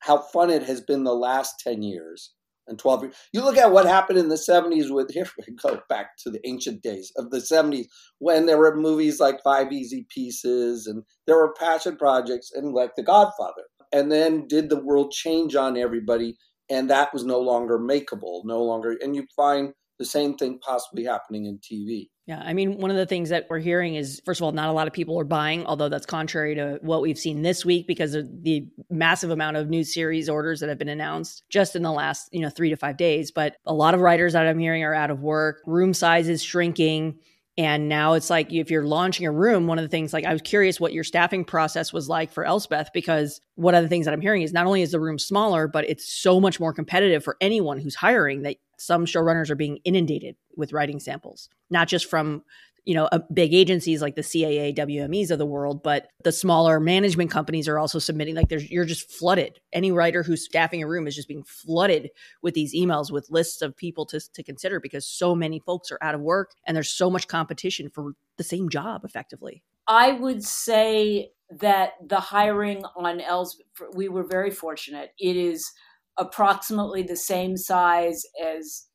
how 0.00 0.18
fun 0.18 0.50
it 0.50 0.64
has 0.64 0.80
been 0.80 1.04
the 1.04 1.14
last 1.14 1.60
10 1.60 1.82
years 1.82 2.32
and 2.68 2.78
12 2.78 3.02
years. 3.02 3.14
You 3.32 3.44
look 3.44 3.56
at 3.56 3.72
what 3.72 3.86
happened 3.86 4.18
in 4.18 4.28
the 4.28 4.36
70s 4.36 4.90
with, 4.90 5.10
here 5.12 5.26
we 5.38 5.54
go 5.54 5.80
back 5.88 6.16
to 6.18 6.30
the 6.30 6.40
ancient 6.46 6.82
days 6.82 7.12
of 7.16 7.30
the 7.30 7.38
70s 7.38 7.86
when 8.18 8.46
there 8.46 8.58
were 8.58 8.76
movies 8.76 9.20
like 9.20 9.42
Five 9.42 9.72
Easy 9.72 10.06
Pieces 10.08 10.86
and 10.86 11.02
there 11.26 11.36
were 11.36 11.54
passion 11.54 11.96
projects 11.96 12.52
and 12.54 12.72
like 12.72 12.94
The 12.96 13.02
Godfather. 13.02 13.62
And 13.92 14.10
then 14.10 14.46
did 14.48 14.70
the 14.70 14.82
world 14.82 15.12
change 15.12 15.54
on 15.54 15.76
everybody? 15.76 16.36
And 16.70 16.88
that 16.88 17.12
was 17.12 17.24
no 17.24 17.38
longer 17.38 17.78
makeable, 17.78 18.42
no 18.44 18.62
longer. 18.62 18.96
And 19.02 19.14
you 19.14 19.26
find 19.36 19.74
the 20.02 20.06
same 20.06 20.34
thing 20.34 20.58
possibly 20.58 21.04
happening 21.04 21.46
in 21.46 21.58
TV. 21.58 22.08
Yeah, 22.26 22.42
I 22.44 22.52
mean, 22.52 22.78
one 22.78 22.90
of 22.90 22.96
the 22.96 23.06
things 23.06 23.28
that 23.28 23.46
we're 23.48 23.60
hearing 23.60 23.94
is, 23.94 24.20
first 24.24 24.40
of 24.40 24.44
all, 24.44 24.52
not 24.52 24.68
a 24.68 24.72
lot 24.72 24.86
of 24.88 24.92
people 24.92 25.18
are 25.18 25.24
buying, 25.24 25.64
although 25.64 25.88
that's 25.88 26.06
contrary 26.06 26.56
to 26.56 26.78
what 26.82 27.02
we've 27.02 27.18
seen 27.18 27.42
this 27.42 27.64
week 27.64 27.86
because 27.86 28.14
of 28.14 28.28
the 28.42 28.66
massive 28.90 29.30
amount 29.30 29.56
of 29.56 29.68
new 29.68 29.84
series 29.84 30.28
orders 30.28 30.60
that 30.60 30.68
have 30.68 30.78
been 30.78 30.88
announced 30.88 31.44
just 31.50 31.76
in 31.76 31.82
the 31.82 31.92
last, 31.92 32.28
you 32.32 32.40
know, 32.40 32.50
three 32.50 32.70
to 32.70 32.76
five 32.76 32.96
days. 32.96 33.30
But 33.30 33.56
a 33.64 33.74
lot 33.74 33.94
of 33.94 34.00
writers 34.00 34.32
that 34.32 34.46
I'm 34.46 34.58
hearing 34.58 34.82
are 34.82 34.94
out 34.94 35.10
of 35.10 35.20
work. 35.20 35.62
Room 35.66 35.94
size 35.94 36.28
is 36.28 36.42
shrinking. 36.42 37.18
And 37.58 37.88
now 37.88 38.14
it's 38.14 38.30
like 38.30 38.50
if 38.52 38.70
you're 38.70 38.86
launching 38.86 39.26
a 39.26 39.32
room, 39.32 39.66
one 39.66 39.78
of 39.78 39.82
the 39.82 39.88
things 39.88 40.12
like 40.12 40.24
I 40.24 40.32
was 40.32 40.40
curious 40.40 40.80
what 40.80 40.94
your 40.94 41.04
staffing 41.04 41.44
process 41.44 41.92
was 41.92 42.08
like 42.08 42.32
for 42.32 42.44
Elsbeth, 42.46 42.90
because 42.94 43.42
one 43.56 43.74
of 43.74 43.82
the 43.82 43.88
things 43.88 44.06
that 44.06 44.14
I'm 44.14 44.22
hearing 44.22 44.40
is 44.42 44.54
not 44.54 44.66
only 44.66 44.80
is 44.80 44.92
the 44.92 45.00
room 45.00 45.18
smaller, 45.18 45.68
but 45.68 45.88
it's 45.88 46.10
so 46.10 46.40
much 46.40 46.58
more 46.58 46.72
competitive 46.72 47.22
for 47.22 47.36
anyone 47.42 47.78
who's 47.78 47.94
hiring 47.94 48.42
that 48.42 48.56
some 48.82 49.06
showrunners 49.06 49.50
are 49.50 49.56
being 49.56 49.78
inundated 49.84 50.36
with 50.56 50.72
writing 50.72 51.00
samples, 51.00 51.48
not 51.70 51.88
just 51.88 52.06
from 52.06 52.42
you 52.84 52.94
know, 52.94 53.08
big 53.32 53.54
agencies 53.54 54.02
like 54.02 54.16
the 54.16 54.22
CAA, 54.22 54.76
WMEs 54.76 55.30
of 55.30 55.38
the 55.38 55.46
world, 55.46 55.84
but 55.84 56.08
the 56.24 56.32
smaller 56.32 56.80
management 56.80 57.30
companies 57.30 57.68
are 57.68 57.78
also 57.78 58.00
submitting. 58.00 58.34
Like, 58.34 58.48
there's 58.48 58.68
you're 58.70 58.84
just 58.84 59.10
flooded. 59.10 59.60
Any 59.72 59.92
writer 59.92 60.24
who's 60.24 60.44
staffing 60.44 60.82
a 60.82 60.88
room 60.88 61.06
is 61.06 61.14
just 61.14 61.28
being 61.28 61.44
flooded 61.44 62.10
with 62.42 62.54
these 62.54 62.74
emails 62.74 63.12
with 63.12 63.30
lists 63.30 63.62
of 63.62 63.76
people 63.76 64.04
to 64.06 64.20
to 64.32 64.42
consider 64.42 64.80
because 64.80 65.06
so 65.06 65.34
many 65.34 65.60
folks 65.60 65.92
are 65.92 65.98
out 66.02 66.16
of 66.16 66.20
work 66.20 66.54
and 66.66 66.74
there's 66.74 66.90
so 66.90 67.08
much 67.08 67.28
competition 67.28 67.88
for 67.88 68.14
the 68.36 68.44
same 68.44 68.68
job, 68.68 69.04
effectively. 69.04 69.62
I 69.86 70.12
would 70.12 70.42
say 70.42 71.30
that 71.60 71.92
the 72.04 72.20
hiring 72.20 72.84
on 72.96 73.20
Els, 73.20 73.62
we 73.94 74.08
were 74.08 74.24
very 74.24 74.50
fortunate. 74.50 75.12
It 75.20 75.36
is 75.36 75.70
approximately 76.18 77.02
the 77.02 77.16
same 77.16 77.56
size 77.56 78.22
as 78.44 78.86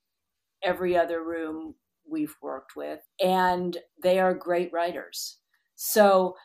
every 0.63 0.97
other 0.97 1.24
room 1.24 1.76
we've 2.09 2.36
worked 2.41 2.76
with, 2.76 2.99
and 3.24 3.78
they 4.01 4.20
are 4.20 4.34
great 4.34 4.72
writers. 4.72 5.38
So 5.76 6.36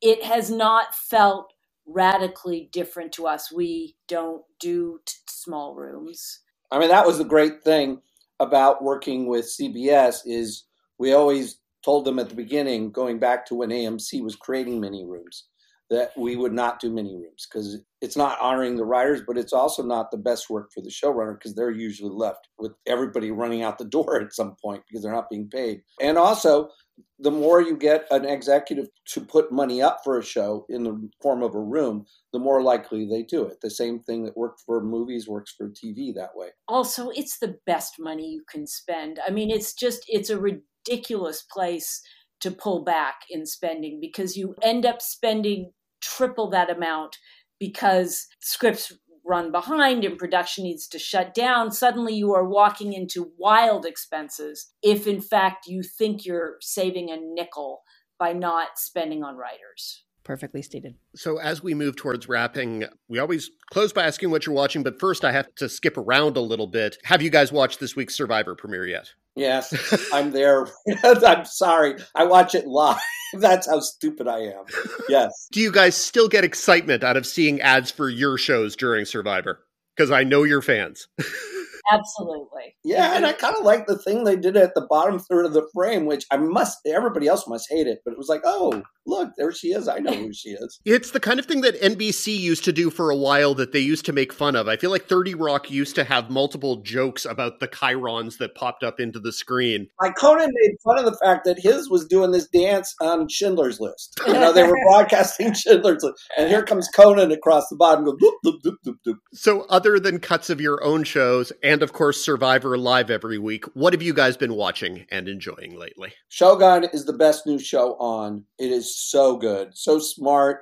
it 0.00 0.22
has 0.22 0.50
not 0.50 0.94
felt 0.94 1.52
radically 1.86 2.68
different 2.72 3.12
to 3.12 3.26
us. 3.26 3.52
We 3.52 3.96
don't 4.08 4.42
do 4.60 5.00
t- 5.06 5.14
small 5.28 5.74
rooms. 5.74 6.40
I 6.70 6.78
mean, 6.78 6.88
that 6.88 7.06
was 7.06 7.18
the 7.18 7.24
great 7.24 7.62
thing 7.62 8.02
about 8.40 8.82
working 8.82 9.26
with 9.26 9.46
CBS 9.46 10.20
is 10.26 10.64
we 10.98 11.12
always 11.12 11.58
told 11.84 12.04
them 12.04 12.18
at 12.18 12.28
the 12.28 12.34
beginning, 12.34 12.90
going 12.90 13.18
back 13.18 13.46
to 13.46 13.54
when 13.54 13.70
AMC 13.70 14.22
was 14.22 14.34
creating 14.34 14.80
mini 14.80 15.04
rooms, 15.04 15.44
that 15.90 16.10
we 16.16 16.36
would 16.36 16.52
not 16.52 16.80
do 16.80 16.90
mini 16.90 17.14
rooms 17.14 17.46
because 17.50 17.78
it's 18.00 18.16
not 18.16 18.40
honoring 18.40 18.76
the 18.76 18.84
writers, 18.84 19.22
but 19.26 19.38
it's 19.38 19.52
also 19.52 19.82
not 19.82 20.10
the 20.10 20.16
best 20.16 20.50
work 20.50 20.70
for 20.74 20.80
the 20.80 20.90
showrunner 20.90 21.38
because 21.38 21.54
they're 21.54 21.70
usually 21.70 22.10
left 22.10 22.48
with 22.58 22.72
everybody 22.86 23.30
running 23.30 23.62
out 23.62 23.78
the 23.78 23.84
door 23.84 24.20
at 24.20 24.32
some 24.32 24.56
point 24.62 24.82
because 24.88 25.02
they're 25.02 25.12
not 25.12 25.30
being 25.30 25.48
paid. 25.48 25.82
And 26.00 26.18
also, 26.18 26.70
the 27.18 27.30
more 27.30 27.60
you 27.60 27.76
get 27.76 28.06
an 28.10 28.24
executive 28.24 28.88
to 29.06 29.20
put 29.20 29.52
money 29.52 29.80
up 29.80 30.00
for 30.02 30.18
a 30.18 30.24
show 30.24 30.66
in 30.68 30.82
the 30.82 31.08
form 31.22 31.42
of 31.42 31.54
a 31.54 31.60
room, 31.60 32.06
the 32.32 32.38
more 32.38 32.62
likely 32.62 33.06
they 33.06 33.22
do 33.22 33.44
it. 33.44 33.60
The 33.60 33.70
same 33.70 34.00
thing 34.00 34.24
that 34.24 34.36
worked 34.36 34.62
for 34.66 34.82
movies 34.82 35.28
works 35.28 35.54
for 35.56 35.68
TV 35.68 36.14
that 36.14 36.30
way. 36.34 36.48
Also, 36.68 37.10
it's 37.10 37.38
the 37.38 37.56
best 37.64 37.94
money 37.98 38.28
you 38.28 38.42
can 38.50 38.66
spend. 38.66 39.20
I 39.26 39.30
mean, 39.30 39.50
it's 39.50 39.72
just, 39.72 40.04
it's 40.08 40.30
a 40.30 40.40
ridiculous 40.40 41.42
place 41.42 42.02
to 42.40 42.50
pull 42.50 42.84
back 42.84 43.16
in 43.30 43.46
spending 43.46 43.98
because 44.00 44.36
you 44.36 44.54
end 44.62 44.84
up 44.84 45.00
spending 45.00 45.72
triple 46.06 46.50
that 46.50 46.70
amount 46.70 47.18
because 47.58 48.26
scripts 48.40 48.92
run 49.26 49.50
behind 49.50 50.04
and 50.04 50.18
production 50.18 50.64
needs 50.64 50.86
to 50.88 50.98
shut 50.98 51.34
down, 51.34 51.72
suddenly 51.72 52.14
you 52.14 52.32
are 52.32 52.48
walking 52.48 52.92
into 52.92 53.32
wild 53.38 53.84
expenses 53.84 54.72
if, 54.82 55.06
in 55.06 55.20
fact, 55.20 55.66
you 55.66 55.82
think 55.82 56.24
you're 56.24 56.56
saving 56.60 57.10
a 57.10 57.16
nickel 57.16 57.82
by 58.18 58.32
not 58.32 58.78
spending 58.78 59.24
on 59.24 59.36
writers. 59.36 60.04
Perfectly 60.22 60.62
stated. 60.62 60.96
So, 61.14 61.38
as 61.38 61.62
we 61.62 61.74
move 61.74 61.94
towards 61.94 62.28
wrapping, 62.28 62.84
we 63.08 63.18
always 63.18 63.50
close 63.72 63.92
by 63.92 64.04
asking 64.04 64.30
what 64.30 64.44
you're 64.44 64.56
watching, 64.56 64.82
but 64.82 64.98
first 64.98 65.24
I 65.24 65.32
have 65.32 65.54
to 65.56 65.68
skip 65.68 65.96
around 65.96 66.36
a 66.36 66.40
little 66.40 66.66
bit. 66.66 66.96
Have 67.04 67.22
you 67.22 67.30
guys 67.30 67.52
watched 67.52 67.78
this 67.78 67.94
week's 67.94 68.16
Survivor 68.16 68.56
premiere 68.56 68.86
yet? 68.86 69.12
Yes, 69.36 70.10
I'm 70.12 70.30
there. 70.30 70.66
I'm 71.04 71.44
sorry. 71.44 71.96
I 72.14 72.24
watch 72.24 72.54
it 72.54 72.66
live. 72.66 72.98
That's 73.34 73.68
how 73.68 73.80
stupid 73.80 74.26
I 74.26 74.38
am. 74.38 74.64
Yes. 75.08 75.48
Do 75.52 75.60
you 75.60 75.70
guys 75.70 75.94
still 75.96 76.28
get 76.28 76.44
excitement 76.44 77.04
out 77.04 77.16
of 77.16 77.26
seeing 77.26 77.60
ads 77.60 77.90
for 77.90 78.08
your 78.08 78.38
shows 78.38 78.76
during 78.76 79.04
Survivor? 79.04 79.60
Because 79.94 80.10
I 80.10 80.24
know 80.24 80.42
you're 80.42 80.62
fans. 80.62 81.08
Absolutely. 81.90 82.74
Yeah, 82.84 83.16
and 83.16 83.24
I 83.26 83.32
mm-hmm. 83.32 83.40
kind 83.40 83.56
of 83.56 83.64
like 83.64 83.86
the 83.86 83.98
thing 83.98 84.24
they 84.24 84.36
did 84.36 84.56
at 84.56 84.74
the 84.74 84.86
bottom 84.88 85.18
third 85.18 85.46
of 85.46 85.52
the 85.52 85.68
frame, 85.74 86.06
which 86.06 86.24
I 86.30 86.36
must, 86.36 86.78
everybody 86.86 87.28
else 87.28 87.46
must 87.46 87.66
hate 87.70 87.86
it, 87.86 88.00
but 88.04 88.12
it 88.12 88.18
was 88.18 88.28
like, 88.28 88.42
oh, 88.44 88.82
look, 89.06 89.30
there 89.36 89.52
she 89.52 89.68
is. 89.68 89.88
I 89.88 89.98
know 89.98 90.12
who 90.12 90.32
she 90.32 90.50
is. 90.50 90.80
It's 90.96 91.10
the 91.10 91.20
kind 91.20 91.38
of 91.38 91.46
thing 91.46 91.60
that 91.60 91.80
NBC 91.80 92.38
used 92.38 92.64
to 92.64 92.72
do 92.72 92.90
for 92.90 93.10
a 93.10 93.16
while 93.16 93.54
that 93.54 93.72
they 93.72 93.80
used 93.80 94.06
to 94.06 94.12
make 94.12 94.32
fun 94.32 94.56
of. 94.56 94.66
I 94.66 94.76
feel 94.76 94.90
like 94.90 95.06
30 95.06 95.34
Rock 95.34 95.70
used 95.70 95.94
to 95.96 96.04
have 96.04 96.30
multiple 96.30 96.76
jokes 96.76 97.26
about 97.26 97.60
the 97.60 97.68
chyrons 97.68 98.38
that 98.38 98.54
popped 98.54 98.82
up 98.82 98.98
into 98.98 99.20
the 99.20 99.32
screen. 99.32 99.88
Like 100.00 100.16
Conan 100.16 100.50
made 100.52 100.76
fun 100.82 100.98
of 100.98 101.04
the 101.04 101.18
fact 101.22 101.44
that 101.44 101.58
his 101.58 101.90
was 101.90 102.06
doing 102.06 102.30
this 102.30 102.48
dance 102.48 102.94
on 103.02 103.28
Schindler's 103.28 103.78
List. 103.78 104.18
You 104.26 104.32
know, 104.34 104.52
they 104.52 104.62
were 104.62 104.76
broadcasting 104.88 105.52
Schindler's 105.52 106.02
List. 106.02 106.24
And 106.38 106.48
here 106.48 106.62
comes 106.62 106.88
Conan 106.94 107.30
across 107.30 107.68
the 107.68 107.76
bottom, 107.76 108.04
go, 108.04 108.16
doop, 108.16 108.32
doop, 108.44 108.62
doop, 108.64 108.76
doop, 108.86 108.96
doop. 109.06 109.16
So, 109.34 109.62
other 109.68 110.00
than 110.00 110.18
cuts 110.18 110.48
of 110.48 110.60
your 110.60 110.82
own 110.82 111.04
shows 111.04 111.52
and, 111.62 111.75
of 111.82 111.92
course, 111.92 112.24
Survivor 112.24 112.76
live 112.78 113.10
every 113.10 113.38
week, 113.38 113.64
what 113.74 113.92
have 113.92 114.02
you 114.02 114.14
guys 114.14 114.36
been 114.36 114.54
watching 114.54 115.06
and 115.10 115.28
enjoying 115.28 115.78
lately? 115.78 116.12
Shogun 116.28 116.84
is 116.92 117.04
the 117.04 117.12
best 117.12 117.46
new 117.46 117.58
show 117.58 117.94
on. 117.94 118.44
It 118.58 118.70
is 118.70 118.96
so 118.96 119.36
good, 119.36 119.76
so 119.76 119.98
smart. 119.98 120.60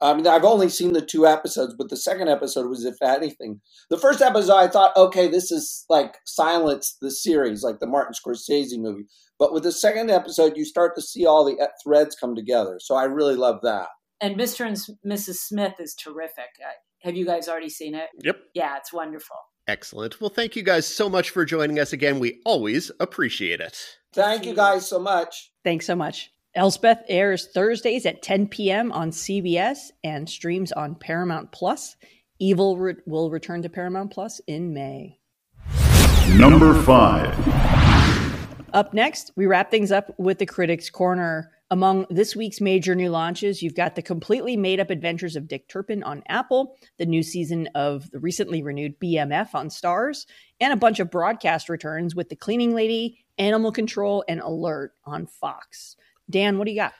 I 0.00 0.12
mean, 0.12 0.26
I've 0.26 0.44
only 0.44 0.68
seen 0.68 0.92
the 0.92 1.00
two 1.00 1.26
episodes, 1.26 1.74
but 1.78 1.88
the 1.88 1.96
second 1.96 2.28
episode 2.28 2.68
was, 2.68 2.84
if 2.84 2.96
anything, 3.00 3.60
the 3.90 3.96
first 3.96 4.20
episode 4.20 4.56
I 4.56 4.68
thought, 4.68 4.96
okay, 4.96 5.28
this 5.28 5.50
is 5.50 5.84
like 5.88 6.16
Silence, 6.26 6.96
the 7.00 7.10
series, 7.10 7.62
like 7.62 7.78
the 7.80 7.86
Martin 7.86 8.12
Scorsese 8.12 8.78
movie. 8.78 9.04
But 9.38 9.52
with 9.52 9.62
the 9.62 9.72
second 9.72 10.10
episode, 10.10 10.56
you 10.56 10.64
start 10.64 10.94
to 10.96 11.02
see 11.02 11.24
all 11.24 11.44
the 11.44 11.58
uh, 11.58 11.68
threads 11.82 12.16
come 12.16 12.34
together. 12.34 12.78
So 12.80 12.94
I 12.94 13.04
really 13.04 13.36
love 13.36 13.60
that. 13.62 13.88
And 14.20 14.36
Mr. 14.36 14.66
and 14.66 14.76
Mrs. 15.06 15.36
Smith 15.36 15.74
is 15.78 15.94
terrific. 15.94 16.50
Uh, 16.62 16.70
have 17.02 17.16
you 17.16 17.24
guys 17.24 17.48
already 17.48 17.70
seen 17.70 17.94
it? 17.94 18.08
Yep. 18.22 18.36
Yeah, 18.54 18.76
it's 18.76 18.92
wonderful. 18.92 19.36
Excellent. 19.66 20.20
Well, 20.20 20.30
thank 20.30 20.56
you 20.56 20.62
guys 20.62 20.86
so 20.86 21.08
much 21.08 21.30
for 21.30 21.44
joining 21.44 21.78
us 21.78 21.92
again. 21.92 22.18
We 22.18 22.40
always 22.44 22.90
appreciate 23.00 23.60
it. 23.60 23.78
Thank 24.12 24.44
you 24.44 24.54
guys 24.54 24.86
so 24.88 24.98
much. 24.98 25.52
Thanks 25.64 25.86
so 25.86 25.96
much. 25.96 26.30
Elsbeth 26.54 27.02
airs 27.08 27.48
Thursdays 27.52 28.06
at 28.06 28.22
10 28.22 28.48
p.m. 28.48 28.92
on 28.92 29.10
CBS 29.10 29.90
and 30.04 30.28
streams 30.28 30.70
on 30.72 30.94
Paramount 30.94 31.50
Plus. 31.50 31.96
Evil 32.38 32.76
re- 32.76 32.94
will 33.06 33.30
return 33.30 33.62
to 33.62 33.68
Paramount 33.68 34.12
Plus 34.12 34.40
in 34.46 34.72
May. 34.72 35.18
Number 36.36 36.80
five. 36.82 37.34
Up 38.72 38.92
next, 38.92 39.30
we 39.36 39.46
wrap 39.46 39.70
things 39.70 39.90
up 39.90 40.14
with 40.18 40.38
the 40.38 40.46
Critics 40.46 40.90
Corner. 40.90 41.50
Among 41.74 42.06
this 42.08 42.36
week's 42.36 42.60
major 42.60 42.94
new 42.94 43.10
launches, 43.10 43.60
you've 43.60 43.74
got 43.74 43.96
the 43.96 44.00
completely 44.00 44.56
made 44.56 44.78
up 44.78 44.90
adventures 44.90 45.34
of 45.34 45.48
Dick 45.48 45.66
Turpin 45.66 46.04
on 46.04 46.22
Apple, 46.28 46.76
the 46.98 47.04
new 47.04 47.20
season 47.20 47.68
of 47.74 48.08
the 48.12 48.20
recently 48.20 48.62
renewed 48.62 49.00
BMF 49.00 49.56
on 49.56 49.70
Starz, 49.70 50.24
and 50.60 50.72
a 50.72 50.76
bunch 50.76 51.00
of 51.00 51.10
broadcast 51.10 51.68
returns 51.68 52.14
with 52.14 52.28
The 52.28 52.36
Cleaning 52.36 52.76
Lady, 52.76 53.24
Animal 53.38 53.72
Control, 53.72 54.24
and 54.28 54.40
Alert 54.40 54.92
on 55.04 55.26
Fox. 55.26 55.96
Dan, 56.30 56.58
what 56.58 56.66
do 56.66 56.70
you 56.70 56.76
got? 56.76 56.92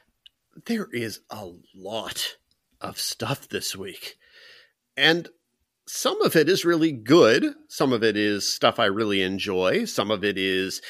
There 0.67 0.89
is 0.91 1.21
a 1.31 1.53
lot 1.73 2.39
of 2.81 2.99
stuff 2.99 3.49
this 3.49 3.77
week. 3.77 4.17
And 4.97 5.29
some 5.87 6.21
of 6.21 6.35
it 6.35 6.49
is 6.49 6.65
really 6.65 6.91
good. 6.91 7.55
Some 7.69 7.93
of 7.93 8.03
it 8.03 8.17
is 8.17 8.53
stuff 8.53 8.81
I 8.81 8.87
really 8.87 9.23
enjoy. 9.23 9.85
Some 9.85 10.11
of 10.11 10.25
it 10.25 10.37
is 10.37 10.83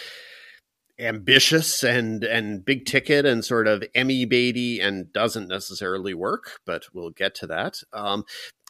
ambitious 0.99 1.83
and 1.83 2.23
and 2.25 2.65
big 2.65 2.85
ticket 2.87 3.27
and 3.27 3.45
sort 3.45 3.67
of 3.67 3.83
Emmy 3.95 4.27
baity 4.27 4.81
and 4.83 5.13
doesn't 5.13 5.49
necessarily 5.49 6.15
work, 6.15 6.61
but 6.65 6.85
we'll 6.93 7.11
get 7.11 7.35
to 7.37 7.47
that. 7.49 7.81
Um, 7.93 8.25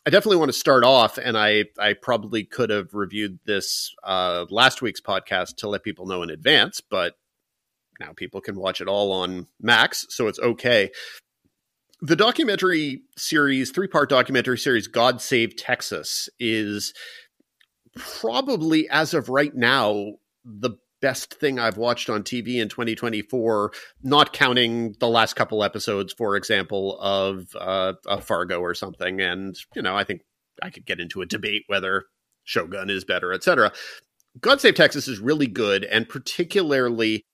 I 0.07 0.11
definitely 0.11 0.37
want 0.37 0.51
to 0.51 0.59
start 0.59 0.85
off, 0.85 1.19
and 1.19 1.37
I 1.37 1.65
I 1.79 1.95
probably 1.95 2.45
could 2.45 2.71
have 2.71 2.93
reviewed 2.93 3.39
this 3.47 3.95
uh, 4.03 4.47
last 4.51 4.83
week's 4.83 5.01
podcast 5.01 5.57
to 5.57 5.69
let 5.69 5.83
people 5.83 6.07
know 6.07 6.23
in 6.23 6.31
advance, 6.31 6.81
but 6.81 7.15
now 8.01 8.13
people 8.15 8.41
can 8.41 8.57
watch 8.57 8.81
it 8.81 8.89
all 8.89 9.13
on 9.13 9.47
Max, 9.61 10.07
so 10.11 10.27
it's 10.27 10.39
okay. 10.39 10.91
The 12.01 12.17
documentary 12.17 13.03
series, 13.17 13.71
three 13.71 13.89
part 13.89 14.11
documentary 14.11 14.59
series, 14.59 14.89
God 14.89 15.23
Save 15.23 15.57
Texas, 15.57 16.29
is 16.39 16.93
probably, 17.97 18.89
as 18.91 19.15
of 19.15 19.29
right 19.31 19.55
now, 19.55 20.15
the 20.45 20.73
best 21.05 21.35
thing 21.35 21.59
I've 21.59 21.77
watched 21.77 22.09
on 22.09 22.23
TV 22.23 22.63
in 22.63 22.71
2024, 22.71 23.73
not 24.03 24.33
counting 24.33 24.95
the 25.01 25.07
last 25.07 25.37
couple 25.37 25.63
episodes, 25.63 26.15
for 26.15 26.35
example, 26.35 26.99
of, 26.99 27.55
uh, 27.61 27.93
of 28.07 28.25
Fargo 28.25 28.61
or 28.61 28.73
something. 28.73 29.21
And, 29.21 29.55
you 29.75 29.83
know, 29.83 29.95
I 29.95 30.05
think 30.05 30.23
I 30.63 30.71
could 30.71 30.87
get 30.87 31.01
into 31.01 31.21
a 31.21 31.27
debate 31.27 31.65
whether 31.67 32.07
Shogun 32.45 32.89
is 32.89 33.05
better, 33.05 33.35
etc. 33.35 33.71
God 34.41 34.63
Save 34.63 34.77
Texas 34.77 35.07
is 35.07 35.19
really 35.19 35.47
good, 35.47 35.85
and 35.85 36.09
particularly 36.09 37.27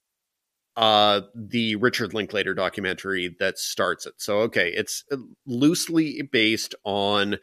uh, 0.76 1.20
the 1.32 1.76
Richard 1.76 2.12
Linklater 2.12 2.54
documentary 2.54 3.36
that 3.38 3.56
starts 3.56 4.04
it. 4.04 4.14
So, 4.16 4.40
okay, 4.40 4.72
it's 4.74 5.04
loosely 5.46 6.28
based 6.32 6.74
on 6.82 7.36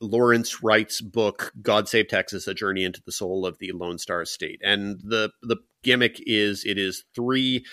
Lawrence 0.00 0.62
Wright's 0.62 1.00
book 1.00 1.52
"God 1.60 1.88
Save 1.88 2.08
Texas: 2.08 2.46
A 2.46 2.54
Journey 2.54 2.84
into 2.84 3.02
the 3.04 3.12
Soul 3.12 3.46
of 3.46 3.58
the 3.58 3.72
Lone 3.72 3.98
Star 3.98 4.24
State," 4.24 4.60
and 4.64 5.00
the 5.02 5.30
the 5.42 5.56
gimmick 5.82 6.20
is 6.26 6.64
it 6.64 6.78
is 6.78 7.04
three 7.14 7.64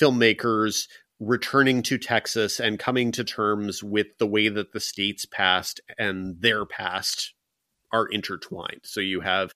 filmmakers 0.00 0.86
returning 1.20 1.82
to 1.82 1.98
Texas 1.98 2.60
and 2.60 2.78
coming 2.78 3.12
to 3.12 3.24
terms 3.24 3.82
with 3.82 4.06
the 4.18 4.26
way 4.26 4.48
that 4.48 4.72
the 4.72 4.80
state's 4.80 5.24
past 5.24 5.80
and 5.98 6.40
their 6.40 6.66
past 6.66 7.34
are 7.92 8.06
intertwined. 8.06 8.80
So 8.82 9.00
you 9.00 9.20
have 9.20 9.52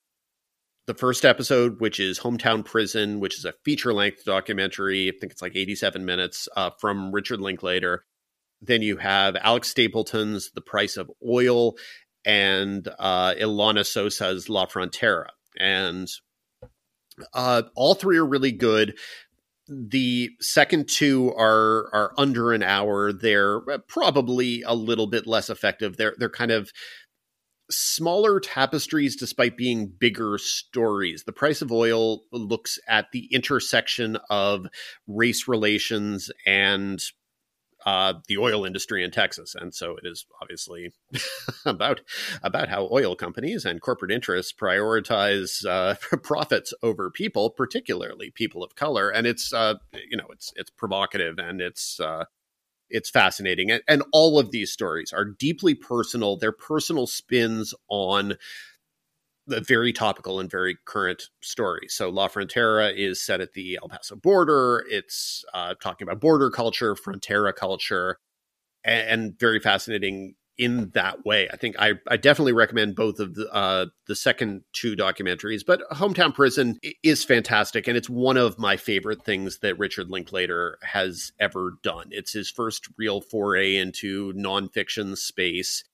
the 0.87 0.93
first 0.93 1.25
episode, 1.25 1.79
which 1.79 1.99
is 1.99 2.19
Hometown 2.19 2.65
Prison, 2.65 3.19
which 3.19 3.37
is 3.37 3.45
a 3.45 3.53
feature 3.63 3.93
length 3.93 4.23
documentary. 4.25 5.07
I 5.07 5.13
think 5.19 5.31
it's 5.31 5.41
like 5.41 5.55
87 5.55 6.03
minutes 6.05 6.47
uh, 6.55 6.71
from 6.79 7.11
Richard 7.11 7.41
Linklater. 7.41 8.05
Then 8.61 8.81
you 8.81 8.97
have 8.97 9.35
Alex 9.37 9.69
Stapleton's 9.69 10.51
The 10.51 10.61
Price 10.61 10.97
of 10.97 11.11
Oil 11.27 11.75
and 12.25 12.87
uh, 12.99 13.33
Iliana 13.35 13.85
Sosa's 13.85 14.49
La 14.49 14.65
Frontera. 14.65 15.27
And 15.57 16.07
uh, 17.33 17.63
all 17.75 17.95
three 17.95 18.17
are 18.17 18.25
really 18.25 18.51
good. 18.51 18.97
The 19.67 20.31
second 20.39 20.89
two 20.89 21.31
are 21.37 21.93
are 21.93 22.13
under 22.17 22.53
an 22.53 22.63
hour. 22.63 23.13
They're 23.13 23.61
probably 23.87 24.63
a 24.63 24.73
little 24.73 25.05
bit 25.05 25.27
less 25.27 25.49
effective. 25.49 25.95
They're 25.95 26.15
they're 26.17 26.29
kind 26.29 26.51
of 26.51 26.71
smaller 27.69 28.39
tapestries 28.39 29.15
despite 29.15 29.57
being 29.57 29.93
bigger 29.99 30.39
stories. 30.39 31.23
The 31.25 31.33
Price 31.33 31.61
of 31.61 31.71
Oil 31.71 32.21
looks 32.31 32.79
at 32.87 33.07
the 33.13 33.27
intersection 33.31 34.17
of 34.29 34.65
race 35.07 35.47
relations 35.47 36.31
and 36.47 36.99
uh, 37.85 38.13
the 38.27 38.37
oil 38.37 38.65
industry 38.65 39.03
in 39.03 39.11
Texas, 39.11 39.55
and 39.55 39.73
so 39.73 39.95
it 39.95 40.05
is 40.05 40.25
obviously 40.41 40.91
about 41.65 42.01
about 42.43 42.69
how 42.69 42.89
oil 42.91 43.15
companies 43.15 43.65
and 43.65 43.81
corporate 43.81 44.11
interests 44.11 44.53
prioritize 44.53 45.65
uh, 45.65 45.95
profits 46.23 46.73
over 46.83 47.09
people, 47.09 47.49
particularly 47.49 48.31
people 48.31 48.63
of 48.63 48.75
color. 48.75 49.09
And 49.09 49.25
it's 49.25 49.53
uh, 49.53 49.75
you 50.09 50.17
know 50.17 50.27
it's 50.31 50.51
it's 50.55 50.69
provocative 50.69 51.39
and 51.39 51.61
it's 51.61 51.99
uh, 51.99 52.25
it's 52.89 53.09
fascinating. 53.09 53.71
And, 53.71 53.81
and 53.87 54.03
all 54.11 54.39
of 54.39 54.51
these 54.51 54.71
stories 54.71 55.13
are 55.13 55.25
deeply 55.25 55.75
personal. 55.75 56.37
They're 56.37 56.51
personal 56.51 57.07
spins 57.07 57.73
on 57.87 58.35
the 59.49 59.61
very 59.61 59.91
topical 59.91 60.39
and 60.39 60.49
very 60.49 60.77
current 60.85 61.29
story. 61.41 61.87
So 61.89 62.09
La 62.09 62.27
Frontera 62.27 62.95
is 62.95 63.21
set 63.21 63.41
at 63.41 63.53
the 63.53 63.79
El 63.81 63.89
Paso 63.89 64.15
border. 64.15 64.85
It's 64.89 65.43
uh, 65.53 65.75
talking 65.81 66.07
about 66.07 66.21
border 66.21 66.49
culture, 66.49 66.95
frontera 66.95 67.55
culture, 67.55 68.17
and, 68.83 69.07
and, 69.09 69.39
very 69.39 69.59
fascinating 69.59 70.35
in 70.59 70.89
that 70.93 71.25
way. 71.25 71.47
I 71.51 71.55
think 71.55 71.77
I, 71.79 71.93
I 72.07 72.17
definitely 72.17 72.51
recommend 72.53 72.95
both 72.95 73.19
of 73.19 73.33
the 73.33 73.51
uh, 73.51 73.87
the 74.07 74.15
second 74.15 74.63
two 74.73 74.95
documentaries, 74.95 75.65
but 75.65 75.81
Hometown 75.91 76.35
Prison 76.35 76.77
is 77.01 77.23
fantastic, 77.23 77.87
and 77.87 77.97
it's 77.97 78.09
one 78.09 78.37
of 78.37 78.59
my 78.59 78.75
favorite 78.75 79.23
things 79.23 79.59
that 79.59 79.79
Richard 79.79 80.11
Linklater 80.11 80.77
has 80.83 81.31
ever 81.39 81.77
done. 81.81 82.07
It's 82.11 82.33
his 82.33 82.51
first 82.51 82.89
real 82.97 83.21
foray 83.21 83.77
into 83.77 84.33
nonfiction 84.33 85.17
space, 85.17 85.85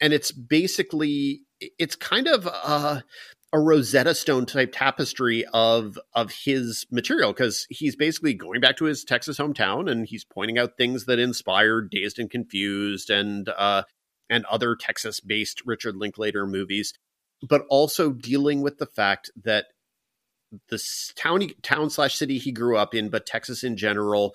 and 0.00 0.12
it's 0.12 0.32
basically 0.32 1.42
it's 1.60 1.96
kind 1.96 2.26
of 2.28 2.46
a, 2.46 3.04
a 3.52 3.58
Rosetta 3.58 4.14
Stone 4.14 4.46
type 4.46 4.72
tapestry 4.72 5.44
of 5.52 5.98
of 6.14 6.32
his 6.44 6.86
material 6.90 7.32
because 7.32 7.66
he's 7.70 7.96
basically 7.96 8.34
going 8.34 8.60
back 8.60 8.76
to 8.78 8.84
his 8.84 9.04
Texas 9.04 9.38
hometown 9.38 9.90
and 9.90 10.06
he's 10.06 10.24
pointing 10.24 10.58
out 10.58 10.76
things 10.76 11.06
that 11.06 11.18
inspired 11.18 11.90
Dazed 11.90 12.18
and 12.18 12.30
Confused 12.30 13.10
and 13.10 13.48
uh, 13.48 13.82
and 14.30 14.44
other 14.46 14.76
Texas 14.76 15.20
based 15.20 15.62
Richard 15.64 15.96
Linklater 15.96 16.46
movies, 16.46 16.92
but 17.48 17.62
also 17.68 18.12
dealing 18.12 18.60
with 18.60 18.78
the 18.78 18.86
fact 18.86 19.30
that 19.44 19.66
the 20.68 20.82
town 21.16 21.48
town 21.62 21.90
slash 21.90 22.14
city 22.14 22.38
he 22.38 22.52
grew 22.52 22.76
up 22.76 22.94
in, 22.94 23.08
but 23.08 23.26
Texas 23.26 23.64
in 23.64 23.76
general, 23.76 24.34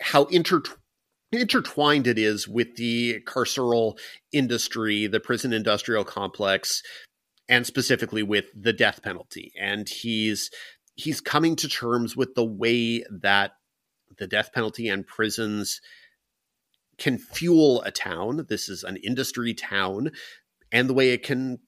how 0.00 0.24
inter- 0.24 0.62
intertwined 1.32 2.06
it 2.06 2.18
is 2.18 2.48
with 2.48 2.76
the 2.76 3.20
carceral 3.26 3.98
industry, 4.32 5.06
the 5.06 5.20
prison 5.20 5.52
industrial 5.52 6.04
complex, 6.04 6.82
and 7.48 7.66
specifically 7.66 8.22
with 8.22 8.46
the 8.54 8.72
death 8.72 9.02
penalty. 9.02 9.52
And 9.58 9.88
he's 9.88 10.50
he's 10.96 11.20
coming 11.20 11.56
to 11.56 11.68
terms 11.68 12.16
with 12.16 12.34
the 12.34 12.44
way 12.44 13.04
that 13.10 13.52
the 14.18 14.26
death 14.26 14.52
penalty 14.52 14.88
and 14.88 15.06
prisons 15.06 15.80
can 16.98 17.16
fuel 17.16 17.82
a 17.82 17.90
town. 17.90 18.46
This 18.48 18.68
is 18.68 18.84
an 18.84 18.96
industry 18.96 19.54
town, 19.54 20.10
and 20.70 20.88
the 20.88 20.94
way 20.94 21.10
it 21.10 21.22
can 21.22 21.58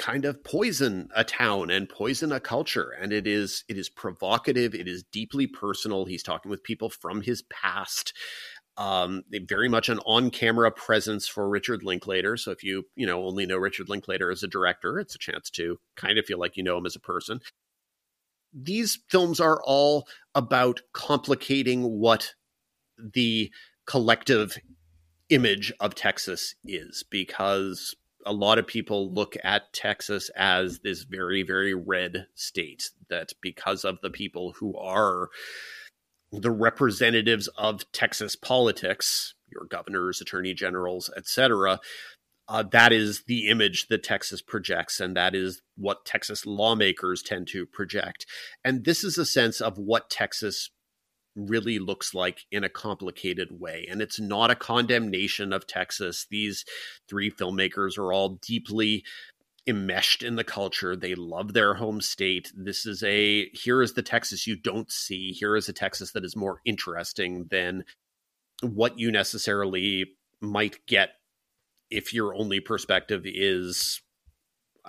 kind 0.00 0.24
of 0.24 0.42
poison 0.42 1.10
a 1.14 1.22
town 1.22 1.70
and 1.70 1.86
poison 1.86 2.32
a 2.32 2.40
culture 2.40 2.96
and 2.98 3.12
it 3.12 3.26
is 3.26 3.64
it 3.68 3.76
is 3.76 3.90
provocative 3.90 4.74
it 4.74 4.88
is 4.88 5.04
deeply 5.12 5.46
personal 5.46 6.06
he's 6.06 6.22
talking 6.22 6.50
with 6.50 6.64
people 6.64 6.88
from 6.88 7.20
his 7.20 7.42
past 7.42 8.14
um, 8.78 9.24
very 9.46 9.68
much 9.68 9.90
an 9.90 9.98
on-camera 10.06 10.70
presence 10.70 11.28
for 11.28 11.46
Richard 11.46 11.82
Linklater. 11.82 12.38
So 12.38 12.50
if 12.50 12.64
you 12.64 12.86
you 12.94 13.06
know 13.06 13.26
only 13.26 13.44
know 13.44 13.58
Richard 13.58 13.90
Linklater 13.90 14.30
as 14.30 14.42
a 14.42 14.48
director, 14.48 14.98
it's 14.98 15.14
a 15.14 15.18
chance 15.18 15.50
to 15.50 15.78
kind 15.96 16.18
of 16.18 16.24
feel 16.24 16.38
like 16.38 16.56
you 16.56 16.62
know 16.62 16.78
him 16.78 16.86
as 16.86 16.96
a 16.96 17.00
person. 17.00 17.40
These 18.54 18.98
films 19.10 19.38
are 19.38 19.60
all 19.64 20.08
about 20.34 20.80
complicating 20.94 21.82
what 21.82 22.32
the 22.96 23.52
collective 23.86 24.56
image 25.28 25.72
of 25.78 25.94
Texas 25.94 26.54
is 26.64 27.04
because 27.10 27.94
a 28.26 28.32
lot 28.32 28.58
of 28.58 28.66
people 28.66 29.12
look 29.12 29.36
at 29.42 29.72
Texas 29.72 30.30
as 30.36 30.80
this 30.80 31.02
very, 31.02 31.42
very 31.42 31.74
red 31.74 32.26
state 32.34 32.90
that 33.08 33.32
because 33.40 33.84
of 33.84 33.98
the 34.02 34.10
people 34.10 34.54
who 34.58 34.76
are 34.76 35.28
the 36.32 36.50
representatives 36.50 37.48
of 37.56 37.90
Texas 37.92 38.36
politics, 38.36 39.34
your 39.50 39.64
governors, 39.64 40.20
attorney 40.20 40.54
generals, 40.54 41.10
etc., 41.16 41.80
uh, 42.48 42.64
that 42.64 42.92
is 42.92 43.22
the 43.28 43.48
image 43.48 43.86
that 43.88 44.02
Texas 44.02 44.42
projects, 44.42 44.98
and 44.98 45.16
that 45.16 45.36
is 45.36 45.62
what 45.76 46.04
Texas 46.04 46.44
lawmakers 46.44 47.22
tend 47.22 47.46
to 47.46 47.64
project. 47.64 48.26
And 48.64 48.84
this 48.84 49.04
is 49.04 49.16
a 49.16 49.24
sense 49.24 49.60
of 49.60 49.78
what 49.78 50.10
Texas 50.10 50.70
really 51.36 51.78
looks 51.78 52.14
like 52.14 52.46
in 52.50 52.64
a 52.64 52.68
complicated 52.68 53.60
way. 53.60 53.86
And 53.90 54.02
it's 54.02 54.20
not 54.20 54.50
a 54.50 54.56
condemnation 54.56 55.52
of 55.52 55.66
Texas. 55.66 56.26
These 56.30 56.64
three 57.08 57.30
filmmakers 57.30 57.98
are 57.98 58.12
all 58.12 58.40
deeply 58.46 59.04
enmeshed 59.66 60.22
in 60.22 60.36
the 60.36 60.44
culture. 60.44 60.96
They 60.96 61.14
love 61.14 61.52
their 61.52 61.74
home 61.74 62.00
state. 62.00 62.52
This 62.56 62.86
is 62.86 63.02
a 63.02 63.48
here 63.50 63.82
is 63.82 63.94
the 63.94 64.02
Texas 64.02 64.46
you 64.46 64.56
don't 64.56 64.90
see. 64.90 65.32
Here 65.32 65.56
is 65.56 65.68
a 65.68 65.72
Texas 65.72 66.12
that 66.12 66.24
is 66.24 66.36
more 66.36 66.60
interesting 66.64 67.46
than 67.50 67.84
what 68.62 68.98
you 68.98 69.10
necessarily 69.10 70.06
might 70.40 70.84
get 70.86 71.10
if 71.90 72.14
your 72.14 72.34
only 72.34 72.60
perspective 72.60 73.22
is 73.24 74.00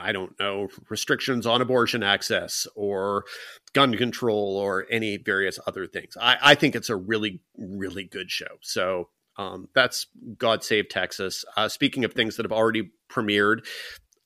I 0.02 0.12
don't 0.12 0.38
know, 0.40 0.68
restrictions 0.90 1.46
on 1.46 1.62
abortion 1.62 2.04
access 2.04 2.68
or 2.76 3.26
gun 3.74 3.96
control 3.96 4.58
or 4.58 4.86
any 4.90 5.18
various 5.18 5.60
other 5.68 5.88
things. 5.88 6.18
I, 6.20 6.38
I 6.42 6.56
think 6.56 6.76
it's 6.76 6.90
a 6.90 6.96
really, 6.96 7.42
really 7.58 8.04
good 8.04 8.30
show. 8.30 8.58
So 8.62 9.10
um, 9.38 9.70
that's 9.74 10.08
God 10.38 10.64
Save 10.64 10.90
Texas. 10.90 11.46
Uh, 11.56 11.70
speaking 11.70 12.04
of 12.04 12.14
things 12.14 12.36
that 12.36 12.46
have 12.46 12.52
already 12.52 12.92
premiered, 13.12 13.66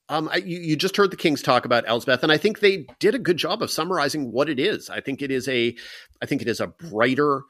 um, 0.10 0.30
I, 0.32 0.38
you, 0.38 0.60
you, 0.60 0.76
just 0.76 0.98
heard 0.98 1.10
the 1.10 1.18
Kings 1.18 1.42
talk 1.42 1.66
about 1.66 1.86
Elsbeth, 1.88 2.22
and 2.22 2.32
I 2.32 2.38
think 2.38 2.60
they 2.60 2.86
did 3.00 3.16
a 3.16 3.20
good 3.20 3.38
job 3.38 3.64
of 3.64 3.72
summarizing 3.72 4.32
what 4.32 4.50
it 4.50 4.60
is. 4.60 4.90
I 4.90 5.02
think 5.02 5.22
it 5.22 5.32
is 5.32 5.48
a, 5.48 5.76
I 6.22 6.26
think 6.28 6.44
it 6.44 6.48
is 6.48 6.60
a 6.60 6.68
brighter, 6.68 7.42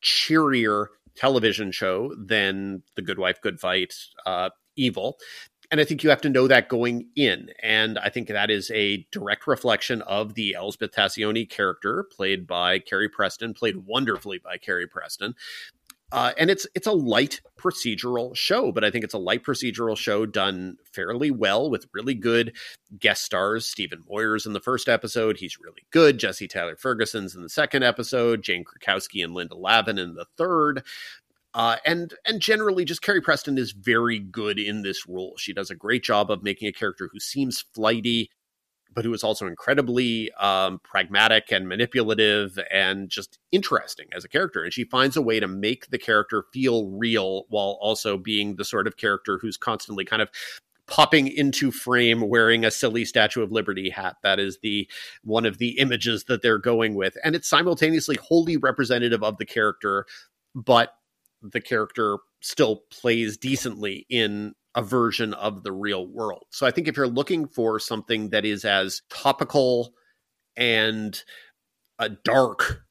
cheerier 0.00 0.88
television 1.16 1.70
show 1.70 2.14
than 2.16 2.82
The 2.96 3.02
Good 3.02 3.18
Wife, 3.18 3.42
Good 3.42 3.60
Fight, 3.60 3.92
uh, 4.24 4.50
Evil 4.76 5.18
and 5.70 5.80
I 5.80 5.84
think 5.84 6.02
you 6.02 6.10
have 6.10 6.20
to 6.22 6.30
know 6.30 6.46
that 6.48 6.68
going 6.68 7.08
in. 7.14 7.50
And 7.62 7.98
I 7.98 8.08
think 8.08 8.28
that 8.28 8.50
is 8.50 8.70
a 8.70 9.06
direct 9.12 9.46
reflection 9.46 10.02
of 10.02 10.34
the 10.34 10.54
Elsbeth 10.54 10.92
Tascioni 10.92 11.48
character, 11.48 12.04
played 12.04 12.46
by 12.46 12.78
Carrie 12.78 13.08
Preston, 13.08 13.54
played 13.54 13.76
wonderfully 13.86 14.38
by 14.38 14.56
Carrie 14.56 14.86
Preston. 14.86 15.34
Uh, 16.10 16.32
and 16.38 16.48
it's 16.48 16.66
it's 16.74 16.86
a 16.86 16.92
light 16.92 17.42
procedural 17.58 18.34
show, 18.34 18.72
but 18.72 18.82
I 18.82 18.90
think 18.90 19.04
it's 19.04 19.12
a 19.12 19.18
light 19.18 19.44
procedural 19.44 19.94
show 19.94 20.24
done 20.24 20.78
fairly 20.90 21.30
well 21.30 21.68
with 21.68 21.86
really 21.92 22.14
good 22.14 22.56
guest 22.98 23.24
stars. 23.24 23.66
Stephen 23.66 24.04
Moyer's 24.10 24.46
in 24.46 24.54
the 24.54 24.60
first 24.60 24.88
episode; 24.88 25.36
he's 25.36 25.60
really 25.60 25.84
good. 25.90 26.16
Jesse 26.16 26.48
Tyler 26.48 26.76
Ferguson's 26.76 27.34
in 27.34 27.42
the 27.42 27.50
second 27.50 27.82
episode. 27.82 28.42
Jane 28.42 28.64
Krakowski 28.64 29.22
and 29.22 29.34
Linda 29.34 29.54
Lavin 29.54 29.98
in 29.98 30.14
the 30.14 30.24
third. 30.38 30.82
Uh, 31.58 31.76
and 31.84 32.14
and 32.24 32.40
generally, 32.40 32.84
just 32.84 33.02
Carrie 33.02 33.20
Preston 33.20 33.58
is 33.58 33.72
very 33.72 34.20
good 34.20 34.60
in 34.60 34.82
this 34.82 35.08
role. 35.08 35.34
She 35.36 35.52
does 35.52 35.70
a 35.70 35.74
great 35.74 36.04
job 36.04 36.30
of 36.30 36.44
making 36.44 36.68
a 36.68 36.72
character 36.72 37.10
who 37.12 37.18
seems 37.18 37.64
flighty, 37.74 38.30
but 38.94 39.04
who 39.04 39.12
is 39.12 39.24
also 39.24 39.48
incredibly 39.48 40.30
um, 40.34 40.80
pragmatic 40.84 41.50
and 41.50 41.68
manipulative 41.68 42.60
and 42.70 43.10
just 43.10 43.40
interesting 43.50 44.06
as 44.12 44.24
a 44.24 44.28
character. 44.28 44.62
And 44.62 44.72
she 44.72 44.84
finds 44.84 45.16
a 45.16 45.22
way 45.22 45.40
to 45.40 45.48
make 45.48 45.90
the 45.90 45.98
character 45.98 46.44
feel 46.52 46.86
real 46.90 47.46
while 47.48 47.76
also 47.80 48.16
being 48.16 48.54
the 48.54 48.64
sort 48.64 48.86
of 48.86 48.96
character 48.96 49.40
who's 49.42 49.56
constantly 49.56 50.04
kind 50.04 50.22
of 50.22 50.30
popping 50.86 51.26
into 51.26 51.72
frame 51.72 52.20
wearing 52.20 52.64
a 52.64 52.70
silly 52.70 53.04
statue 53.04 53.42
of 53.42 53.50
liberty 53.50 53.90
hat 53.90 54.16
that 54.22 54.38
is 54.38 54.58
the 54.62 54.88
one 55.22 55.44
of 55.44 55.58
the 55.58 55.78
images 55.78 56.24
that 56.24 56.40
they're 56.40 56.56
going 56.56 56.94
with 56.94 57.14
and 57.22 57.36
it's 57.36 57.46
simultaneously 57.46 58.16
wholly 58.22 58.56
representative 58.56 59.22
of 59.22 59.36
the 59.36 59.44
character 59.44 60.06
but 60.54 60.94
the 61.42 61.60
character 61.60 62.18
still 62.40 62.82
plays 62.90 63.36
decently 63.36 64.06
in 64.08 64.54
a 64.74 64.82
version 64.82 65.34
of 65.34 65.62
the 65.62 65.72
real 65.72 66.06
world. 66.06 66.44
So 66.50 66.66
I 66.66 66.70
think 66.70 66.88
if 66.88 66.96
you're 66.96 67.08
looking 67.08 67.48
for 67.48 67.78
something 67.80 68.30
that 68.30 68.44
is 68.44 68.64
as 68.64 69.02
topical 69.10 69.92
and 70.56 71.20
uh, 71.98 72.10
dark 72.24 72.82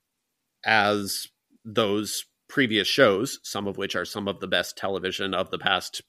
as 0.66 1.28
those 1.64 2.26
previous 2.50 2.88
shows, 2.88 3.40
some 3.44 3.68
of 3.68 3.78
which 3.78 3.96
are 3.96 4.06
some 4.06 4.28
of 4.28 4.40
the 4.40 4.48
best 4.48 4.78
television 4.78 5.34
of 5.34 5.52
the 5.52 5.60
past 5.60 6.02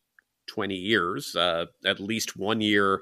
20 0.48 0.74
years, 0.74 1.34
uh, 1.36 1.66
at 1.84 2.00
least 2.00 2.36
one 2.36 2.60
year 2.60 3.00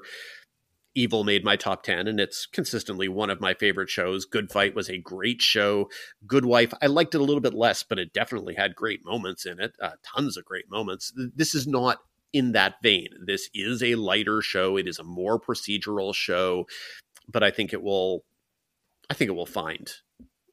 Evil 0.97 1.23
made 1.23 1.43
my 1.43 1.55
top 1.55 1.83
10, 1.83 2.07
and 2.07 2.19
it's 2.19 2.47
consistently 2.47 3.07
one 3.07 3.29
of 3.29 3.39
my 3.39 3.53
favorite 3.53 3.89
shows. 3.89 4.25
Good 4.25 4.51
Fight 4.51 4.73
was 4.73 4.89
a 4.89 4.97
great 4.97 5.43
show. 5.43 5.89
Good 6.25 6.43
Wife, 6.43 6.73
I 6.81 6.87
liked 6.87 7.13
it 7.13 7.21
a 7.21 7.23
little 7.23 7.39
bit 7.39 7.53
less, 7.53 7.83
but 7.83 7.99
it 7.99 8.13
definitely 8.13 8.55
had 8.55 8.75
great 8.75 9.05
moments 9.05 9.45
in 9.45 9.59
it, 9.59 9.75
uh, 9.79 9.91
tons 10.03 10.37
of 10.37 10.45
great 10.45 10.71
moments. 10.71 11.13
This 11.15 11.53
is 11.53 11.67
not 11.67 11.99
in 12.33 12.53
that 12.53 12.75
vein. 12.81 13.09
This 13.23 13.47
is 13.53 13.83
a 13.83 13.93
lighter 13.93 14.41
show, 14.41 14.75
it 14.75 14.87
is 14.87 14.97
a 14.97 15.03
more 15.03 15.39
procedural 15.39 16.15
show, 16.15 16.65
but 17.31 17.43
I 17.43 17.51
think 17.51 17.73
it 17.73 17.83
will. 17.83 18.23
I 19.09 19.13
think 19.13 19.29
it 19.29 19.35
will 19.35 19.45
find 19.45 19.89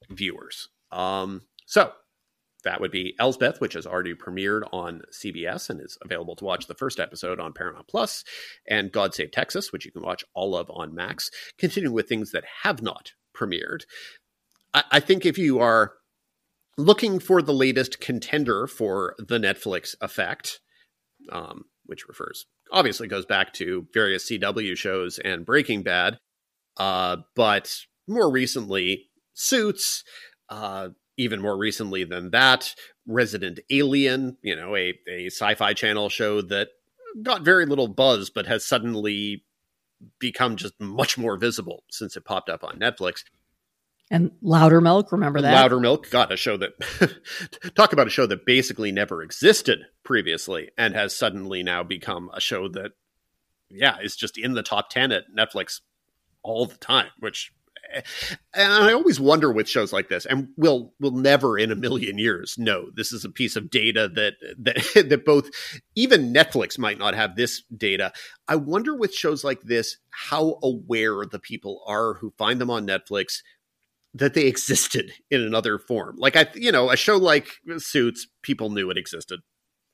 viewers. 0.09 0.69
Um, 0.91 1.41
so 1.65 1.91
that 2.65 2.81
would 2.81 2.91
be 2.91 3.15
Elsbeth, 3.19 3.61
which 3.61 3.73
has 3.73 3.87
already 3.87 4.13
premiered 4.13 4.63
on 4.73 5.03
CBS 5.11 5.69
and 5.69 5.79
is 5.79 5.97
available 6.03 6.35
to 6.35 6.45
watch 6.45 6.67
the 6.67 6.75
first 6.75 6.99
episode 6.99 7.39
on 7.39 7.53
Paramount 7.53 7.87
Plus, 7.87 8.23
and 8.67 8.91
God 8.91 9.13
Save 9.13 9.31
Texas, 9.31 9.71
which 9.71 9.85
you 9.85 9.91
can 9.91 10.01
watch 10.01 10.25
all 10.33 10.55
of 10.55 10.69
on 10.69 10.93
Max. 10.93 11.31
Continuing 11.57 11.93
with 11.95 12.09
things 12.09 12.31
that 12.31 12.43
have 12.63 12.81
not 12.81 13.13
premiered, 13.35 13.83
I, 14.73 14.83
I 14.91 14.99
think 14.99 15.25
if 15.25 15.37
you 15.37 15.59
are 15.59 15.93
looking 16.77 17.19
for 17.19 17.41
the 17.41 17.53
latest 17.53 18.01
contender 18.01 18.67
for 18.67 19.15
the 19.17 19.37
Netflix 19.37 19.95
effect, 20.01 20.59
um, 21.31 21.65
which 21.85 22.07
refers 22.07 22.45
obviously 22.71 23.07
goes 23.07 23.25
back 23.25 23.53
to 23.53 23.87
various 23.93 24.29
CW 24.29 24.75
shows 24.75 25.19
and 25.19 25.45
Breaking 25.45 25.83
Bad, 25.83 26.17
uh, 26.77 27.17
but 27.35 27.75
more 28.07 28.29
recently, 28.29 29.09
Suits. 29.33 30.03
Uh, 30.49 30.89
even 31.17 31.41
more 31.41 31.57
recently 31.57 32.03
than 32.03 32.31
that, 32.31 32.75
Resident 33.07 33.59
Alien, 33.69 34.37
you 34.41 34.55
know, 34.55 34.75
a, 34.75 34.93
a 35.07 35.27
sci 35.27 35.55
fi 35.55 35.73
channel 35.73 36.09
show 36.09 36.41
that 36.41 36.69
got 37.21 37.43
very 37.43 37.65
little 37.65 37.87
buzz, 37.87 38.29
but 38.29 38.47
has 38.47 38.65
suddenly 38.65 39.43
become 40.19 40.55
just 40.55 40.79
much 40.79 41.17
more 41.17 41.37
visible 41.37 41.83
since 41.89 42.17
it 42.17 42.25
popped 42.25 42.49
up 42.49 42.63
on 42.63 42.79
Netflix. 42.79 43.23
And 44.11 44.31
Loudermilk, 44.43 45.11
remember 45.11 45.41
that? 45.41 45.71
Loudermilk 45.71 46.11
got 46.11 46.31
a 46.31 46.37
show 46.37 46.57
that 46.57 46.73
talk 47.75 47.91
about 47.91 48.07
a 48.07 48.11
show 48.11 48.27
that 48.27 48.45
basically 48.45 48.91
never 48.91 49.23
existed 49.23 49.79
previously 50.03 50.69
and 50.77 50.93
has 50.93 51.15
suddenly 51.15 51.63
now 51.63 51.81
become 51.81 52.29
a 52.33 52.39
show 52.39 52.67
that 52.69 52.91
yeah, 53.69 53.97
is 54.01 54.15
just 54.15 54.37
in 54.37 54.53
the 54.53 54.63
top 54.63 54.89
10 54.89 55.11
at 55.11 55.23
Netflix 55.35 55.81
all 56.43 56.65
the 56.65 56.77
time, 56.77 57.09
which 57.19 57.51
and 58.53 58.73
I 58.73 58.93
always 58.93 59.19
wonder 59.19 59.51
with 59.51 59.69
shows 59.69 59.93
like 59.93 60.09
this, 60.09 60.25
and 60.25 60.49
we'll 60.57 60.93
we'll 60.99 61.11
never 61.11 61.57
in 61.57 61.71
a 61.71 61.75
million 61.75 62.17
years 62.17 62.57
know 62.57 62.89
this 62.95 63.11
is 63.11 63.25
a 63.25 63.29
piece 63.29 63.55
of 63.55 63.69
data 63.69 64.09
that 64.09 64.33
that 64.59 65.05
that 65.09 65.25
both 65.25 65.49
even 65.95 66.33
Netflix 66.33 66.77
might 66.77 66.97
not 66.97 67.15
have 67.15 67.35
this 67.35 67.63
data. 67.75 68.11
I 68.47 68.55
wonder 68.55 68.95
with 68.95 69.13
shows 69.13 69.43
like 69.43 69.61
this 69.61 69.97
how 70.09 70.59
aware 70.63 71.25
the 71.25 71.39
people 71.39 71.83
are 71.87 72.15
who 72.15 72.33
find 72.37 72.59
them 72.59 72.69
on 72.69 72.87
Netflix 72.87 73.41
that 74.13 74.33
they 74.33 74.45
existed 74.47 75.11
in 75.29 75.41
another 75.41 75.77
form. 75.77 76.15
Like 76.17 76.35
I, 76.35 76.47
you 76.53 76.71
know, 76.71 76.89
a 76.91 76.97
show 76.97 77.17
like 77.17 77.49
Suits, 77.77 78.27
people 78.41 78.69
knew 78.69 78.89
it 78.89 78.97
existed 78.97 79.41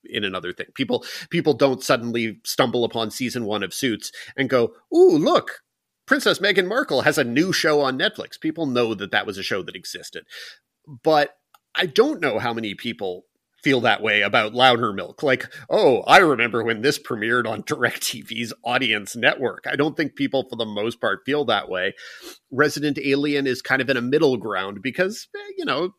in 0.05 0.23
another 0.23 0.53
thing. 0.53 0.67
People 0.75 1.05
people 1.29 1.53
don't 1.53 1.83
suddenly 1.83 2.39
stumble 2.43 2.83
upon 2.83 3.11
season 3.11 3.45
one 3.45 3.63
of 3.63 3.73
Suits 3.73 4.11
and 4.35 4.49
go, 4.49 4.73
"Ooh, 4.95 5.17
look, 5.17 5.61
Princess 6.05 6.39
Meghan 6.39 6.67
Markle 6.67 7.01
has 7.01 7.17
a 7.17 7.23
new 7.23 7.53
show 7.53 7.81
on 7.81 7.97
Netflix." 7.97 8.39
People 8.39 8.65
know 8.65 8.93
that 8.93 9.11
that 9.11 9.25
was 9.25 9.37
a 9.37 9.43
show 9.43 9.61
that 9.63 9.75
existed, 9.75 10.25
but 11.03 11.37
I 11.75 11.85
don't 11.85 12.21
know 12.21 12.39
how 12.39 12.53
many 12.53 12.75
people 12.75 13.25
feel 13.61 13.81
that 13.81 14.01
way 14.01 14.21
about 14.21 14.53
Loudermilk. 14.53 15.23
Like, 15.23 15.53
oh, 15.69 16.01
I 16.01 16.17
remember 16.17 16.63
when 16.63 16.81
this 16.81 16.99
premiered 16.99 17.47
on 17.47 17.63
DirecTV's 17.63 18.53
audience 18.63 19.15
network. 19.15 19.65
I 19.67 19.75
don't 19.75 19.95
think 19.95 20.15
people, 20.15 20.47
for 20.49 20.55
the 20.55 20.65
most 20.65 20.99
part, 20.99 21.21
feel 21.25 21.45
that 21.45 21.69
way. 21.69 21.93
Resident 22.51 22.97
Alien 22.97 23.47
is 23.47 23.61
kind 23.61 23.81
of 23.81 23.89
in 23.89 23.97
a 23.97 24.01
middle 24.01 24.37
ground 24.37 24.81
because, 24.81 25.27
eh, 25.35 25.53
you 25.57 25.65
know, 25.65 25.95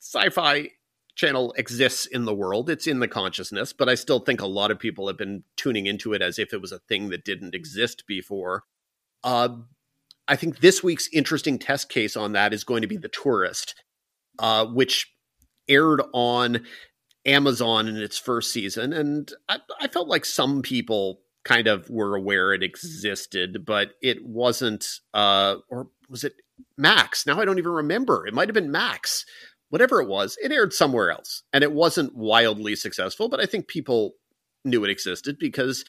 sci 0.00 0.28
fi 0.30 0.70
channel 1.14 1.54
exists 1.56 2.04
in 2.06 2.26
the 2.26 2.34
world. 2.34 2.68
It's 2.68 2.86
in 2.86 3.00
the 3.00 3.08
consciousness, 3.08 3.72
but 3.72 3.88
I 3.88 3.94
still 3.94 4.20
think 4.20 4.40
a 4.40 4.46
lot 4.46 4.70
of 4.70 4.78
people 4.78 5.06
have 5.06 5.16
been 5.16 5.44
tuning 5.56 5.86
into 5.86 6.12
it 6.12 6.20
as 6.20 6.38
if 6.38 6.52
it 6.52 6.60
was 6.60 6.72
a 6.72 6.78
thing 6.80 7.08
that 7.08 7.24
didn't 7.24 7.54
exist 7.54 8.04
before. 8.06 8.64
Uh, 9.24 9.48
I 10.28 10.36
think 10.36 10.58
this 10.58 10.82
week's 10.82 11.08
interesting 11.12 11.58
test 11.58 11.88
case 11.88 12.16
on 12.16 12.32
that 12.32 12.52
is 12.52 12.64
going 12.64 12.82
to 12.82 12.88
be 12.88 12.96
The 12.96 13.08
Tourist, 13.08 13.74
uh, 14.38 14.66
which 14.66 15.12
aired 15.68 16.02
on 16.12 16.64
Amazon 17.24 17.88
in 17.88 17.96
its 17.96 18.18
first 18.18 18.52
season, 18.52 18.92
and 18.92 19.32
I, 19.48 19.58
I, 19.80 19.88
felt 19.88 20.06
like 20.06 20.24
some 20.24 20.62
people 20.62 21.22
kind 21.44 21.66
of 21.66 21.90
were 21.90 22.14
aware 22.14 22.52
it 22.52 22.62
existed, 22.62 23.64
but 23.64 23.94
it 24.00 24.24
wasn't. 24.24 24.86
Uh, 25.12 25.56
or 25.68 25.88
was 26.08 26.22
it 26.22 26.34
Max? 26.78 27.26
Now 27.26 27.40
I 27.40 27.44
don't 27.44 27.58
even 27.58 27.72
remember. 27.72 28.26
It 28.26 28.34
might 28.34 28.48
have 28.48 28.54
been 28.54 28.70
Max. 28.70 29.24
Whatever 29.70 30.00
it 30.00 30.08
was, 30.08 30.38
it 30.40 30.52
aired 30.52 30.72
somewhere 30.72 31.10
else, 31.10 31.42
and 31.52 31.64
it 31.64 31.72
wasn't 31.72 32.14
wildly 32.14 32.76
successful. 32.76 33.28
But 33.28 33.40
I 33.40 33.46
think 33.46 33.66
people 33.66 34.12
knew 34.64 34.84
it 34.84 34.90
existed 34.90 35.36
because, 35.40 35.84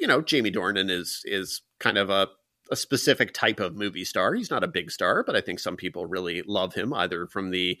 you 0.00 0.06
know, 0.06 0.20
Jamie 0.20 0.50
Dornan 0.50 0.90
is 0.90 1.22
is 1.24 1.62
kind 1.78 1.98
of 1.98 2.10
a 2.10 2.28
a 2.70 2.76
specific 2.76 3.34
type 3.34 3.58
of 3.60 3.76
movie 3.76 4.04
star. 4.04 4.34
He's 4.34 4.50
not 4.50 4.64
a 4.64 4.68
big 4.68 4.90
star, 4.90 5.24
but 5.24 5.34
I 5.34 5.40
think 5.40 5.58
some 5.58 5.76
people 5.76 6.06
really 6.06 6.42
love 6.46 6.74
him 6.74 6.92
either 6.94 7.26
from 7.26 7.50
the 7.50 7.80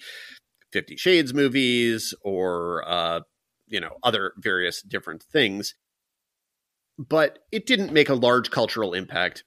Fifty 0.72 0.96
Shades 0.96 1.32
movies 1.34 2.14
or 2.22 2.84
uh, 2.86 3.20
you 3.66 3.80
know 3.80 3.96
other 4.02 4.32
various 4.38 4.82
different 4.82 5.22
things. 5.22 5.74
But 6.98 7.38
it 7.50 7.66
didn't 7.66 7.92
make 7.92 8.08
a 8.10 8.14
large 8.14 8.50
cultural 8.50 8.92
impact. 8.92 9.44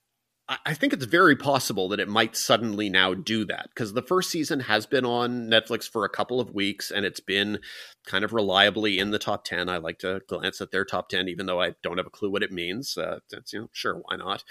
I 0.66 0.74
think 0.74 0.94
it's 0.94 1.06
very 1.06 1.36
possible 1.36 1.88
that 1.90 2.00
it 2.00 2.10
might 2.10 2.36
suddenly 2.36 2.90
now 2.90 3.14
do 3.14 3.46
that 3.46 3.70
because 3.70 3.94
the 3.94 4.02
first 4.02 4.30
season 4.30 4.62
has 4.62 4.86
been 4.86 5.06
on 5.06 5.48
Netflix 5.48 5.90
for 5.90 6.06
a 6.06 6.10
couple 6.10 6.40
of 6.40 6.54
weeks 6.54 6.92
and 6.92 7.06
it's 7.06 7.20
been 7.20 7.60
kind 8.06 8.24
of 8.24 8.34
reliably 8.34 9.00
in 9.00 9.12
the 9.12 9.20
top 9.20 9.46
10. 9.46 9.70
I 9.70 9.78
like 9.78 10.00
to 10.00 10.22
glance 10.28 10.60
at 10.60 10.72
their 10.72 10.86
top 10.86 11.10
10, 11.10 11.30
even 11.30 11.46
though 11.46 11.62
I 11.62 11.76
don't 11.82 11.98
have 11.98 12.08
a 12.08 12.12
clue 12.12 12.32
what 12.32 12.44
it 12.44 12.52
means. 12.52 12.98
Uh, 12.98 13.20
you 13.52 13.62
know, 13.62 13.70
sure, 13.72 14.02
why 14.06 14.18
not? 14.18 14.44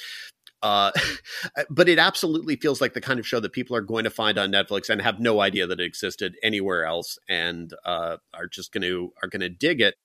Uh, 0.62 0.92
but 1.70 1.88
it 1.88 1.98
absolutely 1.98 2.56
feels 2.56 2.80
like 2.80 2.94
the 2.94 3.00
kind 3.00 3.20
of 3.20 3.26
show 3.26 3.40
that 3.40 3.52
people 3.52 3.76
are 3.76 3.82
going 3.82 4.04
to 4.04 4.10
find 4.10 4.38
on 4.38 4.52
Netflix 4.52 4.88
and 4.88 5.02
have 5.02 5.20
no 5.20 5.40
idea 5.40 5.66
that 5.66 5.80
it 5.80 5.84
existed 5.84 6.36
anywhere 6.42 6.84
else, 6.84 7.18
and 7.28 7.74
uh, 7.84 8.16
are 8.32 8.46
just 8.46 8.72
going 8.72 8.82
to 8.82 9.12
are 9.22 9.28
going 9.28 9.40
to 9.40 9.48
dig 9.48 9.80
it. 9.80 9.96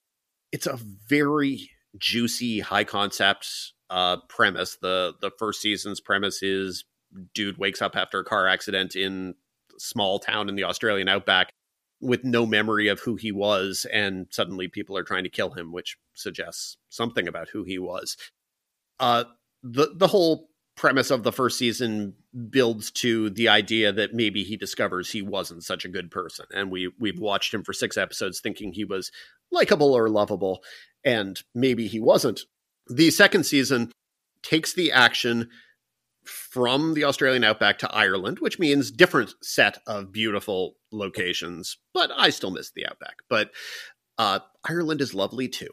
It's 0.51 0.67
a 0.67 0.79
very 1.07 1.69
juicy, 1.97 2.59
high 2.59 2.83
concept 2.83 3.73
uh, 3.89 4.17
premise. 4.27 4.77
the 4.81 5.13
The 5.21 5.31
first 5.37 5.61
season's 5.61 5.99
premise 5.99 6.43
is 6.43 6.85
dude 7.33 7.57
wakes 7.57 7.81
up 7.81 7.95
after 7.95 8.19
a 8.19 8.25
car 8.25 8.47
accident 8.47 8.95
in 8.95 9.35
small 9.77 10.19
town 10.19 10.49
in 10.49 10.55
the 10.55 10.63
Australian 10.63 11.07
outback 11.07 11.51
with 11.99 12.23
no 12.23 12.45
memory 12.45 12.89
of 12.89 12.99
who 12.99 13.15
he 13.15 13.31
was, 13.31 13.85
and 13.91 14.27
suddenly 14.29 14.67
people 14.67 14.97
are 14.97 15.03
trying 15.03 15.23
to 15.23 15.29
kill 15.29 15.51
him, 15.51 15.71
which 15.71 15.97
suggests 16.13 16.77
something 16.89 17.27
about 17.27 17.49
who 17.49 17.63
he 17.63 17.79
was. 17.79 18.17
Uh, 18.99 19.23
the 19.63 19.89
the 19.95 20.07
whole 20.07 20.49
premise 20.75 21.09
of 21.09 21.23
the 21.23 21.31
first 21.31 21.57
season 21.57 22.13
builds 22.49 22.91
to 22.91 23.31
the 23.31 23.49
idea 23.49 23.91
that 23.91 24.13
maybe 24.13 24.43
he 24.43 24.55
discovers 24.55 25.09
he 25.09 25.23
wasn't 25.23 25.63
such 25.63 25.83
a 25.83 25.89
good 25.89 26.11
person 26.11 26.45
and 26.53 26.69
we 26.71 26.91
we've 26.99 27.19
watched 27.19 27.51
him 27.51 27.63
for 27.63 27.73
6 27.73 27.97
episodes 27.97 28.39
thinking 28.39 28.71
he 28.71 28.85
was 28.85 29.11
likable 29.51 29.93
or 29.93 30.07
lovable 30.07 30.63
and 31.03 31.41
maybe 31.55 31.87
he 31.87 31.99
wasn't 31.99 32.41
the 32.89 33.11
second 33.11 33.45
season 33.45 33.91
takes 34.43 34.73
the 34.73 34.91
action 34.91 35.49
from 36.25 36.93
the 36.93 37.05
Australian 37.05 37.43
outback 37.43 37.79
to 37.79 37.93
Ireland, 37.93 38.39
which 38.39 38.59
means 38.59 38.91
different 38.91 39.33
set 39.41 39.77
of 39.87 40.11
beautiful 40.11 40.75
locations, 40.91 41.77
but 41.93 42.11
I 42.15 42.29
still 42.29 42.51
miss 42.51 42.71
the 42.71 42.85
outback. 42.85 43.17
But 43.29 43.51
uh, 44.17 44.39
Ireland 44.67 45.01
is 45.01 45.13
lovely 45.13 45.47
too 45.47 45.69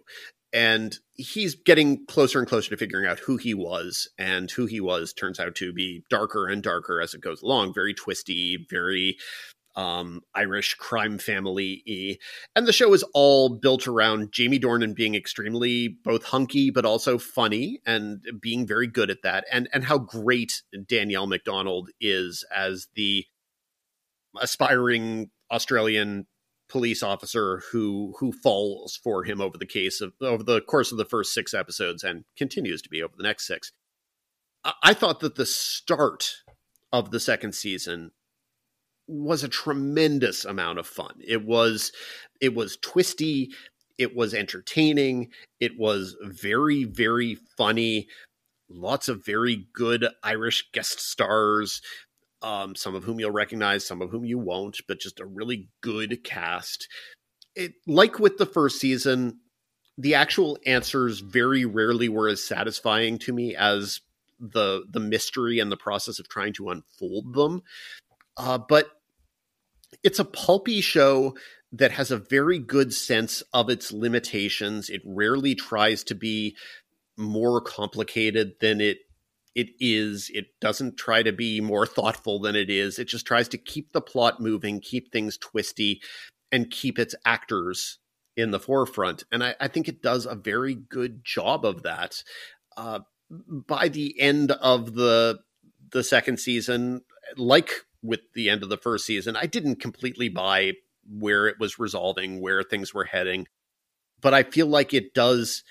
and 0.55 0.97
he's 1.15 1.57
getting 1.57 2.07
closer 2.07 2.39
and 2.39 2.47
closer 2.47 2.71
to 2.71 2.77
figuring 2.77 3.07
out 3.07 3.19
who 3.19 3.37
he 3.37 3.53
was 3.53 4.09
and 4.17 4.49
who 4.53 4.67
he 4.67 4.81
was 4.81 5.13
turns 5.13 5.41
out 5.41 5.57
to 5.57 5.73
be 5.73 6.05
darker 6.09 6.47
and 6.47 6.63
darker 6.63 7.03
as 7.03 7.13
it 7.13 7.21
goes 7.21 7.43
along 7.43 7.75
very 7.75 7.93
twisty 7.93 8.65
very 8.71 9.19
um, 9.77 10.21
irish 10.35 10.75
crime 10.75 11.19
family 11.19 11.83
E. 11.87 12.19
and 12.55 12.67
the 12.67 12.73
show 12.73 12.93
is 12.95 13.05
all 13.15 13.49
built 13.49 13.87
around 13.87 14.33
jamie 14.33 14.61
dornan 14.61 14.95
being 14.95 15.15
extremely 15.15 15.89
both 15.89 16.25
hunky 16.25 16.71
but 16.71 16.85
also 16.85 17.19
funny 17.19 17.81
and 17.87 18.23
being 18.41 18.67
very 18.67 18.87
good 18.87 19.11
at 19.11 19.23
that 19.23 19.45
and 19.51 19.69
and 19.73 19.85
how 19.85 19.99
great 19.99 20.63
danielle 20.87 21.27
Macdonald 21.27 21.91
is 22.01 22.45
as 22.55 22.89
the 22.95 23.25
aspiring 24.41 25.31
australian 25.51 26.27
police 26.69 27.03
officer 27.03 27.63
who 27.71 28.15
who 28.19 28.33
falls 28.33 28.97
for 28.97 29.25
him 29.25 29.41
over 29.41 29.59
the 29.59 29.67
case 29.67 30.01
of 30.01 30.13
over 30.21 30.43
the 30.43 30.61
course 30.61 30.93
of 30.93 30.99
the 30.99 31.05
first 31.05 31.33
six 31.33 31.55
episodes 31.55 32.03
and 32.03 32.25
continues 32.37 32.83
to 32.83 32.89
be 32.89 33.03
over 33.03 33.15
the 33.17 33.23
next 33.23 33.47
six. 33.47 33.73
I, 34.65 34.73
I 34.83 34.95
thought 34.95 35.21
that 35.21 35.37
the 35.37 35.47
start 35.47 36.43
of 36.93 37.11
the 37.11 37.21
second 37.21 37.55
season 37.55 38.13
was 39.07 39.45
a 39.45 39.49
tremendous 39.49 40.45
amount 40.45 40.79
of 40.79 40.87
fun. 40.87 41.15
It 41.27 41.45
was 41.45 41.93
it 42.41 42.55
was 42.55 42.77
twisty, 42.79 43.51
it 43.99 44.15
was 44.15 44.35
entertaining, 44.35 45.31
it 45.61 45.79
was 45.79 46.17
very 46.23 46.85
very 46.85 47.37
funny. 47.57 48.09
Lots 48.69 49.09
of 49.09 49.25
very 49.25 49.67
good 49.75 50.07
Irish 50.23 50.71
guest 50.73 50.99
stars 51.01 51.83
um, 52.45 52.75
some 52.75 52.95
of 52.95 53.05
whom 53.05 53.19
you'll 53.19 53.31
recognize, 53.31 53.87
some 53.87 54.03
of 54.03 54.11
whom 54.11 54.25
you 54.25 54.39
won't, 54.39 54.83
but 54.87 55.01
just 55.01 55.19
a 55.19 55.25
really 55.25 55.69
good 55.81 56.23
cast. 56.23 56.89
It 57.57 57.73
like 57.87 58.19
with 58.19 58.37
the 58.37 58.47
first 58.47 58.79
season, 58.79 59.41
the 59.97 60.15
actual 60.15 60.59
answers 60.67 61.21
very 61.21 61.65
rarely 61.65 62.09
were 62.11 62.29
as 62.29 62.45
satisfying 62.45 63.19
to 63.21 63.33
me 63.33 63.57
as 63.57 64.01
the 64.39 64.85
the 64.91 65.01
mystery 65.01 65.59
and 65.59 65.73
the 65.73 65.77
process 65.77 66.19
of 66.19 66.29
trying 66.29 66.53
to 66.55 66.69
unfold 66.69 67.33
them. 67.33 67.63
Uh, 68.37 68.59
but 68.59 68.91
it's 70.03 70.19
a 70.19 70.25
pulpy 70.25 70.81
show 70.81 71.35
that 71.73 71.93
has 71.93 72.11
a 72.11 72.19
very 72.19 72.59
good 72.59 72.93
sense 72.93 73.43
of 73.53 73.69
its 73.69 73.93
limitations. 73.93 74.89
It 74.89 75.03
rarely 75.05 75.55
tries 75.55 76.05
to 76.05 76.15
be 76.15 76.57
more 77.17 77.61
complicated 77.61 78.55
than 78.61 78.81
it 78.81 78.99
it 79.55 79.69
is. 79.79 80.31
It 80.35 80.47
doesn't 80.61 80.97
try 80.97 81.23
to 81.23 81.33
be 81.33 81.61
more 81.61 81.87
thoughtful 81.87 82.41
than 82.41 82.57
it 82.57 82.71
is. 82.71 82.99
It 82.99 83.07
just 83.09 83.27
tries 83.27 83.49
to 83.49 83.59
keep 83.59 83.93
the 83.93 84.01
plot 84.01 84.41
moving, 84.41 84.81
keep 84.81 85.13
things 85.13 85.39
twisty, 85.39 86.01
and 86.51 86.71
keep 86.71 86.99
its 86.99 87.15
actors 87.25 87.99
in 88.37 88.51
the 88.51 88.61
forefront. 88.61 89.25
And 89.31 89.45
I, 89.45 89.55
I 89.61 89.69
think 89.69 89.89
it 89.89 90.03
does 90.03 90.27
a 90.27 90.35
very 90.35 90.75
good 90.75 91.25
job 91.25 91.65
of 91.65 91.83
that. 91.85 92.23
Uh, 92.77 93.01
by 93.31 93.89
the 93.89 94.21
end 94.21 94.51
of 94.53 94.95
the 94.95 95.41
the 95.93 96.03
second 96.03 96.39
season, 96.39 97.03
like 97.37 97.71
with 98.05 98.21
the 98.35 98.51
end 98.51 98.63
of 98.63 98.69
the 98.69 98.77
first 98.77 99.07
season, 99.07 99.35
I 99.35 99.47
didn't 99.47 99.81
completely 99.81 100.29
buy 100.29 100.75
where 101.09 101.47
it 101.47 101.57
was 101.59 101.79
resolving, 101.79 102.41
where 102.41 102.63
things 102.63 102.93
were 102.93 103.05
heading. 103.05 103.47
But 104.21 104.35
I 104.35 104.43
feel 104.43 104.67
like 104.67 104.93
it 104.95 105.15
does 105.15 105.65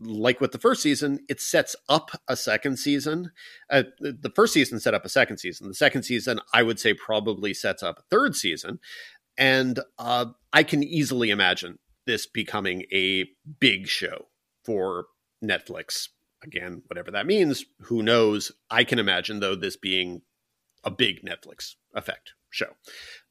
like 0.00 0.40
with 0.40 0.52
the 0.52 0.58
first 0.58 0.82
season, 0.82 1.20
it 1.28 1.40
sets 1.40 1.76
up 1.88 2.10
a 2.26 2.36
second 2.36 2.78
season. 2.78 3.30
Uh, 3.70 3.84
the 4.00 4.32
first 4.34 4.52
season 4.52 4.80
set 4.80 4.94
up 4.94 5.04
a 5.04 5.08
second 5.08 5.38
season. 5.38 5.68
The 5.68 5.74
second 5.74 6.02
season, 6.02 6.40
I 6.52 6.62
would 6.62 6.80
say, 6.80 6.94
probably 6.94 7.54
sets 7.54 7.82
up 7.82 7.98
a 7.98 8.02
third 8.10 8.34
season. 8.34 8.80
And 9.36 9.80
uh, 9.98 10.26
I 10.52 10.62
can 10.62 10.82
easily 10.82 11.30
imagine 11.30 11.78
this 12.06 12.26
becoming 12.26 12.84
a 12.92 13.26
big 13.60 13.86
show 13.86 14.26
for 14.64 15.06
Netflix. 15.42 16.08
Again, 16.42 16.82
whatever 16.88 17.10
that 17.12 17.26
means, 17.26 17.64
who 17.82 18.02
knows? 18.02 18.52
I 18.70 18.84
can 18.84 18.98
imagine, 18.98 19.40
though, 19.40 19.54
this 19.54 19.76
being 19.76 20.22
a 20.84 20.90
big 20.90 21.24
Netflix 21.24 21.74
effect 21.94 22.34
show. 22.50 22.76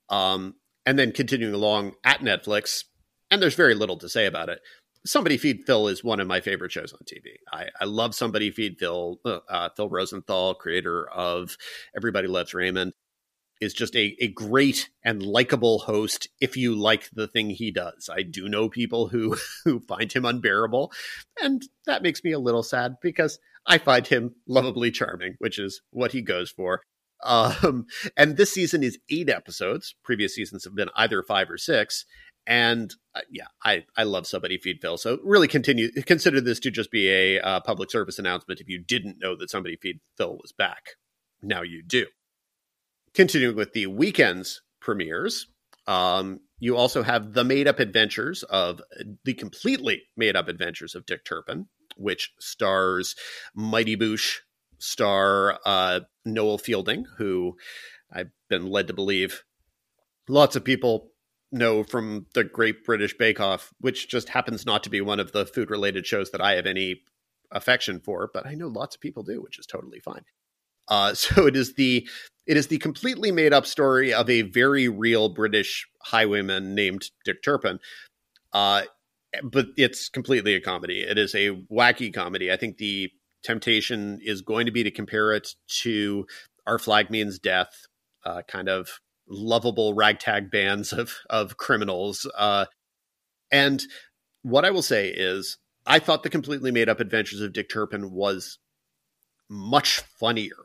Um, 0.09 0.55
and 0.85 0.99
then 0.99 1.11
continuing 1.11 1.53
along 1.53 1.93
at 2.03 2.19
Netflix, 2.19 2.83
and 3.31 3.41
there's 3.41 3.55
very 3.55 3.73
little 3.73 3.97
to 3.97 4.09
say 4.09 4.25
about 4.25 4.49
it 4.49 4.59
Somebody 5.05 5.37
Feed 5.37 5.65
Phil 5.65 5.89
is 5.89 6.03
one 6.03 6.21
of 6.21 6.27
my 6.27 6.39
favorite 6.39 6.71
shows 6.71 6.93
on 6.93 6.99
TV. 6.99 7.35
I, 7.51 7.67
I 7.81 7.85
love 7.85 8.15
Somebody 8.15 8.51
Feed 8.51 8.77
Phil. 8.79 9.19
Uh, 9.25 9.39
uh, 9.49 9.69
Phil 9.75 9.89
Rosenthal, 9.89 10.53
creator 10.53 11.09
of 11.09 11.57
Everybody 11.95 12.27
Loves 12.27 12.53
Raymond. 12.53 12.93
is 13.59 13.73
just 13.73 13.97
a, 13.97 14.15
a 14.21 14.29
great 14.29 14.89
and 15.03 15.21
likable 15.21 15.79
host 15.79 16.29
if 16.39 16.55
you 16.55 16.73
like 16.73 17.09
the 17.11 17.27
thing 17.27 17.49
he 17.49 17.69
does. 17.69 18.09
I 18.09 18.21
do 18.21 18.47
know 18.47 18.69
people 18.69 19.09
who 19.09 19.35
who 19.65 19.81
find 19.81 20.11
him 20.11 20.23
unbearable, 20.23 20.93
and 21.41 21.61
that 21.85 22.01
makes 22.01 22.23
me 22.23 22.31
a 22.31 22.39
little 22.39 22.63
sad 22.63 22.95
because 23.01 23.39
I 23.67 23.79
find 23.79 24.07
him 24.07 24.35
lovably 24.47 24.91
charming, 24.91 25.35
which 25.39 25.59
is 25.59 25.81
what 25.91 26.13
he 26.13 26.21
goes 26.21 26.49
for. 26.49 26.81
Um, 27.23 27.87
and 28.17 28.37
this 28.37 28.51
season 28.51 28.83
is 28.83 28.99
eight 29.09 29.29
episodes. 29.29 29.95
Previous 30.03 30.35
seasons 30.35 30.63
have 30.63 30.75
been 30.75 30.89
either 30.95 31.23
five 31.23 31.49
or 31.49 31.57
six. 31.57 32.05
And 32.45 32.93
uh, 33.15 33.21
yeah, 33.29 33.47
I, 33.63 33.85
I 33.95 34.03
love 34.03 34.27
Somebody 34.27 34.57
Feed 34.57 34.79
Phil. 34.81 34.97
So 34.97 35.19
really 35.23 35.47
continue 35.47 35.91
consider 36.05 36.41
this 36.41 36.59
to 36.61 36.71
just 36.71 36.91
be 36.91 37.09
a 37.09 37.39
uh, 37.39 37.59
public 37.61 37.89
service 37.89 38.19
announcement. 38.19 38.59
If 38.59 38.67
you 38.67 38.79
didn't 38.79 39.19
know 39.19 39.35
that 39.37 39.49
Somebody 39.49 39.77
Feed 39.77 39.99
Phil 40.17 40.37
was 40.41 40.51
back, 40.51 40.95
now 41.41 41.61
you 41.61 41.81
do. 41.81 42.05
Continuing 43.13 43.55
with 43.55 43.73
the 43.73 43.87
weekends 43.87 44.61
premieres, 44.81 45.47
um, 45.87 46.39
you 46.59 46.75
also 46.75 47.03
have 47.03 47.33
the 47.33 47.43
made 47.43 47.67
up 47.67 47.79
adventures 47.79 48.43
of 48.43 48.81
the 49.23 49.33
completely 49.33 50.03
made 50.17 50.35
up 50.35 50.47
adventures 50.47 50.95
of 50.95 51.05
Dick 51.05 51.25
Turpin, 51.25 51.67
which 51.97 52.31
stars 52.39 53.15
Mighty 53.53 53.95
Boosh, 53.95 54.37
star 54.83 55.59
uh, 55.65 56.01
Noel 56.25 56.57
Fielding, 56.57 57.05
who 57.17 57.55
I've 58.11 58.31
been 58.49 58.67
led 58.67 58.87
to 58.87 58.93
believe 58.93 59.43
lots 60.27 60.55
of 60.55 60.63
people 60.63 61.11
know 61.51 61.83
from 61.83 62.25
the 62.33 62.43
Great 62.43 62.83
British 62.83 63.17
Bake 63.17 63.39
Off, 63.39 63.73
which 63.79 64.09
just 64.09 64.29
happens 64.29 64.65
not 64.65 64.83
to 64.83 64.89
be 64.89 65.01
one 65.01 65.19
of 65.19 65.31
the 65.31 65.45
food 65.45 65.69
related 65.69 66.05
shows 66.05 66.31
that 66.31 66.41
I 66.41 66.55
have 66.55 66.65
any 66.65 67.01
affection 67.51 67.99
for, 67.99 68.29
but 68.33 68.45
I 68.45 68.55
know 68.55 68.67
lots 68.67 68.95
of 68.95 69.01
people 69.01 69.23
do, 69.23 69.41
which 69.41 69.57
is 69.59 69.65
totally 69.65 69.99
fine. 69.99 70.23
Uh, 70.87 71.13
so 71.13 71.47
it 71.47 71.55
is 71.55 71.75
the 71.75 72.07
it 72.45 72.57
is 72.57 72.67
the 72.67 72.77
completely 72.77 73.31
made 73.31 73.53
up 73.53 73.65
story 73.65 74.13
of 74.13 74.29
a 74.29 74.41
very 74.41 74.89
real 74.89 75.29
British 75.29 75.87
highwayman 76.01 76.75
named 76.75 77.09
Dick 77.23 77.41
Turpin. 77.41 77.79
Uh, 78.51 78.81
but 79.41 79.67
it's 79.77 80.09
completely 80.09 80.53
a 80.53 80.61
comedy. 80.61 81.01
It 81.01 81.17
is 81.17 81.33
a 81.33 81.51
wacky 81.71 82.13
comedy. 82.13 82.51
I 82.51 82.57
think 82.57 82.77
the 82.77 83.09
temptation 83.43 84.19
is 84.23 84.41
going 84.41 84.65
to 84.65 84.71
be 84.71 84.83
to 84.83 84.91
compare 84.91 85.33
it 85.33 85.55
to 85.81 86.25
Our 86.65 86.79
Flag 86.79 87.09
Means 87.09 87.39
Death, 87.39 87.87
uh, 88.25 88.41
kind 88.47 88.69
of 88.69 88.99
lovable 89.27 89.93
ragtag 89.93 90.51
bands 90.51 90.91
of 90.93 91.15
of 91.29 91.57
criminals. 91.57 92.29
Uh, 92.37 92.65
and 93.51 93.83
what 94.41 94.65
I 94.65 94.71
will 94.71 94.81
say 94.81 95.09
is, 95.09 95.57
I 95.85 95.99
thought 95.99 96.23
the 96.23 96.29
completely 96.29 96.71
made 96.71 96.89
up 96.89 96.99
Adventures 96.99 97.41
of 97.41 97.53
Dick 97.53 97.69
Turpin 97.69 98.11
was 98.11 98.59
much 99.49 99.99
funnier 99.99 100.55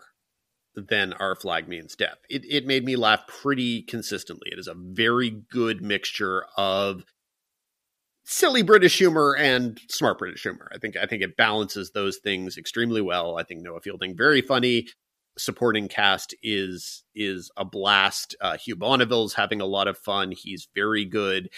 than 0.75 1.13
Our 1.15 1.35
Flag 1.35 1.69
Means 1.69 1.97
Death. 1.97 2.19
It 2.31 2.45
it 2.49 2.67
made 2.67 2.85
me 2.85 2.97
laugh 2.97 3.27
pretty 3.27 3.83
consistently. 3.83 4.51
It 4.53 4.59
is 4.59 4.69
a 4.69 4.75
very 4.75 5.31
good 5.31 5.83
mixture 5.83 6.47
of 6.57 7.05
silly 8.29 8.63
British 8.63 8.99
humor 8.99 9.35
and 9.37 9.81
smart 9.89 10.19
British 10.19 10.43
humor. 10.43 10.71
I 10.73 10.79
think 10.79 10.97
I 10.97 11.07
think 11.07 11.23
it 11.23 11.37
balances 11.37 11.91
those 11.91 12.19
things 12.19 12.59
extremely 12.59 13.01
well. 13.01 13.39
I 13.39 13.43
think 13.43 13.63
Noel 13.63 13.81
Fielding 13.81 14.17
very 14.17 14.43
funny 14.43 14.87
supporting 15.39 15.89
cast 15.89 16.35
is 16.43 17.05
is 17.15 17.51
a 17.57 17.65
blast. 17.65 18.37
Uh, 18.41 18.59
Hugh 18.59 18.77
Bonneville's 18.77 19.35
having 19.35 19.61
a 19.61 19.67
lot 19.67 19.89
of 19.89 19.97
fun. 19.99 20.33
He's 20.33 20.69
very 20.75 21.05
good. 21.05 21.49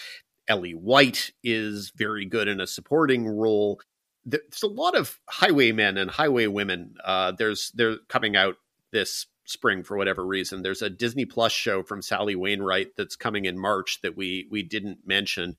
Ellie 0.48 0.74
White 0.74 1.32
is 1.42 1.92
very 1.96 2.24
good 2.24 2.48
in 2.48 2.60
a 2.60 2.66
supporting 2.66 3.26
role. 3.26 3.80
There's 4.24 4.62
a 4.62 4.68
lot 4.68 4.96
of 4.96 5.18
highwaymen 5.28 5.98
and 5.98 6.10
highwaywomen. 6.10 6.92
Uh, 7.04 7.32
there's 7.32 7.72
they're 7.74 7.98
coming 8.08 8.36
out 8.36 8.56
this 8.92 9.26
spring 9.44 9.82
for 9.82 9.96
whatever 9.96 10.24
reason. 10.24 10.62
There's 10.62 10.82
a 10.82 10.90
Disney 10.90 11.24
Plus 11.24 11.52
show 11.52 11.82
from 11.82 12.00
Sally 12.00 12.36
Wainwright 12.36 12.96
that's 12.96 13.16
coming 13.16 13.44
in 13.46 13.58
March 13.58 13.98
that 14.02 14.16
we 14.16 14.46
we 14.52 14.62
didn't 14.62 14.98
mention. 15.04 15.56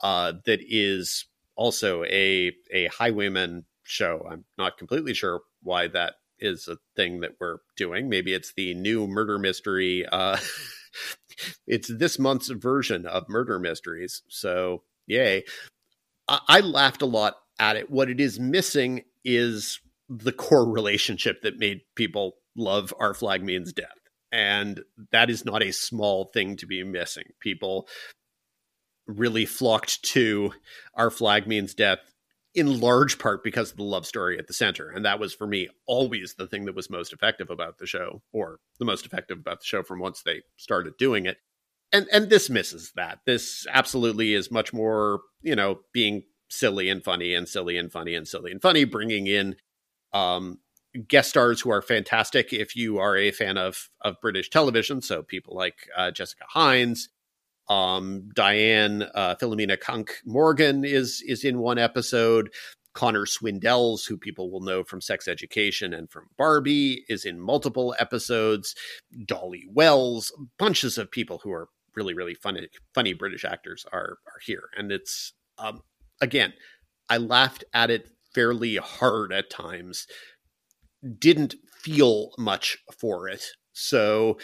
Uh, 0.00 0.34
that 0.44 0.60
is 0.62 1.26
also 1.56 2.04
a 2.04 2.52
a 2.72 2.86
highwayman 2.86 3.64
show. 3.84 4.26
I'm 4.30 4.44
not 4.58 4.78
completely 4.78 5.14
sure 5.14 5.42
why 5.62 5.88
that 5.88 6.14
is 6.38 6.68
a 6.68 6.78
thing 6.96 7.20
that 7.20 7.36
we're 7.40 7.58
doing. 7.76 8.08
Maybe 8.08 8.34
it's 8.34 8.52
the 8.54 8.74
new 8.74 9.06
murder 9.06 9.38
mystery. 9.38 10.06
Uh, 10.10 10.38
it's 11.66 11.88
this 11.88 12.18
month's 12.18 12.48
version 12.48 13.06
of 13.06 13.28
murder 13.28 13.58
mysteries. 13.58 14.22
So, 14.28 14.82
yay. 15.06 15.44
I-, 16.28 16.40
I 16.48 16.60
laughed 16.60 17.02
a 17.02 17.06
lot 17.06 17.36
at 17.58 17.76
it. 17.76 17.90
What 17.90 18.10
it 18.10 18.20
is 18.20 18.40
missing 18.40 19.04
is 19.24 19.80
the 20.08 20.32
core 20.32 20.68
relationship 20.68 21.42
that 21.42 21.58
made 21.58 21.82
people 21.94 22.36
love 22.56 22.92
Our 22.98 23.14
Flag 23.14 23.42
Means 23.42 23.72
Death. 23.72 23.88
And 24.32 24.82
that 25.12 25.30
is 25.30 25.44
not 25.44 25.62
a 25.62 25.72
small 25.72 26.24
thing 26.26 26.56
to 26.56 26.66
be 26.66 26.82
missing. 26.82 27.24
People 27.40 27.88
really 29.06 29.46
flocked 29.46 30.02
to 30.02 30.52
Our 30.94 31.10
Flag 31.10 31.46
Means 31.46 31.74
Death 31.74 32.00
in 32.54 32.80
large 32.80 33.18
part 33.18 33.42
because 33.42 33.72
of 33.72 33.76
the 33.76 33.82
love 33.82 34.06
story 34.06 34.38
at 34.38 34.46
the 34.46 34.52
center. 34.52 34.88
And 34.88 35.04
that 35.04 35.18
was 35.18 35.34
for 35.34 35.46
me 35.46 35.68
always 35.86 36.34
the 36.34 36.46
thing 36.46 36.66
that 36.66 36.76
was 36.76 36.88
most 36.88 37.12
effective 37.12 37.50
about 37.50 37.78
the 37.78 37.86
show, 37.86 38.22
or 38.32 38.60
the 38.78 38.84
most 38.84 39.04
effective 39.04 39.38
about 39.38 39.60
the 39.60 39.66
show 39.66 39.82
from 39.82 39.98
once 39.98 40.22
they 40.22 40.42
started 40.56 40.96
doing 40.96 41.26
it. 41.26 41.38
And 41.92 42.06
and 42.12 42.30
this 42.30 42.48
misses 42.48 42.92
that. 42.96 43.20
This 43.26 43.66
absolutely 43.70 44.34
is 44.34 44.50
much 44.50 44.72
more, 44.72 45.20
you 45.42 45.56
know, 45.56 45.80
being 45.92 46.24
silly 46.48 46.88
and 46.88 47.02
funny 47.02 47.34
and 47.34 47.48
silly 47.48 47.76
and 47.76 47.90
funny 47.90 48.14
and 48.14 48.26
silly 48.26 48.52
and 48.52 48.62
funny, 48.62 48.84
bringing 48.84 49.26
in 49.26 49.56
um, 50.12 50.58
guest 51.08 51.30
stars 51.30 51.60
who 51.60 51.70
are 51.70 51.82
fantastic 51.82 52.52
if 52.52 52.76
you 52.76 52.98
are 52.98 53.16
a 53.16 53.32
fan 53.32 53.58
of 53.58 53.90
of 54.00 54.20
British 54.20 54.50
television. 54.50 55.02
So 55.02 55.22
people 55.22 55.56
like 55.56 55.88
uh, 55.96 56.10
Jessica 56.12 56.44
Hynes, 56.54 57.08
um, 57.68 58.28
Diane 58.34 59.04
uh, 59.14 59.34
Philomena 59.36 59.78
Cunk 59.78 60.12
Morgan 60.24 60.84
is 60.84 61.22
is 61.26 61.44
in 61.44 61.58
one 61.58 61.78
episode. 61.78 62.50
Connor 62.94 63.26
Swindells, 63.26 64.06
who 64.06 64.16
people 64.16 64.52
will 64.52 64.60
know 64.60 64.84
from 64.84 65.00
Sex 65.00 65.26
Education 65.26 65.92
and 65.92 66.08
from 66.08 66.28
Barbie, 66.38 67.04
is 67.08 67.24
in 67.24 67.40
multiple 67.40 67.92
episodes. 67.98 68.76
Dolly 69.26 69.64
Wells, 69.68 70.32
bunches 70.58 70.96
of 70.96 71.10
people 71.10 71.40
who 71.42 71.50
are 71.52 71.68
really 71.96 72.14
really 72.14 72.34
funny 72.34 72.68
funny 72.94 73.12
British 73.12 73.44
actors 73.44 73.84
are 73.92 74.18
are 74.26 74.40
here, 74.44 74.64
and 74.76 74.92
it's 74.92 75.32
um, 75.58 75.82
again, 76.20 76.52
I 77.08 77.18
laughed 77.18 77.64
at 77.72 77.90
it 77.90 78.08
fairly 78.34 78.76
hard 78.76 79.32
at 79.32 79.50
times. 79.50 80.06
Didn't 81.18 81.54
feel 81.80 82.30
much 82.38 82.78
for 82.98 83.28
it. 83.28 83.44
So 83.72 84.38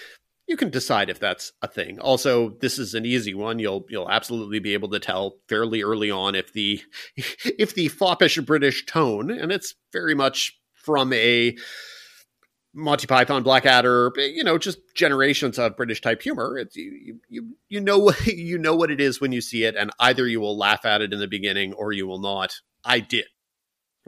you 0.51 0.57
can 0.57 0.69
decide 0.69 1.09
if 1.09 1.21
that's 1.21 1.53
a 1.63 1.69
thing. 1.69 2.01
Also, 2.01 2.57
this 2.61 2.77
is 2.77 2.95
an 2.95 3.07
easy 3.07 3.35
one. 3.35 3.61
You'll 3.61 3.87
you'll 3.89 4.11
absolutely 4.11 4.59
be 4.59 4.75
able 4.75 4.89
to 4.89 4.99
tell 4.99 5.37
fairly 5.49 5.81
early 5.85 6.11
on 6.11 6.35
if 6.35 6.53
the 6.53 6.83
if 7.17 7.75
the 7.75 7.87
foppish 7.87 8.37
British 8.39 8.85
tone, 8.85 9.31
and 9.31 9.53
it's 9.53 9.77
very 9.93 10.15
much 10.15 10.59
from 10.75 11.13
a 11.13 11.57
Monty 12.75 13.07
Python, 13.07 13.45
Blackadder, 13.45 14.11
you 14.17 14.43
know, 14.43 14.59
just 14.59 14.79
generations 14.97 15.57
of 15.57 15.77
British 15.77 16.01
type 16.01 16.21
humor. 16.21 16.59
It's 16.59 16.75
you, 16.75 17.21
you 17.29 17.55
you 17.69 17.81
know 17.81 18.13
you 18.27 18.59
know 18.59 18.75
what 18.75 18.91
it 18.91 19.01
is 19.01 19.21
when 19.21 19.31
you 19.31 19.41
see 19.41 19.63
it, 19.63 19.77
and 19.77 19.93
either 20.01 20.27
you 20.27 20.41
will 20.41 20.59
laugh 20.59 20.85
at 20.85 21.01
it 21.01 21.13
in 21.13 21.21
the 21.21 21.29
beginning 21.29 21.75
or 21.75 21.93
you 21.93 22.09
will 22.09 22.21
not. 22.21 22.55
I 22.85 22.99
did. 22.99 23.27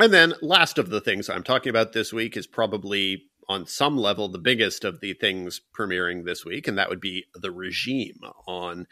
And 0.00 0.12
then 0.12 0.34
last 0.42 0.76
of 0.76 0.90
the 0.90 1.00
things 1.00 1.30
I'm 1.30 1.44
talking 1.44 1.70
about 1.70 1.92
this 1.92 2.12
week 2.12 2.36
is 2.36 2.48
probably 2.48 3.26
on 3.48 3.66
some 3.66 3.96
level 3.96 4.28
the 4.28 4.38
biggest 4.38 4.84
of 4.84 5.00
the 5.00 5.14
things 5.14 5.60
premiering 5.76 6.24
this 6.24 6.44
week, 6.44 6.68
and 6.68 6.78
that 6.78 6.88
would 6.88 7.00
be 7.00 7.26
The 7.34 7.50
Regime 7.50 8.20
on 8.46 8.86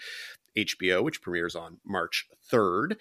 HBO, 0.56 1.02
which 1.02 1.22
premieres 1.22 1.54
on 1.54 1.78
March 1.84 2.26
3rd. 2.52 2.96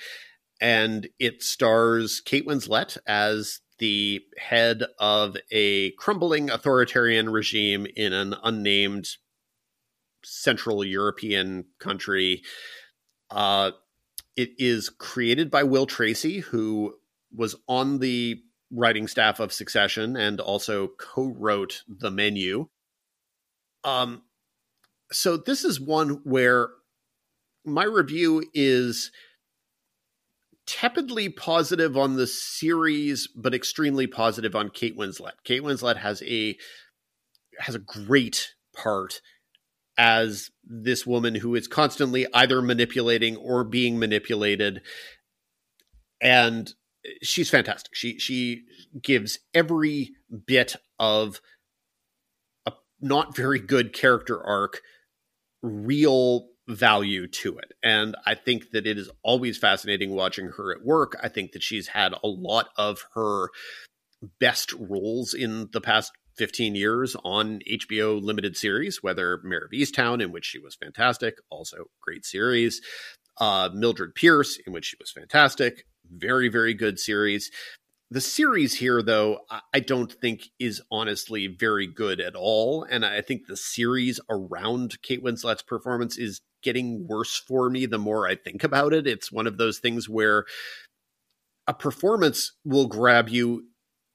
And 0.62 1.08
it 1.20 1.42
stars 1.42 2.22
Kate 2.22 2.46
Winslet 2.46 2.98
as 3.08 3.62
the 3.80 4.22
head 4.38 4.84
of 5.00 5.38
a 5.52 5.92
crumbling 5.92 6.50
authoritarian 6.50 7.30
regime 7.30 7.88
in 7.96 8.12
an 8.12 8.36
unnamed 8.44 9.08
Central 10.24 10.84
European 10.84 11.66
country. 11.80 12.44
Uh, 13.32 13.72
it 14.36 14.52
is 14.58 14.90
created 14.90 15.50
by 15.50 15.64
Will 15.64 15.86
Tracy, 15.86 16.40
who 16.40 16.96
was 17.34 17.56
on 17.68 18.00
the 18.00 18.42
writing 18.72 19.08
staff 19.08 19.40
of 19.40 19.54
Succession 19.54 20.16
and 20.16 20.40
also 20.40 20.90
co-wrote 21.00 21.84
the 21.88 22.12
menu. 22.12 22.68
Um, 23.84 24.24
so 25.12 25.38
this 25.38 25.64
is 25.64 25.80
one 25.80 26.22
where 26.24 26.70
my 27.66 27.84
review 27.84 28.44
is 28.54 29.12
tepidly 30.68 31.30
positive 31.30 31.98
on 31.98 32.16
the 32.16 32.28
series, 32.28 33.28
but 33.36 33.56
extremely 33.56 34.06
positive 34.06 34.56
on 34.56 34.70
Kate 34.70 34.98
Winslet. 34.98 35.34
Kate 35.44 35.64
Winslet 35.64 35.98
has 35.98 36.22
a 36.24 36.56
has 37.60 37.76
a 37.76 37.80
great 37.80 38.54
part 38.76 39.22
as 39.98 40.50
this 40.64 41.06
woman 41.06 41.36
who 41.36 41.56
is 41.56 41.68
constantly 41.68 42.26
either 42.34 42.62
manipulating 42.62 43.36
or 43.36 43.64
being 43.64 44.00
manipulated 44.00 44.82
and 46.22 46.74
she's 47.22 47.50
fantastic. 47.50 47.96
She 47.96 48.20
she 48.20 48.64
gives 49.02 49.40
every 49.54 50.12
bit 50.46 50.76
of 51.00 51.42
a 52.66 52.74
not 53.02 53.36
very 53.36 53.60
good 53.60 53.94
character 53.94 54.42
arc 54.42 54.82
real 55.62 56.48
value 56.68 57.28
to 57.28 57.58
it. 57.58 57.74
And 57.84 58.16
I 58.26 58.36
think 58.36 58.72
that 58.72 58.86
it 58.86 58.98
is 58.98 59.10
always 59.24 59.58
fascinating 59.58 60.12
watching 60.12 60.50
her 60.58 60.72
at 60.72 60.86
work. 60.86 61.18
I 61.22 61.28
think 61.28 61.54
that 61.54 61.64
she's 61.64 61.88
had 61.88 62.14
a 62.14 62.28
lot 62.28 62.70
of 62.78 63.06
her 63.16 63.50
best 64.40 64.74
roles 64.74 65.34
in 65.34 65.70
the 65.72 65.82
past 65.82 66.12
15 66.38 66.76
years 66.76 67.16
on 67.24 67.60
HBO 67.70 68.22
limited 68.22 68.56
series, 68.56 69.04
whether 69.04 69.40
Mare 69.44 69.66
of 69.66 69.72
Easttown, 69.72 70.22
in 70.22 70.32
which 70.32 70.46
she 70.46 70.60
was 70.60 70.76
fantastic, 70.76 71.36
also 71.50 71.86
great 72.02 72.26
series. 72.26 72.82
Uh, 73.38 73.70
Mildred 73.74 74.16
Pierce, 74.16 74.58
in 74.66 74.74
which 74.74 74.86
she 74.86 74.98
was 75.00 75.12
fantastic, 75.12 75.86
very, 76.10 76.50
very 76.50 76.74
good 76.74 77.00
series. 77.00 77.52
The 78.12 78.22
series 78.22 78.76
here, 78.76 79.04
though, 79.04 79.42
I 79.72 79.80
don't 79.80 80.12
think 80.12 80.50
is 80.58 80.82
honestly 80.90 81.46
very 81.46 81.86
good 81.86 82.20
at 82.20 82.36
all. 82.36 82.84
And 82.84 83.06
I 83.06 83.22
think 83.22 83.46
the 83.46 83.58
series 83.58 84.20
around 84.30 85.00
Kate 85.04 85.24
Winslet's 85.24 85.62
performance 85.62 86.18
is 86.18 86.42
getting 86.64 87.08
worse 87.08 87.38
for 87.38 87.70
me 87.70 87.86
the 87.86 88.00
more 88.00 88.28
I 88.28 88.36
think 88.36 88.64
about 88.64 88.94
it. 88.94 89.06
It's 89.06 89.32
one 89.32 89.46
of 89.46 89.58
those 89.58 89.78
things 89.78 90.10
where 90.10 90.46
a 91.68 91.74
performance 91.74 92.54
will 92.66 92.88
grab 92.88 93.30
you 93.30 93.68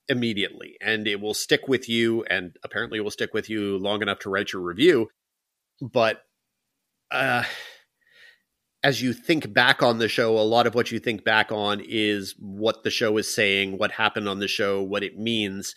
immediately 0.09 0.77
and 0.81 1.07
it 1.07 1.21
will 1.21 1.33
stick 1.33 1.63
with 1.69 1.89
you 1.89 2.25
and 2.25 2.57
apparently 2.63 2.99
it 2.99 3.03
will 3.03 3.11
stick 3.11 3.33
with 3.33 3.49
you 3.49 3.79
long 3.79 4.03
enough 4.03 4.19
to 4.19 4.29
write 4.29 4.53
your 4.53 4.61
review. 4.61 5.09
But 5.81 6.23
uh 7.11 7.45
as 8.85 9.01
you 9.01 9.15
think 9.15 9.51
back 9.53 9.83
on 9.83 9.99
the 9.99 10.09
show, 10.09 10.39
a 10.39 10.41
lot 10.41 10.67
of 10.67 10.75
what 10.75 10.93
you 10.93 11.01
think 11.01 11.25
back 11.25 11.51
on 11.51 11.81
is 11.83 12.35
what 12.39 12.85
the 12.85 12.91
show 12.91 13.17
is 13.17 13.35
saying, 13.35 13.79
what 13.79 13.91
happened 13.91 14.29
on 14.29 14.41
the 14.41 14.47
show, 14.47 14.83
what 14.83 15.03
it 15.03 15.19
means. 15.19 15.75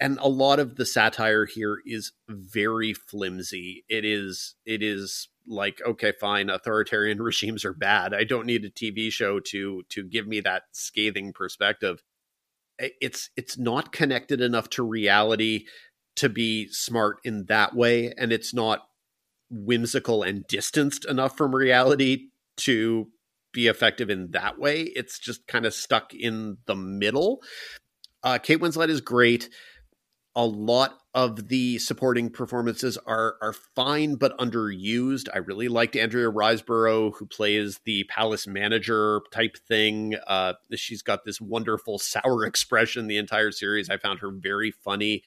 And 0.00 0.18
a 0.20 0.28
lot 0.28 0.58
of 0.58 0.74
the 0.74 0.84
satire 0.84 1.46
here 1.46 1.78
is 1.86 2.10
very 2.28 2.94
flimsy. 2.94 3.84
It 3.88 4.04
is 4.04 4.56
it 4.66 4.82
is 4.82 5.28
like 5.44 5.80
okay 5.84 6.12
fine 6.20 6.48
authoritarian 6.48 7.20
regimes 7.22 7.64
are 7.64 7.74
bad 7.74 8.14
i 8.14 8.22
don't 8.22 8.46
need 8.46 8.64
a 8.64 8.70
tv 8.70 9.10
show 9.10 9.40
to 9.40 9.82
to 9.88 10.04
give 10.04 10.24
me 10.24 10.38
that 10.38 10.62
scathing 10.70 11.32
perspective 11.32 12.00
it's 12.78 13.28
it's 13.36 13.58
not 13.58 13.90
connected 13.90 14.40
enough 14.40 14.70
to 14.70 14.84
reality 14.84 15.64
to 16.14 16.28
be 16.28 16.68
smart 16.68 17.16
in 17.24 17.44
that 17.46 17.74
way 17.74 18.14
and 18.16 18.32
it's 18.32 18.54
not 18.54 18.82
whimsical 19.50 20.22
and 20.22 20.46
distanced 20.46 21.04
enough 21.06 21.36
from 21.36 21.52
reality 21.52 22.28
to 22.64 23.08
be 23.52 23.66
effective 23.66 24.10
in 24.10 24.30
that 24.32 24.58
way. 24.58 24.82
It's 24.82 25.18
just 25.18 25.46
kind 25.46 25.66
of 25.66 25.74
stuck 25.74 26.14
in 26.14 26.58
the 26.66 26.74
middle. 26.74 27.40
Uh, 28.22 28.38
Kate 28.38 28.60
Winslet 28.60 28.88
is 28.88 29.00
great. 29.00 29.48
A 30.34 30.46
lot 30.46 30.98
of 31.14 31.48
the 31.48 31.78
supporting 31.78 32.30
performances 32.30 32.96
are 33.06 33.34
are 33.42 33.52
fine 33.52 34.14
but 34.14 34.36
underused. 34.38 35.28
I 35.32 35.38
really 35.38 35.68
liked 35.68 35.94
Andrea 35.94 36.30
Riseborough, 36.30 37.12
who 37.18 37.26
plays 37.26 37.80
the 37.84 38.04
palace 38.04 38.46
manager 38.46 39.20
type 39.30 39.56
thing. 39.68 40.14
Uh, 40.26 40.54
she's 40.74 41.02
got 41.02 41.26
this 41.26 41.38
wonderful 41.40 41.98
sour 41.98 42.46
expression 42.46 43.08
the 43.08 43.18
entire 43.18 43.52
series. 43.52 43.90
I 43.90 43.98
found 43.98 44.20
her 44.20 44.30
very 44.32 44.70
funny. 44.70 45.24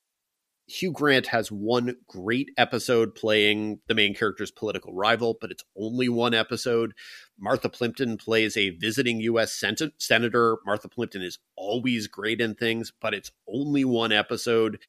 Hugh 0.68 0.92
Grant 0.92 1.28
has 1.28 1.52
one 1.52 1.96
great 2.08 2.50
episode 2.58 3.14
playing 3.14 3.82
the 3.88 3.94
main 3.94 4.16
character's 4.16 4.50
political 4.50 4.94
rival, 4.94 5.38
but 5.40 5.52
it's 5.52 5.64
only 5.78 6.10
one 6.10 6.34
episode. 6.34 6.94
Martha 7.40 7.70
Plimpton 7.70 8.18
plays 8.18 8.56
a 8.56 8.72
visiting 8.72 9.20
U.S. 9.22 9.54
Sen- 9.54 9.92
senator. 9.98 10.58
Martha 10.66 10.88
Plimpton 10.88 11.22
is 11.22 11.40
always 11.56 12.08
great 12.08 12.42
in 12.42 12.56
things, 12.56 12.92
but 13.02 13.14
it's 13.14 13.32
only 13.48 13.84
one 13.86 14.12
episode. 14.12 14.80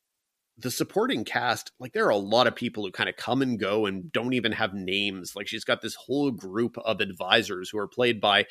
The 0.58 0.70
supporting 0.70 1.24
cast, 1.24 1.72
like, 1.78 1.92
there 1.92 2.06
are 2.06 2.10
a 2.10 2.16
lot 2.16 2.46
of 2.46 2.56
people 2.56 2.84
who 2.84 2.90
kind 2.90 3.08
of 3.08 3.16
come 3.16 3.42
and 3.42 3.58
go 3.58 3.86
and 3.86 4.10
don't 4.12 4.32
even 4.32 4.52
have 4.52 4.72
names. 4.72 5.36
Like, 5.36 5.48
she's 5.48 5.64
got 5.64 5.82
this 5.82 5.94
whole 5.94 6.30
group 6.30 6.78
of 6.78 7.00
advisors 7.00 7.68
who 7.68 7.78
are 7.78 7.88
played 7.88 8.20
by 8.20 8.46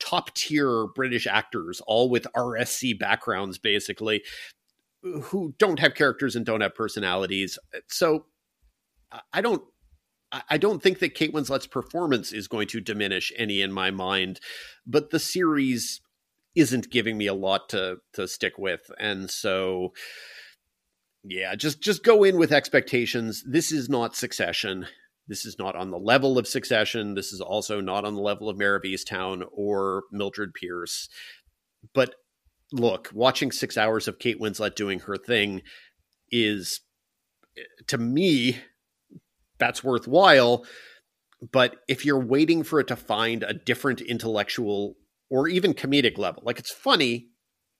top 0.00 0.34
tier 0.34 0.86
British 0.94 1.26
actors, 1.26 1.80
all 1.86 2.10
with 2.10 2.26
RSC 2.34 2.98
backgrounds, 2.98 3.58
basically 3.58 4.22
who 5.22 5.54
don't 5.58 5.78
have 5.78 5.94
characters 5.94 6.36
and 6.36 6.44
don't 6.44 6.60
have 6.60 6.74
personalities. 6.74 7.58
So 7.88 8.26
I 9.32 9.40
don't 9.40 9.62
I 10.32 10.58
don't 10.58 10.82
think 10.82 10.98
that 10.98 11.14
Kate 11.14 11.32
Winslet's 11.32 11.66
performance 11.68 12.32
is 12.32 12.48
going 12.48 12.68
to 12.68 12.80
diminish 12.80 13.32
any 13.36 13.62
in 13.62 13.72
my 13.72 13.90
mind, 13.90 14.40
but 14.86 15.10
the 15.10 15.20
series 15.20 16.00
isn't 16.54 16.90
giving 16.90 17.16
me 17.16 17.26
a 17.26 17.34
lot 17.34 17.68
to 17.70 17.98
to 18.14 18.26
stick 18.26 18.58
with, 18.58 18.90
and 18.98 19.30
so 19.30 19.92
yeah, 21.22 21.54
just 21.54 21.80
just 21.80 22.04
go 22.04 22.24
in 22.24 22.38
with 22.38 22.52
expectations. 22.52 23.44
This 23.46 23.72
is 23.72 23.88
not 23.88 24.16
Succession. 24.16 24.86
This 25.28 25.44
is 25.44 25.58
not 25.58 25.74
on 25.74 25.90
the 25.90 25.98
level 25.98 26.38
of 26.38 26.46
Succession. 26.46 27.14
This 27.14 27.32
is 27.32 27.40
also 27.40 27.80
not 27.80 28.04
on 28.04 28.14
the 28.14 28.20
level 28.20 28.48
of 28.48 28.56
Mare 28.56 28.76
of 28.76 28.82
Easttown 28.82 29.44
or 29.52 30.04
Mildred 30.12 30.54
Pierce. 30.54 31.08
But 31.94 32.14
look, 32.72 33.10
watching 33.12 33.50
six 33.50 33.76
hours 33.76 34.06
of 34.08 34.18
Kate 34.18 34.40
Winslet 34.40 34.74
doing 34.74 35.00
her 35.00 35.16
thing 35.16 35.62
is, 36.30 36.80
eh, 37.56 37.62
to 37.88 37.98
me, 37.98 38.58
that's 39.58 39.84
worthwhile. 39.84 40.64
But 41.52 41.76
if 41.88 42.04
you're 42.04 42.18
waiting 42.20 42.62
for 42.62 42.80
it 42.80 42.88
to 42.88 42.96
find 42.96 43.42
a 43.42 43.52
different 43.52 44.00
intellectual 44.00 44.96
or 45.30 45.48
even 45.48 45.74
comedic 45.74 46.18
level, 46.18 46.42
like 46.44 46.58
it's 46.58 46.72
funny, 46.72 47.28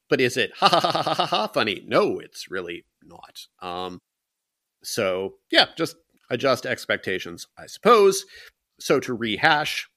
but 0.09 0.21
is 0.21 0.37
it 0.37 0.53
ha 0.57 0.69
ha 0.69 0.81
ha 0.81 1.03
ha 1.03 1.15
ha, 1.15 1.27
ha 1.27 1.47
funny? 1.49 1.83
No, 1.87 2.19
it's 2.19 2.51
really 2.51 2.85
not. 3.03 3.41
Um, 3.61 4.01
so 4.83 5.35
yeah, 5.51 5.67
just 5.77 5.97
adjust 6.31 6.67
expectations, 6.67 7.47
I 7.59 7.67
suppose. 7.67 8.25
So 8.79 9.01
to 9.01 9.15
rehash, 9.15 9.89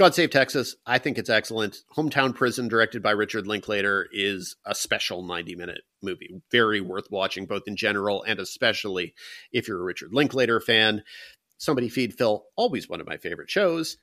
God 0.00 0.14
Save 0.14 0.30
Texas, 0.30 0.76
I 0.86 0.96
think 0.96 1.18
it's 1.18 1.28
excellent. 1.28 1.82
Hometown 1.94 2.34
Prison, 2.34 2.68
directed 2.68 3.02
by 3.02 3.10
Richard 3.10 3.46
Linklater, 3.46 4.08
is 4.10 4.56
a 4.64 4.74
special 4.74 5.22
90 5.22 5.56
minute 5.56 5.82
movie. 6.02 6.40
Very 6.50 6.80
worth 6.80 7.10
watching, 7.10 7.44
both 7.44 7.64
in 7.66 7.76
general 7.76 8.22
and 8.22 8.40
especially 8.40 9.12
if 9.52 9.68
you're 9.68 9.78
a 9.78 9.84
Richard 9.84 10.14
Linklater 10.14 10.58
fan. 10.58 11.02
Somebody 11.58 11.90
Feed 11.90 12.14
Phil, 12.14 12.46
always 12.56 12.88
one 12.88 13.02
of 13.02 13.06
my 13.06 13.18
favorite 13.18 13.50
shows. 13.50 13.98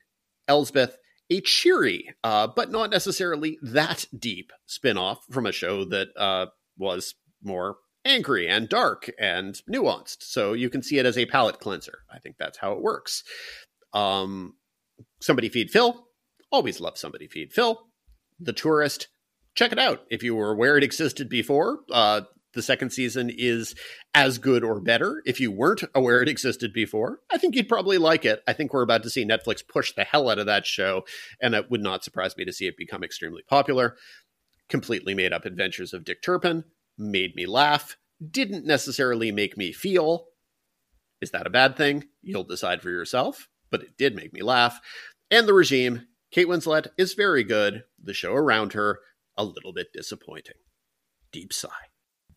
Elsbeth, 0.48 1.00
a 1.32 1.42
cheery, 1.42 2.14
uh, 2.24 2.46
but 2.46 2.70
not 2.70 2.92
necessarily 2.92 3.58
that 3.64 4.06
deep 4.16 4.52
spinoff 4.70 5.22
from 5.32 5.48
a 5.48 5.52
show 5.52 5.84
that 5.86 6.10
uh, 6.16 6.46
was 6.78 7.16
more 7.42 7.78
angry 8.06 8.48
and 8.48 8.70
dark 8.70 9.10
and 9.18 9.64
nuanced. 9.68 10.18
So 10.20 10.54
you 10.54 10.70
can 10.70 10.84
see 10.84 11.00
it 11.00 11.08
as 11.08 11.18
a 11.18 11.26
palate 11.26 11.60
cleanser. 11.60 12.02
I 12.14 12.20
think 12.20 12.36
that's 12.38 12.60
how 12.60 12.74
it 12.74 12.84
works. 12.84 13.24
Um, 13.94 14.54
Somebody 15.20 15.50
Feed 15.50 15.72
Phil. 15.72 16.08
Always 16.52 16.80
love 16.80 16.98
Somebody 16.98 17.28
Feed 17.28 17.52
Phil. 17.52 17.88
The 18.40 18.54
Tourist. 18.54 19.08
Check 19.56 19.72
it 19.72 19.80
out 19.80 20.06
if 20.12 20.22
you 20.22 20.36
were 20.36 20.52
aware 20.52 20.78
it 20.78 20.84
existed 20.84 21.30
before. 21.30 21.80
Uh, 21.92 22.22
the 22.54 22.62
second 22.62 22.92
season 22.92 23.32
is 23.36 23.76
as 24.14 24.38
good 24.38 24.64
or 24.64 24.80
better. 24.80 25.22
If 25.26 25.40
you 25.40 25.52
weren't 25.52 25.84
aware 25.94 26.22
it 26.22 26.30
existed 26.30 26.74
before, 26.74 27.20
I 27.32 27.38
think 27.38 27.56
you'd 27.56 27.68
probably 27.68 27.98
like 27.98 28.26
it. 28.26 28.42
I 28.48 28.54
think 28.54 28.74
we're 28.74 28.84
about 28.84 29.04
to 29.04 29.10
see 29.10 29.26
Netflix 29.26 29.68
push 29.68 29.94
the 29.94 30.04
hell 30.04 30.30
out 30.30 30.40
of 30.40 30.46
that 30.46 30.66
show, 30.66 31.04
and 31.42 31.56
it 31.56 31.70
would 31.70 31.82
not 31.82 32.04
surprise 32.04 32.36
me 32.38 32.46
to 32.46 32.54
see 32.54 32.68
it 32.68 32.78
become 32.78 33.04
extremely 33.04 33.44
popular. 33.48 33.96
Completely 34.70 35.14
made 35.14 35.34
up 35.34 35.46
adventures 35.46 35.94
of 35.94 36.04
Dick 36.04 36.22
Turpin 36.22 36.64
made 36.98 37.36
me 37.36 37.46
laugh, 37.46 37.96
didn't 38.32 38.66
necessarily 38.66 39.32
make 39.32 39.58
me 39.58 39.72
feel. 39.72 40.26
Is 41.22 41.32
that 41.32 41.48
a 41.48 41.52
bad 41.52 41.78
thing? 41.78 42.06
You'll 42.22 42.44
decide 42.44 42.82
for 42.82 42.90
yourself 42.90 43.48
but 43.70 43.82
it 43.82 43.98
did 43.98 44.16
make 44.16 44.34
me 44.34 44.42
laugh. 44.42 44.80
And 45.30 45.48
the 45.48 45.54
regime, 45.54 46.08
Kate 46.32 46.48
Winslet 46.48 46.88
is 46.98 47.14
very 47.14 47.44
good. 47.44 47.84
The 48.02 48.14
show 48.14 48.34
around 48.34 48.74
her, 48.74 49.00
a 49.38 49.44
little 49.44 49.74
bit 49.74 49.88
disappointing. 49.94 50.56
Deep 51.32 51.54
sigh. 51.54 51.70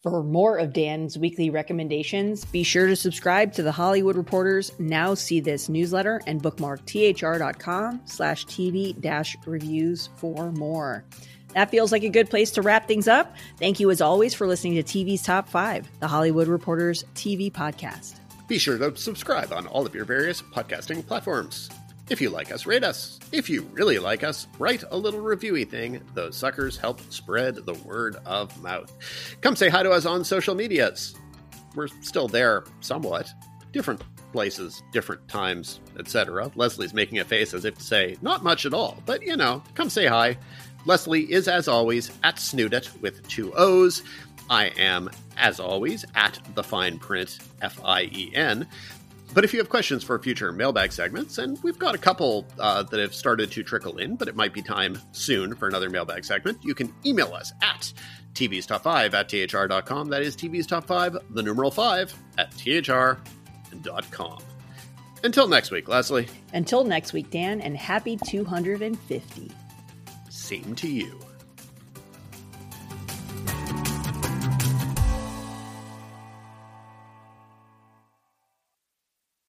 For 0.02 0.22
more 0.22 0.56
of 0.56 0.72
Dan's 0.72 1.18
weekly 1.18 1.50
recommendations, 1.50 2.46
be 2.46 2.62
sure 2.62 2.86
to 2.86 2.96
subscribe 2.96 3.52
to 3.52 3.62
the 3.62 3.72
Hollywood 3.72 4.16
Reporters 4.16 4.72
Now 4.78 5.12
See 5.12 5.40
This 5.40 5.68
newsletter 5.68 6.22
and 6.26 6.40
bookmark 6.40 6.86
thr.com 6.86 8.00
slash 8.06 8.46
TV 8.46 8.98
dash 8.98 9.36
reviews 9.44 10.08
for 10.16 10.52
more. 10.52 11.04
That 11.52 11.70
feels 11.70 11.92
like 11.92 12.04
a 12.04 12.08
good 12.08 12.30
place 12.30 12.50
to 12.52 12.62
wrap 12.62 12.88
things 12.88 13.08
up. 13.08 13.36
Thank 13.58 13.78
you 13.78 13.90
as 13.90 14.00
always 14.00 14.32
for 14.32 14.46
listening 14.46 14.76
to 14.76 14.82
TV's 14.82 15.22
Top 15.22 15.50
5, 15.50 16.00
the 16.00 16.08
Hollywood 16.08 16.48
Reporters 16.48 17.04
TV 17.14 17.52
podcast. 17.52 18.14
Be 18.50 18.58
sure 18.58 18.78
to 18.78 18.96
subscribe 18.96 19.52
on 19.52 19.68
all 19.68 19.86
of 19.86 19.94
your 19.94 20.04
various 20.04 20.42
podcasting 20.42 21.06
platforms. 21.06 21.70
If 22.08 22.20
you 22.20 22.30
like 22.30 22.50
us, 22.50 22.66
rate 22.66 22.82
us. 22.82 23.20
If 23.30 23.48
you 23.48 23.62
really 23.70 24.00
like 24.00 24.24
us, 24.24 24.48
write 24.58 24.82
a 24.90 24.96
little 24.96 25.20
reviewy 25.20 25.70
thing. 25.70 26.00
Those 26.14 26.36
suckers 26.36 26.76
help 26.76 27.00
spread 27.12 27.54
the 27.54 27.74
word 27.74 28.16
of 28.26 28.60
mouth. 28.60 28.92
Come 29.40 29.54
say 29.54 29.68
hi 29.68 29.84
to 29.84 29.92
us 29.92 30.04
on 30.04 30.24
social 30.24 30.56
medias. 30.56 31.14
We're 31.76 31.86
still 32.00 32.26
there, 32.26 32.64
somewhat. 32.80 33.32
Different 33.70 34.02
places, 34.32 34.82
different 34.90 35.28
times, 35.28 35.78
etc. 36.00 36.50
Lesley's 36.56 36.92
making 36.92 37.20
a 37.20 37.24
face 37.24 37.54
as 37.54 37.64
if 37.64 37.78
to 37.78 37.84
say, 37.84 38.16
not 38.20 38.42
much 38.42 38.66
at 38.66 38.74
all, 38.74 39.00
but 39.06 39.22
you 39.22 39.36
know, 39.36 39.62
come 39.76 39.88
say 39.88 40.06
hi. 40.06 40.36
Lesley 40.86 41.30
is, 41.30 41.46
as 41.46 41.68
always, 41.68 42.10
at 42.24 42.36
Snoodit 42.36 43.00
with 43.00 43.26
two 43.28 43.52
O's 43.54 44.02
I 44.50 44.66
am, 44.76 45.08
as 45.36 45.60
always, 45.60 46.04
at 46.14 46.38
the 46.54 46.62
Fien 46.62 46.98
Print 46.98 47.38
F 47.62 47.80
I 47.84 48.02
E 48.02 48.32
N. 48.34 48.66
But 49.32 49.44
if 49.44 49.52
you 49.52 49.60
have 49.60 49.68
questions 49.68 50.02
for 50.02 50.18
future 50.18 50.50
mailbag 50.50 50.92
segments, 50.92 51.38
and 51.38 51.62
we've 51.62 51.78
got 51.78 51.94
a 51.94 51.98
couple 51.98 52.46
uh, 52.58 52.82
that 52.82 52.98
have 52.98 53.14
started 53.14 53.52
to 53.52 53.62
trickle 53.62 53.98
in, 53.98 54.16
but 54.16 54.26
it 54.26 54.34
might 54.34 54.52
be 54.52 54.60
time 54.60 55.00
soon 55.12 55.54
for 55.54 55.68
another 55.68 55.88
mailbag 55.88 56.24
segment, 56.24 56.58
you 56.64 56.74
can 56.74 56.92
email 57.06 57.32
us 57.32 57.52
at 57.62 57.92
TV's 58.34 58.66
Top 58.66 58.82
5 58.82 59.14
at 59.14 59.28
THR.com. 59.28 60.08
That 60.08 60.22
is 60.22 60.36
TV's 60.36 60.66
Top 60.66 60.84
5, 60.84 61.16
the 61.30 61.42
numeral 61.42 61.70
5 61.70 62.12
at 62.38 62.50
THR.com. 62.52 64.38
Until 65.22 65.46
next 65.46 65.70
week, 65.70 65.86
Lesley. 65.86 66.26
Until 66.52 66.82
next 66.82 67.12
week, 67.12 67.30
Dan, 67.30 67.60
and 67.60 67.76
happy 67.76 68.16
250. 68.16 69.52
Same 70.28 70.74
to 70.74 70.88
you. 70.88 71.20